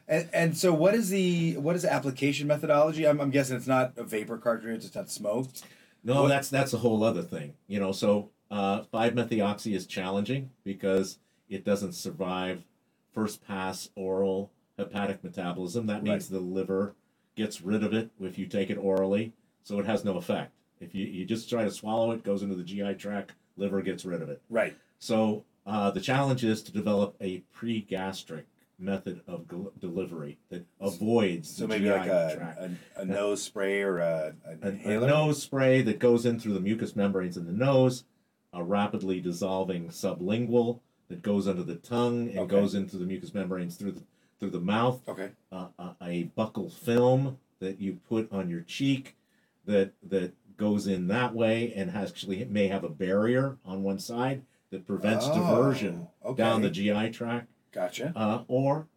And 0.09 0.29
and 0.33 0.57
so 0.57 0.73
what 0.75 0.95
is 0.95 1.09
the 1.11 1.57
what 1.57 1.77
is 1.77 1.83
the 1.83 1.93
application 1.93 2.47
methodology? 2.47 3.07
I'm, 3.07 3.21
I'm 3.21 3.31
guessing 3.31 3.57
it's 3.57 3.67
not 3.67 3.93
a 3.97 4.05
vapor 4.05 4.39
cartridge. 4.39 4.85
It's 4.85 4.95
not 4.95 5.11
smoked. 5.11 5.63
No, 6.05 6.23
What- 6.23 6.29
that's 6.29 6.49
that's 6.51 6.73
a 6.75 6.79
whole 6.79 7.03
other 7.03 7.23
thing. 7.23 7.55
You 7.67 7.81
know, 7.81 7.93
so 7.93 8.31
uh, 8.51 8.83
five 8.93 9.15
methoxy 9.15 9.75
is 9.75 9.87
challenging 9.87 10.51
because 10.65 11.19
it 11.49 11.65
doesn't 11.65 11.93
survive 11.95 12.65
first 13.13 13.47
pass 13.47 13.89
oral 13.97 14.51
hepatic 14.77 15.25
metabolism. 15.25 15.87
That 15.87 16.03
means 16.03 16.29
the 16.29 16.41
liver 16.41 16.95
gets 17.35 17.63
rid 17.63 17.83
of 17.83 17.95
it 17.95 18.11
if 18.21 18.37
you 18.39 18.47
take 18.47 18.69
it 18.69 18.77
orally, 18.77 19.33
so 19.63 19.79
it 19.79 19.87
has 19.87 20.05
no 20.05 20.17
effect. 20.17 20.53
If 20.81 20.95
you, 20.95 21.07
you 21.07 21.25
just 21.25 21.49
try 21.49 21.65
to 21.65 21.71
swallow 21.71 22.11
it, 22.13 22.23
goes 22.25 22.43
into 22.43 22.55
the 22.55 22.63
GI 22.63 22.95
tract, 22.95 23.33
liver 23.57 23.81
gets 23.83 24.05
rid 24.05 24.23
of 24.23 24.29
it. 24.29 24.41
Right. 24.51 24.77
So 24.99 25.45
uh, 25.67 25.91
the 25.91 26.01
challenge 26.01 26.45
is 26.45 26.63
to 26.65 26.73
develop 26.73 27.17
a 27.21 27.39
pre-gastric 27.53 28.47
method 28.79 29.23
of 29.27 29.49
gal- 29.49 29.73
delivery 29.81 30.39
that 30.51 30.67
avoids 30.81 31.49
So 31.57 31.63
the 31.63 31.69
maybe 31.69 31.85
GI 31.85 31.91
like 31.91 32.09
a, 32.09 32.69
a, 32.97 33.01
a 33.01 33.05
nose 33.07 33.43
spray 33.43 33.81
or 33.83 33.99
a, 33.99 34.35
a, 34.63 34.69
a, 34.69 35.03
a 35.03 35.07
nose 35.07 35.43
spray 35.43 35.81
that 35.83 35.99
goes 35.99 36.27
in 36.27 36.39
through 36.39 36.53
the 36.55 36.61
mucous 36.61 36.95
membranes 36.95 37.37
in 37.39 37.47
the 37.47 37.53
nose, 37.53 38.05
a 38.53 38.63
rapidly 38.63 39.21
dissolving 39.21 39.89
sublingual 39.89 40.81
that 41.09 41.23
goes 41.23 41.49
under 41.49 41.63
the 41.63 41.77
tongue 41.77 42.29
and 42.31 42.41
Okay. 42.41 42.51
goes 42.51 42.75
into 42.75 42.97
the 42.99 43.07
mucous 43.07 43.33
membranes 43.33 43.77
through 43.77 43.93
the 43.93 44.03
through 44.39 44.51
the 44.51 44.61
mouth, 44.61 45.01
Okay. 45.09 45.31
uh, 45.51 45.69
a, 45.79 45.95
a 46.03 46.31
buccal 46.37 46.71
film 46.71 47.39
that 47.59 47.81
you 47.81 47.99
put 48.07 48.31
on 48.31 48.51
your 48.51 48.61
cheek 48.61 49.17
that 49.65 49.93
that 50.03 50.33
goes 50.57 50.87
in 50.87 51.09
that 51.09 51.35
way 51.35 51.73
and 51.75 51.91
actually 51.91 52.45
may 52.47 52.69
have 52.69 52.85
a 52.85 52.89
barrier 52.89 53.57
on 53.65 53.83
one 53.83 53.99
side 53.99 54.43
that 54.71 54.87
prevents 54.87 55.27
Oh, 55.29 55.35
diversion 55.35 56.09
okay. 56.25 56.43
down 56.43 56.63
the 56.63 56.71
GI 56.71 57.11
tract, 57.11 57.49
Gotcha. 57.73 58.13
uh, 58.17 58.43
or 58.49 58.89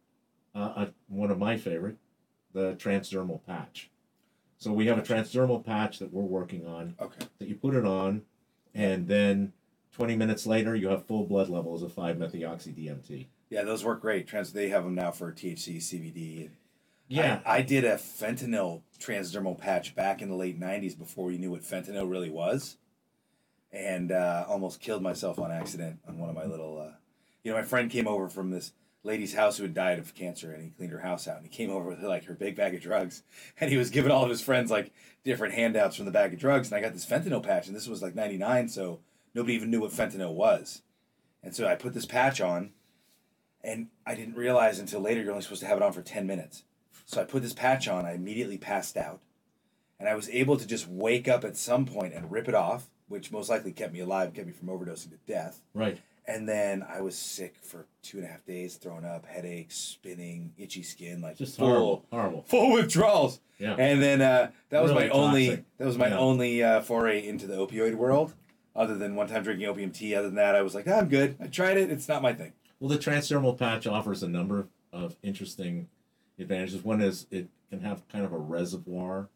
uh, 0.55 0.59
uh, 0.75 0.85
one 1.07 1.31
of 1.31 1.37
my 1.37 1.57
favorite, 1.57 1.97
the 2.53 2.73
transdermal 2.75 3.45
patch. 3.45 3.89
So 4.57 4.73
we 4.73 4.87
have 4.87 4.97
a 4.97 5.01
transdermal 5.01 5.63
patch 5.63 5.99
that 5.99 6.11
we're 6.11 6.23
working 6.23 6.65
on 6.65 6.95
Okay. 6.99 7.25
that 7.37 7.47
you 7.47 7.55
put 7.55 7.75
it 7.75 7.85
on, 7.85 8.23
and 8.73 9.07
then 9.07 9.53
20 9.93 10.15
minutes 10.15 10.45
later 10.45 10.75
you 10.75 10.89
have 10.89 11.05
full 11.05 11.25
blood 11.25 11.49
levels 11.49 11.83
of 11.83 11.93
5-methoxy 11.93 12.73
DMT. 12.73 13.27
Yeah, 13.49 13.63
those 13.63 13.83
work 13.83 14.01
great. 14.01 14.27
Trans 14.27 14.51
they 14.53 14.69
have 14.69 14.83
them 14.83 14.95
now 14.95 15.11
for 15.11 15.31
THC, 15.31 15.77
CBD. 15.77 16.49
Yeah. 17.09 17.41
I, 17.45 17.57
I 17.57 17.61
did 17.63 17.83
a 17.83 17.95
fentanyl 17.95 18.83
transdermal 18.99 19.57
patch 19.57 19.95
back 19.95 20.21
in 20.21 20.29
the 20.29 20.35
late 20.35 20.59
'90s 20.59 20.97
before 20.97 21.25
we 21.25 21.37
knew 21.37 21.51
what 21.51 21.63
fentanyl 21.63 22.09
really 22.09 22.29
was, 22.29 22.77
and 23.71 24.11
uh, 24.11 24.45
almost 24.47 24.79
killed 24.79 25.01
myself 25.01 25.39
on 25.39 25.51
accident 25.51 25.99
on 26.07 26.19
one 26.19 26.29
of 26.29 26.35
my 26.35 26.45
little. 26.45 26.79
Uh, 26.79 26.95
you 27.43 27.51
know, 27.51 27.57
my 27.57 27.63
friend 27.63 27.89
came 27.89 28.07
over 28.07 28.29
from 28.29 28.51
this 28.51 28.73
lady's 29.03 29.33
house 29.33 29.57
who 29.57 29.63
had 29.63 29.73
died 29.73 29.97
of 29.97 30.13
cancer, 30.13 30.51
and 30.51 30.63
he 30.63 30.69
cleaned 30.69 30.93
her 30.93 30.99
house 30.99 31.27
out, 31.27 31.37
and 31.37 31.45
he 31.45 31.51
came 31.51 31.71
over 31.71 31.89
with 31.89 32.03
like 32.03 32.25
her 32.25 32.35
big 32.35 32.55
bag 32.55 32.75
of 32.75 32.81
drugs, 32.81 33.23
and 33.59 33.71
he 33.71 33.77
was 33.77 33.89
giving 33.89 34.11
all 34.11 34.23
of 34.23 34.29
his 34.29 34.41
friends 34.41 34.69
like 34.69 34.91
different 35.23 35.55
handouts 35.55 35.95
from 35.95 36.05
the 36.05 36.11
bag 36.11 36.33
of 36.33 36.39
drugs, 36.39 36.69
and 36.71 36.77
I 36.77 36.81
got 36.81 36.93
this 36.93 37.07
fentanyl 37.07 37.43
patch, 37.43 37.65
and 37.67 37.75
this 37.75 37.87
was 37.87 38.03
like 38.03 38.13
'99, 38.13 38.69
so 38.69 38.99
nobody 39.33 39.55
even 39.55 39.71
knew 39.71 39.81
what 39.81 39.91
fentanyl 39.91 40.35
was, 40.35 40.83
and 41.41 41.55
so 41.55 41.67
I 41.67 41.73
put 41.73 41.95
this 41.95 42.05
patch 42.05 42.39
on, 42.39 42.71
and 43.63 43.87
I 44.05 44.13
didn't 44.13 44.35
realize 44.35 44.77
until 44.77 44.99
later 44.99 45.21
you're 45.21 45.31
only 45.31 45.41
supposed 45.41 45.61
to 45.61 45.67
have 45.67 45.77
it 45.77 45.83
on 45.83 45.93
for 45.93 46.03
ten 46.03 46.27
minutes. 46.27 46.65
So 47.09 47.19
I 47.19 47.23
put 47.23 47.41
this 47.41 47.53
patch 47.53 47.87
on. 47.87 48.05
I 48.05 48.13
immediately 48.13 48.59
passed 48.59 48.95
out, 48.95 49.19
and 49.99 50.07
I 50.07 50.13
was 50.13 50.29
able 50.29 50.57
to 50.57 50.67
just 50.67 50.87
wake 50.87 51.27
up 51.27 51.43
at 51.43 51.57
some 51.57 51.87
point 51.87 52.13
and 52.13 52.31
rip 52.31 52.47
it 52.47 52.53
off, 52.53 52.87
which 53.07 53.31
most 53.31 53.49
likely 53.49 53.71
kept 53.71 53.93
me 53.93 53.99
alive, 53.99 54.31
kept 54.35 54.45
me 54.45 54.53
from 54.53 54.67
overdosing 54.67 55.09
to 55.09 55.17
death. 55.25 55.59
Right. 55.73 55.97
And 56.27 56.47
then 56.47 56.85
I 56.87 57.01
was 57.01 57.17
sick 57.17 57.55
for 57.63 57.87
two 58.03 58.17
and 58.19 58.27
a 58.27 58.29
half 58.29 58.45
days, 58.45 58.75
throwing 58.75 59.05
up, 59.05 59.25
headaches, 59.25 59.75
spinning, 59.75 60.53
itchy 60.59 60.83
skin, 60.83 61.19
like 61.19 61.35
Just 61.35 61.57
full, 61.57 61.67
horrible. 61.67 62.05
Horrible. 62.11 62.43
full 62.47 62.73
withdrawals. 62.73 63.39
Yeah. 63.57 63.73
And 63.79 63.99
then 64.03 64.21
uh, 64.21 64.51
that 64.69 64.83
was 64.83 64.91
Really 64.91 65.05
my 65.07 65.09
only 65.09 65.63
that 65.79 65.87
was 65.87 65.97
my 65.97 66.09
Yeah. 66.09 66.19
only 66.19 66.61
uh, 66.63 66.81
foray 66.81 67.27
into 67.27 67.47
the 67.47 67.55
opioid 67.55 67.95
world. 67.95 68.35
Other 68.75 68.95
than 68.95 69.15
one 69.15 69.27
time 69.27 69.41
drinking 69.41 69.65
opium 69.67 69.89
tea, 69.89 70.13
other 70.13 70.27
than 70.27 70.35
that, 70.35 70.55
I 70.55 70.61
was 70.61 70.75
like, 70.75 70.85
"Ah, 70.87 70.99
I'm 70.99 71.09
good. 71.09 71.37
I 71.41 71.47
tried 71.47 71.77
it. 71.77 71.89
It's 71.89 72.07
not 72.07 72.21
my 72.21 72.33
thing. 72.33 72.53
Well, 72.79 72.89
the 72.89 72.99
transdermal 72.99 73.57
patch 73.57 73.87
offers 73.87 74.21
a 74.21 74.27
number 74.29 74.67
of 74.93 75.15
interesting 75.23 75.87
advantages. 76.39 76.83
One 76.83 77.01
is 77.01 77.27
it 77.31 77.47
can 77.69 77.81
have 77.81 78.07
kind 78.09 78.25
of 78.25 78.33
a 78.33 78.37
reservoir 78.37 79.29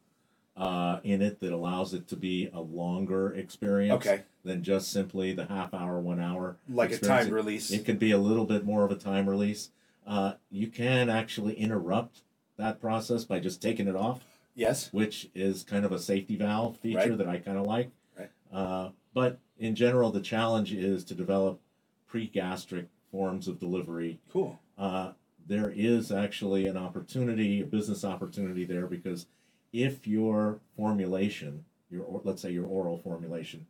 uh, 0.55 0.99
in 1.03 1.21
it 1.21 1.39
that 1.39 1.51
allows 1.51 1.93
it 1.93 2.07
to 2.07 2.15
be 2.15 2.49
a 2.53 2.59
longer 2.61 3.33
experience 3.33 4.05
Okay. 4.05 4.21
than 4.43 4.63
just 4.63 4.91
simply 4.91 5.33
the 5.33 5.45
half 5.45 5.73
hour, 5.73 5.99
one 5.99 6.19
hour. 6.19 6.57
Like 6.69 6.91
a 6.91 6.93
experience. 6.95 7.23
timed 7.25 7.33
release. 7.33 7.71
It 7.71 7.85
could 7.85 7.99
be 7.99 8.11
a 8.11 8.17
little 8.17 8.45
bit 8.45 8.65
more 8.65 8.83
of 8.83 8.91
a 8.91 8.95
time 8.95 9.27
release. 9.29 9.69
Uh, 10.05 10.33
you 10.51 10.67
can 10.67 11.09
actually 11.09 11.53
interrupt 11.55 12.21
that 12.57 12.79
process 12.79 13.23
by 13.23 13.39
just 13.39 13.61
taking 13.61 13.87
it 13.87 13.95
off, 13.95 14.21
yes. 14.53 14.91
which 14.93 15.29
is 15.33 15.63
kind 15.63 15.85
of 15.85 15.91
a 15.91 15.97
safety 15.99 16.35
valve 16.35 16.77
feature 16.77 16.97
Right. 17.09 17.17
that 17.17 17.27
I 17.27 17.37
kind 17.39 17.57
of 17.57 17.65
like. 17.65 17.89
Right. 18.17 18.29
Uh, 18.51 18.89
but 19.13 19.39
in 19.57 19.73
general, 19.75 20.11
the 20.11 20.21
challenge 20.21 20.71
is 20.73 21.03
to 21.05 21.15
develop 21.15 21.59
pre-gastric 22.07 22.87
forms 23.11 23.47
of 23.47 23.59
delivery 23.59 24.19
Cool. 24.31 24.59
uh, 24.77 25.11
there 25.47 25.71
is 25.75 26.11
actually 26.11 26.67
an 26.67 26.77
opportunity, 26.77 27.61
a 27.61 27.65
business 27.65 28.03
opportunity 28.03 28.65
there 28.65 28.87
because 28.87 29.27
if 29.71 30.07
your 30.07 30.59
formulation, 30.75 31.65
your 31.89 32.21
let's 32.23 32.41
say 32.41 32.51
your 32.51 32.65
oral 32.65 32.97
formulation, 32.97 33.65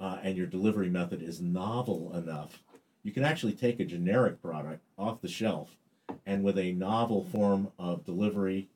uh, 0.00 0.18
and 0.22 0.36
your 0.36 0.46
delivery 0.46 0.88
method 0.90 1.22
is 1.22 1.40
novel 1.40 2.12
enough, 2.14 2.62
you 3.02 3.12
can 3.12 3.24
actually 3.24 3.52
take 3.52 3.78
a 3.78 3.84
generic 3.84 4.40
product 4.42 4.82
off 4.98 5.20
the 5.20 5.28
shelf, 5.28 5.76
and 6.26 6.42
with 6.42 6.58
a 6.58 6.72
novel 6.72 7.24
form 7.24 7.68
of 7.78 8.04
delivery 8.04 8.68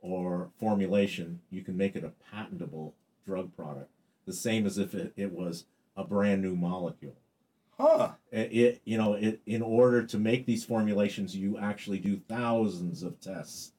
or 0.00 0.50
formulation, 0.58 1.40
you 1.50 1.62
can 1.62 1.76
make 1.76 1.96
it 1.96 2.04
a 2.04 2.12
patentable 2.30 2.94
drug 3.26 3.54
product, 3.56 3.90
the 4.26 4.32
same 4.32 4.66
as 4.66 4.78
if 4.78 4.94
it, 4.94 5.12
it 5.16 5.32
was 5.32 5.64
a 5.96 6.04
brand 6.04 6.42
new 6.42 6.54
molecule 6.54 7.16
Huh. 7.78 8.12
it, 8.30 8.52
it 8.52 8.82
you 8.84 8.96
know 8.98 9.14
it 9.14 9.40
in 9.46 9.62
order 9.62 10.04
to 10.04 10.18
make 10.18 10.46
these 10.46 10.64
formulations 10.64 11.36
you 11.36 11.58
actually 11.58 11.98
do 11.98 12.16
thousands 12.28 13.02
of 13.02 13.20
tests 13.20 13.72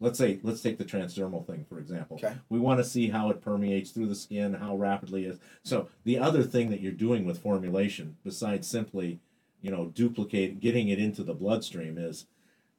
let's 0.00 0.18
say 0.18 0.38
let's 0.42 0.62
take 0.62 0.78
the 0.78 0.84
transdermal 0.84 1.46
thing 1.46 1.64
for 1.68 1.78
example 1.78 2.16
Okay. 2.16 2.34
we 2.48 2.58
want 2.58 2.80
to 2.80 2.84
see 2.84 3.08
how 3.08 3.30
it 3.30 3.40
permeates 3.42 3.90
through 3.90 4.06
the 4.06 4.14
skin 4.14 4.54
how 4.54 4.76
rapidly 4.76 5.24
it 5.26 5.32
is 5.32 5.38
so 5.62 5.88
the 6.04 6.18
other 6.18 6.42
thing 6.42 6.70
that 6.70 6.80
you're 6.80 6.92
doing 6.92 7.24
with 7.24 7.38
formulation 7.42 8.16
besides 8.24 8.66
simply 8.66 9.20
you 9.60 9.70
know 9.70 9.86
duplicate 9.94 10.60
getting 10.60 10.88
it 10.88 10.98
into 10.98 11.22
the 11.22 11.34
bloodstream 11.34 11.98
is 11.98 12.26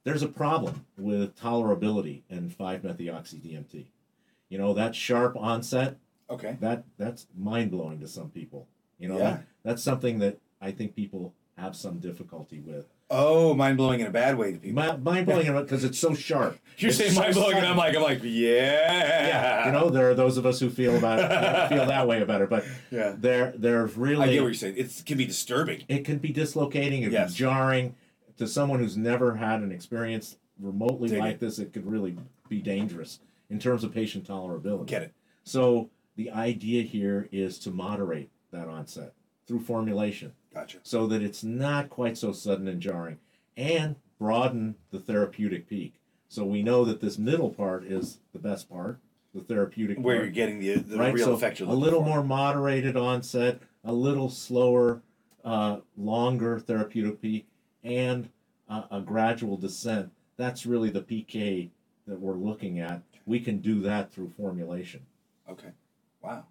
there's 0.04 0.24
a 0.24 0.28
problem 0.28 0.86
with 0.98 1.36
tolerability 1.40 2.22
in 2.30 2.50
5-methoxy 2.50 3.40
DMT 3.42 3.86
you 4.50 4.58
know 4.58 4.74
that 4.74 4.96
sharp 4.96 5.36
onset 5.38 5.98
Okay. 6.30 6.58
that 6.60 6.84
that's 6.98 7.26
mind 7.38 7.72
blowing 7.72 8.02
to 8.02 8.08
some 8.08 8.30
people. 8.30 8.68
You 9.00 9.08
know, 9.08 9.18
Yeah. 9.18 9.24
that, 9.30 9.46
that's 9.64 9.82
something 9.82 10.20
that 10.20 10.40
I 10.62 10.72
think 10.72 10.96
people 10.96 11.34
have 11.58 11.76
some 11.76 12.00
difficulty 12.00 12.60
with. 12.60 12.86
Oh, 13.10 13.54
mind 13.54 13.78
blowing 13.78 14.02
in 14.02 14.08
a 14.08 14.12
bad 14.12 14.38
way 14.38 14.52
to 14.52 14.58
people. 14.60 14.84
Mind 14.98 15.26
blowing 15.26 15.54
because 15.54 15.84
it's 15.84 15.98
so 15.98 16.14
sharp. 16.14 16.60
You're 16.78 16.90
It's 16.90 16.98
saying 16.98 17.14
so 17.14 17.22
mind 17.22 17.34
blowing, 17.36 17.58
and. 17.58 17.66
I'm 17.66 17.78
like, 17.78 17.96
I'm 17.96 18.02
like, 18.04 18.20
yeah. 18.22 18.30
yeah. 19.28 19.66
You 19.66 19.72
know, 19.72 19.90
there 19.90 20.10
are 20.10 20.14
those 20.14 20.38
of 20.38 20.46
us 20.46 20.60
who 20.60 20.70
feel 20.70 20.96
about 20.98 21.20
it, 21.20 21.70
feel 21.76 21.86
that 21.86 22.08
way 22.08 22.22
about 22.22 22.42
it, 22.42 22.50
but 22.50 22.66
Yeah. 22.92 23.16
there 23.18 23.54
there's 23.58 23.98
I 23.98 24.00
really 24.02 24.32
get 24.34 24.42
what 24.42 24.48
you're 24.48 24.54
saying. 24.56 24.76
It 24.78 25.04
can 25.06 25.18
be 25.18 25.26
disturbing. 25.26 25.84
it 25.88 26.04
can 26.06 26.18
be 26.18 26.30
dislocating, 26.34 27.04
it 27.04 27.12
Yes. 27.12 27.34
jarring 27.34 27.96
to 28.38 28.46
someone 28.48 28.80
who's 28.80 28.98
never 28.98 29.36
had 29.36 29.62
an 29.62 29.72
experience 29.72 30.38
remotely 30.60 31.10
Dig 31.10 31.20
like 31.20 31.34
it. 31.36 31.40
this. 31.40 31.60
It 31.60 31.72
could 31.74 31.90
really 31.90 32.18
be 32.50 32.62
dangerous 32.62 33.20
in 33.50 33.58
terms 33.58 33.84
of 33.84 33.94
patient 33.94 34.28
tolerability. 34.28 34.86
Get 34.86 35.02
it? 35.04 35.14
So 35.44 35.90
the 36.18 36.30
idea 36.32 36.84
here 36.84 37.30
is 37.32 37.58
to 37.60 37.72
moderate 37.72 38.30
that 38.52 38.68
onset 38.68 39.14
through 39.48 39.62
formulation. 39.62 40.34
Gotcha. 40.54 40.80
so 40.82 41.06
that 41.08 41.22
it's 41.22 41.44
not 41.44 41.90
quite 41.90 42.18
so 42.18 42.32
sudden 42.32 42.68
and 42.68 42.82
jarring, 42.82 43.20
and 43.56 43.96
broaden 44.20 44.76
the 44.92 45.00
therapeutic 45.00 45.68
peak. 45.70 46.00
So 46.30 46.44
we 46.46 46.64
know 46.64 46.84
that 46.86 47.00
this 47.00 47.18
middle 47.20 47.52
part 47.52 47.86
is 47.86 48.20
the 48.34 48.40
best 48.40 48.68
part, 48.68 48.98
the 49.36 49.42
therapeutic 49.42 50.00
Where 50.00 50.16
part, 50.16 50.26
you're 50.26 50.34
getting 50.34 50.60
the, 50.60 50.76
the 50.76 50.98
right? 50.98 51.14
real 51.14 51.26
so 51.26 51.34
effect 51.34 51.60
you're 51.60 51.70
a 51.70 51.74
little 51.74 52.02
for. 52.02 52.10
more 52.10 52.24
moderated 52.24 52.98
onset, 52.98 53.60
a 53.84 53.94
little 53.94 54.30
slower, 54.30 55.02
uh, 55.46 55.78
longer 55.96 56.60
therapeutic 56.60 57.22
peak, 57.22 57.48
and 57.84 58.30
uh, 58.68 58.84
a 58.90 59.00
gradual 59.00 59.58
descent. 59.58 60.12
That's 60.38 60.66
really 60.66 60.90
the 60.90 61.02
PK 61.02 61.70
that 62.08 62.20
we're 62.20 62.34
looking 62.34 62.80
at. 62.80 63.04
We 63.28 63.40
can 63.40 63.60
do 63.60 63.82
that 63.82 64.12
through 64.12 64.30
formulation. 64.30 65.06
Okay. 65.50 65.70
Wow. 66.22 66.46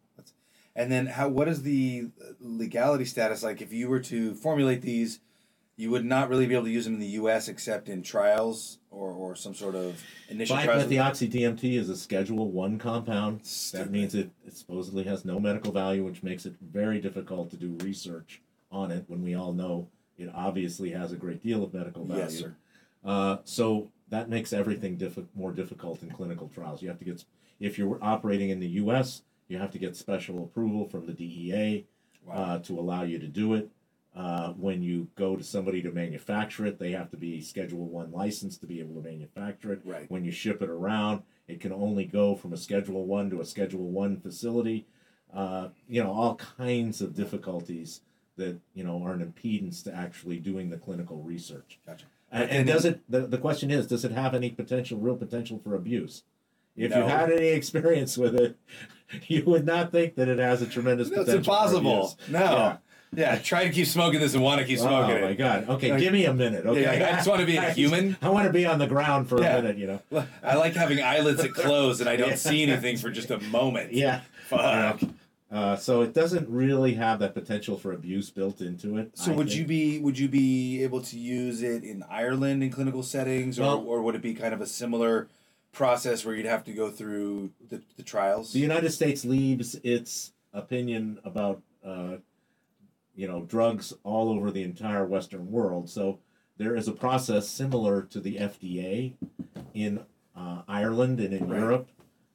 And 0.76 0.92
then 0.92 1.06
how? 1.06 1.28
What 1.28 1.48
is 1.48 1.62
the 1.62 2.08
legality 2.38 3.06
status 3.06 3.42
like? 3.42 3.62
If 3.62 3.72
you 3.72 3.88
were 3.88 4.00
to 4.00 4.34
formulate 4.34 4.82
these, 4.82 5.20
you 5.76 5.90
would 5.90 6.04
not 6.04 6.28
really 6.28 6.46
be 6.46 6.54
able 6.54 6.66
to 6.66 6.70
use 6.70 6.84
them 6.84 6.94
in 6.94 7.00
the 7.00 7.06
U.S. 7.06 7.48
except 7.48 7.88
in 7.88 8.02
trials 8.02 8.78
or, 8.90 9.10
or 9.10 9.34
some 9.34 9.54
sort 9.54 9.74
of 9.74 10.02
initial 10.28 10.56
trials. 10.56 10.84
5-methoxy 10.84 11.30
DMT 11.32 11.78
is 11.78 11.88
a 11.88 11.96
Schedule 11.96 12.50
One 12.50 12.78
compound. 12.78 13.40
Stupid. 13.44 13.86
That 13.86 13.90
means 13.90 14.14
it, 14.14 14.30
it 14.46 14.54
supposedly 14.54 15.04
has 15.04 15.24
no 15.24 15.40
medical 15.40 15.72
value, 15.72 16.04
which 16.04 16.22
makes 16.22 16.44
it 16.44 16.54
very 16.60 17.00
difficult 17.00 17.50
to 17.50 17.56
do 17.56 17.76
research 17.82 18.42
on 18.70 18.90
it. 18.90 19.04
When 19.08 19.22
we 19.22 19.34
all 19.34 19.54
know 19.54 19.88
it 20.18 20.30
obviously 20.34 20.90
has 20.90 21.12
a 21.12 21.16
great 21.16 21.42
deal 21.42 21.64
of 21.64 21.72
medical 21.72 22.04
value. 22.04 22.22
Yes, 22.22 22.38
sir. 22.38 22.54
Uh, 23.04 23.38
so 23.44 23.88
that 24.08 24.28
makes 24.28 24.52
everything 24.52 25.00
more 25.34 25.52
difficult 25.52 26.02
in 26.02 26.10
clinical 26.10 26.50
trials. 26.54 26.82
You 26.82 26.88
have 26.88 26.98
to 26.98 27.04
get, 27.04 27.24
if 27.60 27.78
you're 27.78 27.98
operating 28.02 28.50
in 28.50 28.60
the 28.60 28.68
U.S., 28.68 29.22
you 29.48 29.58
have 29.58 29.70
to 29.72 29.78
get 29.78 29.96
special 29.96 30.42
approval 30.44 30.88
from 30.88 31.06
the 31.06 31.12
DEA 31.12 31.86
Wow. 32.24 32.34
uh, 32.34 32.58
to 32.60 32.78
allow 32.78 33.02
you 33.04 33.20
to 33.20 33.28
do 33.28 33.54
it. 33.54 33.70
Uh, 34.16 34.52
when 34.54 34.82
you 34.82 35.06
go 35.14 35.36
to 35.36 35.44
somebody 35.44 35.80
to 35.82 35.92
manufacture 35.92 36.66
it, 36.66 36.78
they 36.78 36.90
have 36.90 37.10
to 37.10 37.16
be 37.16 37.40
Schedule 37.40 37.86
One 37.86 38.10
licensed 38.10 38.60
to 38.62 38.66
be 38.66 38.80
able 38.80 38.94
to 39.00 39.08
manufacture 39.08 39.72
it. 39.72 39.80
Right. 39.84 40.10
When 40.10 40.24
you 40.24 40.32
ship 40.32 40.60
it 40.62 40.70
around, 40.70 41.22
it 41.46 41.60
can 41.60 41.72
only 41.72 42.04
go 42.04 42.34
from 42.34 42.52
a 42.52 42.56
Schedule 42.56 43.04
One 43.04 43.30
to 43.30 43.40
a 43.40 43.44
Schedule 43.44 43.90
One 43.90 44.16
facility. 44.18 44.86
Uh, 45.32 45.68
you 45.88 46.02
know, 46.02 46.10
all 46.12 46.34
kinds 46.36 47.00
of 47.00 47.14
difficulties 47.14 48.00
that 48.36 48.58
you 48.74 48.82
know 48.82 49.02
are 49.04 49.12
an 49.12 49.20
impedance 49.24 49.84
to 49.84 49.94
actually 49.94 50.38
doing 50.38 50.70
the 50.70 50.78
clinical 50.78 51.18
research. 51.22 51.78
Gotcha. 51.86 52.06
And, 52.32 52.50
and 52.50 52.66
does 52.66 52.84
it? 52.86 53.02
The, 53.08 53.20
the 53.26 53.38
question 53.38 53.70
is, 53.70 53.86
does 53.86 54.04
it 54.04 54.12
have 54.12 54.34
any 54.34 54.50
potential, 54.50 54.98
real 54.98 55.16
potential 55.16 55.60
for 55.62 55.74
abuse? 55.76 56.22
If 56.74 56.90
No. 56.90 56.98
you 56.98 57.04
had 57.04 57.30
any 57.30 57.48
experience 57.48 58.16
with 58.18 58.34
it, 58.34 58.56
you 59.28 59.44
would 59.44 59.64
not 59.66 59.92
think 59.92 60.14
that 60.16 60.28
it 60.28 60.38
has 60.38 60.62
a 60.62 60.66
tremendous 60.66 61.08
That's 61.10 61.24
potential. 61.24 61.44
for 61.54 61.76
impossible. 61.76 62.18
No. 62.28 62.38
Yeah. 62.40 62.76
Yeah. 63.14 63.36
Try 63.38 63.64
to 63.64 63.70
keep 63.72 63.86
smoking 63.86 64.20
this 64.20 64.34
and 64.34 64.42
want 64.42 64.60
to 64.60 64.66
keep 64.66 64.78
smoking 64.78 65.16
it. 65.16 65.22
oh 65.22 65.26
my 65.28 65.34
god. 65.34 65.68
Okay, 65.68 65.92
Like- 65.92 66.00
give 66.00 66.12
me 66.12 66.24
a 66.26 66.34
minute. 66.34 66.66
Okay, 66.66 66.82
Yeah, 66.82 67.08
I 67.08 67.12
just 67.12 67.28
wanna 67.28 67.46
be 67.46 67.56
a 67.56 67.70
human. 67.72 68.16
I 68.20 68.28
want 68.28 68.46
to 68.46 68.52
be 68.52 68.66
on 68.66 68.78
the 68.78 68.86
ground 68.88 69.28
for 69.28 69.40
Yeah. 69.40 69.56
a 69.56 69.62
minute. 69.62 69.78
You 69.78 70.00
know. 70.12 70.26
I 70.42 70.56
like 70.56 70.74
having 70.74 71.00
eyelids 71.02 71.40
that 71.40 71.54
close 71.54 72.00
and 72.00 72.08
I 72.08 72.16
don't 72.16 72.30
Yeah. 72.30 72.34
see 72.36 72.62
anything 72.64 72.96
for 72.98 73.10
just 73.10 73.30
a 73.30 73.38
moment. 73.38 73.92
Yeah. 73.92 74.22
Fuck. 74.48 75.00
Uh, 75.50 75.76
so 75.76 76.02
it 76.02 76.12
doesn't 76.12 76.48
really 76.48 76.94
have 76.94 77.20
that 77.20 77.32
potential 77.32 77.78
for 77.78 77.92
abuse 77.92 78.30
built 78.30 78.60
into 78.60 78.98
it. 78.98 79.16
So 79.16 79.30
I 79.32 79.36
would 79.36 79.46
think. 79.48 79.60
you 79.60 79.64
be 79.66 79.98
would 80.00 80.18
you 80.18 80.28
be 80.28 80.82
able 80.82 81.00
to 81.02 81.16
use 81.18 81.62
it 81.62 81.84
in 81.84 82.02
Ireland 82.10 82.64
in 82.64 82.70
clinical 82.70 83.04
settings, 83.04 83.58
or, 83.58 83.62
Well- 83.62 83.84
or 83.86 84.02
would 84.02 84.16
it 84.16 84.22
be 84.22 84.34
kind 84.34 84.52
of 84.52 84.60
a 84.60 84.66
similar 84.66 85.28
process 85.76 86.24
where 86.24 86.34
you'd 86.34 86.46
have 86.46 86.64
to 86.64 86.72
go 86.72 86.90
through 86.90 87.50
the, 87.68 87.82
the 87.96 88.02
trials. 88.02 88.52
The 88.52 88.58
United 88.58 88.90
States 88.92 89.24
leaves 89.24 89.74
its 89.84 90.32
opinion 90.54 91.18
about, 91.22 91.60
uh, 91.84 92.16
you 93.14 93.28
know, 93.28 93.42
drugs 93.42 93.92
all 94.02 94.30
over 94.30 94.50
the 94.50 94.62
entire 94.62 95.04
Western 95.04 95.50
world. 95.50 95.90
So 95.90 96.18
there 96.56 96.74
is 96.74 96.88
a 96.88 96.92
process 96.92 97.46
similar 97.48 98.02
to 98.02 98.20
the 98.20 98.36
FDA 98.36 99.12
in 99.74 100.00
uh, 100.34 100.62
Ireland 100.66 101.20
and 101.20 101.34
in 101.34 101.46
Right. 101.48 101.60
Europe. 101.60 101.88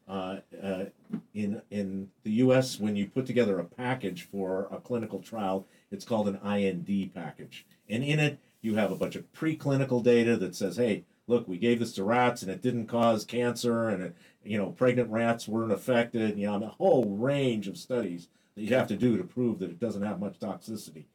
Uh, 0.07 0.37
uh, 0.61 0.85
in 1.33 1.61
in 1.69 2.09
the 2.23 2.31
U.S., 2.45 2.79
when 2.79 2.97
you 2.97 3.07
put 3.07 3.25
together 3.25 3.59
a 3.59 3.63
package 3.63 4.23
for 4.23 4.67
a 4.69 4.77
clinical 4.77 5.19
trial, 5.19 5.65
it's 5.89 6.03
called 6.03 6.27
an 6.27 6.35
IND 6.45 7.13
package, 7.13 7.65
and 7.87 8.03
in 8.03 8.19
it 8.19 8.37
you 8.61 8.75
have 8.75 8.91
a 8.91 8.95
bunch 8.95 9.15
of 9.15 9.31
preclinical 9.31 10.03
data 10.03 10.35
that 10.35 10.53
says, 10.53 10.75
"Hey, 10.75 11.05
look, 11.31 11.47
we 11.47 11.57
gave 11.57 11.79
this 11.79 11.93
to 11.93 12.03
rats 12.03 12.43
and 12.43 12.51
it 12.51 12.61
didn't 12.61 12.87
cause 12.87 13.25
cancer, 13.25 13.89
and 13.89 14.03
it, 14.03 14.15
you 14.43 14.57
know, 14.57 14.69
pregnant 14.69 15.09
rats 15.09 15.47
weren't 15.47 15.71
affected." 15.71 16.37
You 16.37 16.47
know, 16.47 16.63
a 16.63 16.67
whole 16.67 17.05
range 17.05 17.67
of 17.67 17.77
studies 17.77 18.27
that 18.55 18.63
you 18.63 18.75
have 18.75 18.87
to 18.89 18.97
do 18.97 19.17
to 19.17 19.23
prove 19.23 19.59
that 19.59 19.71
it 19.71 19.79
doesn't 19.79 20.03
have 20.03 20.19
much 20.19 20.39
toxicity. 20.39 21.05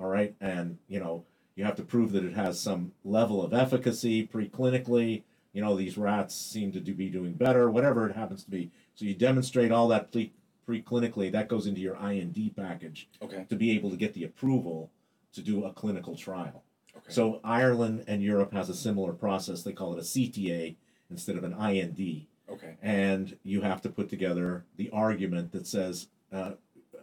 All 0.00 0.06
right, 0.06 0.34
and 0.40 0.78
you 0.88 1.00
know, 1.00 1.24
you 1.56 1.64
have 1.64 1.76
to 1.76 1.82
prove 1.82 2.12
that 2.12 2.24
it 2.24 2.34
has 2.34 2.60
some 2.60 2.92
level 3.04 3.42
of 3.42 3.52
efficacy 3.52 4.26
preclinically. 4.26 5.22
You 5.52 5.62
know, 5.62 5.76
these 5.76 5.98
rats 5.98 6.34
seem 6.34 6.72
to 6.72 6.80
do, 6.80 6.94
be 6.94 7.10
doing 7.10 7.34
better, 7.34 7.70
whatever 7.70 8.08
it 8.08 8.16
happens 8.16 8.44
to 8.44 8.50
be. 8.50 8.70
So 8.94 9.04
you 9.04 9.14
demonstrate 9.14 9.70
all 9.70 9.86
that 9.88 10.10
pre- 10.10 10.32
preclinically. 10.68 11.30
That 11.30 11.48
goes 11.48 11.66
into 11.66 11.80
your 11.80 11.96
IND 11.96 12.56
package 12.56 13.08
okay. 13.22 13.46
to 13.48 13.56
be 13.56 13.72
able 13.72 13.90
to 13.90 13.96
get 13.96 14.14
the 14.14 14.24
approval 14.24 14.90
to 15.32 15.42
do 15.42 15.64
a 15.64 15.72
clinical 15.72 16.16
trial. 16.16 16.64
Okay. 17.04 17.12
So 17.12 17.40
Ireland 17.44 18.04
and 18.06 18.22
Europe 18.22 18.52
has 18.52 18.68
a 18.68 18.74
similar 18.74 19.12
process. 19.12 19.62
They 19.62 19.72
call 19.72 19.92
it 19.94 19.98
a 19.98 20.02
CTA 20.02 20.76
instead 21.10 21.36
of 21.36 21.44
an 21.44 21.52
IND, 21.52 22.26
Okay. 22.48 22.76
and 22.82 23.36
you 23.42 23.60
have 23.60 23.82
to 23.82 23.88
put 23.88 24.08
together 24.08 24.64
the 24.76 24.90
argument 24.90 25.52
that 25.52 25.66
says 25.66 26.08
uh, 26.32 26.52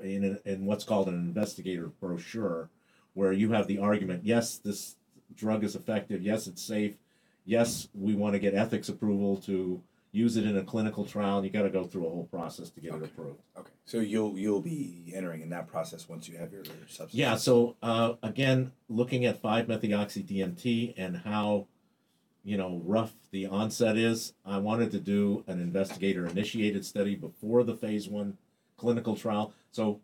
in 0.01 0.39
a, 0.45 0.49
in 0.49 0.65
what's 0.65 0.83
called 0.83 1.07
an 1.07 1.15
investigator 1.15 1.87
brochure, 1.99 2.69
where 3.13 3.31
you 3.31 3.51
have 3.51 3.67
the 3.67 3.77
argument: 3.77 4.23
yes, 4.25 4.57
this 4.57 4.95
drug 5.35 5.63
is 5.63 5.75
effective. 5.75 6.21
Yes, 6.21 6.47
it's 6.47 6.61
safe. 6.61 6.95
Yes, 7.45 7.87
we 7.93 8.15
want 8.15 8.33
to 8.33 8.39
get 8.39 8.53
ethics 8.53 8.89
approval 8.89 9.37
to 9.37 9.81
use 10.11 10.35
it 10.37 10.45
in 10.45 10.57
a 10.57 10.63
clinical 10.63 11.05
trial. 11.05 11.37
And 11.37 11.45
you 11.45 11.51
got 11.51 11.63
to 11.63 11.69
go 11.69 11.83
through 11.85 12.05
a 12.05 12.09
whole 12.09 12.27
process 12.31 12.69
to 12.71 12.81
get 12.81 12.91
Okay. 12.93 13.03
it 13.05 13.11
approved. 13.11 13.39
Okay. 13.57 13.71
So 13.85 13.99
you'll 13.99 14.37
you'll 14.37 14.61
be 14.61 15.11
entering 15.15 15.41
in 15.41 15.49
that 15.49 15.67
process 15.67 16.07
once 16.09 16.27
you 16.27 16.37
have 16.37 16.51
your 16.51 16.63
substance. 16.87 17.13
Yeah, 17.13 17.35
so 17.35 17.75
uh, 17.81 18.13
again, 18.23 18.71
looking 18.89 19.25
at 19.25 19.41
5 19.41 19.67
methoxy 19.67 20.23
DMT 20.25 20.93
and 20.97 21.17
how, 21.17 21.67
you 22.43 22.57
know, 22.57 22.81
rough 22.85 23.13
the 23.31 23.45
onset 23.47 23.97
is, 23.97 24.33
I 24.45 24.57
wanted 24.57 24.91
to 24.91 24.99
do 24.99 25.43
an 25.47 25.59
investigator 25.61 26.25
initiated 26.25 26.85
study 26.85 27.15
before 27.15 27.63
the 27.63 27.75
phase 27.75 28.07
one 28.09 28.37
clinical 28.77 29.15
trial. 29.15 29.53
So, 29.71 29.99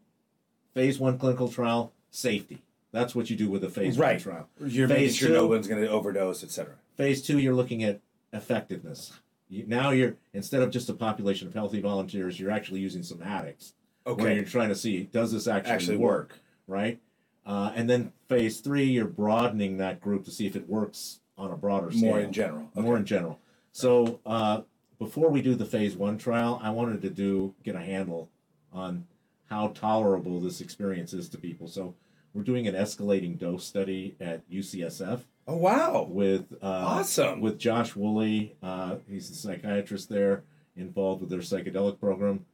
phase 0.73 0.99
one 0.99 1.17
clinical 1.17 1.47
trial, 1.49 1.91
safety. 2.11 2.61
That's 2.91 3.13
what 3.13 3.29
you 3.29 3.35
do 3.35 3.49
with 3.49 3.63
a 3.63 3.69
phase 3.69 3.97
Right. 3.97 4.13
one 4.13 4.19
trial. 4.21 4.49
You're 4.65 4.87
making 4.87 5.05
Phase 5.07 5.15
sure 5.17 5.29
no 5.31 5.47
one's 5.47 5.67
going 5.67 5.81
to 5.81 5.89
overdose, 5.89 6.43
etc. 6.43 6.75
Phase 6.95 7.21
two, 7.21 7.37
you're 7.39 7.53
looking 7.55 7.83
at 7.83 7.99
effectiveness. 8.31 9.13
You, 9.49 9.65
now 9.67 9.91
you're, 9.91 10.15
instead 10.33 10.61
of 10.61 10.71
just 10.71 10.89
a 10.89 10.93
population 10.93 11.47
of 11.47 11.53
healthy 11.53 11.81
volunteers, 11.81 12.39
you're 12.39 12.51
actually 12.51 12.79
using 12.81 13.03
some 13.03 13.21
addicts. 13.21 13.73
Where 14.03 14.13
Okay. 14.15 14.35
you're 14.35 14.43
trying 14.45 14.69
to 14.69 14.75
see, 14.75 15.03
does 15.03 15.31
this 15.31 15.47
actually, 15.47 15.71
Actually 15.73 15.97
work? 15.97 16.29
work. 16.29 16.39
right? 16.67 16.99
Uh, 17.45 17.71
and 17.75 17.89
then 17.89 18.11
phase 18.27 18.59
three, 18.59 18.85
you're 18.85 19.05
broadening 19.05 19.77
that 19.77 20.01
group 20.01 20.25
to 20.25 20.31
see 20.31 20.45
if 20.47 20.55
it 20.55 20.67
works 20.67 21.19
on 21.37 21.51
a 21.51 21.55
broader 21.57 21.91
scale. 21.91 22.01
More 22.09 22.19
in 22.19 22.31
general. 22.33 22.69
More 22.75 22.97
in 22.97 23.05
general. 23.05 23.39
So 23.71 24.19
uh, 24.25 24.61
before 24.99 25.29
we 25.29 25.41
do 25.41 25.55
the 25.55 25.65
phase 25.65 25.95
one 25.95 26.17
trial, 26.17 26.59
I 26.63 26.69
wanted 26.71 27.01
to 27.03 27.09
do 27.09 27.53
get 27.63 27.75
a 27.75 27.79
handle 27.81 28.29
on 28.73 29.05
how 29.49 29.69
tolerable 29.69 30.39
this 30.41 30.59
experience 30.59 31.13
is 31.13 31.29
to 31.29 31.37
people. 31.37 31.67
So 31.67 31.93
we're 32.37 32.43
doing 32.43 32.67
an 32.67 32.75
escalating 32.75 33.35
dose 33.39 33.65
study 33.65 34.15
at 34.21 34.47
UCSF 34.47 35.21
Oh 35.47 35.57
wow. 35.57 36.05
with 36.07 36.53
uh, 36.61 36.67
Awesome. 36.67 37.41
with 37.41 37.57
Josh 37.57 37.95
Woolley. 37.95 38.55
Uh, 38.61 38.97
he's 39.09 39.31
a 39.31 39.33
psychiatrist 39.33 40.07
there 40.07 40.43
involved 40.75 41.21
with 41.21 41.31
their 41.31 41.39
psychedelic 41.39 41.99
program, 41.99 42.45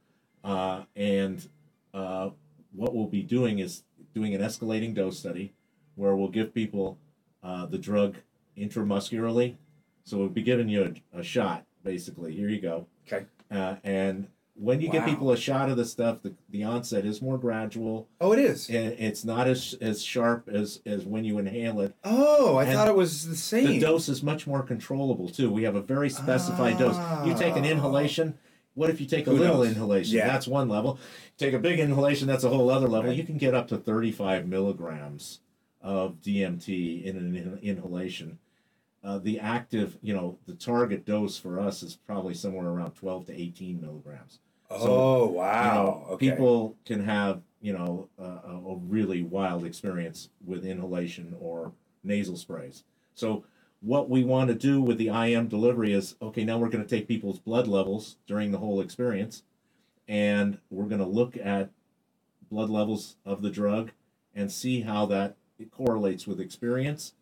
uh, 0.42 0.84
and 0.96 1.46
uh, 1.92 2.30
what 2.72 2.94
we'll 2.94 3.06
be 3.08 3.22
doing 3.22 3.58
is 3.58 3.82
doing 4.14 4.34
an 4.34 4.40
escalating 4.40 4.94
dose 4.94 5.18
study 5.18 5.52
where 5.96 6.16
we'll 6.16 6.28
give 6.28 6.54
people 6.54 6.96
uh, 7.42 7.66
the 7.66 7.76
drug 7.76 8.16
intramuscularly. 8.56 9.56
So 10.04 10.16
we'll 10.16 10.28
be 10.28 10.42
giving 10.42 10.68
you 10.70 10.94
a, 11.14 11.18
a 11.20 11.22
shot, 11.22 11.64
basically. 11.82 12.34
Here 12.34 12.48
you 12.48 12.60
go. 12.60 12.86
Okay. 13.06 13.26
Uh, 13.50 13.74
and 13.84 14.28
when 14.56 14.80
you 14.80 14.88
give 14.88 15.04
people 15.04 15.30
a 15.32 15.36
shot 15.36 15.68
of 15.68 15.76
the 15.76 15.84
stuff, 15.84 16.22
the, 16.22 16.32
the 16.48 16.62
onset 16.62 17.04
is 17.04 17.20
more 17.20 17.38
gradual. 17.38 18.08
Oh, 18.20 18.32
it 18.32 18.38
is. 18.38 18.68
And 18.68 18.92
it's 18.98 19.24
not 19.24 19.46
as 19.48 19.74
as 19.80 20.02
sharp 20.02 20.48
as 20.48 20.80
as 20.86 21.04
when 21.04 21.24
you 21.24 21.38
inhale 21.38 21.80
it. 21.80 21.94
Oh, 22.04 22.56
I 22.56 22.64
And 22.64 22.72
thought 22.74 22.88
it 22.88 22.94
was 22.94 23.28
the 23.28 23.36
same. 23.36 23.66
The 23.66 23.80
dose 23.80 24.08
is 24.08 24.22
much 24.22 24.46
more 24.46 24.62
controllable 24.62 25.28
too. 25.28 25.50
We 25.50 25.64
have 25.64 25.74
a 25.74 25.82
very 25.82 26.08
specified 26.08 26.78
dose. 26.78 26.96
You 27.26 27.34
take 27.34 27.56
an 27.56 27.64
Ah. 27.64 27.68
inhalation. 27.68 28.38
What 28.74 28.90
if 28.90 29.00
you 29.00 29.06
take 29.06 29.26
a 29.26 29.30
Who 29.30 29.36
little 29.38 29.58
knows? 29.58 29.68
inhalation? 29.68 30.16
Yeah. 30.16 30.26
That's 30.26 30.46
one 30.48 30.68
level. 30.68 30.98
Take 31.38 31.54
a 31.54 31.58
big 31.60 31.78
inhalation. 31.78 32.26
That's 32.26 32.42
a 32.44 32.48
whole 32.48 32.70
other 32.70 32.88
level. 32.88 33.10
Right. 33.10 33.16
You 33.16 33.24
can 33.24 33.38
get 33.38 33.54
up 33.54 33.68
to 33.68 33.76
35 33.76 34.48
milligrams 34.48 35.40
of 35.80 36.20
DMT 36.22 37.04
in 37.04 37.16
an 37.16 37.36
in- 37.36 37.58
inhalation. 37.62 38.38
Uh, 39.04 39.18
the 39.18 39.38
active, 39.38 39.98
you 40.00 40.14
know, 40.14 40.38
the 40.46 40.54
target 40.54 41.04
dose 41.04 41.36
for 41.36 41.60
us 41.60 41.82
is 41.82 41.94
probably 41.94 42.32
somewhere 42.32 42.68
around 42.68 42.92
12 42.92 43.26
to 43.26 43.38
18 43.38 43.80
milligrams. 43.80 44.38
oh 44.70 45.26
You 45.28 45.32
wow. 45.34 45.74
know, 45.74 46.14
okay. 46.14 46.30
People 46.30 46.76
can 46.86 47.04
have, 47.04 47.42
you 47.60 47.72
know, 47.74 48.08
a 48.18 48.22
a 48.22 48.76
really 48.76 49.22
wild 49.22 49.64
experience 49.64 50.30
with 50.44 50.64
inhalation 50.64 51.36
or 51.38 51.72
nasal 52.02 52.36
sprays. 52.36 52.84
So, 53.14 53.44
what 53.80 54.08
we 54.08 54.24
want 54.24 54.48
to 54.48 54.54
do 54.54 54.80
with 54.80 54.96
the 54.96 55.08
IM 55.08 55.48
delivery 55.48 55.92
is 55.92 56.16
okay, 56.22 56.44
now 56.44 56.56
we're 56.56 56.70
going 56.70 56.84
to 56.84 56.88
take 56.88 57.06
people's 57.06 57.38
blood 57.38 57.66
levels 57.66 58.16
during 58.26 58.52
the 58.52 58.58
whole 58.58 58.80
experience, 58.80 59.42
and 60.08 60.58
we're 60.70 60.86
going 60.86 61.00
to 61.00 61.06
look 61.06 61.36
at 61.36 61.70
blood 62.50 62.70
levels 62.70 63.16
of 63.26 63.42
the 63.42 63.50
drug 63.50 63.90
and 64.34 64.50
see 64.50 64.80
how 64.80 65.04
that 65.06 65.36
correlates 65.70 66.26
with 66.26 66.40
experience. 66.40 67.12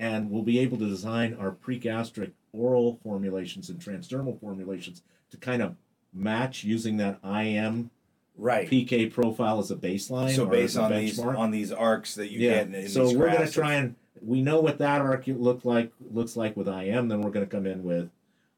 And 0.00 0.30
we'll 0.30 0.42
be 0.42 0.58
able 0.60 0.78
to 0.78 0.88
design 0.88 1.36
our 1.38 1.50
pregastric 1.50 2.32
oral 2.52 2.98
formulations 3.02 3.68
and 3.68 3.78
transdermal 3.78 4.40
formulations 4.40 5.02
to 5.30 5.36
kind 5.36 5.60
of 5.60 5.76
match 6.12 6.64
using 6.64 6.96
that 6.96 7.20
IM 7.22 7.90
right. 8.36 8.68
PK 8.68 9.12
profile 9.12 9.58
as 9.58 9.70
a 9.70 9.76
baseline. 9.76 10.34
So 10.34 10.46
based 10.46 10.78
on 10.78 10.90
these 10.90 11.18
on 11.18 11.50
these 11.50 11.70
arcs 11.70 12.14
that 12.14 12.30
you 12.30 12.40
yeah. 12.40 12.64
get 12.64 12.90
so 12.90 13.12
we're 13.12 13.30
going 13.30 13.46
to 13.46 13.52
try 13.52 13.74
and 13.74 13.94
we 14.22 14.42
know 14.42 14.60
what 14.60 14.78
that 14.78 15.00
arc 15.00 15.26
look 15.26 15.64
like 15.64 15.92
looks 16.10 16.36
like 16.36 16.56
with 16.56 16.68
IM. 16.68 17.08
Then 17.08 17.20
we're 17.20 17.30
going 17.30 17.46
to 17.46 17.50
come 17.50 17.66
in 17.66 17.82
with, 17.84 18.10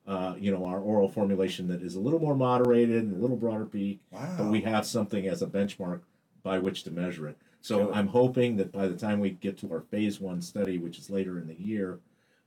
uh, 0.06 0.34
you 0.38 0.50
know, 0.50 0.64
our 0.64 0.80
oral 0.80 1.08
formulation 1.08 1.68
that 1.68 1.82
is 1.82 1.94
a 1.94 2.00
little 2.00 2.20
more 2.20 2.34
moderated 2.34 3.02
and 3.02 3.16
a 3.16 3.20
little 3.20 3.36
broader 3.36 3.66
peak, 3.66 4.00
wow. 4.10 4.34
but 4.38 4.46
we 4.46 4.62
have 4.62 4.86
something 4.86 5.26
as 5.26 5.42
a 5.42 5.46
benchmark 5.46 6.00
by 6.42 6.58
which 6.58 6.82
to 6.84 6.90
measure 6.90 7.28
it. 7.28 7.36
So 7.62 7.86
Cool. 7.86 7.94
I'm 7.94 8.08
hoping 8.08 8.56
that 8.56 8.72
by 8.72 8.88
the 8.88 8.96
time 8.96 9.20
we 9.20 9.30
get 9.30 9.56
to 9.58 9.72
our 9.72 9.80
phase 9.80 10.20
one 10.20 10.42
study, 10.42 10.78
which 10.78 10.98
is 10.98 11.10
later 11.10 11.38
in 11.38 11.46
the 11.46 11.54
year, 11.60 12.00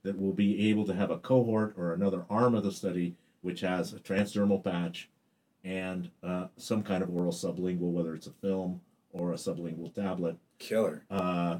that 0.04 0.16
we'll 0.16 0.32
be 0.32 0.70
able 0.70 0.86
to 0.86 0.94
have 0.94 1.10
a 1.10 1.18
cohort 1.18 1.74
or 1.76 1.92
another 1.92 2.24
arm 2.30 2.54
of 2.54 2.62
the 2.64 2.72
study 2.72 3.16
which 3.42 3.60
has 3.60 3.92
a 3.92 3.98
transdermal 3.98 4.62
patch 4.62 5.08
and 5.64 6.10
uh, 6.22 6.46
some 6.56 6.82
kind 6.82 7.02
of 7.02 7.10
oral 7.10 7.32
sublingual, 7.32 7.92
whether 7.92 8.14
it's 8.14 8.26
a 8.28 8.32
film 8.32 8.80
or 9.12 9.32
a 9.32 9.36
sublingual 9.36 9.92
tablet, 9.94 10.36
killer. 10.58 11.04
uh, 11.10 11.58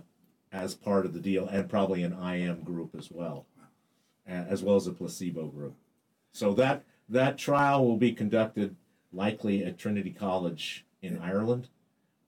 as 0.53 0.75
part 0.75 1.07
of 1.07 1.13
the 1.15 1.21
deal, 1.21 1.47
and 1.49 1.69
probably 1.69 2.03
an 2.03 2.13
IM 2.13 2.63
group 2.63 2.95
as 2.97 3.11
well, 3.11 3.47
as 4.27 4.63
well 4.63 4.77
as 4.77 4.87
a 4.87 4.93
placebo 4.93 5.47
group. 5.47 5.75
So 6.33 6.55
that 6.55 6.85
that 7.09 7.39
trial 7.39 7.87
will 7.87 7.97
be 7.97 8.13
conducted 8.13 8.77
likely 9.13 9.65
at 9.65 9.79
Trinity 9.79 10.11
College 10.11 10.85
in 11.03 11.19
Ireland, 11.19 11.69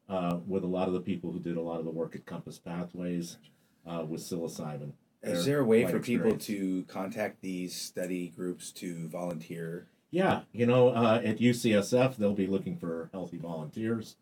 uh, 0.09 0.39
with 0.47 0.65
a 0.65 0.67
lot 0.69 0.89
of 0.89 0.95
the 0.95 1.01
people 1.01 1.33
who 1.33 1.39
did 1.41 1.57
a 1.57 1.61
lot 1.61 1.79
of 1.79 1.85
the 1.85 1.91
work 1.91 2.15
at 2.15 2.25
Compass 2.27 2.59
Pathways 2.59 3.37
uh, 3.87 4.05
with 4.09 4.21
psilocybin. 4.21 4.93
Is 5.23 5.45
there 5.45 5.61
a 5.61 5.65
way 5.65 5.85
for 5.87 5.99
people 5.99 6.37
to 6.37 6.85
contact 6.85 7.41
these 7.41 7.75
study 7.75 8.33
groups 8.37 8.71
to 8.73 9.09
volunteer? 9.09 9.87
Yeah, 10.11 10.43
you 10.53 10.65
know, 10.65 10.89
uh, 10.91 11.21
at 11.25 11.39
UCSF 11.39 12.17
they'll 12.17 12.33
be 12.35 12.47
looking 12.47 12.77
for 12.79 13.11
healthy 13.13 13.37
volunteers, 13.37 14.17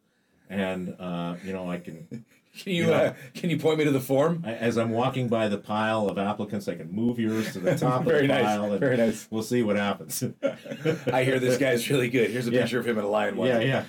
and 0.51 0.97
uh, 0.99 1.37
you 1.45 1.53
know 1.53 1.71
I 1.71 1.79
can 1.79 2.07
Can 2.59 2.73
you 2.73 2.89
Yeah. 2.89 2.97
uh, 2.97 3.15
can 3.35 3.51
you 3.51 3.59
point 3.59 3.77
me 3.79 3.85
to 3.85 3.91
the 3.91 4.01
form? 4.01 4.43
I- 4.47 4.55
as 4.55 4.79
I'm 4.79 4.91
walking 4.91 5.29
by 5.29 5.47
the 5.49 5.59
pile 5.59 6.09
of 6.09 6.17
applicants, 6.17 6.67
I 6.69 6.75
can 6.75 6.91
move 6.91 7.19
yours 7.19 7.53
to 7.53 7.61
the 7.61 7.77
top 7.79 8.01
of 8.01 8.07
the 8.07 8.27
nice, 8.27 8.43
pile, 8.45 8.71
and 8.73 8.81
very 8.81 8.97
nice. 8.97 9.29
we'll 9.31 9.43
see 9.43 9.63
what 9.63 9.77
happens. 9.77 10.25
I 11.13 11.23
hear 11.23 11.39
this 11.39 11.59
guy's 11.59 11.89
really 11.91 12.09
good. 12.09 12.31
Here's 12.31 12.49
a 12.49 12.51
Yeah. 12.51 12.63
picture 12.63 12.81
of 12.81 12.89
him 12.89 12.97
in 12.99 13.05
a 13.05 13.09
lion 13.09 13.37
one. 13.37 13.49
yeah, 13.49 13.61
yeah, 13.61 13.85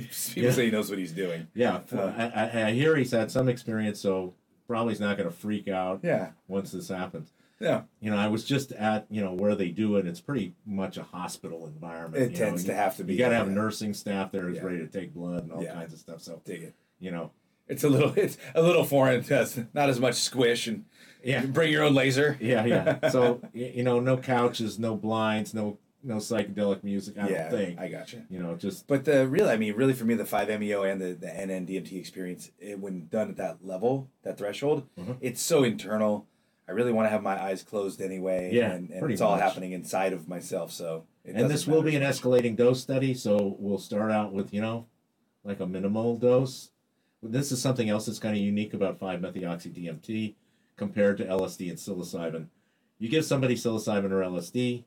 People 0.34 0.42
Yeah. 0.42 0.50
say 0.52 0.64
he 0.66 0.70
knows 0.70 0.90
what 0.90 0.98
he's 0.98 1.12
doing. 1.12 1.48
yeah. 1.54 1.80
Uh, 1.92 2.12
I, 2.16 2.26
I, 2.44 2.66
I 2.68 2.72
hear 2.72 2.96
he's 2.96 3.12
had 3.12 3.30
some 3.30 3.48
experience, 3.48 4.00
so 4.00 4.34
probably 4.68 4.92
he's 4.94 5.00
not 5.00 5.16
going 5.16 5.28
to 5.28 5.34
freak 5.34 5.68
out 5.68 6.00
Yeah. 6.02 6.30
once 6.48 6.72
this 6.72 6.88
happens. 6.88 7.32
Yeah. 7.60 7.82
You 8.00 8.10
know, 8.10 8.18
I 8.18 8.26
was 8.28 8.44
just 8.44 8.72
at 8.72 9.06
you 9.08 9.22
know 9.22 9.32
where 9.32 9.54
they 9.54 9.68
do 9.70 9.96
it. 9.96 10.06
It's 10.06 10.20
pretty 10.20 10.54
much 10.66 10.98
a 10.98 11.02
hospital 11.04 11.66
environment. 11.66 12.22
It 12.22 12.30
you 12.32 12.36
tends 12.36 12.64
know. 12.64 12.68
to 12.68 12.72
You- 12.74 12.82
have 12.82 12.96
to 12.98 13.04
be. 13.04 13.12
You 13.14 13.18
got 13.18 13.30
to 13.30 13.36
have 13.36 13.48
nursing 13.48 13.94
staff 13.94 14.30
there 14.32 14.42
who's 14.42 14.56
Yeah. 14.58 14.64
ready 14.64 14.78
to 14.78 14.86
take 14.88 15.14
blood 15.14 15.44
and 15.44 15.52
all 15.52 15.62
Yeah. 15.62 15.72
kinds 15.74 15.92
of 15.94 15.98
stuff. 15.98 16.20
So 16.20 16.42
Dig 16.44 16.62
it. 16.64 16.74
you 17.00 17.10
know, 17.10 17.30
It's 17.68 17.82
a 17.84 17.88
little. 17.88 18.12
It's 18.16 18.36
a 18.54 18.60
little 18.62 18.84
foreign 18.84 19.22
to 19.24 19.40
us. 19.40 19.58
Not 19.72 19.88
as 19.88 19.98
much 19.98 20.16
squish 20.16 20.66
and 20.66 20.84
yeah, 21.24 21.46
bring 21.46 21.72
your 21.72 21.82
own 21.84 21.94
laser. 21.94 22.36
yeah, 22.40 22.64
yeah. 22.66 23.08
So 23.10 23.40
you 23.54 23.82
know, 23.82 24.00
no 24.00 24.18
couches, 24.18 24.78
no 24.78 24.94
blinds, 24.94 25.54
no 25.54 25.78
no 26.06 26.16
psychedelic 26.16 26.82
music. 26.84 27.18
I 27.18 27.28
yeah, 27.28 27.48
don't 27.48 27.58
think. 27.58 27.78
I 27.80 27.88
gotcha. 27.88 28.24
you 28.30 28.38
know, 28.38 28.54
just 28.54 28.86
But 28.86 29.04
the 29.04 29.26
real, 29.26 29.48
I 29.48 29.56
mean, 29.56 29.74
really 29.74 29.92
for 29.92 30.04
me, 30.04 30.14
the 30.14 30.24
5-MeO 30.24 30.82
and 30.84 31.00
the, 31.00 31.12
the 31.14 31.26
NN-DMT 31.26 31.92
experience, 31.98 32.50
it, 32.58 32.78
when 32.78 33.08
done 33.08 33.28
at 33.30 33.36
that 33.36 33.64
level, 33.66 34.08
that 34.22 34.38
threshold, 34.38 34.86
Mhm. 34.98 35.16
it's 35.20 35.42
so 35.42 35.64
internal. 35.64 36.26
I 36.68 36.72
really 36.72 36.92
want 36.92 37.06
to 37.06 37.10
have 37.10 37.22
my 37.22 37.40
eyes 37.42 37.62
closed 37.62 38.00
anyway. 38.00 38.50
Yeah, 38.52 38.72
and, 38.72 38.90
and 38.90 39.10
it's 39.10 39.20
all 39.20 39.32
much. 39.32 39.42
happening 39.42 39.72
inside 39.72 40.12
of 40.12 40.26
myself. 40.28 40.72
So, 40.72 41.04
and 41.24 41.50
this 41.50 41.66
will 41.66 41.82
be 41.82 41.94
an 41.96 42.02
escalating 42.02 42.56
dose 42.56 42.80
study. 42.80 43.14
So 43.14 43.56
we'll 43.58 43.78
start 43.78 44.10
out 44.12 44.32
with 44.32 44.52
you 44.54 44.60
know, 44.60 44.86
like 45.44 45.60
a 45.60 45.66
minimal 45.66 46.16
dose. 46.16 46.70
This 47.22 47.50
is 47.50 47.60
something 47.60 47.88
else 47.88 48.06
that's 48.06 48.18
kind 48.20 48.36
of 48.36 48.42
unique 48.42 48.74
about 48.74 49.00
5-methoxy 49.00 49.72
DMT 49.74 50.34
compared 50.76 51.16
to 51.18 51.24
LSD 51.24 51.68
and 51.70 51.78
psilocybin. 51.78 52.46
You 52.98 53.08
give 53.08 53.24
somebody 53.24 53.54
psilocybin 53.56 54.10
or 54.12 54.20
LSD, 54.22 54.84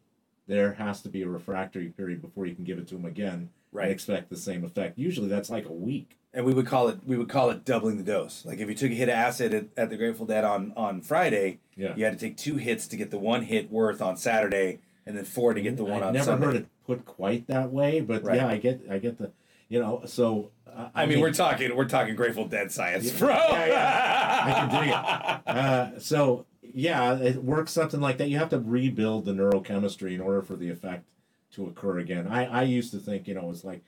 there 0.50 0.74
has 0.74 1.02
to 1.04 1.10
be 1.10 1.22
a 1.22 1.28
refractory 1.30 1.88
period 1.90 2.22
before 2.22 2.46
you 2.46 2.54
can 2.56 2.66
give 2.66 2.78
it 2.78 2.88
to 2.90 2.96
them 2.96 3.06
again 3.06 3.34
and 3.34 3.50
Right. 3.72 3.92
expect 3.92 4.30
the 4.32 4.36
same 4.36 4.64
effect. 4.66 4.98
Usually 4.98 5.28
that's 5.30 5.50
like 5.50 5.68
a 5.70 5.72
week. 5.74 6.18
and 6.34 6.44
we 6.46 6.54
would 6.54 6.66
call 6.68 6.88
it 6.90 7.00
we 7.06 7.18
would 7.18 7.30
call 7.30 7.50
it 7.52 7.64
doubling 7.66 7.98
the 7.98 8.04
dose. 8.04 8.44
Like 8.46 8.60
if 8.60 8.68
you 8.68 8.76
took 8.76 8.92
a 8.92 8.94
hit 8.96 9.10
of 9.10 9.16
acid 9.16 9.54
at, 9.54 9.66
at 9.78 9.90
the 9.92 9.98
Grateful 9.98 10.26
Dead 10.26 10.44
on 10.44 10.74
on 10.76 11.02
Friday, 11.02 11.60
Yeah. 11.78 11.94
you 11.96 12.04
had 12.04 12.14
to 12.14 12.20
take 12.20 12.36
two 12.38 12.58
hits 12.58 12.88
to 12.90 12.98
get 12.98 13.10
the 13.12 13.18
one 13.20 13.44
hit 13.44 13.72
worth 13.72 14.02
on 14.02 14.18
Saturday, 14.18 14.80
and 15.06 15.16
then 15.18 15.24
four 15.26 15.54
to 15.54 15.62
get 15.62 15.78
the 15.78 15.84
one 15.86 16.02
I've 16.02 16.08
on 16.10 16.14
never 16.14 16.26
Sunday. 16.26 16.46
heard 16.48 16.56
it 16.56 16.66
put 16.86 17.06
quite 17.06 17.46
that 17.48 17.72
way, 17.72 18.00
but 18.02 18.24
Right. 18.24 18.38
yeah, 18.38 18.48
I 18.48 18.58
get 18.58 18.82
I 18.90 18.98
get 19.00 19.18
the 19.20 19.32
you 19.70 19.80
know, 19.80 20.02
so 20.06 20.50
uh, 20.68 20.90
I 20.96 21.06
mean, 21.06 21.20
we're 21.20 21.32
talking 21.34 21.76
we're 21.76 21.86
talking 21.88 22.16
Grateful 22.16 22.48
Dead 22.48 22.72
science, 22.72 23.12
bro. 23.20 23.30
yeah, 23.30 24.42
I 24.46 24.52
can 24.54 24.70
dig 24.70 24.90
it. 24.90 24.96
Uh, 25.50 26.00
so 26.00 26.46
yeah, 26.74 27.18
it 27.18 27.44
works 27.44 27.72
something 27.72 28.00
like 28.00 28.18
that. 28.18 28.30
You 28.30 28.38
have 28.38 28.50
to 28.50 28.60
rebuild 28.60 29.26
the 29.26 29.34
neurochemistry 29.34 30.14
in 30.14 30.22
order 30.22 30.42
for 30.42 30.56
the 30.56 30.70
effect 30.70 31.06
to 31.52 31.68
occur 31.68 32.00
again. 32.00 32.28
I, 32.28 32.46
I 32.46 32.64
used 32.64 32.92
to 32.92 33.00
think, 33.00 33.28
you 33.28 33.34
know, 33.34 33.42
it 33.42 33.48
was 33.48 33.64
like 33.64 33.84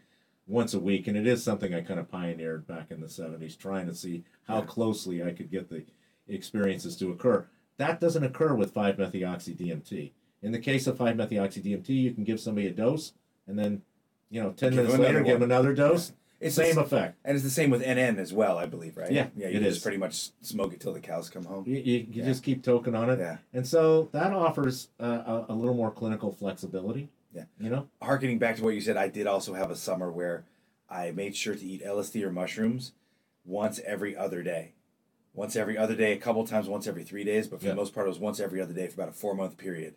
once 0.47 0.73
a 0.73 0.79
week, 0.79 1.07
and 1.07 1.15
it 1.15 1.27
is 1.27 1.43
something 1.43 1.73
I 1.73 1.82
kind 1.82 1.99
of 1.99 2.09
pioneered 2.09 2.67
back 2.67 2.91
in 2.91 2.99
the 2.99 3.07
'70s, 3.07 3.57
trying 3.57 3.88
to 3.88 3.95
see 3.95 4.23
how 4.47 4.61
closely 4.61 5.23
I 5.23 5.32
could 5.32 5.51
get 5.51 5.69
the 5.69 5.84
experiences 6.27 6.97
to 6.97 7.11
occur. 7.11 7.47
That 7.77 7.99
doesn't 7.99 8.23
occur 8.23 8.53
with 8.53 8.73
5-methoxy 8.73 9.57
DMT. 9.57 10.11
In 10.43 10.51
the 10.51 10.59
case 10.59 10.88
of 10.88 10.97
5-methoxy 10.97 11.63
DMT, 11.63 11.89
you 11.89 12.11
can 12.11 12.23
give 12.23 12.39
somebody 12.39 12.67
a 12.67 12.71
dose, 12.71 13.13
and 13.47 13.57
then, 13.57 13.82
you 14.29 14.41
know, 14.41 14.51
ten 14.51 14.71
Give 14.71 14.77
minutes 14.77 14.97
later, 14.97 15.19
another 15.19 15.23
give 15.23 15.39
them 15.39 15.51
another 15.51 15.73
dose. 15.73 16.13
It's 16.42 16.56
Same 16.56 16.76
the, 16.76 16.82
effect. 16.82 17.18
and 17.24 17.36
it's 17.36 17.44
the 17.44 17.52
same 17.52 17.70
with 17.70 17.84
NN 17.84 18.18
as 18.18 18.34
well, 18.34 18.58
I 18.58 18.66
believe, 18.66 18.98
right? 18.98 19.12
Yeah, 19.12 19.28
yeah. 19.38 19.48
You 19.50 19.58
it 19.60 19.64
just 19.64 19.78
is. 19.78 19.84
pretty 19.84 19.98
much 19.98 20.32
smoke 20.42 20.74
it 20.74 20.80
till 20.80 20.92
the 20.92 21.00
cows 21.00 21.30
come 21.30 21.46
home. 21.46 21.66
You, 21.68 21.76
you, 21.78 21.98
you 22.00 22.08
Yeah. 22.14 22.26
just 22.26 22.44
keep 22.44 22.64
token 22.64 22.96
on 22.96 23.10
it. 23.12 23.20
Yeah. 23.20 23.38
And 23.54 23.66
so 23.68 24.10
that 24.12 24.34
offers 24.34 24.88
uh, 25.00 25.06
a, 25.06 25.46
a 25.50 25.54
little 25.54 25.76
more 25.76 25.92
clinical 25.92 26.32
flexibility. 26.32 27.10
Yeah. 27.34 27.44
You 27.60 27.70
know? 27.70 27.88
Harkening 28.02 28.39
back 28.39 28.56
to 28.58 28.64
what 28.64 28.74
you 28.74 28.82
said, 28.82 28.98
I 28.98 29.08
did 29.08 29.28
also 29.28 29.54
have 29.54 29.70
a 29.70 29.76
summer 29.76 30.12
where 30.12 30.44
I 30.89 31.12
made 31.12 31.36
sure 31.36 31.54
to 31.56 31.64
eat 31.66 31.84
LSD 31.86 32.24
or 32.24 32.32
mushrooms 32.32 32.94
once 33.46 33.80
every 33.86 34.18
other 34.18 34.42
day. 34.42 34.74
Once 35.34 35.56
every 35.56 35.78
other 35.78 35.96
day, 35.96 36.12
a 36.12 36.18
couple 36.18 36.46
times 36.46 36.68
once 36.68 36.88
every 36.88 37.04
three 37.04 37.24
days, 37.24 37.48
but 37.48 37.60
for 37.60 37.68
Yeah. 37.68 37.72
the 37.74 37.78
most 37.78 37.94
part, 37.94 38.06
it 38.08 38.10
was 38.10 38.20
once 38.20 38.39
every 38.39 38.60
other 38.60 38.74
day 38.74 38.88
for 38.88 38.96
about 38.96 39.10
a 39.10 39.14
four 39.14 39.34
month 39.36 39.58
period. 39.58 39.94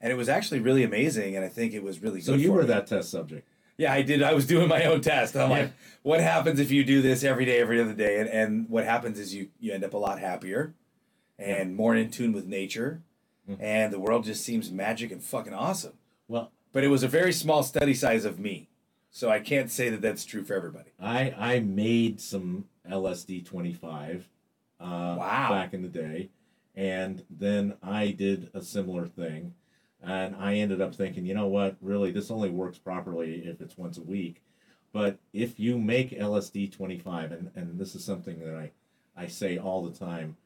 And 0.00 0.10
it 0.12 0.16
was 0.16 0.28
actually 0.28 0.60
really 0.60 0.82
amazing, 0.82 1.36
and 1.36 1.44
I 1.44 1.48
think 1.48 1.72
it 1.74 1.82
was 1.82 2.02
really 2.02 2.20
So 2.20 2.32
good 2.32 2.40
you 2.40 2.48
for 2.48 2.54
were 2.54 2.62
me. 2.62 2.68
that 2.68 2.86
test 2.86 3.10
subject. 3.10 3.46
Yeah, 3.76 3.92
I 3.92 4.02
did. 4.02 4.22
I 4.22 4.34
was 4.34 4.46
doing 4.46 4.68
my 4.68 4.84
own 4.84 5.00
test. 5.00 5.36
I'm 5.36 5.50
Yeah. 5.50 5.56
like, 5.56 5.72
what 6.02 6.20
happens 6.20 6.60
if 6.60 6.70
you 6.70 6.84
do 6.84 7.02
this 7.02 7.24
every 7.24 7.44
day, 7.44 7.58
every 7.58 7.80
other 7.80 7.94
day? 7.94 8.20
And, 8.20 8.28
and 8.28 8.68
what 8.68 8.84
happens 8.84 9.18
is 9.18 9.34
you, 9.34 9.48
you 9.58 9.72
end 9.72 9.84
up 9.84 9.94
a 9.94 9.98
lot 9.98 10.20
happier 10.20 10.74
and 11.38 11.74
more 11.74 11.94
in 11.96 12.10
tune 12.10 12.32
with 12.32 12.46
nature. 12.46 13.02
Mhm. 13.48 13.56
And 13.60 13.92
the 13.92 13.98
world 13.98 14.24
just 14.24 14.44
seems 14.44 14.70
magic 14.70 15.10
and 15.10 15.22
fucking 15.22 15.52
awesome. 15.54 15.94
Well, 16.28 16.52
But 16.72 16.84
it 16.84 16.88
was 16.88 17.02
a 17.02 17.08
very 17.08 17.32
small 17.32 17.62
study 17.62 17.94
size 17.94 18.24
of 18.24 18.38
me. 18.38 18.68
So 19.10 19.28
I 19.30 19.38
can't 19.38 19.70
say 19.70 19.90
that 19.90 20.00
that's 20.02 20.24
true 20.24 20.42
for 20.44 20.54
everybody. 20.54 20.90
I 20.98 21.32
I 21.36 21.60
made 21.60 22.20
some 22.20 22.66
LSD 22.88 23.42
25 23.44 24.28
uh, 24.80 25.14
Wow. 25.18 25.48
back 25.50 25.72
in 25.72 25.82
the 25.82 25.88
day. 25.88 26.30
And 26.74 27.22
then 27.30 27.74
I 27.82 28.10
did 28.10 28.50
a 28.54 28.60
similar 28.60 29.06
thing. 29.06 29.54
And 30.06 30.36
I 30.36 30.54
ended 30.56 30.80
up 30.80 30.94
thinking, 30.94 31.26
you 31.26 31.34
know 31.34 31.46
what? 31.46 31.76
Really, 31.80 32.10
this 32.10 32.30
only 32.30 32.50
works 32.50 32.78
properly 32.78 33.42
if 33.46 33.60
it's 33.60 33.76
once 33.76 33.98
a 33.98 34.02
week. 34.02 34.42
But 34.92 35.18
if 35.32 35.58
you 35.58 35.78
make 35.78 36.10
LSD 36.10 36.72
25, 36.72 37.32
and, 37.32 37.50
and 37.54 37.78
this 37.78 37.94
is 37.94 38.04
something 38.04 38.38
that 38.40 38.54
I, 38.54 38.70
I 39.16 39.26
say 39.26 39.58
all 39.58 39.82
the 39.82 39.98
time, 39.98 40.36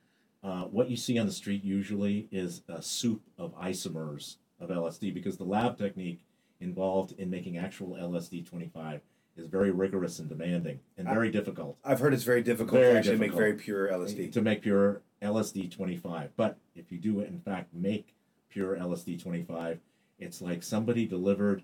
uh, 0.42 0.62
what 0.62 0.88
you 0.88 0.96
see 0.96 1.18
on 1.18 1.26
the 1.26 1.32
street 1.32 1.64
usually 1.64 2.28
is 2.30 2.62
a 2.68 2.80
soup 2.80 3.22
of 3.36 3.59
isomers 3.61 4.36
of 4.61 4.70
LSD 4.70 5.12
because 5.12 5.36
the 5.36 5.44
lab 5.44 5.76
technique 5.76 6.20
involved 6.61 7.12
in 7.18 7.28
making 7.28 7.59
actual 7.59 7.96
LSD 7.96 8.48
25 8.48 9.00
is 9.36 9.46
very 9.46 9.70
rigorous 9.70 10.18
and 10.18 10.28
demanding 10.28 10.80
and 10.96 11.06
very 11.06 11.30
difficult 11.30 11.76
I've 11.84 12.00
heard 12.00 12.12
it's 12.12 12.24
very 12.24 12.42
difficult 12.42 12.80
Very 12.80 12.94
to 12.94 12.98
actually 12.98 13.18
make 13.18 13.32
very 13.32 13.54
pure 13.54 13.88
LSD. 13.88 14.32
to 14.32 14.42
make 14.42 14.62
pure 14.62 15.02
LSD 15.22 15.70
25. 15.70 16.30
But 16.36 16.59
if 16.74 16.90
you 16.92 16.98
do, 16.98 17.20
in 17.20 17.40
fact, 17.40 17.74
make 17.74 18.14
pure 18.49 18.76
LSD 18.76 19.20
25, 19.22 19.80
it's 20.18 20.40
like 20.42 20.62
somebody 20.62 21.07
delivered 21.07 21.62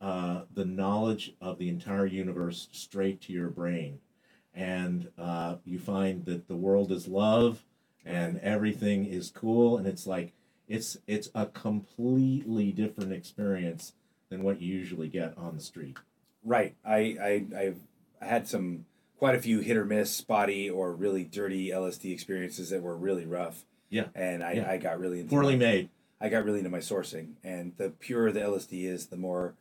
uh, 0.00 0.42
the 0.54 0.64
knowledge 0.64 1.34
of 1.40 1.58
the 1.58 1.68
entire 1.68 2.06
universe 2.06 2.68
straight 2.72 3.20
to 3.22 3.32
your 3.32 3.48
brain. 3.48 3.98
And 4.54 5.08
uh, 5.18 5.56
you 5.64 5.78
find 5.78 6.24
that 6.26 6.48
the 6.48 6.56
world 6.56 6.90
is 6.92 7.06
love 7.08 7.64
and 8.04 8.38
everything 8.40 9.04
is 9.06 9.30
cool. 9.30 9.76
And 9.76 9.86
it's 9.86 10.06
like, 10.06 10.32
it's, 10.68 10.98
it's 11.06 11.30
a 11.34 11.46
completely 11.46 12.72
different 12.72 13.12
experience 13.12 13.94
than 14.28 14.42
what 14.42 14.60
you 14.60 14.72
usually 14.74 15.08
get 15.08 15.34
on 15.36 15.56
the 15.56 15.62
street. 15.62 15.96
Right. 16.44 16.74
I, 16.84 17.16
I, 17.20 17.44
I've 17.56 17.80
had 18.20 18.46
some, 18.48 18.84
quite 19.18 19.34
a 19.34 19.40
few 19.40 19.60
hit 19.60 19.76
or 19.76 19.84
miss, 19.84 20.12
spotty, 20.12 20.70
or 20.70 20.92
really 20.92 21.24
dirty 21.24 21.70
LSD 21.70 22.12
experiences 22.12 22.70
that 22.70 22.82
were 22.82 22.96
really 22.96 23.26
rough. 23.26 23.64
Yeah. 23.90 24.06
And 24.14 24.44
I, 24.44 24.52
Yeah. 24.52 24.70
I 24.70 24.76
got 24.76 25.00
really 25.00 25.20
into 25.20 25.30
Poorly 25.30 25.54
my- 25.54 25.58
made. 25.66 25.88
I 26.20 26.28
got 26.28 26.44
really 26.44 26.58
into 26.58 26.70
my 26.70 26.78
sourcing, 26.78 27.34
and 27.44 27.72
the 27.76 27.90
purer 27.90 28.32
the 28.32 28.40
LSD 28.40 28.84
is, 28.86 29.06
the 29.06 29.16
more, 29.16 29.54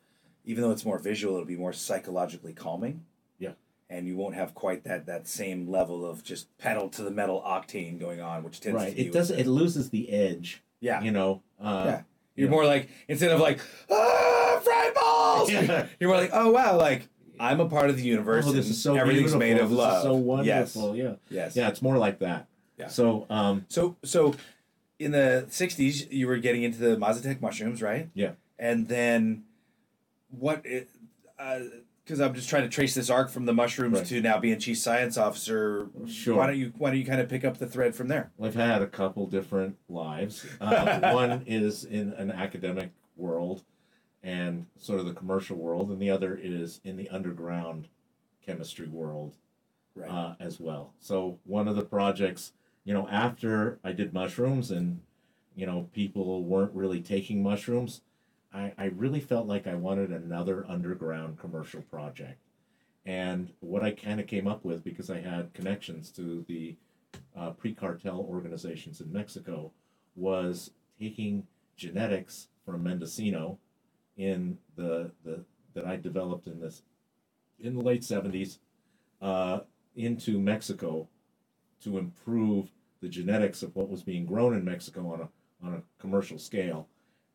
even 0.46 0.64
though 0.64 0.72
it's 0.72 0.86
more 0.86 0.98
visual, 0.98 1.36
it'll 1.36 1.46
be 1.46 1.56
more 1.56 1.74
psychologically 1.74 2.54
calming. 2.54 3.06
Yeah. 3.38 3.52
And 3.90 4.08
you 4.08 4.16
won't 4.16 4.34
have 4.36 4.56
quite 4.56 4.84
that 4.86 5.06
that 5.06 5.28
same 5.28 5.70
level 5.70 6.06
of 6.06 6.24
just 6.24 6.56
pedal 6.58 6.90
to 6.90 7.04
the 7.04 7.12
metal 7.12 7.44
octane 7.46 8.00
going 8.00 8.22
on, 8.22 8.44
which 8.44 8.60
tends 8.60 8.76
Right. 8.76 8.90
to 8.90 8.96
be 8.96 9.08
It 9.08 9.14
does. 9.14 9.30
It 9.32 9.46
loses 9.48 9.92
the 9.92 10.10
edge. 10.12 10.64
Yeah. 10.80 11.02
You 11.04 11.12
know. 11.12 11.42
Uh, 11.62 11.84
yeah. 11.86 12.02
You're 12.36 12.48
yeah. 12.48 12.52
more 12.52 12.66
like 12.66 12.90
instead 13.08 13.32
of 13.32 13.40
like 13.40 13.60
ah 13.92 14.60
fried 14.64 14.94
balls, 14.94 15.52
Yeah. 15.52 15.88
you're 16.00 16.10
more 16.10 16.20
like 16.20 16.32
oh 16.34 16.52
wow, 16.52 16.78
like 16.78 17.08
I'm 17.40 17.60
a 17.60 17.70
part 17.70 17.90
of 17.90 17.98
the 17.98 18.04
universe. 18.04 18.46
Oh, 18.48 18.52
this 18.52 18.68
is 18.70 18.82
so 18.82 18.96
everything's 18.96 19.32
beautiful. 19.34 19.40
made 19.40 19.58
of 19.58 19.70
this 19.70 19.78
love. 19.78 19.98
Is 19.98 20.04
so 20.04 20.16
wonderful. 20.16 20.96
Yes. 20.96 21.06
Yeah. 21.06 21.16
Yes. 21.30 21.56
Yeah. 21.56 21.68
It's 21.70 21.82
more 21.82 21.98
like 21.98 22.20
that. 22.20 22.48
Yeah. 22.78 22.88
So, 22.90 23.26
um, 23.30 23.66
So 23.70 23.96
so 24.04 24.36
in 25.00 25.12
the 25.12 25.46
'60s, 25.50 26.12
you 26.12 26.28
were 26.28 26.38
getting 26.38 26.64
into 26.64 26.80
the 26.80 26.96
Mazatec 26.98 27.42
mushrooms, 27.42 27.82
right? 27.82 28.10
Yeah. 28.14 28.32
And 28.58 28.88
then 28.88 29.44
what? 30.30 30.64
Because 30.64 32.22
I'm 32.22 32.34
just 32.34 32.50
trying 32.50 32.64
to 32.64 32.70
trace 32.70 32.96
this 32.96 33.10
arc 33.10 33.30
from 33.30 33.46
the 33.46 33.54
mushrooms 33.54 33.98
Right. 34.00 34.08
to 34.08 34.22
now 34.22 34.40
being 34.40 34.58
chief 34.60 34.78
science 34.78 35.18
officer. 35.18 35.90
Sure. 36.08 36.36
Why 36.38 36.48
don't 36.48 36.58
you 36.58 36.74
Why 36.78 36.90
don't 36.92 37.00
you 37.00 37.06
kind 37.06 37.22
of 37.22 37.30
pick 37.30 37.44
up 37.46 37.58
the 37.58 37.68
thread 37.68 37.96
from 37.96 38.08
there? 38.08 38.32
I've 38.42 38.56
had 38.56 38.82
a 38.82 38.88
couple 38.88 39.28
different 39.28 39.78
lives. 39.90 40.46
Uh, 40.60 41.12
one 41.14 41.44
is 41.48 41.84
in 41.84 42.14
an 42.14 42.32
academic 42.32 42.92
world 43.16 43.64
and 44.24 44.66
sort 44.80 45.00
of 45.00 45.06
the 45.06 45.14
commercial 45.14 45.58
world, 45.58 45.90
and 45.92 46.02
the 46.02 46.10
other 46.10 46.36
is 46.42 46.82
in 46.84 46.98
the 46.98 47.08
underground 47.10 47.88
chemistry 48.46 48.88
world 48.88 49.36
Right. 49.96 50.10
uh, 50.10 50.36
as 50.40 50.60
well. 50.60 50.94
So 51.00 51.40
one 51.44 51.68
of 51.68 51.76
the 51.76 51.84
projects, 51.84 52.54
you 52.88 52.94
know, 52.94 53.06
after 53.10 53.80
I 53.84 53.92
did 53.92 54.14
mushrooms 54.14 54.72
and 54.72 55.02
you 55.58 55.66
know 55.66 55.90
people 55.94 56.46
weren't 56.46 56.74
really 56.74 57.02
taking 57.02 57.44
mushrooms, 57.44 58.00
I, 58.54 58.72
I 58.78 58.86
really 58.86 59.20
felt 59.20 59.46
like 59.46 59.68
I 59.68 59.76
wanted 59.76 60.12
another 60.12 60.66
underground 60.70 61.38
commercial 61.38 61.82
project. 61.82 62.40
And 63.06 63.52
what 63.60 63.84
I 63.84 63.92
kind 63.92 64.22
of 64.22 64.28
came 64.28 64.48
up 64.48 64.64
with 64.64 64.86
because 64.86 65.10
I 65.10 65.20
had 65.20 65.54
connections 65.54 66.12
to 66.12 66.46
the 66.48 66.78
uh, 67.36 67.50
pre-cartel 67.50 68.22
organizations 68.22 69.02
in 69.02 69.12
Mexico 69.12 69.74
was 70.16 70.72
taking 70.98 71.46
genetics 71.76 72.48
from 72.66 72.84
Mendocino 72.84 73.60
in 74.16 74.60
the, 74.78 75.12
the 75.26 75.44
that 75.74 75.86
I 75.86 75.98
developed 75.98 76.48
in 76.48 76.62
this 76.62 76.84
in 77.60 77.76
the 77.76 77.84
late 77.84 78.04
70s 78.04 78.60
uh, 79.22 79.60
into 79.94 80.40
Mexico 80.40 81.10
to 81.84 81.98
improve 81.98 82.70
the 83.02 83.10
genetics 83.10 83.64
of 83.64 83.76
what 83.76 83.90
was 83.90 84.04
being 84.04 84.26
grown 84.26 84.54
in 84.56 84.64
Mexico 84.66 85.12
on 85.14 85.22
a 85.22 85.30
on 85.66 85.74
a 85.74 85.82
commercial 86.00 86.38
scale 86.38 86.88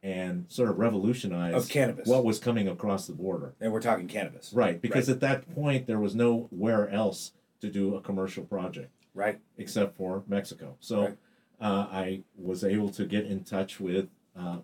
and 0.05 0.45
sort 0.49 0.69
of 0.69 0.79
revolutionized 0.79 1.57
Of 1.57 1.69
cannabis. 1.69 2.07
what 2.09 2.25
was 2.25 2.39
coming 2.39 2.69
across 2.69 3.07
the 3.09 3.13
border. 3.15 3.55
And 3.61 3.73
we're 3.73 3.81
talking 3.81 4.07
cannabis. 4.09 4.53
Right, 4.53 4.81
because 4.81 5.09
at 5.09 5.21
that 5.21 5.53
point 5.55 5.87
there 5.89 5.99
was 5.99 6.15
nowhere 6.15 6.89
else 6.91 7.33
to 7.61 7.69
do 7.69 7.95
a 7.97 8.01
commercial 8.01 8.45
project 8.45 8.91
Right. 9.15 9.41
except 9.59 9.97
for 9.97 10.23
Mexico. 10.29 10.77
So 10.81 11.01
Right. 11.03 11.17
uh, 11.61 11.89
I 11.91 12.23
was 12.37 12.63
able 12.65 12.91
to 12.91 13.05
get 13.07 13.27
in 13.27 13.43
touch 13.45 13.81
with, 13.81 14.09
uh, 14.37 14.59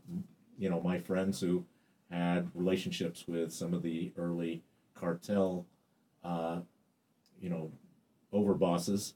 you 0.56 0.70
know, 0.70 0.80
my 0.80 0.98
friends 0.98 1.40
who 1.40 1.64
had 2.10 2.50
relationships 2.54 3.26
with 3.26 3.52
some 3.52 3.74
of 3.74 3.82
the 3.82 4.12
early 4.16 4.62
cartel, 4.94 5.66
uh, 6.24 6.60
you 7.40 7.48
know, 7.50 7.72
overbosses, 8.32 9.14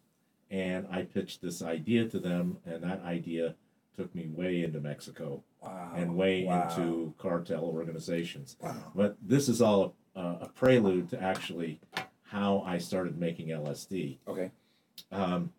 and 0.52 0.86
I 0.90 1.02
pitched 1.02 1.40
this 1.40 1.62
idea 1.62 2.06
to 2.10 2.18
them, 2.20 2.58
and 2.66 2.84
that 2.84 3.02
idea 3.02 3.54
took 3.96 4.14
me 4.14 4.28
way 4.28 4.62
into 4.62 4.80
Mexico 4.80 5.42
Wow. 5.62 5.92
and 5.96 6.14
way 6.16 6.44
Wow. 6.44 6.68
into 6.68 7.14
cartel 7.18 7.64
organizations. 7.64 8.56
Wow. 8.60 8.76
But 8.94 9.16
this 9.22 9.48
is 9.48 9.60
all 9.62 9.94
a, 10.14 10.20
a 10.42 10.50
prelude 10.54 11.08
to 11.10 11.20
actually 11.22 11.80
how 12.24 12.62
I 12.66 12.78
started 12.78 13.18
making 13.18 13.48
LSD. 13.48 14.18
Okay. 14.28 14.50
Um, 15.10 15.52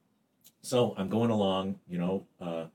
so 0.62 0.94
I'm 0.98 1.10
going 1.10 1.30
along, 1.32 1.80
you 1.88 1.98
know, 1.98 2.26
uh, 2.40 2.66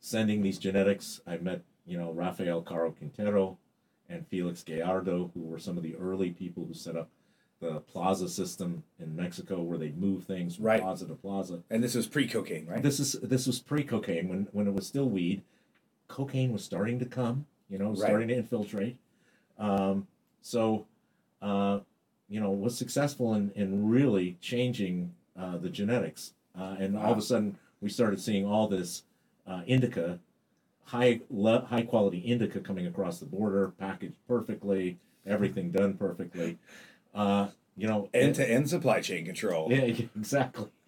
sending 0.00 0.42
these 0.42 0.58
genetics. 0.58 1.20
I 1.26 1.38
met, 1.38 1.62
you 1.86 1.96
know, 1.98 2.12
Rafael 2.12 2.62
Caro 2.62 2.90
Quintero 2.92 3.58
and 4.08 4.26
Felix 4.26 4.62
Gallardo, 4.62 5.30
who 5.34 5.40
were 5.42 5.58
some 5.58 5.76
of 5.76 5.82
the 5.82 5.96
early 5.96 6.30
people 6.30 6.64
who 6.66 6.74
set 6.74 6.96
up 6.96 7.08
the 7.64 7.80
plaza 7.80 8.28
system 8.28 8.84
in 8.98 9.16
Mexico, 9.16 9.62
where 9.62 9.78
they 9.78 9.90
move 9.90 10.24
things 10.24 10.56
from 10.56 10.66
Right. 10.66 10.80
plaza 10.82 11.06
to 11.06 11.14
plaza. 11.14 11.62
And 11.70 11.82
this 11.82 11.94
was 11.94 12.06
pre-cocaine, 12.06 12.66
right? 12.66 12.82
This 12.82 13.00
is 13.00 13.12
this 13.22 13.46
was 13.46 13.58
pre-cocaine 13.60 14.28
when 14.28 14.48
when 14.52 14.66
it 14.66 14.74
was 14.74 14.86
still 14.86 15.08
weed. 15.08 15.42
Cocaine 16.08 16.52
was 16.52 16.62
starting 16.62 16.98
to 16.98 17.06
come, 17.06 17.46
you 17.70 17.78
know, 17.78 17.88
Right. 17.88 17.98
starting 17.98 18.28
to 18.28 18.36
infiltrate. 18.36 18.98
Um, 19.58 20.06
so, 20.42 20.86
uh, 21.40 21.80
you 22.28 22.40
know, 22.40 22.50
was 22.50 22.76
successful 22.76 23.34
in 23.34 23.50
in 23.52 23.88
really 23.88 24.36
changing 24.40 25.14
uh, 25.36 25.56
the 25.56 25.70
genetics, 25.70 26.34
uh, 26.56 26.76
and 26.78 26.96
all 26.96 27.12
of 27.12 27.18
a 27.18 27.22
sudden 27.22 27.56
we 27.80 27.88
started 27.88 28.20
seeing 28.20 28.44
all 28.46 28.68
this 28.68 29.04
uh, 29.46 29.62
indica, 29.66 30.18
high 30.84 31.20
le- 31.30 31.64
high 31.64 31.82
quality 31.82 32.18
indica 32.18 32.60
coming 32.60 32.86
across 32.86 33.18
the 33.20 33.26
border, 33.26 33.72
packaged 33.78 34.18
perfectly, 34.28 34.98
everything 35.26 35.70
done 35.70 35.94
perfectly. 35.94 36.58
Uh, 37.14 37.48
you 37.76 37.86
know, 37.88 38.08
End-to-end 38.14 38.68
supply 38.68 39.00
chain 39.00 39.24
control. 39.24 39.68
yeah, 39.72 39.82
exactly. 40.16 40.68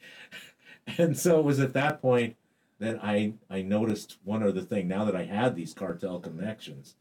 And 0.99 1.19
so 1.19 1.41
it 1.41 1.45
was 1.45 1.59
at 1.59 1.73
that 1.73 2.01
point 2.01 2.37
that 2.79 3.01
I 3.03 3.33
I 3.51 3.61
noticed 3.63 4.19
one 4.23 4.45
other 4.45 4.61
thing. 4.61 4.87
Now 4.87 5.05
that 5.05 5.17
I 5.17 5.25
had 5.25 5.57
these 5.57 5.75
cartel 5.75 6.21
connections, 6.21 6.95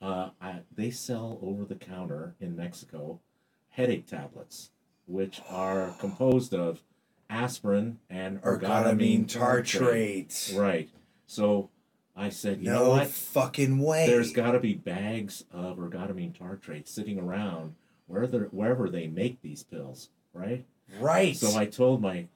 uh, 0.00 0.30
I, 0.40 0.60
they 0.74 0.90
sell 0.90 1.38
over 1.42 1.66
the 1.66 1.74
counter 1.74 2.34
in 2.40 2.56
Mexico 2.56 3.20
headache 3.68 4.06
tablets, 4.06 4.70
which 5.06 5.42
are 5.46 5.94
composed 6.00 6.54
of 6.54 6.82
aspirin 7.28 7.98
and 8.08 8.40
Ergotamine 8.40 9.26
ergotamine 9.26 9.26
tartrate. 9.28 10.28
tartrate. 10.28 10.58
Right. 10.58 10.88
So 11.26 11.68
I 12.16 12.30
said, 12.30 12.60
you 12.60 12.70
know 12.70 12.84
No 12.84 12.90
what? 12.92 13.08
fucking 13.08 13.78
way. 13.78 14.06
There's 14.06 14.32
got 14.32 14.52
to 14.52 14.58
be 14.60 14.72
bags 14.72 15.44
of 15.52 15.76
ergotamine 15.76 16.32
tartrate 16.32 16.88
sitting 16.88 17.18
around 17.18 17.74
where 18.08 18.26
they're- 18.26 18.48
wherever 18.50 18.88
they 18.90 19.06
make 19.06 19.40
these 19.40 19.62
pills, 19.62 20.10
right? 20.32 20.64
right. 20.98 21.36
So 21.36 21.56
I 21.56 21.66
told 21.66 22.02
my 22.02 22.26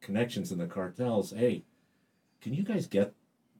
connections 0.00 0.50
in 0.50 0.58
the 0.58 0.66
cartels, 0.66 1.30
"Hey, 1.30 1.62
can 2.40 2.52
you 2.54 2.62
guys 2.64 2.86
get 2.86 3.14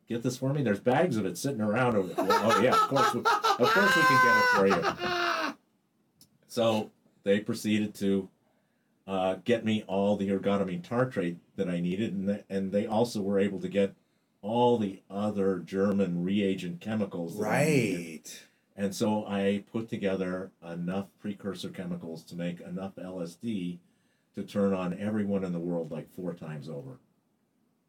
get 0.09 0.23
this 0.23 0.39
for 0.39 0.53
me? 0.53 0.63
There's 0.63 0.81
bags 0.81 1.17
of 1.17 1.25
it 1.27 1.39
sitting 1.39 1.61
around." 1.61 1.95
Over 1.95 2.13
oh 2.19 2.61
yeah, 2.61 2.73
of 2.73 2.89
course, 2.89 3.15
we, 3.15 3.21
of 3.21 3.71
course 3.71 3.95
we 3.97 4.03
can 4.03 4.25
get 4.25 4.37
it 4.37 4.45
for 4.55 4.67
you. 4.67 5.55
So 6.51 6.91
they 7.25 7.41
proceeded 7.41 7.95
to 7.97 8.29
uh, 9.07 9.37
get 9.45 9.65
me 9.65 9.85
all 9.87 10.17
the 10.17 10.29
ergotamine 10.31 10.83
tartrate 10.83 11.37
that 11.57 11.69
I 11.69 11.79
needed, 11.81 12.15
and 12.15 12.43
and 12.49 12.73
they 12.73 12.87
also 12.87 13.21
were 13.21 13.39
able 13.39 13.61
to 13.61 13.69
get 13.69 13.95
all 14.41 14.79
the 14.79 15.03
other 15.11 15.59
German 15.59 16.23
reagent 16.25 16.81
chemicals. 16.81 17.37
right. 17.37 18.47
And 18.79 18.95
so 18.95 19.27
I 19.27 19.65
put 19.73 19.89
together 19.89 20.53
enough 20.65 21.07
precursor 21.21 21.69
chemicals 21.69 22.23
to 22.25 22.37
make 22.37 22.61
enough 22.61 22.95
LSD 22.95 23.79
to 24.37 24.43
turn 24.45 24.73
on 24.73 24.97
everyone 25.01 25.43
in 25.43 25.53
the 25.53 25.59
world 25.59 25.91
like 25.91 26.09
four 26.15 26.33
times 26.33 26.69
over, 26.69 27.01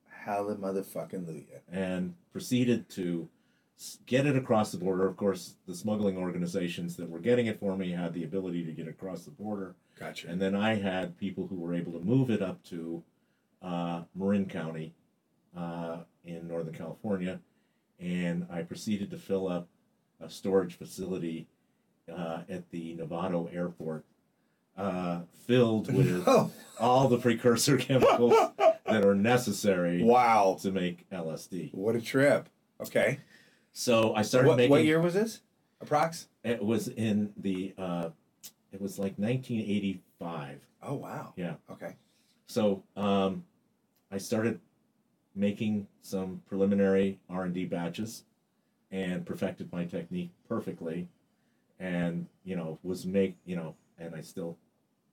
Hallelujah 0.09 0.57
motherfucking 0.57 1.25
Luya. 1.27 1.59
and 1.71 2.15
proceeded 2.33 2.89
to 2.89 3.29
get 4.07 4.25
it 4.25 4.35
across 4.35 4.71
the 4.71 4.79
border. 4.79 5.07
Of 5.07 5.15
course, 5.15 5.55
the 5.67 5.75
smuggling 5.75 6.17
organizations 6.17 6.95
that 6.97 7.07
were 7.07 7.19
getting 7.19 7.45
it 7.45 7.59
for 7.59 7.77
me 7.77 7.91
had 7.91 8.13
the 8.15 8.23
ability 8.23 8.65
to 8.65 8.71
get 8.71 8.87
it 8.87 8.89
across 8.89 9.25
the 9.25 9.31
border, 9.31 9.75
Gotcha. 9.99 10.27
and 10.27 10.41
then 10.41 10.55
I 10.55 10.73
had 10.73 11.17
people 11.19 11.45
who 11.45 11.55
were 11.55 11.75
able 11.75 11.91
to 11.93 11.99
move 11.99 12.31
it 12.31 12.41
up 12.41 12.63
to 12.65 13.03
uh, 13.61 14.01
Marin 14.15 14.47
County 14.47 14.95
uh, 15.55 15.99
in 16.25 16.47
Northern 16.47 16.73
California, 16.73 17.39
and 17.99 18.47
I 18.51 18.63
proceeded 18.63 19.11
to 19.11 19.17
fill 19.17 19.47
up 19.47 19.67
a 20.21 20.29
storage 20.29 20.77
facility 20.77 21.47
uh, 22.11 22.41
at 22.49 22.69
the 22.71 22.95
Novato 22.95 23.53
airport, 23.53 24.05
uh, 24.77 25.21
filled 25.45 25.93
with 25.93 26.23
oh, 26.27 26.51
all 26.79 27.07
the 27.07 27.17
precursor 27.17 27.77
chemicals 27.79 28.33
that 28.85 29.05
are 29.05 29.15
necessary 29.15 30.03
wow. 30.03 30.57
to 30.61 30.71
make 30.71 31.09
LSD. 31.09 31.73
What 31.73 31.95
a 31.95 32.01
trip. 32.01 32.49
Okay. 32.81 33.19
So 33.71 34.13
I 34.15 34.23
started 34.23 34.49
What, 34.49 34.57
making. 34.57 34.71
what 34.71 34.83
year 34.83 35.01
was 35.01 35.13
this? 35.13 35.41
Approx? 35.83 36.27
It 36.43 36.63
was 36.63 36.87
in 36.87 37.33
the. 37.37 37.73
Uh, 37.77 38.09
it 38.71 38.81
was 38.81 38.99
like 38.99 39.13
1985. 39.17 40.59
Oh, 40.83 40.93
wow. 40.93 41.33
Yeah. 41.35 41.55
Okay. 41.71 41.95
So 42.47 42.83
um, 42.95 43.45
I 44.11 44.17
started 44.17 44.59
making 45.35 45.87
some 46.01 46.41
preliminary 46.47 47.19
R 47.29 47.43
and 47.43 47.53
D 47.53 47.65
batches, 47.65 48.23
and 48.91 49.25
perfected 49.25 49.71
my 49.71 49.85
technique 49.85 50.31
perfectly, 50.47 51.07
and 51.79 52.27
you 52.43 52.55
know 52.55 52.79
was 52.83 53.05
make 53.05 53.35
you 53.45 53.55
know, 53.55 53.75
and 53.97 54.15
I 54.15 54.21
still, 54.21 54.57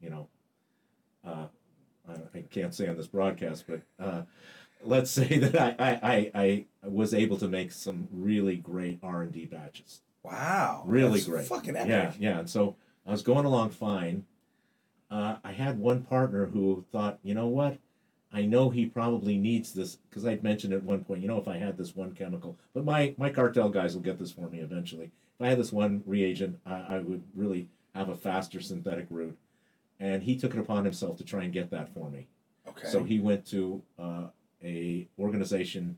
you 0.00 0.10
know, 0.10 0.28
uh, 1.26 1.46
I, 2.08 2.38
I 2.38 2.42
can't 2.50 2.74
say 2.74 2.88
on 2.88 2.96
this 2.96 3.06
broadcast, 3.06 3.64
but 3.68 3.82
uh, 3.98 4.22
let's 4.82 5.10
say 5.20 5.38
that 5.38 5.80
I, 5.80 5.90
I, 6.02 6.10
I, 6.42 6.64
I 6.84 6.88
was 6.88 7.14
able 7.14 7.36
to 7.38 7.48
make 7.48 7.72
some 7.72 8.08
really 8.12 8.56
great 8.56 8.98
R 9.02 9.22
and 9.22 9.32
D 9.32 9.46
batches 9.46 10.00
Wow. 10.26 10.82
really 10.86 11.20
great. 11.20 11.46
Fucking 11.46 11.76
epic. 11.76 11.88
Yeah, 11.88 12.12
yeah. 12.18 12.38
And 12.40 12.50
so 12.50 12.76
I 13.06 13.12
was 13.12 13.22
going 13.22 13.44
along 13.46 13.70
fine. 13.70 14.24
Uh, 15.08 15.36
I 15.44 15.52
had 15.52 15.78
one 15.78 16.02
partner 16.02 16.46
who 16.46 16.84
thought, 16.90 17.20
you 17.22 17.32
know 17.32 17.46
what? 17.46 17.78
I 18.32 18.44
know 18.44 18.70
he 18.70 18.86
probably 18.86 19.38
needs 19.38 19.72
this 19.72 19.96
because 19.96 20.26
I'd 20.26 20.42
mentioned 20.42 20.72
at 20.72 20.82
one 20.82 21.04
point, 21.04 21.22
you 21.22 21.28
know, 21.28 21.38
if 21.38 21.48
I 21.48 21.56
had 21.56 21.76
this 21.78 21.94
one 21.94 22.12
chemical, 22.12 22.58
but 22.74 22.84
my 22.84 23.14
my 23.16 23.30
cartel 23.30 23.68
guys 23.68 23.94
will 23.94 24.02
get 24.02 24.18
this 24.18 24.32
for 24.32 24.48
me 24.48 24.58
eventually. 24.58 25.10
If 25.38 25.46
I 25.46 25.48
had 25.48 25.58
this 25.58 25.72
one 25.72 26.02
reagent, 26.06 26.58
I, 26.66 26.96
I 26.96 26.98
would 26.98 27.22
really 27.34 27.68
have 27.94 28.08
a 28.08 28.16
faster 28.16 28.60
synthetic 28.60 29.06
route. 29.10 29.36
And 29.98 30.22
he 30.22 30.36
took 30.36 30.54
it 30.54 30.60
upon 30.60 30.84
himself 30.84 31.16
to 31.18 31.24
try 31.24 31.44
and 31.44 31.52
get 31.52 31.70
that 31.70 31.92
for 31.94 32.10
me. 32.10 32.26
Okay. 32.68 32.88
So 32.88 33.04
he 33.04 33.18
went 33.18 33.46
to 33.46 33.82
uh, 33.98 34.24
a 34.62 35.08
organization, 35.18 35.96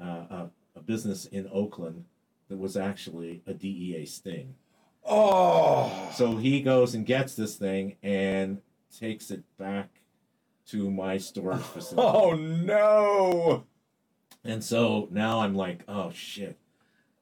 uh, 0.00 0.04
a, 0.30 0.50
a 0.76 0.80
business 0.80 1.26
in 1.26 1.48
Oakland 1.52 2.04
that 2.48 2.58
was 2.58 2.76
actually 2.76 3.42
a 3.46 3.54
DEA 3.54 4.06
sting. 4.06 4.54
oh. 5.04 6.10
So 6.14 6.36
he 6.36 6.60
goes 6.60 6.94
and 6.94 7.06
gets 7.06 7.34
this 7.34 7.56
thing 7.56 7.96
and 8.02 8.60
takes 8.96 9.30
it 9.30 9.42
back 9.58 9.97
to 10.68 10.90
my 10.90 11.18
storage 11.18 11.60
facility. 11.74 12.08
Oh, 12.08 12.34
no. 12.34 13.64
And 14.44 14.62
so 14.62 15.08
now 15.10 15.40
I'm 15.40 15.54
like, 15.54 15.82
oh 15.88 16.10
shit. 16.12 16.56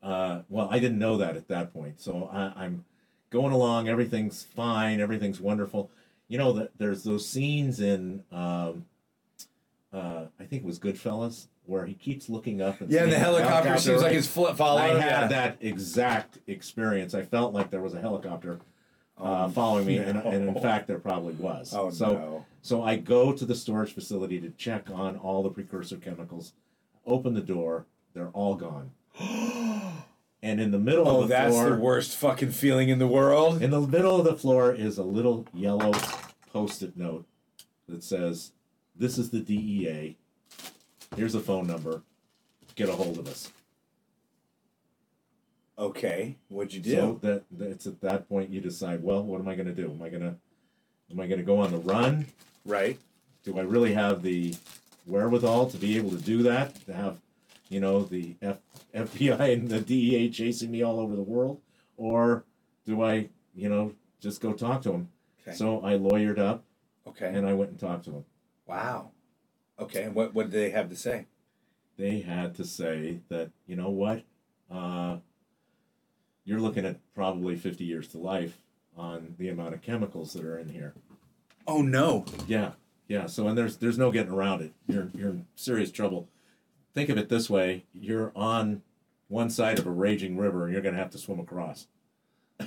Uh, 0.02 0.42
well, 0.48 0.68
I 0.70 0.78
didn't 0.78 0.98
know 0.98 1.16
that 1.16 1.36
at 1.36 1.48
that 1.48 1.72
point. 1.72 2.00
So 2.00 2.30
I, 2.32 2.52
I'm 2.64 2.84
going 3.30 3.52
along. 3.52 3.88
Everything's 3.88 4.44
fine. 4.44 5.00
Everything's 5.00 5.40
wonderful. 5.40 5.90
You 6.28 6.38
know 6.38 6.52
that 6.52 6.70
there's 6.78 7.04
those 7.04 7.28
scenes 7.28 7.80
in, 7.80 8.22
um, 8.32 8.84
uh, 9.92 10.24
I 10.38 10.44
think 10.44 10.62
it 10.62 10.66
was 10.66 10.78
Goodfellas, 10.78 11.46
where 11.64 11.86
he 11.86 11.94
keeps 11.94 12.28
looking 12.28 12.60
up 12.60 12.80
and 12.80 12.90
Yeah, 12.90 13.02
and 13.02 13.12
the 13.12 13.16
seeing 13.16 13.24
helicopter 13.24 13.78
seems 13.78 14.02
like 14.02 14.12
it's 14.14 14.26
fl- 14.26 14.46
following. 14.48 14.96
I 14.96 15.00
had 15.00 15.22
yeah. 15.22 15.26
that 15.28 15.58
exact 15.60 16.38
experience. 16.46 17.14
I 17.14 17.22
felt 17.22 17.54
like 17.54 17.70
there 17.70 17.80
was 17.80 17.94
a 17.94 18.00
helicopter 18.00 18.58
uh, 19.18 19.46
Oh, 19.46 19.48
following 19.48 19.86
me, 19.86 19.96
and, 19.98 20.18
and 20.18 20.48
in 20.48 20.60
fact, 20.60 20.86
there 20.88 20.98
probably 20.98 21.34
was. 21.34 21.72
Oh, 21.74 21.90
so, 21.90 22.12
no. 22.12 22.46
So 22.66 22.82
I 22.82 22.96
go 22.96 23.32
to 23.32 23.44
the 23.46 23.54
storage 23.54 23.92
facility 23.92 24.40
to 24.40 24.50
check 24.50 24.88
on 24.92 25.16
all 25.16 25.42
the 25.42 25.50
precursor 25.50 25.96
chemicals. 25.96 26.52
Open 27.06 27.34
the 27.34 27.40
door; 27.40 27.86
they're 28.14 28.28
all 28.30 28.54
gone. 28.56 28.90
And 30.42 30.60
in 30.60 30.70
the 30.70 30.78
middle 30.78 31.08
Oh, 31.08 31.22
of 31.22 31.28
the 31.28 31.34
floor 31.34 31.40
Oh, 31.42 31.44
that's 31.48 31.54
floor, 31.56 31.70
the 31.70 31.82
worst 31.82 32.16
fucking 32.18 32.50
feeling 32.52 32.88
in 32.88 32.98
the 33.00 33.06
world. 33.06 33.62
in 33.62 33.70
the 33.70 33.80
middle 33.80 34.16
of 34.18 34.24
the 34.24 34.36
floor 34.36 34.72
is 34.72 34.96
a 34.98 35.02
little 35.02 35.46
yellow 35.52 35.92
post-it 36.52 36.96
note 36.96 37.24
that 37.88 38.04
says, 38.04 38.52
"This 38.94 39.18
is 39.18 39.30
the 39.30 39.40
DEA. 39.40 40.16
Here's 41.16 41.34
a 41.34 41.40
phone 41.40 41.66
number. 41.66 42.02
Get 42.76 42.88
a 42.88 42.92
hold 42.92 43.18
of 43.18 43.26
us." 43.26 43.50
Okay. 45.78 46.36
What'd 46.48 46.74
you 46.74 46.80
do? 46.80 46.90
So 46.94 47.18
that, 47.22 47.44
that 47.52 47.70
it's 47.70 47.86
at 47.86 48.00
that 48.02 48.28
point 48.28 48.50
you 48.50 48.60
decide, 48.60 49.02
well, 49.02 49.22
what 49.24 49.40
am 49.40 49.48
I 49.48 49.54
going 49.54 49.66
to 49.68 49.74
do? 49.74 49.90
Am 49.90 50.02
I 50.02 50.08
going 50.10 50.22
to 50.22 50.36
am 51.10 51.20
I 51.20 51.26
going 51.26 51.38
to 51.40 51.44
go 51.44 51.58
on 51.58 51.72
the 51.72 51.78
run? 51.78 52.26
Right. 52.66 52.98
Do 53.44 53.58
I 53.58 53.62
really 53.62 53.94
have 53.94 54.22
the 54.22 54.54
wherewithal 55.06 55.70
to 55.70 55.76
be 55.76 55.96
able 55.96 56.10
to 56.10 56.16
do 56.16 56.42
that? 56.42 56.84
To 56.86 56.92
have, 56.92 57.18
you 57.68 57.80
know, 57.80 58.02
the 58.02 58.34
F, 58.42 58.58
FBI 58.94 59.52
and 59.52 59.68
the 59.68 59.80
DEA 59.80 60.30
chasing 60.30 60.70
me 60.70 60.82
all 60.82 61.00
over 61.00 61.14
the 61.14 61.22
world, 61.22 61.60
or 61.96 62.44
do 62.84 63.02
I, 63.02 63.28
you 63.54 63.68
know, 63.68 63.94
just 64.20 64.40
go 64.40 64.52
talk 64.52 64.82
to 64.82 64.92
him? 64.92 65.08
Okay. 65.46 65.56
So 65.56 65.80
I 65.84 65.92
lawyered 65.92 66.38
up 66.38 66.64
okay. 67.06 67.28
and 67.28 67.46
I 67.46 67.52
went 67.52 67.70
and 67.70 67.78
talked 67.78 68.04
to 68.06 68.10
him. 68.10 68.24
wow. 68.66 69.10
Okay. 69.78 70.04
And 70.04 70.14
what 70.14 70.34
what 70.34 70.50
did 70.50 70.60
they 70.60 70.70
have 70.70 70.88
to 70.88 70.96
say? 70.96 71.26
They 71.98 72.20
had 72.20 72.54
to 72.56 72.64
say 72.64 73.20
that, 73.28 73.50
you 73.66 73.76
know 73.76 73.90
what, 73.90 74.22
uh, 74.70 75.18
you're 76.44 76.60
looking 76.60 76.84
at 76.84 76.98
probably 77.14 77.56
50 77.56 77.84
years 77.84 78.08
to 78.08 78.18
life 78.18 78.58
on 78.96 79.34
the 79.38 79.48
amount 79.48 79.74
of 79.74 79.82
chemicals 79.82 80.32
that 80.32 80.44
are 80.44 80.58
in 80.58 80.68
here. 80.68 80.94
Oh 81.66 81.82
no. 81.82 82.24
Yeah, 82.46 82.72
yeah. 83.08 83.26
So 83.26 83.48
and 83.48 83.58
there's 83.58 83.76
there's 83.76 83.98
no 83.98 84.10
getting 84.10 84.32
around 84.32 84.62
it. 84.62 84.72
You're 84.86 85.10
you're 85.14 85.30
in 85.30 85.46
serious 85.54 85.90
trouble. 85.90 86.28
Think 86.94 87.08
of 87.08 87.18
it 87.18 87.28
this 87.28 87.50
way: 87.50 87.84
you're 87.92 88.32
on 88.36 88.82
one 89.28 89.50
side 89.50 89.78
of 89.78 89.86
a 89.86 89.90
raging 89.90 90.36
river, 90.36 90.64
and 90.64 90.72
you're 90.72 90.82
going 90.82 90.94
to 90.94 91.00
have 91.00 91.10
to 91.10 91.18
swim 91.18 91.40
across. 91.40 91.88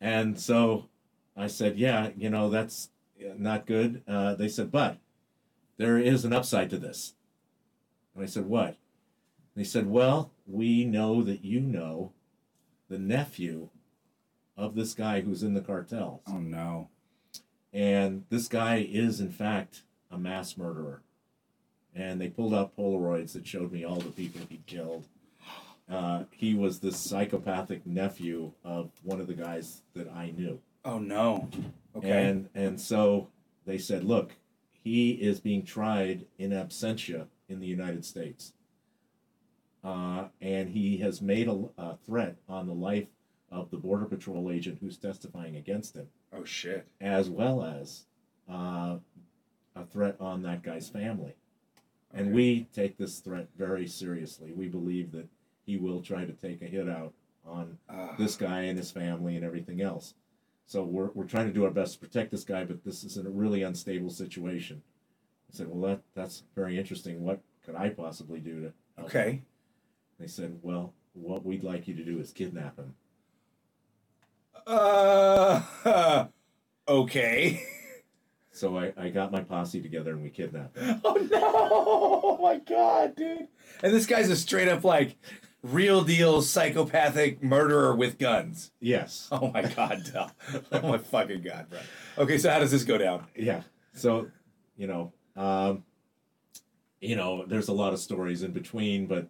and 0.00 0.38
so 0.38 0.88
I 1.36 1.46
said, 1.46 1.78
"Yeah, 1.78 2.10
you 2.16 2.28
know 2.30 2.50
that's 2.50 2.90
uh, 3.20 3.34
not 3.38 3.66
good." 3.66 4.02
Uh, 4.06 4.34
they 4.34 4.48
said, 4.48 4.70
"But 4.70 4.98
there 5.78 5.98
is 5.98 6.24
an 6.24 6.32
upside 6.32 6.70
to 6.70 6.78
this." 6.78 7.14
And 8.14 8.22
I 8.22 8.26
said, 8.26 8.46
"What?" 8.46 8.76
They 9.56 9.64
said, 9.64 9.88
"Well, 9.88 10.30
we 10.46 10.84
know 10.84 11.22
that 11.22 11.44
you 11.44 11.60
know 11.60 12.12
the 12.88 12.98
nephew 12.98 13.70
of 14.56 14.74
this 14.74 14.94
guy 14.94 15.20
who's 15.20 15.42
in 15.42 15.54
the 15.54 15.60
cartels." 15.60 16.20
Oh 16.26 16.38
no. 16.38 16.88
And 17.72 18.24
this 18.28 18.48
guy 18.48 18.86
is, 18.88 19.20
in 19.20 19.30
fact, 19.30 19.82
a 20.10 20.18
mass 20.18 20.58
murderer. 20.58 21.02
And 21.94 22.20
they 22.20 22.28
pulled 22.28 22.54
out 22.54 22.76
Polaroids 22.76 23.32
that 23.32 23.46
showed 23.46 23.72
me 23.72 23.84
all 23.84 23.96
the 23.96 24.10
people 24.10 24.42
he 24.48 24.60
killed. 24.66 25.06
Uh, 25.90 26.24
he 26.30 26.54
was 26.54 26.80
the 26.80 26.92
psychopathic 26.92 27.86
nephew 27.86 28.52
of 28.64 28.90
one 29.02 29.20
of 29.20 29.26
the 29.26 29.34
guys 29.34 29.82
that 29.94 30.10
I 30.10 30.30
knew. 30.30 30.60
Oh 30.84 30.98
no. 30.98 31.48
Okay. 31.94 32.28
And 32.28 32.48
and 32.54 32.80
so 32.80 33.28
they 33.66 33.78
said, 33.78 34.04
look, 34.04 34.32
he 34.72 35.12
is 35.12 35.40
being 35.40 35.64
tried 35.64 36.26
in 36.38 36.50
absentia 36.50 37.26
in 37.48 37.60
the 37.60 37.66
United 37.66 38.04
States. 38.04 38.52
Uh, 39.84 40.28
and 40.40 40.70
he 40.70 40.98
has 40.98 41.20
made 41.20 41.48
a, 41.48 41.68
a 41.76 41.96
threat 42.06 42.36
on 42.48 42.66
the 42.66 42.74
life 42.74 43.08
of 43.52 43.70
the 43.70 43.76
Border 43.76 44.06
Patrol 44.06 44.50
agent 44.50 44.78
who's 44.80 44.96
testifying 44.96 45.56
against 45.56 45.94
him 45.94 46.08
oh 46.32 46.44
shit. 46.44 46.86
as 47.00 47.28
well 47.28 47.62
as 47.62 48.06
uh, 48.50 48.96
a 49.76 49.84
threat 49.84 50.16
on 50.18 50.42
that 50.42 50.62
guy's 50.62 50.88
family. 50.88 51.34
And 52.14 52.32
we 52.32 52.66
take 52.74 52.96
this 52.96 53.20
threat 53.20 53.48
very 53.56 53.86
seriously. 53.86 54.52
We 54.52 54.68
believe 54.68 55.12
that 55.12 55.28
he 55.64 55.76
will 55.76 56.00
try 56.00 56.24
to 56.24 56.32
take 56.32 56.62
a 56.62 56.66
hit 56.66 56.88
out 56.88 57.12
on 57.46 57.78
Uh, 57.88 58.16
this 58.16 58.36
guy 58.36 58.62
and 58.62 58.78
his 58.78 58.90
family 58.90 59.36
and 59.36 59.44
everything 59.44 59.80
else. 59.80 60.14
So 60.66 60.84
we're, 60.84 61.10
we're 61.14 61.24
trying 61.24 61.46
to 61.46 61.52
do 61.52 61.64
our 61.64 61.70
best 61.70 61.94
to 61.94 61.98
protect 62.00 62.30
this 62.30 62.44
guy, 62.44 62.64
but 62.64 62.84
this 62.84 63.04
is 63.04 63.16
a 63.16 63.28
really 63.28 63.62
unstable 63.62 64.10
situation. 64.10 64.82
I 65.52 65.56
said, 65.56 65.68
well, 65.68 65.90
that, 65.90 66.02
that's 66.14 66.44
very 66.54 66.78
interesting. 66.78 67.22
What 67.22 67.40
could 67.64 67.74
I 67.74 67.90
possibly 67.90 68.40
do 68.40 68.60
to 68.62 69.04
okay. 69.04 69.42
They 70.18 70.26
said, 70.26 70.58
well, 70.62 70.94
what 71.14 71.44
we'd 71.44 71.64
like 71.64 71.88
you 71.88 71.94
to 71.94 72.04
do 72.04 72.18
is 72.18 72.30
kidnap 72.32 72.78
him. 72.78 72.94
Uh. 74.66 76.26
okay. 76.88 77.62
So 78.50 78.76
I, 78.78 78.92
I 78.96 79.08
got 79.08 79.32
my 79.32 79.40
posse 79.40 79.80
together 79.80 80.12
and 80.12 80.22
we 80.22 80.30
kidnapped 80.30 80.76
him. 80.78 81.00
Oh 81.04 81.14
no! 81.30 82.22
Oh 82.24 82.38
my 82.42 82.58
god, 82.58 83.14
dude! 83.16 83.48
And 83.82 83.92
this 83.94 84.06
guy's 84.06 84.28
a 84.30 84.36
straight 84.36 84.68
up 84.68 84.84
like 84.84 85.16
real 85.62 86.02
deal 86.02 86.42
psychopathic 86.42 87.42
murderer 87.42 87.94
with 87.94 88.18
guns. 88.18 88.72
Yes. 88.80 89.28
Oh 89.30 89.50
my 89.52 89.62
god, 89.62 90.02
Del. 90.12 90.32
Oh 90.72 90.88
my 90.88 90.98
fucking 90.98 91.42
god, 91.42 91.68
bro. 91.70 91.78
Okay, 92.18 92.36
so 92.38 92.50
how 92.50 92.58
does 92.58 92.70
this 92.70 92.84
go 92.84 92.98
down? 92.98 93.26
yeah 93.36 93.62
so 93.94 94.26
you 94.76 94.86
know 94.86 95.12
um 95.36 95.84
you 97.00 97.14
know 97.16 97.44
there's 97.46 97.68
a 97.68 97.72
lot 97.72 97.92
of 97.92 97.98
stories 97.98 98.42
in 98.42 98.52
between 98.52 99.06
but 99.06 99.28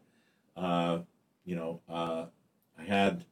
uh 0.56 0.98
you 1.44 1.56
know 1.56 1.80
uh 1.88 2.26
i 2.78 2.82
had 2.84 3.24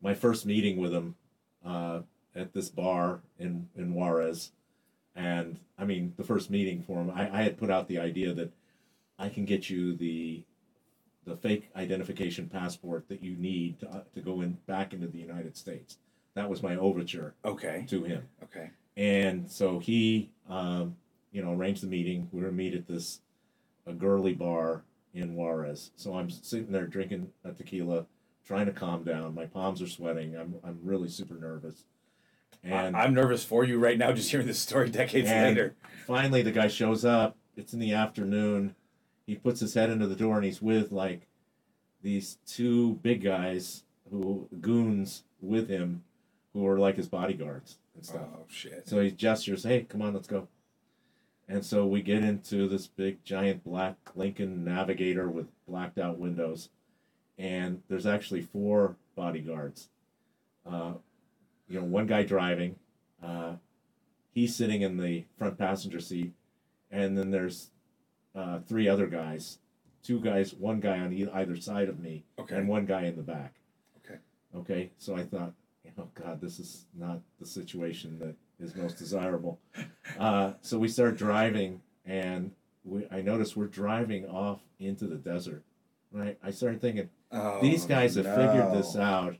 my 0.00 0.14
first 0.14 0.46
meeting 0.46 0.76
with 0.76 0.92
him 0.92 1.16
uh 1.64 2.00
at 2.34 2.52
this 2.52 2.68
bar 2.68 3.20
in 3.38 3.68
in 3.76 3.92
juarez 3.94 4.52
and 5.16 5.58
i 5.78 5.84
mean 5.84 6.12
the 6.16 6.24
first 6.24 6.50
meeting 6.50 6.82
for 6.82 7.00
him 7.00 7.10
i, 7.14 7.40
I 7.40 7.42
had 7.42 7.56
put 7.58 7.70
out 7.70 7.88
the 7.88 7.98
idea 7.98 8.32
that 8.34 8.52
i 9.18 9.28
can 9.28 9.44
get 9.44 9.68
you 9.70 9.94
the 9.94 10.42
the 11.24 11.36
fake 11.36 11.68
identification 11.76 12.48
passport 12.48 13.06
that 13.08 13.22
you 13.22 13.36
need 13.36 13.80
to, 13.80 13.88
uh, 13.90 14.00
to 14.14 14.20
go 14.20 14.40
in 14.40 14.56
back 14.66 14.92
into 14.92 15.06
the 15.08 15.18
united 15.18 15.56
states 15.56 15.98
that 16.34 16.48
was 16.48 16.62
my 16.62 16.76
overture 16.76 17.34
Okay. 17.44 17.84
to 17.88 18.04
him 18.04 18.22
Okay. 18.44 18.70
and 18.96 19.50
so 19.50 19.78
he, 19.78 20.30
um, 20.48 20.96
you 21.32 21.42
know, 21.42 21.52
arranged 21.52 21.82
the 21.82 21.86
meeting. 21.88 22.26
We 22.32 22.40
were 22.40 22.46
to 22.48 22.52
meet 22.54 22.74
at 22.74 22.86
this 22.86 23.20
a 23.86 23.92
girly 23.92 24.32
bar 24.32 24.82
in 25.12 25.34
Juarez. 25.34 25.90
So 25.96 26.14
I'm 26.14 26.30
sitting 26.30 26.72
there 26.72 26.86
drinking 26.86 27.28
a 27.44 27.52
tequila, 27.52 28.06
trying 28.48 28.66
to 28.66 28.72
calm 28.72 29.04
down. 29.04 29.34
My 29.34 29.44
palms 29.44 29.82
are 29.82 29.86
sweating. 29.86 30.34
I'm 30.34 30.54
I'm 30.64 30.78
really 30.82 31.10
super 31.10 31.34
nervous. 31.34 31.84
And 32.64 32.96
I'm 32.96 33.14
nervous 33.14 33.44
for 33.44 33.62
you 33.62 33.78
right 33.78 33.98
now 33.98 34.10
just 34.12 34.30
hearing 34.30 34.46
this 34.46 34.58
story 34.58 34.88
decades 34.88 35.28
later. 35.28 35.76
finally, 36.06 36.42
the 36.42 36.50
guy 36.50 36.66
shows 36.66 37.04
up. 37.04 37.36
It's 37.56 37.74
in 37.74 37.78
the 37.78 37.92
afternoon. 37.92 38.74
He 39.26 39.36
puts 39.36 39.60
his 39.60 39.74
head 39.74 39.90
into 39.90 40.06
the 40.06 40.16
door 40.16 40.36
and 40.36 40.44
he's 40.44 40.62
with 40.62 40.90
like 40.90 41.28
these 42.02 42.38
two 42.46 42.94
big 42.94 43.22
guys 43.22 43.84
who 44.10 44.48
goons 44.60 45.24
with 45.42 45.68
him, 45.68 46.02
who 46.54 46.66
are 46.66 46.78
like 46.78 46.96
his 46.96 47.08
bodyguards 47.08 47.76
and 47.94 48.04
stuff. 48.04 48.28
Oh 48.34 48.46
shit. 48.48 48.88
So 48.88 49.00
he 49.00 49.10
gestures, 49.10 49.64
"Hey, 49.64 49.82
come 49.82 50.00
on, 50.00 50.14
let's 50.14 50.26
go." 50.26 50.48
And 51.46 51.64
so 51.64 51.86
we 51.86 52.00
get 52.02 52.24
into 52.24 52.66
this 52.66 52.86
big, 52.86 53.22
giant 53.24 53.62
black 53.62 53.96
Lincoln 54.14 54.64
Navigator 54.64 55.28
with 55.28 55.48
blacked 55.66 55.98
out 55.98 56.18
windows, 56.18 56.70
and 57.38 57.82
there's 57.88 58.06
actually 58.06 58.42
four 58.42 58.96
bodyguards. 59.14 59.88
Uh, 60.66 60.94
you 61.68 61.78
know, 61.78 61.84
one 61.86 62.06
guy 62.06 62.22
driving, 62.24 62.76
uh, 63.22 63.54
he's 64.32 64.54
sitting 64.56 64.82
in 64.82 64.96
the 64.96 65.24
front 65.38 65.58
passenger 65.58 66.00
seat, 66.00 66.32
and 66.90 67.16
then 67.16 67.30
there's 67.30 67.70
uh, 68.34 68.58
three 68.66 68.88
other 68.88 69.06
guys, 69.06 69.58
two 70.02 70.20
guys, 70.20 70.54
one 70.54 70.80
guy 70.80 70.98
on 70.98 71.12
e- 71.12 71.28
either 71.32 71.56
side 71.56 71.88
of 71.88 72.00
me, 72.00 72.24
Okay. 72.38 72.56
and 72.56 72.68
one 72.68 72.86
guy 72.86 73.02
in 73.04 73.16
the 73.16 73.22
back. 73.22 73.54
Okay. 74.04 74.18
Okay. 74.54 74.90
So 74.98 75.14
I 75.16 75.24
thought, 75.24 75.52
oh 75.98 76.08
God, 76.14 76.40
this 76.40 76.58
is 76.58 76.86
not 76.96 77.20
the 77.40 77.46
situation 77.46 78.18
that 78.18 78.34
is 78.64 78.74
most 78.74 78.98
desirable. 78.98 79.58
Uh, 80.18 80.54
so 80.62 80.78
we 80.78 80.88
start 80.88 81.16
driving, 81.18 81.80
and 82.06 82.50
we, 82.82 83.06
I 83.10 83.20
notice 83.20 83.54
we're 83.54 83.66
driving 83.66 84.26
off 84.26 84.58
into 84.80 85.06
the 85.06 85.14
desert. 85.16 85.62
Right. 86.10 86.36
I 86.42 86.50
started 86.50 86.80
thinking 86.80 87.08
Oh, 87.30 87.60
these 87.60 87.84
guys 87.84 88.14
have 88.14 88.26
figured 88.26 88.72
this 88.72 88.96
out, 88.96 89.36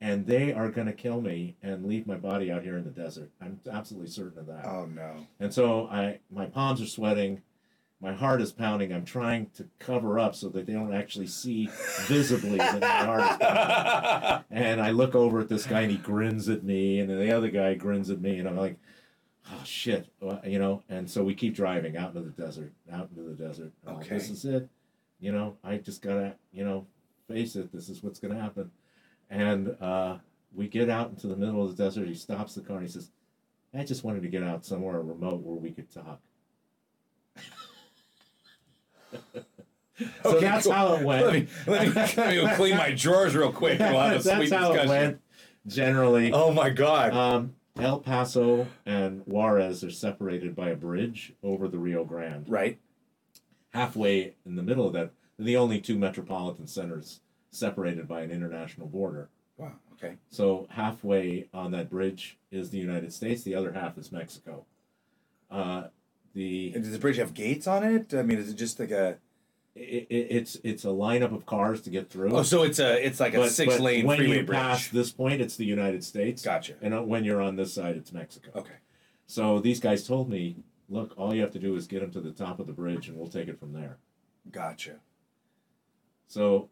and 0.00 0.26
they 0.26 0.52
are 0.52 0.70
going 0.70 0.86
to 0.86 0.92
kill 0.92 1.20
me 1.20 1.56
and 1.62 1.84
leave 1.86 2.06
my 2.06 2.16
body 2.16 2.50
out 2.50 2.62
here 2.62 2.76
in 2.78 2.84
the 2.84 2.90
desert. 2.90 3.30
I'm 3.40 3.60
absolutely 3.70 4.08
certain 4.10 4.38
of 4.38 4.46
that. 4.46 4.64
Oh 4.66 4.86
no. 4.86 5.26
And 5.40 5.52
so 5.52 5.86
I, 5.88 6.20
my 6.30 6.46
palms 6.46 6.80
are 6.80 6.86
sweating, 6.86 7.42
my 8.00 8.12
heart 8.12 8.40
is 8.42 8.52
pounding. 8.52 8.92
I'm 8.92 9.04
trying 9.06 9.48
to 9.56 9.66
cover 9.78 10.18
up 10.18 10.34
so 10.34 10.48
that 10.50 10.66
they 10.66 10.72
don't 10.74 10.92
actually 10.94 11.26
see 11.28 11.68
visibly 12.06 12.58
that 12.58 12.80
my 12.80 12.86
heart 13.04 13.20
is 13.32 13.36
pounding. 13.38 14.44
And 14.50 14.80
I 14.82 14.90
look 14.90 15.14
over 15.14 15.40
at 15.40 15.48
this 15.48 15.66
guy 15.66 15.82
and 15.82 15.90
he 15.90 15.96
grins 15.98 16.48
at 16.48 16.62
me, 16.62 17.00
and 17.00 17.08
then 17.10 17.18
the 17.18 17.32
other 17.32 17.50
guy 17.50 17.74
grins 17.74 18.10
at 18.10 18.20
me, 18.20 18.38
and 18.38 18.48
I'm 18.48 18.56
like, 18.56 18.76
oh 19.50 19.62
shit, 19.64 20.08
Well, 20.20 20.40
you 20.44 20.58
know. 20.58 20.82
And 20.88 21.10
so 21.10 21.22
we 21.24 21.34
keep 21.34 21.54
driving 21.54 21.96
out 21.96 22.14
into 22.14 22.20
the 22.28 22.42
desert, 22.42 22.72
out 22.92 23.08
into 23.14 23.28
the 23.28 23.34
desert. 23.34 23.72
I'm 23.86 23.96
like, 23.96 24.06
Okay. 24.06 24.14
this 24.16 24.28
is 24.30 24.44
it, 24.44 24.68
you 25.20 25.32
know. 25.32 25.56
I 25.64 25.76
just 25.78 26.02
gotta, 26.02 26.34
you 26.52 26.64
know, 26.64 26.86
face 27.28 27.56
it. 27.56 27.72
This 27.72 27.88
is 27.88 28.02
what's 28.02 28.18
gonna 28.18 28.40
happen. 28.40 28.70
And 29.30 29.76
uh, 29.80 30.18
we 30.54 30.68
get 30.68 30.88
out 30.90 31.10
into 31.10 31.26
the 31.26 31.36
middle 31.36 31.64
of 31.64 31.76
the 31.76 31.82
desert. 31.84 32.06
He 32.08 32.14
stops 32.14 32.54
the 32.54 32.60
car 32.60 32.76
and 32.78 32.86
he 32.86 32.92
says, 32.92 33.10
I 33.74 33.84
just 33.84 34.04
wanted 34.04 34.22
to 34.22 34.28
get 34.28 34.42
out 34.42 34.64
somewhere 34.64 35.00
remote 35.00 35.42
where 35.42 35.56
we 35.56 35.70
could 35.70 35.90
talk. 35.90 36.20
so 39.12 39.18
Okay, 40.24 40.40
that's 40.40 40.64
cool. 40.64 40.72
how 40.72 40.94
it 40.94 41.04
went. 41.04 41.24
Let 41.26 41.32
me, 41.32 41.46
let 41.66 41.86
me, 41.86 41.92
let 42.16 42.44
me 42.50 42.54
clean 42.56 42.76
my 42.76 42.92
drawers 42.92 43.34
real 43.34 43.52
quick. 43.52 43.78
We'll 43.78 43.88
have 43.98 44.20
a 44.20 44.22
that's 44.22 44.36
sweet 44.36 44.52
how 44.52 44.68
discussion. 44.72 44.86
it 44.86 44.88
went. 44.88 45.20
Generally, 45.66 46.32
Oh 46.32 46.52
my 46.52 46.70
god. 46.70 47.12
um, 47.12 47.54
El 47.78 47.98
Paso 48.00 48.66
and 48.86 49.22
Juarez 49.26 49.82
are 49.84 49.90
separated 49.90 50.54
by 50.54 50.68
a 50.70 50.76
bridge 50.76 51.32
over 51.42 51.66
the 51.68 51.78
Rio 51.78 52.04
Grande. 52.04 52.48
right. 52.48 52.78
Halfway 53.70 54.34
in 54.46 54.54
the 54.56 54.62
middle 54.62 54.86
of 54.86 54.94
that, 54.94 55.10
the 55.38 55.56
only 55.56 55.80
two 55.80 55.98
metropolitan 55.98 56.66
centers 56.66 57.20
separated 57.50 58.06
by 58.08 58.22
an 58.22 58.30
international 58.30 58.86
border. 58.86 59.28
Wow. 59.56 59.72
Okay. 59.94 60.16
So 60.30 60.66
halfway 60.70 61.48
on 61.54 61.70
that 61.72 61.88
bridge 61.90 62.36
is 62.50 62.70
the 62.70 62.78
United 62.78 63.12
States. 63.12 63.42
The 63.42 63.54
other 63.54 63.72
half 63.72 63.96
is 63.98 64.12
Mexico. 64.12 64.64
Uh, 65.50 65.84
the 66.34 66.72
And 66.74 66.82
does 66.84 66.92
the 66.92 66.98
bridge 66.98 67.16
have 67.16 67.32
gates 67.34 67.66
on 67.66 67.82
it? 67.82 68.12
I 68.12 68.22
mean, 68.22 68.38
is 68.38 68.50
it 68.50 68.56
just 68.56 68.78
like 68.78 68.90
a? 68.90 69.16
it, 69.74 70.06
it, 70.08 70.26
it's 70.30 70.56
it's 70.64 70.84
a 70.84 70.88
lineup 70.88 71.34
of 71.34 71.44
cars 71.46 71.80
to 71.82 71.90
get 71.90 72.08
through. 72.10 72.34
Oh, 72.34 72.42
so 72.42 72.62
it's 72.62 72.78
a 72.78 73.04
it's 73.04 73.20
like 73.20 73.34
a 73.34 73.38
But- 73.38 73.50
six 73.52 73.74
but 73.76 73.82
lane 73.82 74.06
when 74.06 74.18
freeway 74.18 74.38
you 74.38 74.44
bridge. 74.44 74.56
pass 74.58 74.88
this 74.88 75.10
point, 75.12 75.40
it's 75.40 75.56
the 75.56 75.64
United 75.66 76.02
States. 76.04 76.42
Gotcha. 76.42 76.74
And 76.82 76.92
uh, 76.94 77.02
when 77.02 77.24
you're 77.24 77.40
on 77.42 77.56
this 77.56 77.72
side, 77.74 77.96
it's 77.96 78.12
Mexico. 78.12 78.50
Okay. 78.54 78.74
So 79.26 79.58
these 79.60 79.80
guys 79.80 80.06
told 80.06 80.28
me, 80.30 80.56
look, 80.88 81.14
all 81.18 81.34
you 81.34 81.40
have 81.42 81.50
to 81.52 81.58
do 81.58 81.74
is 81.74 81.86
get 81.86 82.00
them 82.00 82.10
to 82.12 82.20
the 82.20 82.30
top 82.32 82.58
of 82.60 82.66
the 82.66 82.72
bridge, 82.72 83.08
and 83.08 83.16
we'll 83.18 83.28
take 83.28 83.48
it 83.48 83.58
from 83.58 83.72
there. 83.72 83.96
Gotcha. 84.50 84.96
So 86.26 86.68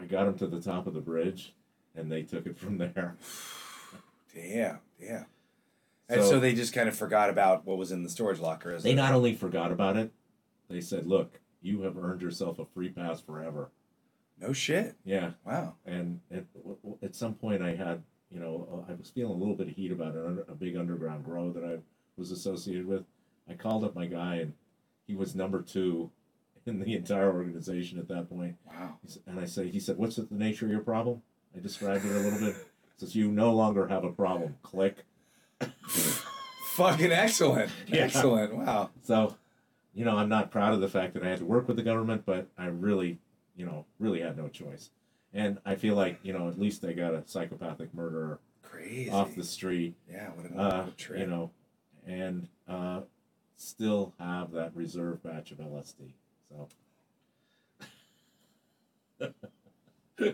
I 0.00 0.04
got 0.04 0.24
them 0.24 0.38
to 0.38 0.46
the 0.46 0.60
top 0.60 0.86
of 0.86 0.94
the 0.94 1.00
bridge, 1.00 1.54
and 1.94 2.10
they 2.10 2.22
took 2.22 2.46
it 2.46 2.58
from 2.58 2.78
there. 2.78 3.16
Damn. 4.34 4.78
Yeah. 5.00 5.24
And 6.08 6.22
so, 6.22 6.38
they 6.38 6.54
just 6.54 6.72
kind 6.72 6.88
of 6.88 6.96
forgot 6.96 7.30
about 7.30 7.66
what 7.66 7.78
was 7.78 7.90
in 7.90 8.04
the 8.04 8.08
storage 8.08 8.38
locker. 8.38 8.72
As 8.72 8.84
They 8.84 8.94
not 8.94 9.12
only 9.12 9.34
forgot 9.34 9.72
about 9.72 9.96
it, 9.96 10.12
they 10.68 10.80
said, 10.80 11.04
look, 11.06 11.40
you 11.62 11.82
have 11.82 11.98
earned 11.98 12.22
yourself 12.22 12.60
a 12.60 12.64
free 12.64 12.90
pass 12.90 13.20
forever. 13.20 13.70
No 14.38 14.52
shit. 14.52 14.94
Yeah. 15.04 15.30
Wow. 15.44 15.74
And 15.84 16.20
at, 16.30 16.44
at 17.02 17.16
some 17.16 17.34
point, 17.34 17.62
I 17.62 17.74
had, 17.74 18.02
you 18.30 18.38
know, 18.38 18.84
I 18.88 18.92
was 18.92 19.10
feeling 19.10 19.32
a 19.32 19.36
little 19.36 19.56
bit 19.56 19.68
of 19.68 19.74
heat 19.74 19.90
about 19.90 20.10
under, 20.10 20.44
a 20.48 20.54
big 20.54 20.76
underground 20.76 21.24
grow 21.24 21.50
that 21.50 21.64
I 21.64 21.78
was 22.16 22.30
associated 22.30 22.86
with. 22.86 23.02
I 23.48 23.54
called 23.54 23.82
up 23.82 23.96
my 23.96 24.06
guy, 24.06 24.36
and 24.36 24.52
he 25.08 25.16
was 25.16 25.34
number 25.34 25.60
two 25.62 26.10
in 26.72 26.80
the 26.80 26.94
entire 26.94 27.32
organization 27.32 27.98
at 27.98 28.08
that 28.08 28.28
point. 28.28 28.56
Wow. 28.66 28.98
And 29.26 29.38
I 29.38 29.44
said, 29.44 29.66
he 29.66 29.80
said, 29.80 29.96
what's 29.96 30.16
the 30.16 30.26
nature 30.30 30.66
of 30.66 30.72
your 30.72 30.80
problem? 30.80 31.22
I 31.56 31.60
described 31.60 32.04
it 32.04 32.10
a 32.10 32.18
little 32.18 32.38
bit. 32.38 32.56
Says, 32.96 33.14
you 33.14 33.30
no 33.30 33.52
longer 33.52 33.86
have 33.88 34.04
a 34.04 34.12
problem. 34.12 34.56
Click. 34.62 35.04
Fucking 36.74 37.12
excellent. 37.12 37.70
Yeah. 37.86 38.02
Excellent. 38.02 38.56
Wow. 38.56 38.90
So, 39.02 39.36
you 39.94 40.04
know, 40.04 40.16
I'm 40.16 40.28
not 40.28 40.50
proud 40.50 40.74
of 40.74 40.80
the 40.80 40.88
fact 40.88 41.14
that 41.14 41.22
I 41.22 41.28
had 41.28 41.38
to 41.38 41.44
work 41.44 41.68
with 41.68 41.76
the 41.76 41.82
government, 41.82 42.24
but 42.26 42.48
I 42.58 42.66
really, 42.66 43.18
you 43.54 43.64
know, 43.64 43.86
really 43.98 44.20
had 44.20 44.36
no 44.36 44.48
choice. 44.48 44.90
And 45.32 45.58
I 45.64 45.74
feel 45.74 45.94
like, 45.94 46.18
you 46.22 46.32
know, 46.32 46.48
at 46.48 46.58
least 46.58 46.84
I 46.84 46.92
got 46.92 47.14
a 47.14 47.22
psychopathic 47.26 47.94
murderer 47.94 48.40
Crazy. 48.62 49.10
off 49.10 49.34
the 49.34 49.44
street, 49.44 49.94
yeah. 50.10 50.28
What 50.30 50.50
a, 50.50 50.58
uh, 50.58 50.86
trip. 50.96 51.20
you 51.20 51.26
know, 51.26 51.50
and 52.06 52.48
uh, 52.68 53.00
still 53.56 54.14
have 54.18 54.52
that 54.52 54.74
reserve 54.74 55.22
batch 55.22 55.50
of 55.50 55.58
LSD. 55.58 56.12
So, 56.50 56.68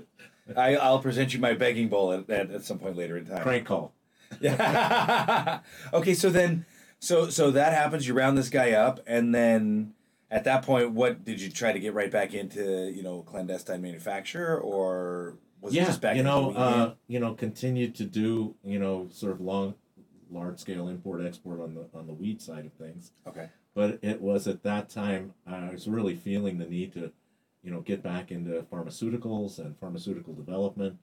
I, 0.56 0.76
I'll 0.76 0.98
present 0.98 1.32
you 1.34 1.40
my 1.40 1.54
begging 1.54 1.88
bowl 1.88 2.12
at, 2.12 2.28
at, 2.28 2.50
at 2.50 2.64
some 2.64 2.78
point 2.78 2.96
later 2.96 3.16
in 3.16 3.26
time. 3.26 3.42
crank 3.42 3.66
call. 3.66 3.94
Yeah. 4.40 5.60
okay, 5.92 6.14
so 6.14 6.30
then, 6.30 6.64
so 6.98 7.28
so 7.28 7.50
that 7.50 7.72
happens. 7.72 8.06
You 8.06 8.14
round 8.14 8.38
this 8.38 8.48
guy 8.48 8.72
up, 8.72 9.00
and 9.06 9.34
then 9.34 9.94
at 10.30 10.44
that 10.44 10.62
point, 10.62 10.92
what 10.92 11.24
did 11.24 11.40
you 11.40 11.50
try 11.50 11.72
to 11.72 11.78
get 11.78 11.94
right 11.94 12.10
back 12.10 12.34
into? 12.34 12.90
You 12.94 13.02
know, 13.02 13.22
clandestine 13.22 13.82
manufacture, 13.82 14.58
or 14.58 15.36
was 15.60 15.74
it 15.74 15.84
just 15.84 16.00
back? 16.00 16.16
you 16.16 16.22
know, 16.22 16.52
uh, 16.52 16.94
you 17.08 17.20
know, 17.20 17.34
continued 17.34 17.94
to 17.96 18.04
do, 18.04 18.54
you 18.64 18.78
know, 18.78 19.08
sort 19.10 19.32
of 19.32 19.40
long, 19.40 19.74
large 20.30 20.58
scale 20.58 20.88
import 20.88 21.24
export 21.24 21.60
on 21.60 21.74
the 21.74 21.86
on 21.94 22.06
the 22.06 22.14
weed 22.14 22.40
side 22.40 22.66
of 22.66 22.72
things. 22.72 23.12
okay. 23.26 23.48
But 23.74 23.98
it 24.02 24.20
was 24.20 24.46
at 24.46 24.62
that 24.62 24.88
time 24.88 25.32
I 25.46 25.70
was 25.70 25.88
really 25.88 26.14
feeling 26.14 26.58
the 26.58 26.66
need 26.66 26.92
to, 26.94 27.12
you 27.62 27.70
know, 27.70 27.80
get 27.80 28.02
back 28.02 28.30
into 28.30 28.50
pharmaceuticals 28.72 29.58
and 29.58 29.78
pharmaceutical 29.78 30.34
development. 30.34 30.98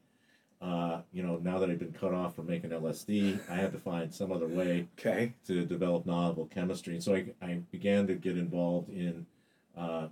Uh, 0.62 1.02
you 1.14 1.24
know, 1.24 1.38
now 1.42 1.58
that 1.58 1.70
I've 1.70 1.80
been 1.80 1.94
cut 1.94 2.14
off 2.14 2.36
from 2.36 2.48
making 2.48 2.72
LSD, 2.72 3.40
I 3.50 3.56
had 3.56 3.72
to 3.72 3.80
find 3.80 4.14
some 4.14 4.32
other 4.32 4.48
way 4.48 4.88
Okay. 5.00 5.34
to 5.48 5.66
develop 5.66 6.06
novel 6.06 6.48
chemistry, 6.48 6.96
and 6.96 7.04
so 7.04 7.16
I, 7.16 7.26
I 7.42 7.62
began 7.72 8.08
to 8.08 8.16
get 8.16 8.38
involved 8.38 8.90
in, 8.90 9.26
uh, 9.78 10.08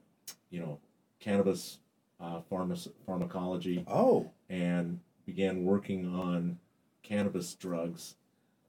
you 0.49 0.61
know, 0.61 0.79
cannabis 1.19 1.79
uh, 2.21 2.39
pharma- 2.49 2.87
pharmacology 3.05 3.83
Oh. 3.87 4.31
and 4.49 5.01
began 5.25 5.65
working 5.65 6.05
on 6.15 6.57
cannabis 7.03 7.53
drugs. 7.55 8.15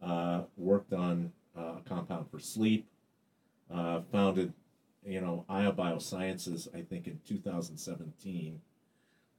Uh, 0.03 0.43
worked 0.57 0.93
on 0.93 1.33
uh, 1.57 1.75
a 1.79 1.83
compound 1.89 2.29
for 2.31 2.39
sleep. 2.41 2.87
Uh, 3.73 4.01
founded, 4.11 4.53
you 5.05 5.21
know, 5.21 5.45
Aya 5.49 5.73
Biosciences, 5.73 6.75
I 6.75 6.83
think 6.83 7.07
in 7.07 7.21
2017. 7.27 8.61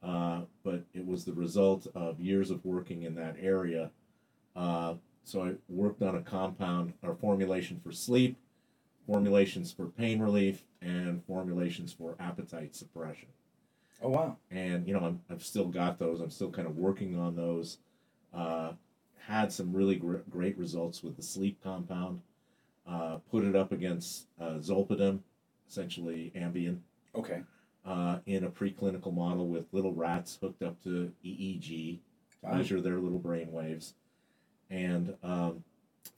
Uh, 0.01 0.41
but 0.64 0.84
it 0.93 1.06
was 1.06 1.26
the 1.26 1.34
result 1.34 1.88
of 1.93 2.19
years 2.19 2.51
of 2.51 2.64
working 2.64 3.03
in 3.03 3.15
that 3.15 3.35
area. 3.39 3.91
Uh, 4.56 4.93
so 5.23 5.43
I 5.43 5.53
worked 5.68 6.01
on 6.01 6.15
a 6.15 6.22
compound 6.22 6.93
or 7.03 7.15
formulation 7.15 7.80
for 7.84 7.91
sleep, 7.91 8.38
formulations 9.06 9.72
for 9.72 9.85
pain 9.88 10.19
relief, 10.22 10.64
and 10.81 11.23
formulations 11.26 11.91
for 11.91 12.15
appetite 12.19 12.73
suppression 12.76 13.27
Oh 14.01 14.10
wow. 14.10 14.38
and 14.49 14.88
you 14.88 14.93
know 14.93 15.01
I'm, 15.01 15.22
I've 15.30 15.43
still 15.43 15.65
got 15.65 15.99
those. 15.99 16.22
I'm 16.22 16.30
still 16.30 16.49
kind 16.49 16.68
of 16.68 16.77
working 16.77 17.18
on 17.19 17.35
those. 17.35 17.80
Uh, 18.34 18.72
had 19.27 19.51
some 19.51 19.73
really 19.73 19.95
gr- 19.97 20.18
great 20.30 20.57
results 20.57 21.03
with 21.03 21.18
the 21.18 21.22
sleep 21.22 21.61
compound. 21.61 22.22
Uh, 22.90 23.18
put 23.30 23.44
it 23.44 23.56
up 23.56 23.72
against 23.72 24.26
uh, 24.41 24.53
zolpidem, 24.60 25.20
essentially 25.70 26.32
Ambien, 26.36 26.80
Okay. 27.14 27.44
uh, 27.86 28.18
in 28.26 28.45
a 28.45 28.49
preclinical 28.49 29.14
model 29.14 29.48
with 29.48 29.72
little 29.72 29.94
rats 29.94 30.40
hooked 30.41 30.64
up 30.64 30.82
to 30.84 31.11
EEG 31.24 31.99
to 31.99 31.99
Wow. 32.41 32.56
measure 32.56 32.82
their 32.82 32.98
little 32.99 33.20
brain 33.20 33.52
waves, 33.52 33.94
and 34.72 35.16
um, 35.22 35.64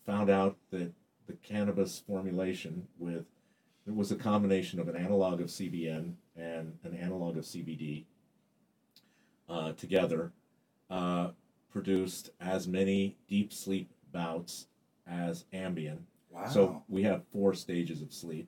found 0.06 0.30
out 0.30 0.56
that 0.69 0.93
the 1.27 1.34
cannabis 1.43 1.99
formulation 1.99 2.88
with 2.98 3.26
it 3.85 3.93
was 3.95 4.11
a 4.11 4.15
combination 4.15 4.80
of 4.80 4.88
an 4.88 4.95
analog 4.95 5.41
of 5.41 5.48
CBN 5.48 6.14
and 6.38 6.77
an 6.84 6.95
analog 6.95 7.35
of 7.35 7.43
CBD 7.43 8.06
uh, 9.49 9.73
together 9.73 10.31
uh, 10.89 11.31
produced 11.72 12.30
as 12.39 12.68
many 12.68 13.18
deep 13.27 13.52
sleep 13.52 13.91
bouts 14.14 14.68
as 15.07 15.45
Ambien. 15.52 15.98
Wow. 16.31 16.47
So 16.47 16.83
we 16.87 17.03
have 17.03 17.23
four 17.31 17.53
stages 17.53 18.01
of 18.01 18.13
sleep. 18.13 18.47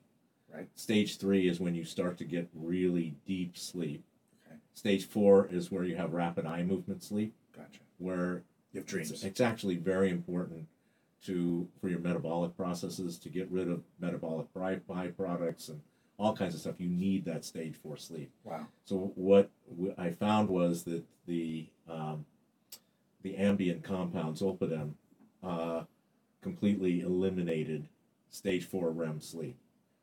Right. 0.52 0.68
Stage 0.76 1.18
three 1.18 1.48
is 1.48 1.58
when 1.60 1.74
you 1.74 1.84
start 1.84 2.16
to 2.18 2.24
get 2.24 2.48
really 2.54 3.14
deep 3.26 3.56
sleep. 3.58 4.04
Okay. 4.46 4.56
Stage 4.74 5.06
four 5.06 5.48
is 5.50 5.70
where 5.72 5.84
you 5.84 5.96
have 5.96 6.12
rapid 6.12 6.46
eye 6.46 6.62
movement 6.62 7.02
sleep, 7.02 7.34
gotcha. 7.56 7.80
where 7.98 8.44
You 8.72 8.80
have 8.80 8.86
dreams. 8.86 9.10
it's, 9.10 9.24
it's 9.24 9.40
actually 9.40 9.76
very 9.76 10.10
important 10.10 10.66
to 11.26 11.66
for 11.80 11.88
your 11.88 11.98
metabolic 11.98 12.56
processes 12.56 13.18
to 13.18 13.28
get 13.28 13.50
rid 13.50 13.68
of 13.68 13.82
metabolic 13.98 14.46
by- 14.54 14.76
byproducts 14.88 15.70
and 15.70 15.80
all 16.18 16.36
kinds 16.36 16.54
of 16.54 16.60
stuff. 16.60 16.74
You 16.78 16.88
need 16.88 17.24
that 17.24 17.44
stage 17.44 17.74
four 17.82 17.96
sleep. 17.96 18.30
wow. 18.44 18.66
So 18.84 19.12
what 19.16 19.50
I 19.98 20.10
found 20.10 20.48
was 20.48 20.84
that 20.84 21.02
the 21.26 21.66
um, 21.88 22.24
the 23.22 23.36
ambient 23.36 23.82
compounds, 23.82 24.40
zolpidem 24.42 24.92
uh, 25.42 25.82
completely 26.44 27.00
eliminated 27.00 27.88
stage 28.30 28.64
four 28.66 28.90
REM 28.90 29.20
sleep, 29.20 29.56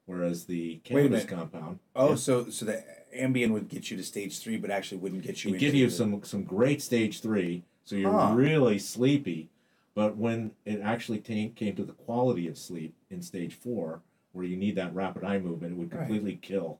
whereas 0.08 0.46
the 0.46 0.78
cannabis 0.84 1.24
compound 1.24 1.80
Oh, 1.96 2.10
yeah, 2.10 2.16
so 2.16 2.50
so 2.50 2.66
the 2.66 2.84
Ambien 3.16 3.52
would 3.52 3.70
get 3.70 3.92
you 3.92 3.98
to 3.98 4.04
stage 4.04 4.40
three, 4.40 4.58
but 4.58 4.72
actually 4.72 4.98
wouldn't 4.98 5.22
get 5.22 5.44
you. 5.46 5.54
it 5.54 5.60
give 5.60 5.76
you 5.76 5.86
the- 5.86 5.92
some 5.94 6.24
some 6.24 6.44
great 6.44 6.82
stage 6.82 7.22
three, 7.22 7.64
so 7.86 7.96
you're 7.96 8.12
Huh. 8.12 8.34
really 8.36 8.80
sleepy. 8.80 9.50
But 9.94 10.18
when 10.18 10.52
it 10.66 10.80
actually 10.82 11.20
came 11.20 11.54
came 11.54 11.76
to 11.76 11.84
the 11.84 11.94
quality 11.94 12.48
of 12.48 12.58
sleep 12.58 12.94
in 13.12 13.22
stage 13.22 13.54
four, 13.54 14.02
where 14.32 14.46
you 14.46 14.58
need 14.58 14.76
that 14.76 14.96
rapid 14.96 15.24
eye 15.24 15.38
movement, 15.40 15.74
it 15.74 15.78
would 15.78 15.92
Right. 15.94 16.00
completely 16.08 16.38
kill 16.42 16.80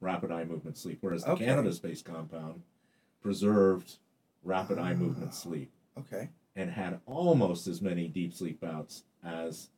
rapid 0.00 0.30
eye 0.32 0.44
movement 0.44 0.76
sleep. 0.76 0.98
Whereas 1.00 1.22
the 1.24 1.32
Okay. 1.32 1.44
cannabis-based 1.44 2.04
compound 2.04 2.62
preserved 3.22 3.98
rapid 4.42 4.78
eye 4.78 4.92
Ah. 4.92 4.96
movement 4.96 5.34
sleep 5.34 5.70
Okay. 5.98 6.28
And 6.56 6.70
had 6.70 7.00
almost 7.06 7.66
as 7.66 7.82
many 7.82 8.08
deep 8.08 8.32
sleep 8.32 8.60
bouts 8.60 9.04
as 9.22 9.68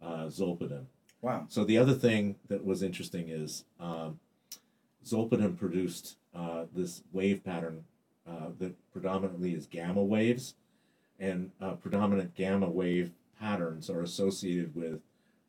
uh, 0.00 0.26
zolpidem. 0.26 0.84
Wow. 1.20 1.46
So 1.48 1.64
the 1.64 1.78
other 1.78 1.94
thing 1.94 2.36
that 2.48 2.64
was 2.64 2.82
interesting 2.82 3.28
is 3.28 3.64
um, 3.80 4.20
zolpidem 5.04 5.58
produced 5.58 6.16
uh, 6.34 6.64
this 6.72 7.02
wave 7.12 7.44
pattern 7.44 7.84
uh, 8.28 8.50
that 8.58 8.74
predominantly 8.92 9.54
is 9.54 9.66
gamma 9.66 10.02
waves, 10.02 10.54
and 11.18 11.50
uh, 11.60 11.72
predominant 11.72 12.34
gamma 12.34 12.68
wave 12.68 13.10
patterns 13.40 13.90
are 13.90 14.02
associated 14.02 14.74
with 14.74 15.00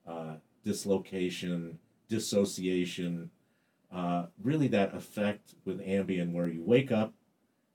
uh, 0.07 0.35
dislocation, 0.63 1.77
dissociation, 2.07 3.29
uh, 3.93 4.25
really 4.41 4.67
that 4.67 4.93
effect 4.95 5.55
with 5.65 5.79
Ambien 5.85 6.31
where 6.31 6.47
you 6.47 6.63
wake 6.63 6.91
up 6.91 7.13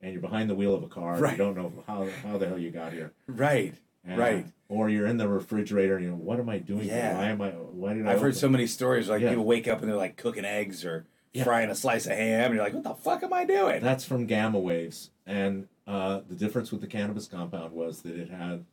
and 0.05 0.12
you're 0.12 0.20
behind 0.20 0.51
the 0.51 0.55
wheel 0.55 0.74
of 0.74 0.82
a 0.82 0.86
car, 0.89 1.16
Right. 1.18 1.32
you 1.32 1.39
don't 1.39 1.56
know 1.56 1.72
how, 1.86 2.06
how 2.22 2.36
the 2.36 2.47
hell 2.47 2.59
you 2.59 2.70
got 2.70 2.93
here. 2.93 3.12
Right. 3.26 3.74
And- 4.05 4.18
Right. 4.18 4.47
Or 4.68 4.89
you're 4.90 5.06
in 5.06 5.16
the 5.16 5.28
refrigerator 5.28 5.97
and 5.97 6.05
you 6.05 6.10
know, 6.10 6.16
what 6.16 6.39
am 6.40 6.48
I 6.48 6.59
doing? 6.59 6.85
here? 6.85 6.94
Yeah. 6.94 7.16
Why 7.18 7.26
am 7.26 7.40
I, 7.40 7.51
why 7.51 7.94
did 7.94 8.06
I? 8.06 8.12
I've 8.12 8.20
heard 8.20 8.36
so 8.36 8.48
many 8.48 8.66
stories 8.66 9.09
like 9.09 9.22
Yeah. 9.22 9.31
people 9.31 9.44
wake 9.44 9.66
up 9.68 9.81
and 9.81 9.89
they're 9.89 9.97
like 9.97 10.16
cooking 10.16 10.44
eggs 10.44 10.85
or 10.85 11.06
Yeah. 11.32 11.44
frying 11.44 11.70
a 11.70 11.74
slice 11.74 12.06
of 12.06 12.12
ham, 12.12 12.47
and 12.47 12.55
you're 12.55 12.62
like, 12.64 12.74
"What 12.74 12.85
the 12.85 12.94
fuck 12.94 13.22
am 13.24 13.32
I 13.32 13.44
doing?" 13.44 13.82
That's 13.82 14.05
from 14.05 14.26
gamma 14.26 14.59
waves, 14.60 15.10
and 15.26 15.66
uh, 15.86 16.20
the 16.28 16.35
difference 16.36 16.70
with 16.70 16.81
the 16.81 16.86
cannabis 16.86 17.26
compound 17.26 17.72
was 17.72 18.02
that 18.02 18.14
it 18.16 18.31
had 18.31 18.64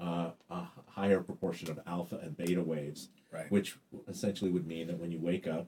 uh, 0.00 0.30
a 0.50 0.62
higher 0.86 1.20
proportion 1.20 1.70
of 1.70 1.78
alpha 1.86 2.16
and 2.22 2.36
beta 2.36 2.62
waves, 2.62 3.08
right. 3.32 3.50
which 3.50 3.76
essentially 4.08 4.50
would 4.50 4.66
mean 4.66 4.86
that 4.86 4.98
when 4.98 5.10
you 5.12 5.18
wake 5.18 5.46
up, 5.46 5.66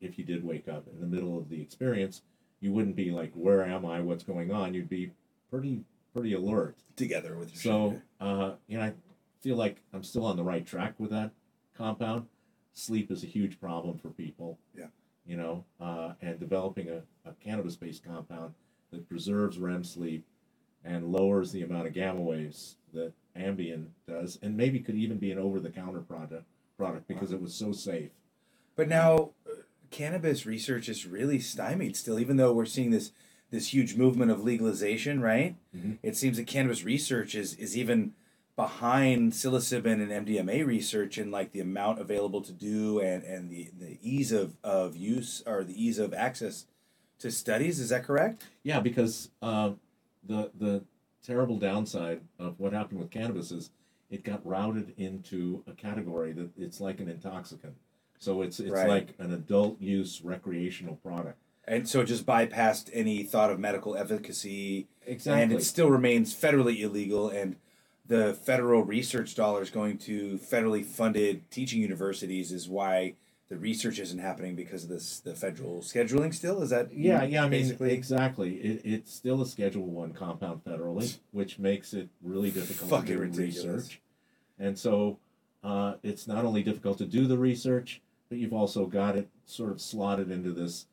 if 0.00 0.18
you 0.18 0.24
did 0.24 0.44
wake 0.44 0.68
up 0.68 0.86
in 0.86 1.00
the 1.00 1.06
middle 1.06 1.36
of 1.38 1.48
the 1.48 1.60
experience, 1.60 2.22
you 2.62 2.72
wouldn't 2.72 2.96
be 2.96 3.10
like, 3.10 3.32
"Where 3.34 3.62
am 3.64 3.84
I? 3.84 4.00
What's 4.00 4.24
going 4.24 4.50
on?" 4.50 4.72
You'd 4.72 4.88
be 4.88 5.10
pretty 5.50 5.84
pretty 6.14 6.32
alert. 6.32 6.76
Together 6.96 7.36
with 7.36 7.50
your 7.50 7.60
So, 7.60 8.02
uh, 8.20 8.52
you 8.68 8.78
know, 8.78 8.84
I 8.84 8.92
feel 9.40 9.56
like 9.56 9.82
I'm 9.92 10.04
still 10.04 10.24
on 10.24 10.36
the 10.36 10.44
right 10.44 10.64
track 10.64 10.94
with 10.98 11.10
that 11.10 11.32
compound. 11.76 12.26
Sleep 12.74 13.10
is 13.10 13.22
a 13.22 13.26
huge 13.26 13.60
problem 13.60 13.98
for 13.98 14.08
people. 14.08 14.58
Yeah. 14.74 14.86
You 15.26 15.36
know, 15.36 15.64
uh, 15.80 16.12
and 16.22 16.38
developing 16.40 16.88
a, 16.88 17.02
a 17.28 17.32
cannabis 17.42 17.76
based 17.76 18.04
compound 18.04 18.54
that 18.90 19.08
preserves 19.08 19.58
REM 19.58 19.84
sleep 19.84 20.24
and 20.84 21.12
lowers 21.12 21.52
the 21.52 21.62
amount 21.62 21.86
of 21.86 21.94
gamma 21.94 22.20
waves 22.20 22.76
that 22.92 23.12
Ambien 23.36 23.86
does, 24.06 24.38
and 24.42 24.56
maybe 24.56 24.80
could 24.80 24.96
even 24.96 25.18
be 25.18 25.32
an 25.32 25.38
over 25.38 25.60
the 25.60 25.70
counter 25.70 26.00
product 26.00 26.44
product 26.76 27.06
because 27.08 27.32
it 27.32 27.40
was 27.40 27.54
so 27.54 27.72
safe. 27.72 28.10
But 28.76 28.88
now, 28.88 29.30
cannabis 29.92 30.44
research 30.46 30.88
is 30.88 31.06
really 31.06 31.38
stymied 31.38 31.96
still, 31.96 32.18
even 32.18 32.36
though 32.36 32.52
we're 32.52 32.64
seeing 32.66 32.90
this 32.90 33.12
this 33.50 33.74
huge 33.74 33.94
movement 33.96 34.30
of 34.30 34.42
legalization. 34.42 35.20
Right? 35.20 35.56
Mhm. 35.76 35.98
It 36.02 36.16
seems 36.16 36.38
that 36.38 36.46
cannabis 36.46 36.82
research 36.84 37.34
is 37.34 37.54
is 37.54 37.76
even 37.76 38.14
behind 38.56 39.32
psilocybin 39.32 40.02
and 40.02 40.10
MDMA 40.12 40.62
research 40.66 41.16
and 41.16 41.30
like 41.30 41.52
the 41.52 41.60
amount 41.60 41.98
available 42.00 42.42
to 42.42 42.52
do 42.52 42.98
and 43.00 43.22
and 43.22 43.50
the 43.50 43.70
the 43.78 43.98
ease 44.02 44.32
of 44.32 44.56
of 44.64 44.96
use 44.96 45.42
or 45.46 45.62
the 45.64 45.80
ease 45.80 45.98
of 45.98 46.12
access 46.12 46.66
to 47.20 47.30
studies. 47.30 47.78
Is 47.78 47.90
that 47.90 48.04
correct? 48.04 48.44
Yeah, 48.62 48.80
because 48.80 49.30
uh, 49.40 49.72
the 50.26 50.50
the 50.58 50.84
terrible 51.22 51.58
downside 51.58 52.20
of 52.38 52.58
what 52.58 52.72
happened 52.72 52.98
with 52.98 53.10
cannabis 53.10 53.52
is 53.52 53.70
it 54.10 54.24
got 54.24 54.44
routed 54.44 54.92
into 54.98 55.62
a 55.66 55.72
category 55.72 56.32
that 56.32 56.50
it's 56.58 56.80
like 56.80 57.00
an 57.00 57.08
intoxicant. 57.08 57.74
So 58.22 58.42
it's 58.42 58.60
it's 58.60 58.70
Right. 58.70 58.88
like 58.88 59.14
an 59.18 59.32
adult 59.32 59.80
use 59.80 60.22
recreational 60.22 60.96
product. 60.96 61.38
And 61.66 61.88
so 61.88 62.00
it 62.00 62.06
just 62.06 62.24
bypassed 62.24 62.88
any 62.92 63.22
thought 63.24 63.50
of 63.50 63.58
medical 63.58 63.96
efficacy 63.96 64.86
Exactly. 65.06 65.42
and 65.42 65.52
it 65.52 65.64
still 65.64 65.90
remains 65.90 66.32
federally 66.34 66.80
illegal 66.80 67.28
and 67.28 67.56
the 68.06 68.34
federal 68.34 68.82
research 68.84 69.34
dollars 69.34 69.70
going 69.70 69.96
to 69.98 70.38
federally 70.38 70.84
funded 70.84 71.50
teaching 71.50 71.80
universities 71.80 72.52
is 72.52 72.68
why 72.68 73.14
the 73.48 73.56
research 73.56 73.98
isn't 73.98 74.18
happening 74.20 74.54
because 74.54 74.84
of 74.84 74.88
this 74.90 75.18
the 75.20 75.34
federal 75.34 75.80
scheduling 75.80 76.32
still 76.32 76.62
is 76.62 76.70
that 76.70 76.92
yeah, 76.96 77.24
yeah. 77.24 77.44
I 77.44 77.48
mean, 77.48 77.76
exactly. 77.80 78.54
It, 78.56 78.82
it's 78.84 79.12
still 79.12 79.42
a 79.42 79.46
Schedule 79.46 79.86
One 79.86 80.12
compound 80.12 80.62
federally, 80.64 81.18
which 81.32 81.58
makes 81.58 81.92
it 81.92 82.08
really 82.22 82.50
difficult 82.52 82.88
Fucking 82.90 83.06
to 83.06 83.12
do 83.14 83.18
ridiculous. 83.20 83.66
research. 83.66 84.00
And 84.58 84.78
so, 84.78 85.18
uh, 85.62 85.94
it's 86.02 86.26
not 86.26 86.44
only 86.44 86.62
difficult 86.62 86.98
to 86.98 87.04
do 87.04 87.26
the 87.26 87.36
research, 87.38 88.00
but 88.32 88.38
you've 88.38 88.54
also 88.54 88.86
got 88.86 89.14
it 89.14 89.28
sort 89.44 89.70
of 89.70 89.78
slotted 89.78 90.30
into 90.30 90.52
this 90.52 90.86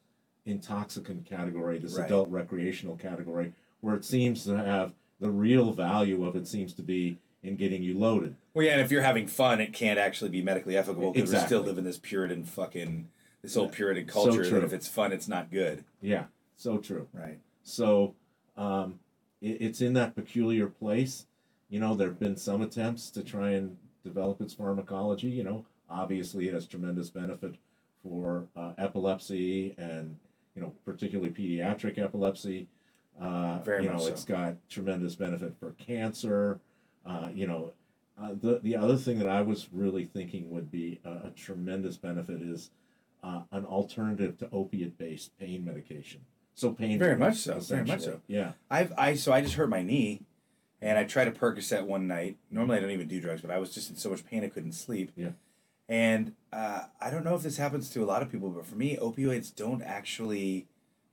intoxicant 0.45 1.25
category, 1.25 1.79
this 1.79 1.95
Right. 1.95 2.05
adult 2.05 2.27
recreational 2.27 2.97
category, 2.97 3.53
where 3.79 3.95
it 3.95 4.03
seems 4.03 4.43
to 4.43 4.57
have 4.57 4.91
the 5.21 5.29
real 5.29 5.71
value 5.71 6.25
of 6.25 6.35
it 6.35 6.47
seems 6.47 6.73
to 6.73 6.81
be 6.81 7.17
in 7.41 7.55
getting 7.55 7.81
you 7.81 7.97
loaded. 7.97 8.35
well 8.53 8.65
yeah 8.65 8.73
and 8.73 8.81
if 8.81 8.91
you're 8.91 9.01
having 9.03 9.25
fun 9.25 9.61
it 9.61 9.71
can't 9.71 9.97
actually 9.97 10.29
be 10.29 10.41
medically 10.41 10.75
ethical 10.75 11.13
because 11.13 11.31
we 11.31 11.39
still 11.39 11.61
live 11.61 11.77
in 11.77 11.85
this 11.85 11.97
puritan 11.97 12.43
fucking 12.43 13.07
this 13.41 13.55
old 13.55 13.71
puritan 13.71 14.05
So 14.09 14.25
culture 14.25 14.43
that 14.49 14.63
if 14.65 14.73
it's 14.73 14.89
fun 14.89 15.13
it's 15.13 15.29
not 15.29 15.49
good 15.49 15.85
Yeah, 16.01 16.25
so 16.57 16.77
true. 16.79 17.07
right 17.13 17.39
So 17.63 18.15
um, 18.57 18.99
it, 19.41 19.57
it's 19.61 19.79
in 19.79 19.93
that 19.93 20.13
peculiar 20.13 20.67
place. 20.67 21.25
You 21.69 21.79
know, 21.79 21.95
there 21.95 22.09
have 22.09 22.19
been 22.19 22.35
some 22.35 22.61
attempts 22.61 23.09
to 23.11 23.23
try 23.23 23.51
and 23.51 23.77
develop 24.03 24.41
its 24.41 24.53
pharmacology. 24.53 25.29
You 25.29 25.45
know, 25.45 25.65
obviously 25.89 26.47
it 26.47 26.53
has 26.53 26.67
tremendous 26.67 27.09
benefit 27.09 27.55
for 28.03 28.47
uh, 28.55 28.73
epilepsy 28.77 29.75
and, 29.77 30.17
you 30.55 30.61
know, 30.61 30.73
particularly 30.85 31.31
pediatric 31.31 31.97
epilepsy. 31.97 32.67
Uh, 33.19 33.59
Very 33.59 33.83
you 33.83 33.89
know, 33.89 33.95
much 33.95 34.03
so. 34.03 34.09
it's 34.09 34.23
got 34.23 34.55
tremendous 34.69 35.15
benefit 35.15 35.53
for 35.59 35.71
cancer. 35.71 36.59
Uh, 37.05 37.29
you 37.33 37.47
know, 37.47 37.73
uh, 38.21 38.31
the, 38.39 38.59
the 38.63 38.75
other 38.75 38.95
thing 38.95 39.19
that 39.19 39.29
I 39.29 39.41
was 39.41 39.67
really 39.71 40.05
thinking 40.05 40.49
would 40.51 40.71
be 40.71 40.99
a, 41.03 41.27
a 41.27 41.33
tremendous 41.35 41.97
benefit 41.97 42.41
is 42.41 42.71
uh, 43.23 43.41
an 43.51 43.65
alternative 43.65 44.37
to 44.39 44.49
opiate 44.51 44.97
based 44.97 45.37
pain 45.37 45.65
medication. 45.65 46.21
So 46.55 46.71
pain. 46.71 46.99
Very 46.99 47.15
much 47.15 47.37
so, 47.37 47.59
very 47.59 47.85
much 47.85 48.01
so. 48.01 48.21
Yeah. 48.27 48.51
I've 48.69 48.93
I 48.97 49.15
so 49.15 49.31
I 49.31 49.41
just 49.41 49.55
hurt 49.55 49.69
my 49.69 49.81
knee, 49.81 50.23
and 50.81 50.97
I 50.97 51.05
tried 51.05 51.29
a 51.29 51.31
Percocet 51.31 51.85
one 51.85 52.07
night. 52.07 52.37
Normally 52.51 52.77
I 52.77 52.81
don't 52.81 52.91
even 52.91 53.07
do 53.07 53.21
drugs, 53.21 53.41
but 53.41 53.51
I 53.51 53.57
was 53.57 53.73
just 53.73 53.89
in 53.89 53.95
so 53.95 54.09
much 54.09 54.25
pain 54.25 54.43
I 54.43 54.49
couldn't 54.49 54.73
sleep. 54.73 55.11
Yeah. 55.15 55.29
And 55.89 56.33
uh, 56.53 56.83
I 57.01 57.09
don't 57.09 57.25
know 57.25 57.33
if 57.35 57.41
this 57.41 57.57
happens 57.57 57.89
to 57.89 58.03
a 58.03 58.05
lot 58.05 58.21
of 58.21 58.31
people, 58.31 58.49
but 58.51 58.65
for 58.65 58.75
me, 58.75 58.95
opioids 59.01 59.53
don't 59.53 59.81
actually 59.81 60.67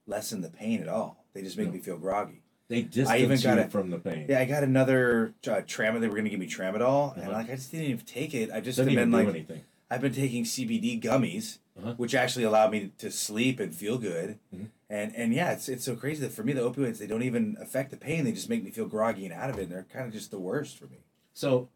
lessen 0.07 0.43
the 0.43 0.51
pain 0.51 0.81
at 0.83 0.89
all. 0.89 1.25
They 1.33 1.43
just 1.43 1.57
make 1.57 1.69
No. 1.69 1.73
me 1.73 1.79
feel 1.81 1.97
groggy. 1.97 2.43
They 2.69 2.83
distance 2.83 3.09
I 3.09 3.19
even 3.19 3.41
got 3.41 3.57
you 3.59 3.65
a- 3.65 3.69
from 3.69 3.91
the 3.91 3.99
pain. 3.99 4.27
Yeah, 4.29 4.41
I 4.41 4.45
got 4.45 4.63
another 4.65 5.35
uh, 5.47 5.63
tramadol. 5.63 6.01
They 6.01 6.09
were 6.09 6.17
gonna 6.17 6.29
give 6.29 6.41
me 6.41 6.47
tramadol, 6.49 7.15
and 7.15 7.23
Uh-huh. 7.25 7.33
like 7.33 7.51
I 7.51 7.55
just 7.57 7.71
didn't 7.71 7.87
even 7.87 8.05
take 8.05 8.35
it. 8.35 8.51
I 8.53 8.61
just 8.61 8.79
have 8.79 8.89
even 8.89 9.11
been 9.11 9.11
do 9.11 9.17
like 9.27 9.29
anything. 9.35 9.63
I've 9.91 10.01
been 10.01 10.13
taking 10.13 10.45
CBD 10.45 11.01
gummies, 11.01 11.59
Uh-huh. 11.79 11.95
which 11.97 12.15
actually 12.15 12.45
allowed 12.45 12.73
me 12.73 12.91
to 12.99 13.11
sleep 13.11 13.61
and 13.61 13.75
feel 13.75 13.99
good. 13.99 14.39
Mhm. 14.55 14.67
And 14.91 15.15
and 15.17 15.33
yeah, 15.33 15.53
it's 15.53 15.69
it's 15.69 15.85
so 15.85 15.95
crazy 15.97 16.21
that 16.23 16.33
for 16.33 16.43
me 16.43 16.53
the 16.53 16.61
opioids 16.61 16.99
they 16.99 17.07
don't 17.07 17.23
even 17.23 17.57
affect 17.61 17.91
the 17.93 17.97
pain; 17.97 18.25
they 18.25 18.33
just 18.33 18.49
make 18.51 18.63
me 18.65 18.71
feel 18.71 18.87
groggy 18.87 19.25
and 19.25 19.33
out 19.33 19.49
of 19.51 19.59
it. 19.59 19.63
And 19.65 19.73
they're 19.73 19.87
kind 19.91 20.07
of 20.07 20.13
just 20.13 20.31
the 20.33 20.39
worst 20.41 20.77
for 20.77 20.87
me. 20.87 20.99
So, 21.35 21.69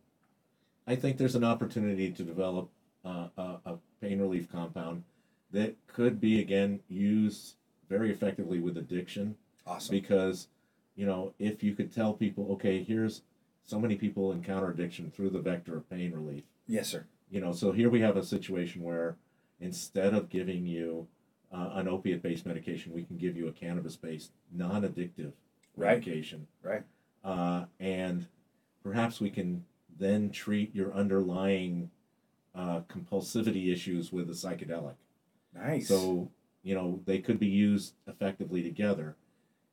I 0.86 0.96
think 0.96 1.18
there's 1.18 1.36
an 1.36 1.44
opportunity 1.44 2.10
to 2.10 2.22
develop 2.24 2.68
uh, 3.04 3.28
a, 3.36 3.42
a 3.66 3.74
pain 4.00 4.20
relief 4.20 4.50
compound 4.50 5.02
that 5.52 5.74
could 5.86 6.20
be 6.20 6.40
again 6.40 6.80
used 6.88 7.54
very 7.88 8.10
effectively 8.10 8.60
with 8.60 8.76
addiction 8.76 9.36
Awesome. 9.66 9.92
because, 9.94 10.48
you 10.96 11.06
know, 11.06 11.32
if 11.38 11.62
you 11.62 11.74
could 11.74 11.92
tell 11.92 12.12
people, 12.12 12.46
okay, 12.52 12.82
here's 12.82 13.22
so 13.64 13.78
many 13.80 13.96
people 13.96 14.32
encounter 14.32 14.70
addiction 14.70 15.10
through 15.10 15.30
the 15.30 15.38
vector 15.40 15.76
of 15.76 15.88
pain 15.90 16.12
relief. 16.12 16.44
yes, 16.66 16.88
sir. 16.88 17.04
You 17.30 17.40
know, 17.40 17.52
so 17.52 17.70
here 17.70 17.88
we 17.88 18.00
have 18.00 18.16
a 18.16 18.24
situation 18.24 18.82
where 18.82 19.14
instead 19.60 20.14
of 20.14 20.28
giving 20.28 20.66
you 20.66 21.06
uh, 21.52 21.70
an 21.74 21.86
opiate 21.86 22.22
based 22.22 22.44
medication, 22.46 22.92
we 22.92 23.04
can 23.04 23.16
give 23.18 23.36
you 23.36 23.46
a 23.46 23.52
cannabis 23.52 23.94
based, 23.96 24.32
non 24.52 24.82
addictive 24.82 25.32
Right. 25.76 25.98
medication. 25.98 26.46
Right. 26.62 26.82
Uh, 27.22 27.66
and 27.78 28.26
perhaps 28.82 29.20
we 29.20 29.30
can 29.30 29.64
then 29.98 30.30
treat 30.30 30.74
your 30.74 30.92
underlying 30.92 31.90
uh, 32.54 32.80
compulsivity 32.88 33.72
issues 33.72 34.12
with 34.12 34.28
a 34.28 34.32
psychedelic. 34.32 34.94
Nice. 35.54 35.88
So, 35.88 36.30
you 36.62 36.74
know, 36.74 37.00
they 37.06 37.18
could 37.18 37.38
be 37.38 37.46
used 37.48 37.94
effectively 38.06 38.62
together 38.62 39.16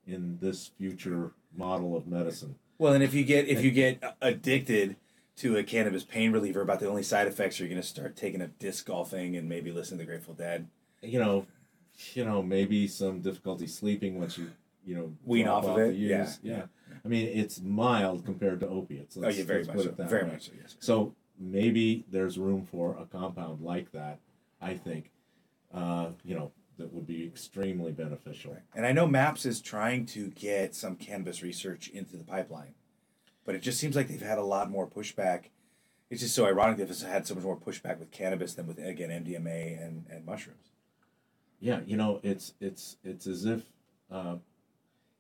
in 0.06 0.38
this 0.42 0.72
future 0.78 1.32
model 1.56 1.96
of 1.96 2.08
medicine. 2.08 2.56
well, 2.78 2.94
and 2.94 3.04
if 3.04 3.14
you 3.14 3.24
get 3.24 3.48
if 3.48 3.64
you 3.64 3.72
get 3.72 4.02
addicted 4.22 4.96
to 5.38 5.56
a 5.58 5.64
cannabis 5.64 6.04
pain 6.04 6.32
reliever, 6.32 6.62
about 6.62 6.80
the 6.80 6.88
only 6.88 7.04
side 7.04 7.28
effects 7.28 7.60
are 7.60 7.64
you're 7.64 7.70
going 7.70 7.82
to 7.82 7.88
start 7.88 8.16
taking 8.16 8.42
up 8.42 8.58
disc 8.58 8.86
golfing 8.88 9.36
and 9.36 9.48
maybe 9.48 9.72
listen 9.72 9.98
to 9.98 10.04
the 10.04 10.08
Grateful 10.08 10.34
Dead. 10.34 10.68
You 11.02 11.20
know, 11.20 11.46
you 12.14 12.26
know, 12.26 12.42
maybe 12.42 12.88
some 12.88 13.22
difficulty 13.22 13.68
sleeping 13.68 14.18
once 14.20 14.38
you, 14.38 14.50
you 14.86 14.96
know, 14.96 15.14
Wean 15.26 15.46
drop 15.46 15.64
off 15.66 15.70
of 15.72 15.80
it? 15.80 15.96
Yeah, 15.96 16.22
use. 16.22 16.40
yeah. 16.42 16.64
I 17.04 17.08
mean, 17.08 17.28
it's 17.28 17.60
mild 17.62 18.26
compared 18.26 18.62
to 18.62 18.68
opiates. 18.68 19.16
oh 19.18 19.22
Let's- 19.22 19.38
yeah, 19.38 19.44
very 19.44 19.64
much 19.64 19.78
so. 19.78 19.92
Very 19.92 20.26
much 20.26 20.46
so. 20.48 20.52
Yes. 20.60 20.76
So 20.80 21.14
maybe 21.40 22.06
there's 22.10 22.38
room 22.38 22.68
for 22.70 22.98
a 23.00 23.06
compound 23.06 23.62
like 23.62 23.92
that. 23.92 24.20
I 24.62 24.76
think, 24.76 25.12
uh, 25.74 26.10
you 26.24 26.36
know, 26.36 26.52
that 26.78 26.94
would 26.94 27.08
be 27.08 27.26
extremely 27.26 27.92
beneficial. 27.92 28.54
Right. 28.54 28.62
And 28.76 28.86
I 28.86 28.92
know 28.92 29.08
MAPS 29.08 29.46
is 29.46 29.62
trying 29.62 30.06
to 30.08 30.30
get 30.30 30.76
some 30.76 30.96
cannabis 30.96 31.42
research 31.42 31.90
into 31.90 32.18
the 32.18 32.24
pipeline, 32.24 32.76
but 33.46 33.56
it 33.56 33.62
just 33.62 33.80
seems 33.80 33.96
like 33.96 34.08
they've 34.08 34.22
had 34.22 34.38
a 34.38 34.44
lot 34.44 34.70
more 34.70 34.88
pushback. 34.88 35.46
It's 36.10 36.22
just 36.22 36.36
so 36.36 36.46
ironic 36.46 36.78
they've 36.78 37.02
had 37.02 37.28
so 37.28 37.36
much 37.36 37.44
more 37.44 37.58
pushback 37.58 38.00
with 38.00 38.12
cannabis 38.12 38.54
than 38.54 38.68
with 38.68 38.78
again 38.80 39.10
MDMA 39.10 39.84
and, 39.84 40.06
and 40.10 40.26
mushrooms. 40.26 40.72
Yeah, 41.60 41.80
you 41.86 41.98
know, 41.98 42.20
it's 42.24 42.54
it's 42.62 42.98
it's 43.04 43.26
as 43.26 43.46
if, 43.46 43.64
uh, 44.12 44.36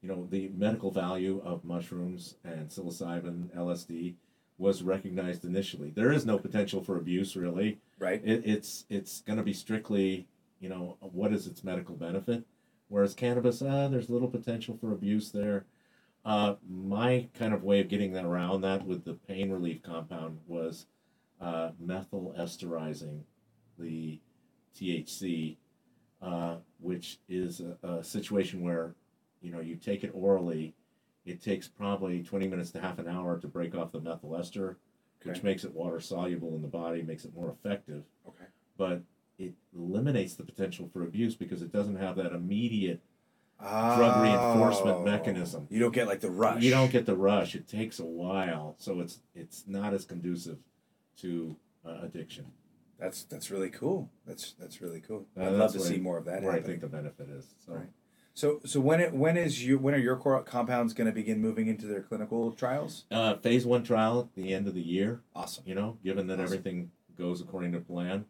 you 0.02 0.10
know, 0.10 0.27
the 0.30 0.52
medical 0.56 0.91
value 0.91 1.41
of 1.44 1.65
mushrooms 1.65 2.35
and 2.44 2.69
psilocybin, 2.69 3.49
LSD, 3.57 4.14
was 4.57 4.81
recognized 4.81 5.45
initially. 5.45 5.91
There 5.91 6.11
is 6.11 6.25
no 6.25 6.38
potential 6.38 6.84
for 6.84 6.97
abuse, 6.97 7.35
really. 7.35 7.79
Right. 7.99 8.21
It, 8.23 8.43
it's 8.45 8.85
it's 8.89 9.21
going 9.21 9.38
to 9.38 9.43
be 9.43 9.53
strictly, 9.53 10.27
you 10.59 10.69
know, 10.69 10.97
what 10.99 11.34
is 11.34 11.47
its 11.47 11.63
medical 11.63 11.95
benefit, 11.95 12.43
whereas 12.88 13.13
cannabis, 13.13 13.61
uh, 13.61 13.88
there's 13.89 14.09
little 14.09 14.27
potential 14.27 14.77
for 14.79 14.91
abuse 14.91 15.31
there. 15.31 15.65
Uh, 16.25 16.55
my 16.67 17.27
kind 17.38 17.53
of 17.53 17.63
way 17.63 17.79
of 17.79 17.88
getting 17.88 18.11
that 18.13 18.25
around 18.25 18.61
that 18.61 18.85
with 18.85 19.05
the 19.05 19.13
pain 19.13 19.49
relief 19.49 19.81
compound 19.81 20.39
was 20.45 20.88
uh, 21.39 21.69
methyl 21.79 22.35
esterizing 22.38 23.21
the 23.79 24.19
THC 24.77 25.55
uh, 26.21 26.55
which 26.79 27.19
is 27.29 27.61
a, 27.61 27.88
a 27.88 28.03
situation 28.03 28.61
where, 28.61 28.95
you 29.41 29.51
know, 29.51 29.59
you 29.59 29.75
take 29.75 30.03
it 30.03 30.11
orally. 30.13 30.73
It 31.27 31.41
takes 31.41 31.67
probably 31.67 32.23
20 32.23 32.47
minutes 32.47 32.71
to 32.71 32.79
half 32.79 32.99
an 32.99 33.07
hour 33.07 33.37
to 33.39 33.47
break 33.47 33.75
off 33.75 33.91
the 33.91 33.99
methyl 33.99 34.35
ester, 34.37 34.77
which 35.23 35.43
makes 35.43 35.65
it 35.65 35.73
water 35.73 35.99
soluble 35.99 36.55
in 36.55 36.61
the 36.61 36.67
body, 36.69 37.01
makes 37.03 37.25
it 37.25 37.35
more 37.35 37.49
effective. 37.51 38.03
Okay. 38.27 38.45
But 38.77 39.01
it 39.37 39.53
eliminates 39.75 40.35
the 40.35 40.43
potential 40.43 40.89
for 40.93 41.03
abuse 41.03 41.35
because 41.35 41.61
it 41.61 41.71
doesn't 41.71 41.97
have 41.97 42.15
that 42.15 42.31
immediate 42.31 43.01
drug 43.59 44.23
reinforcement 44.23 44.97
Oh. 44.99 45.03
mechanism. 45.03 45.67
You 45.69 45.79
don't 45.79 45.93
get 45.93 46.07
like 46.07 46.21
the 46.21 46.31
rush. 46.31 46.63
You 46.63 46.71
don't 46.71 46.91
get 46.91 47.05
the 47.05 47.15
rush. 47.15 47.55
It 47.55 47.67
takes 47.67 47.99
a 47.99 48.05
while, 48.05 48.75
so 48.77 48.99
it's 49.01 49.19
it's 49.35 49.65
not 49.67 49.93
as 49.93 50.05
conducive 50.05 50.59
to 51.17 51.55
uh, 51.85 51.99
addiction. 52.03 52.45
That's 52.99 53.23
that's 53.23 53.51
really 53.51 53.69
cool. 53.69 54.09
That's 54.25 54.53
that's 54.53 54.81
really 54.81 55.01
cool. 55.01 55.25
Uh, 55.35 55.41
I'd 55.43 55.53
love 55.53 55.73
to 55.73 55.79
see 55.79 55.97
more 55.97 56.17
of 56.17 56.25
that. 56.25 56.41
Where 56.43 56.53
I 56.53 56.61
think 56.61 56.81
the 56.81 56.87
benefit 56.87 57.29
is. 57.29 57.55
So 57.65 57.73
Right. 57.73 57.87
So 58.38 58.61
so 58.65 58.80
when 58.80 58.99
it 58.99 59.15
when 59.15 59.35
is 59.35 59.65
you 59.65 59.80
when 59.80 59.95
are 59.95 59.97
your 59.97 60.15
core 60.15 60.39
compounds 60.43 60.93
going 60.93 61.07
to 61.07 61.11
begin 61.11 61.41
moving 61.41 61.65
into 61.65 61.88
their 61.88 62.01
clinical 62.03 62.51
trials? 62.51 63.05
uh, 63.09 63.38
phase 63.38 63.65
one 63.65 63.81
trial 63.81 64.19
at 64.19 64.35
the 64.35 64.53
end 64.53 64.68
of 64.68 64.76
the 64.76 64.81
year. 64.81 65.22
Awesome. 65.35 65.64
You 65.65 65.73
know, 65.73 65.97
given 66.03 66.27
that 66.27 66.35
Awesome. 66.35 66.43
everything 66.43 66.91
goes 67.18 67.41
according 67.41 67.72
to 67.72 67.80
plan, 67.80 68.26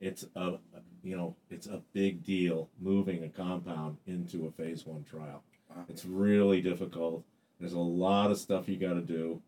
it's 0.00 0.24
a 0.34 0.54
you 1.02 1.14
know 1.14 1.36
it's 1.50 1.66
a 1.66 1.82
big 1.92 2.24
deal 2.24 2.70
moving 2.80 3.22
a 3.22 3.28
compound 3.28 3.98
into 4.06 4.46
a 4.46 4.50
phase 4.50 4.86
one 4.86 5.04
trial. 5.04 5.42
Wow. 5.68 5.84
It's 5.90 6.06
really 6.06 6.62
difficult. 6.62 7.22
There's 7.58 7.74
a 7.74 7.78
lot 7.78 8.30
of 8.30 8.38
stuff 8.38 8.66
you 8.66 8.78
got 8.78 8.94
to 8.94 9.02
do. 9.02 9.42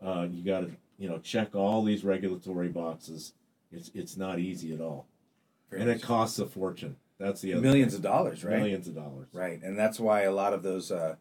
Uh, 0.00 0.28
you 0.30 0.44
got 0.44 0.60
to 0.60 0.70
you 0.96 1.08
know 1.08 1.18
check 1.18 1.56
all 1.56 1.82
these 1.82 2.04
regulatory 2.04 2.68
boxes. 2.68 3.32
It's 3.72 3.90
it's 3.94 4.16
not 4.16 4.38
easy 4.38 4.72
at 4.72 4.80
all, 4.80 5.08
Very 5.70 5.82
and 5.82 5.90
it 5.90 6.02
costs 6.02 6.38
a 6.38 6.46
fortune. 6.46 6.94
That's 7.18 7.40
the 7.40 7.54
other 7.54 7.62
millions 7.62 7.92
thing. 7.92 7.98
of 7.98 8.02
dollars, 8.02 8.44
right? 8.44 8.58
millions 8.58 8.88
of 8.88 8.94
dollars. 8.94 9.28
Right, 9.32 9.62
and 9.62 9.78
that's 9.78 9.98
why 9.98 10.22
a 10.22 10.32
lot 10.32 10.52
of 10.52 10.62
those 10.62 10.90
uh, 10.90 11.16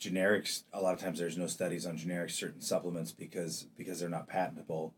generics. 0.00 0.64
A 0.72 0.80
lot 0.80 0.94
of 0.94 1.00
times, 1.00 1.18
there's 1.18 1.38
no 1.38 1.46
studies 1.46 1.86
on 1.86 1.96
generic 1.96 2.30
certain 2.30 2.60
supplements 2.60 3.12
because 3.12 3.66
because 3.76 4.00
they're 4.00 4.08
not 4.08 4.28
patentable. 4.28 4.94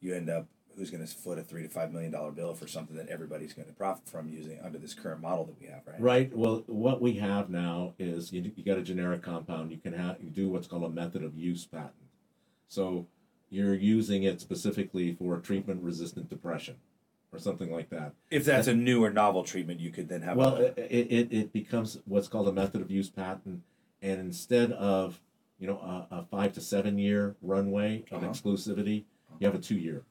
You 0.00 0.14
end 0.14 0.28
up 0.28 0.46
who's 0.76 0.90
going 0.90 1.04
to 1.04 1.12
foot 1.12 1.38
a 1.38 1.42
three 1.42 1.62
to 1.62 1.68
five 1.68 1.92
million 1.92 2.12
dollar 2.12 2.30
bill 2.30 2.54
for 2.54 2.66
something 2.66 2.96
that 2.96 3.08
everybody's 3.08 3.52
going 3.52 3.66
to 3.66 3.74
profit 3.74 4.08
from 4.08 4.28
using 4.28 4.60
under 4.62 4.78
this 4.78 4.94
current 4.94 5.20
model 5.20 5.44
that 5.46 5.60
we 5.60 5.66
have, 5.66 5.82
right? 5.86 6.00
Right. 6.00 6.36
Well, 6.36 6.62
what 6.66 7.00
we 7.02 7.14
have 7.14 7.50
now 7.50 7.94
is 7.98 8.32
you, 8.32 8.52
you 8.54 8.64
got 8.64 8.78
a 8.78 8.82
generic 8.82 9.22
compound. 9.22 9.72
You 9.72 9.78
can 9.78 9.94
have 9.94 10.16
you 10.20 10.30
do 10.30 10.48
what's 10.48 10.66
called 10.66 10.84
a 10.84 10.90
method 10.90 11.24
of 11.24 11.36
use 11.36 11.64
patent. 11.64 11.94
So 12.68 13.06
you're 13.50 13.74
using 13.74 14.22
it 14.24 14.40
specifically 14.40 15.14
for 15.14 15.38
treatment 15.38 15.82
resistant 15.82 16.28
depression 16.28 16.76
or 17.32 17.38
something 17.38 17.72
like 17.72 17.90
that. 17.90 18.12
If 18.30 18.44
that's 18.44 18.68
a 18.68 18.74
new 18.74 19.04
or 19.04 19.10
novel 19.10 19.44
treatment, 19.44 19.80
you 19.80 19.90
could 19.90 20.08
then 20.08 20.22
have. 20.22 20.36
Well, 20.36 20.56
a, 20.56 20.64
it, 20.94 21.06
it, 21.12 21.32
it 21.32 21.52
becomes 21.52 21.98
what's 22.06 22.28
called 22.28 22.48
a 22.48 22.52
method 22.52 22.80
of 22.80 22.90
use 22.90 23.08
patent, 23.08 23.62
and 24.02 24.20
instead 24.20 24.72
of 24.72 25.20
you 25.58 25.66
know 25.66 25.78
a, 26.10 26.16
a 26.16 26.22
five 26.30 26.52
to 26.54 26.60
seven 26.60 26.98
year 26.98 27.36
runway 27.42 28.04
of 28.10 28.22
Uh-huh. 28.22 28.32
exclusivity, 28.32 29.04
you 29.40 29.46
have 29.46 29.54
a 29.54 29.58
two 29.58 29.76
year. 29.78 30.02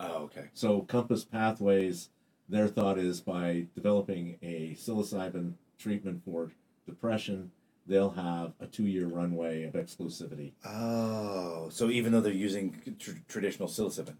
oh, 0.00 0.24
okay. 0.24 0.46
So 0.54 0.80
Compass 0.82 1.24
Pathways, 1.24 2.10
their 2.48 2.68
thought 2.68 2.98
is 2.98 3.20
by 3.20 3.66
developing 3.74 4.38
a 4.42 4.74
psilocybin 4.74 5.54
treatment 5.78 6.22
for 6.24 6.50
depression, 6.86 7.50
they'll 7.86 8.10
have 8.10 8.52
a 8.60 8.66
two-year 8.66 9.06
runway 9.06 9.64
of 9.64 9.72
exclusivity. 9.74 10.52
Oh, 10.64 11.68
so 11.70 11.88
even 11.90 12.12
though 12.12 12.20
they're 12.20 12.32
using 12.32 12.80
tr- 12.98 13.12
traditional 13.28 13.68
psilocybin, 13.68 14.14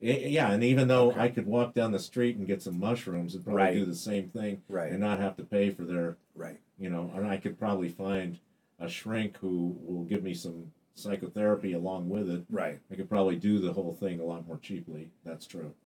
Y- 0.00 0.26
Yeah, 0.28 0.52
and 0.52 0.62
even 0.62 0.86
though 0.88 1.10
Okay. 1.10 1.20
I 1.20 1.28
could 1.28 1.46
walk 1.46 1.74
down 1.74 1.92
the 1.92 1.98
street 1.98 2.36
and 2.36 2.46
get 2.46 2.62
some 2.62 2.78
mushrooms 2.78 3.34
and 3.34 3.44
probably 3.44 3.62
Right. 3.62 3.74
do 3.74 3.84
the 3.84 3.94
same 3.94 4.28
thing 4.28 4.62
right, 4.68 4.90
and 4.92 5.00
not 5.00 5.18
have 5.18 5.36
to 5.38 5.44
pay 5.44 5.70
for 5.70 5.84
their, 5.84 6.16
right, 6.36 6.58
you 6.78 6.88
know, 6.90 7.10
and 7.14 7.26
I 7.26 7.36
could 7.36 7.58
probably 7.58 7.88
find 7.88 8.38
a 8.78 8.88
shrink 8.88 9.36
who 9.38 9.76
will 9.84 10.04
give 10.04 10.22
me 10.22 10.34
some 10.34 10.72
psychotherapy 10.94 11.72
along 11.72 12.08
with 12.08 12.30
it. 12.30 12.44
right. 12.50 12.78
I 12.90 12.94
could 12.94 13.08
probably 13.08 13.36
do 13.36 13.58
the 13.58 13.72
whole 13.72 13.92
thing 13.92 14.20
a 14.20 14.24
lot 14.24 14.46
more 14.46 14.58
cheaply. 14.58 15.10
That's 15.24 15.46
true. 15.46 15.72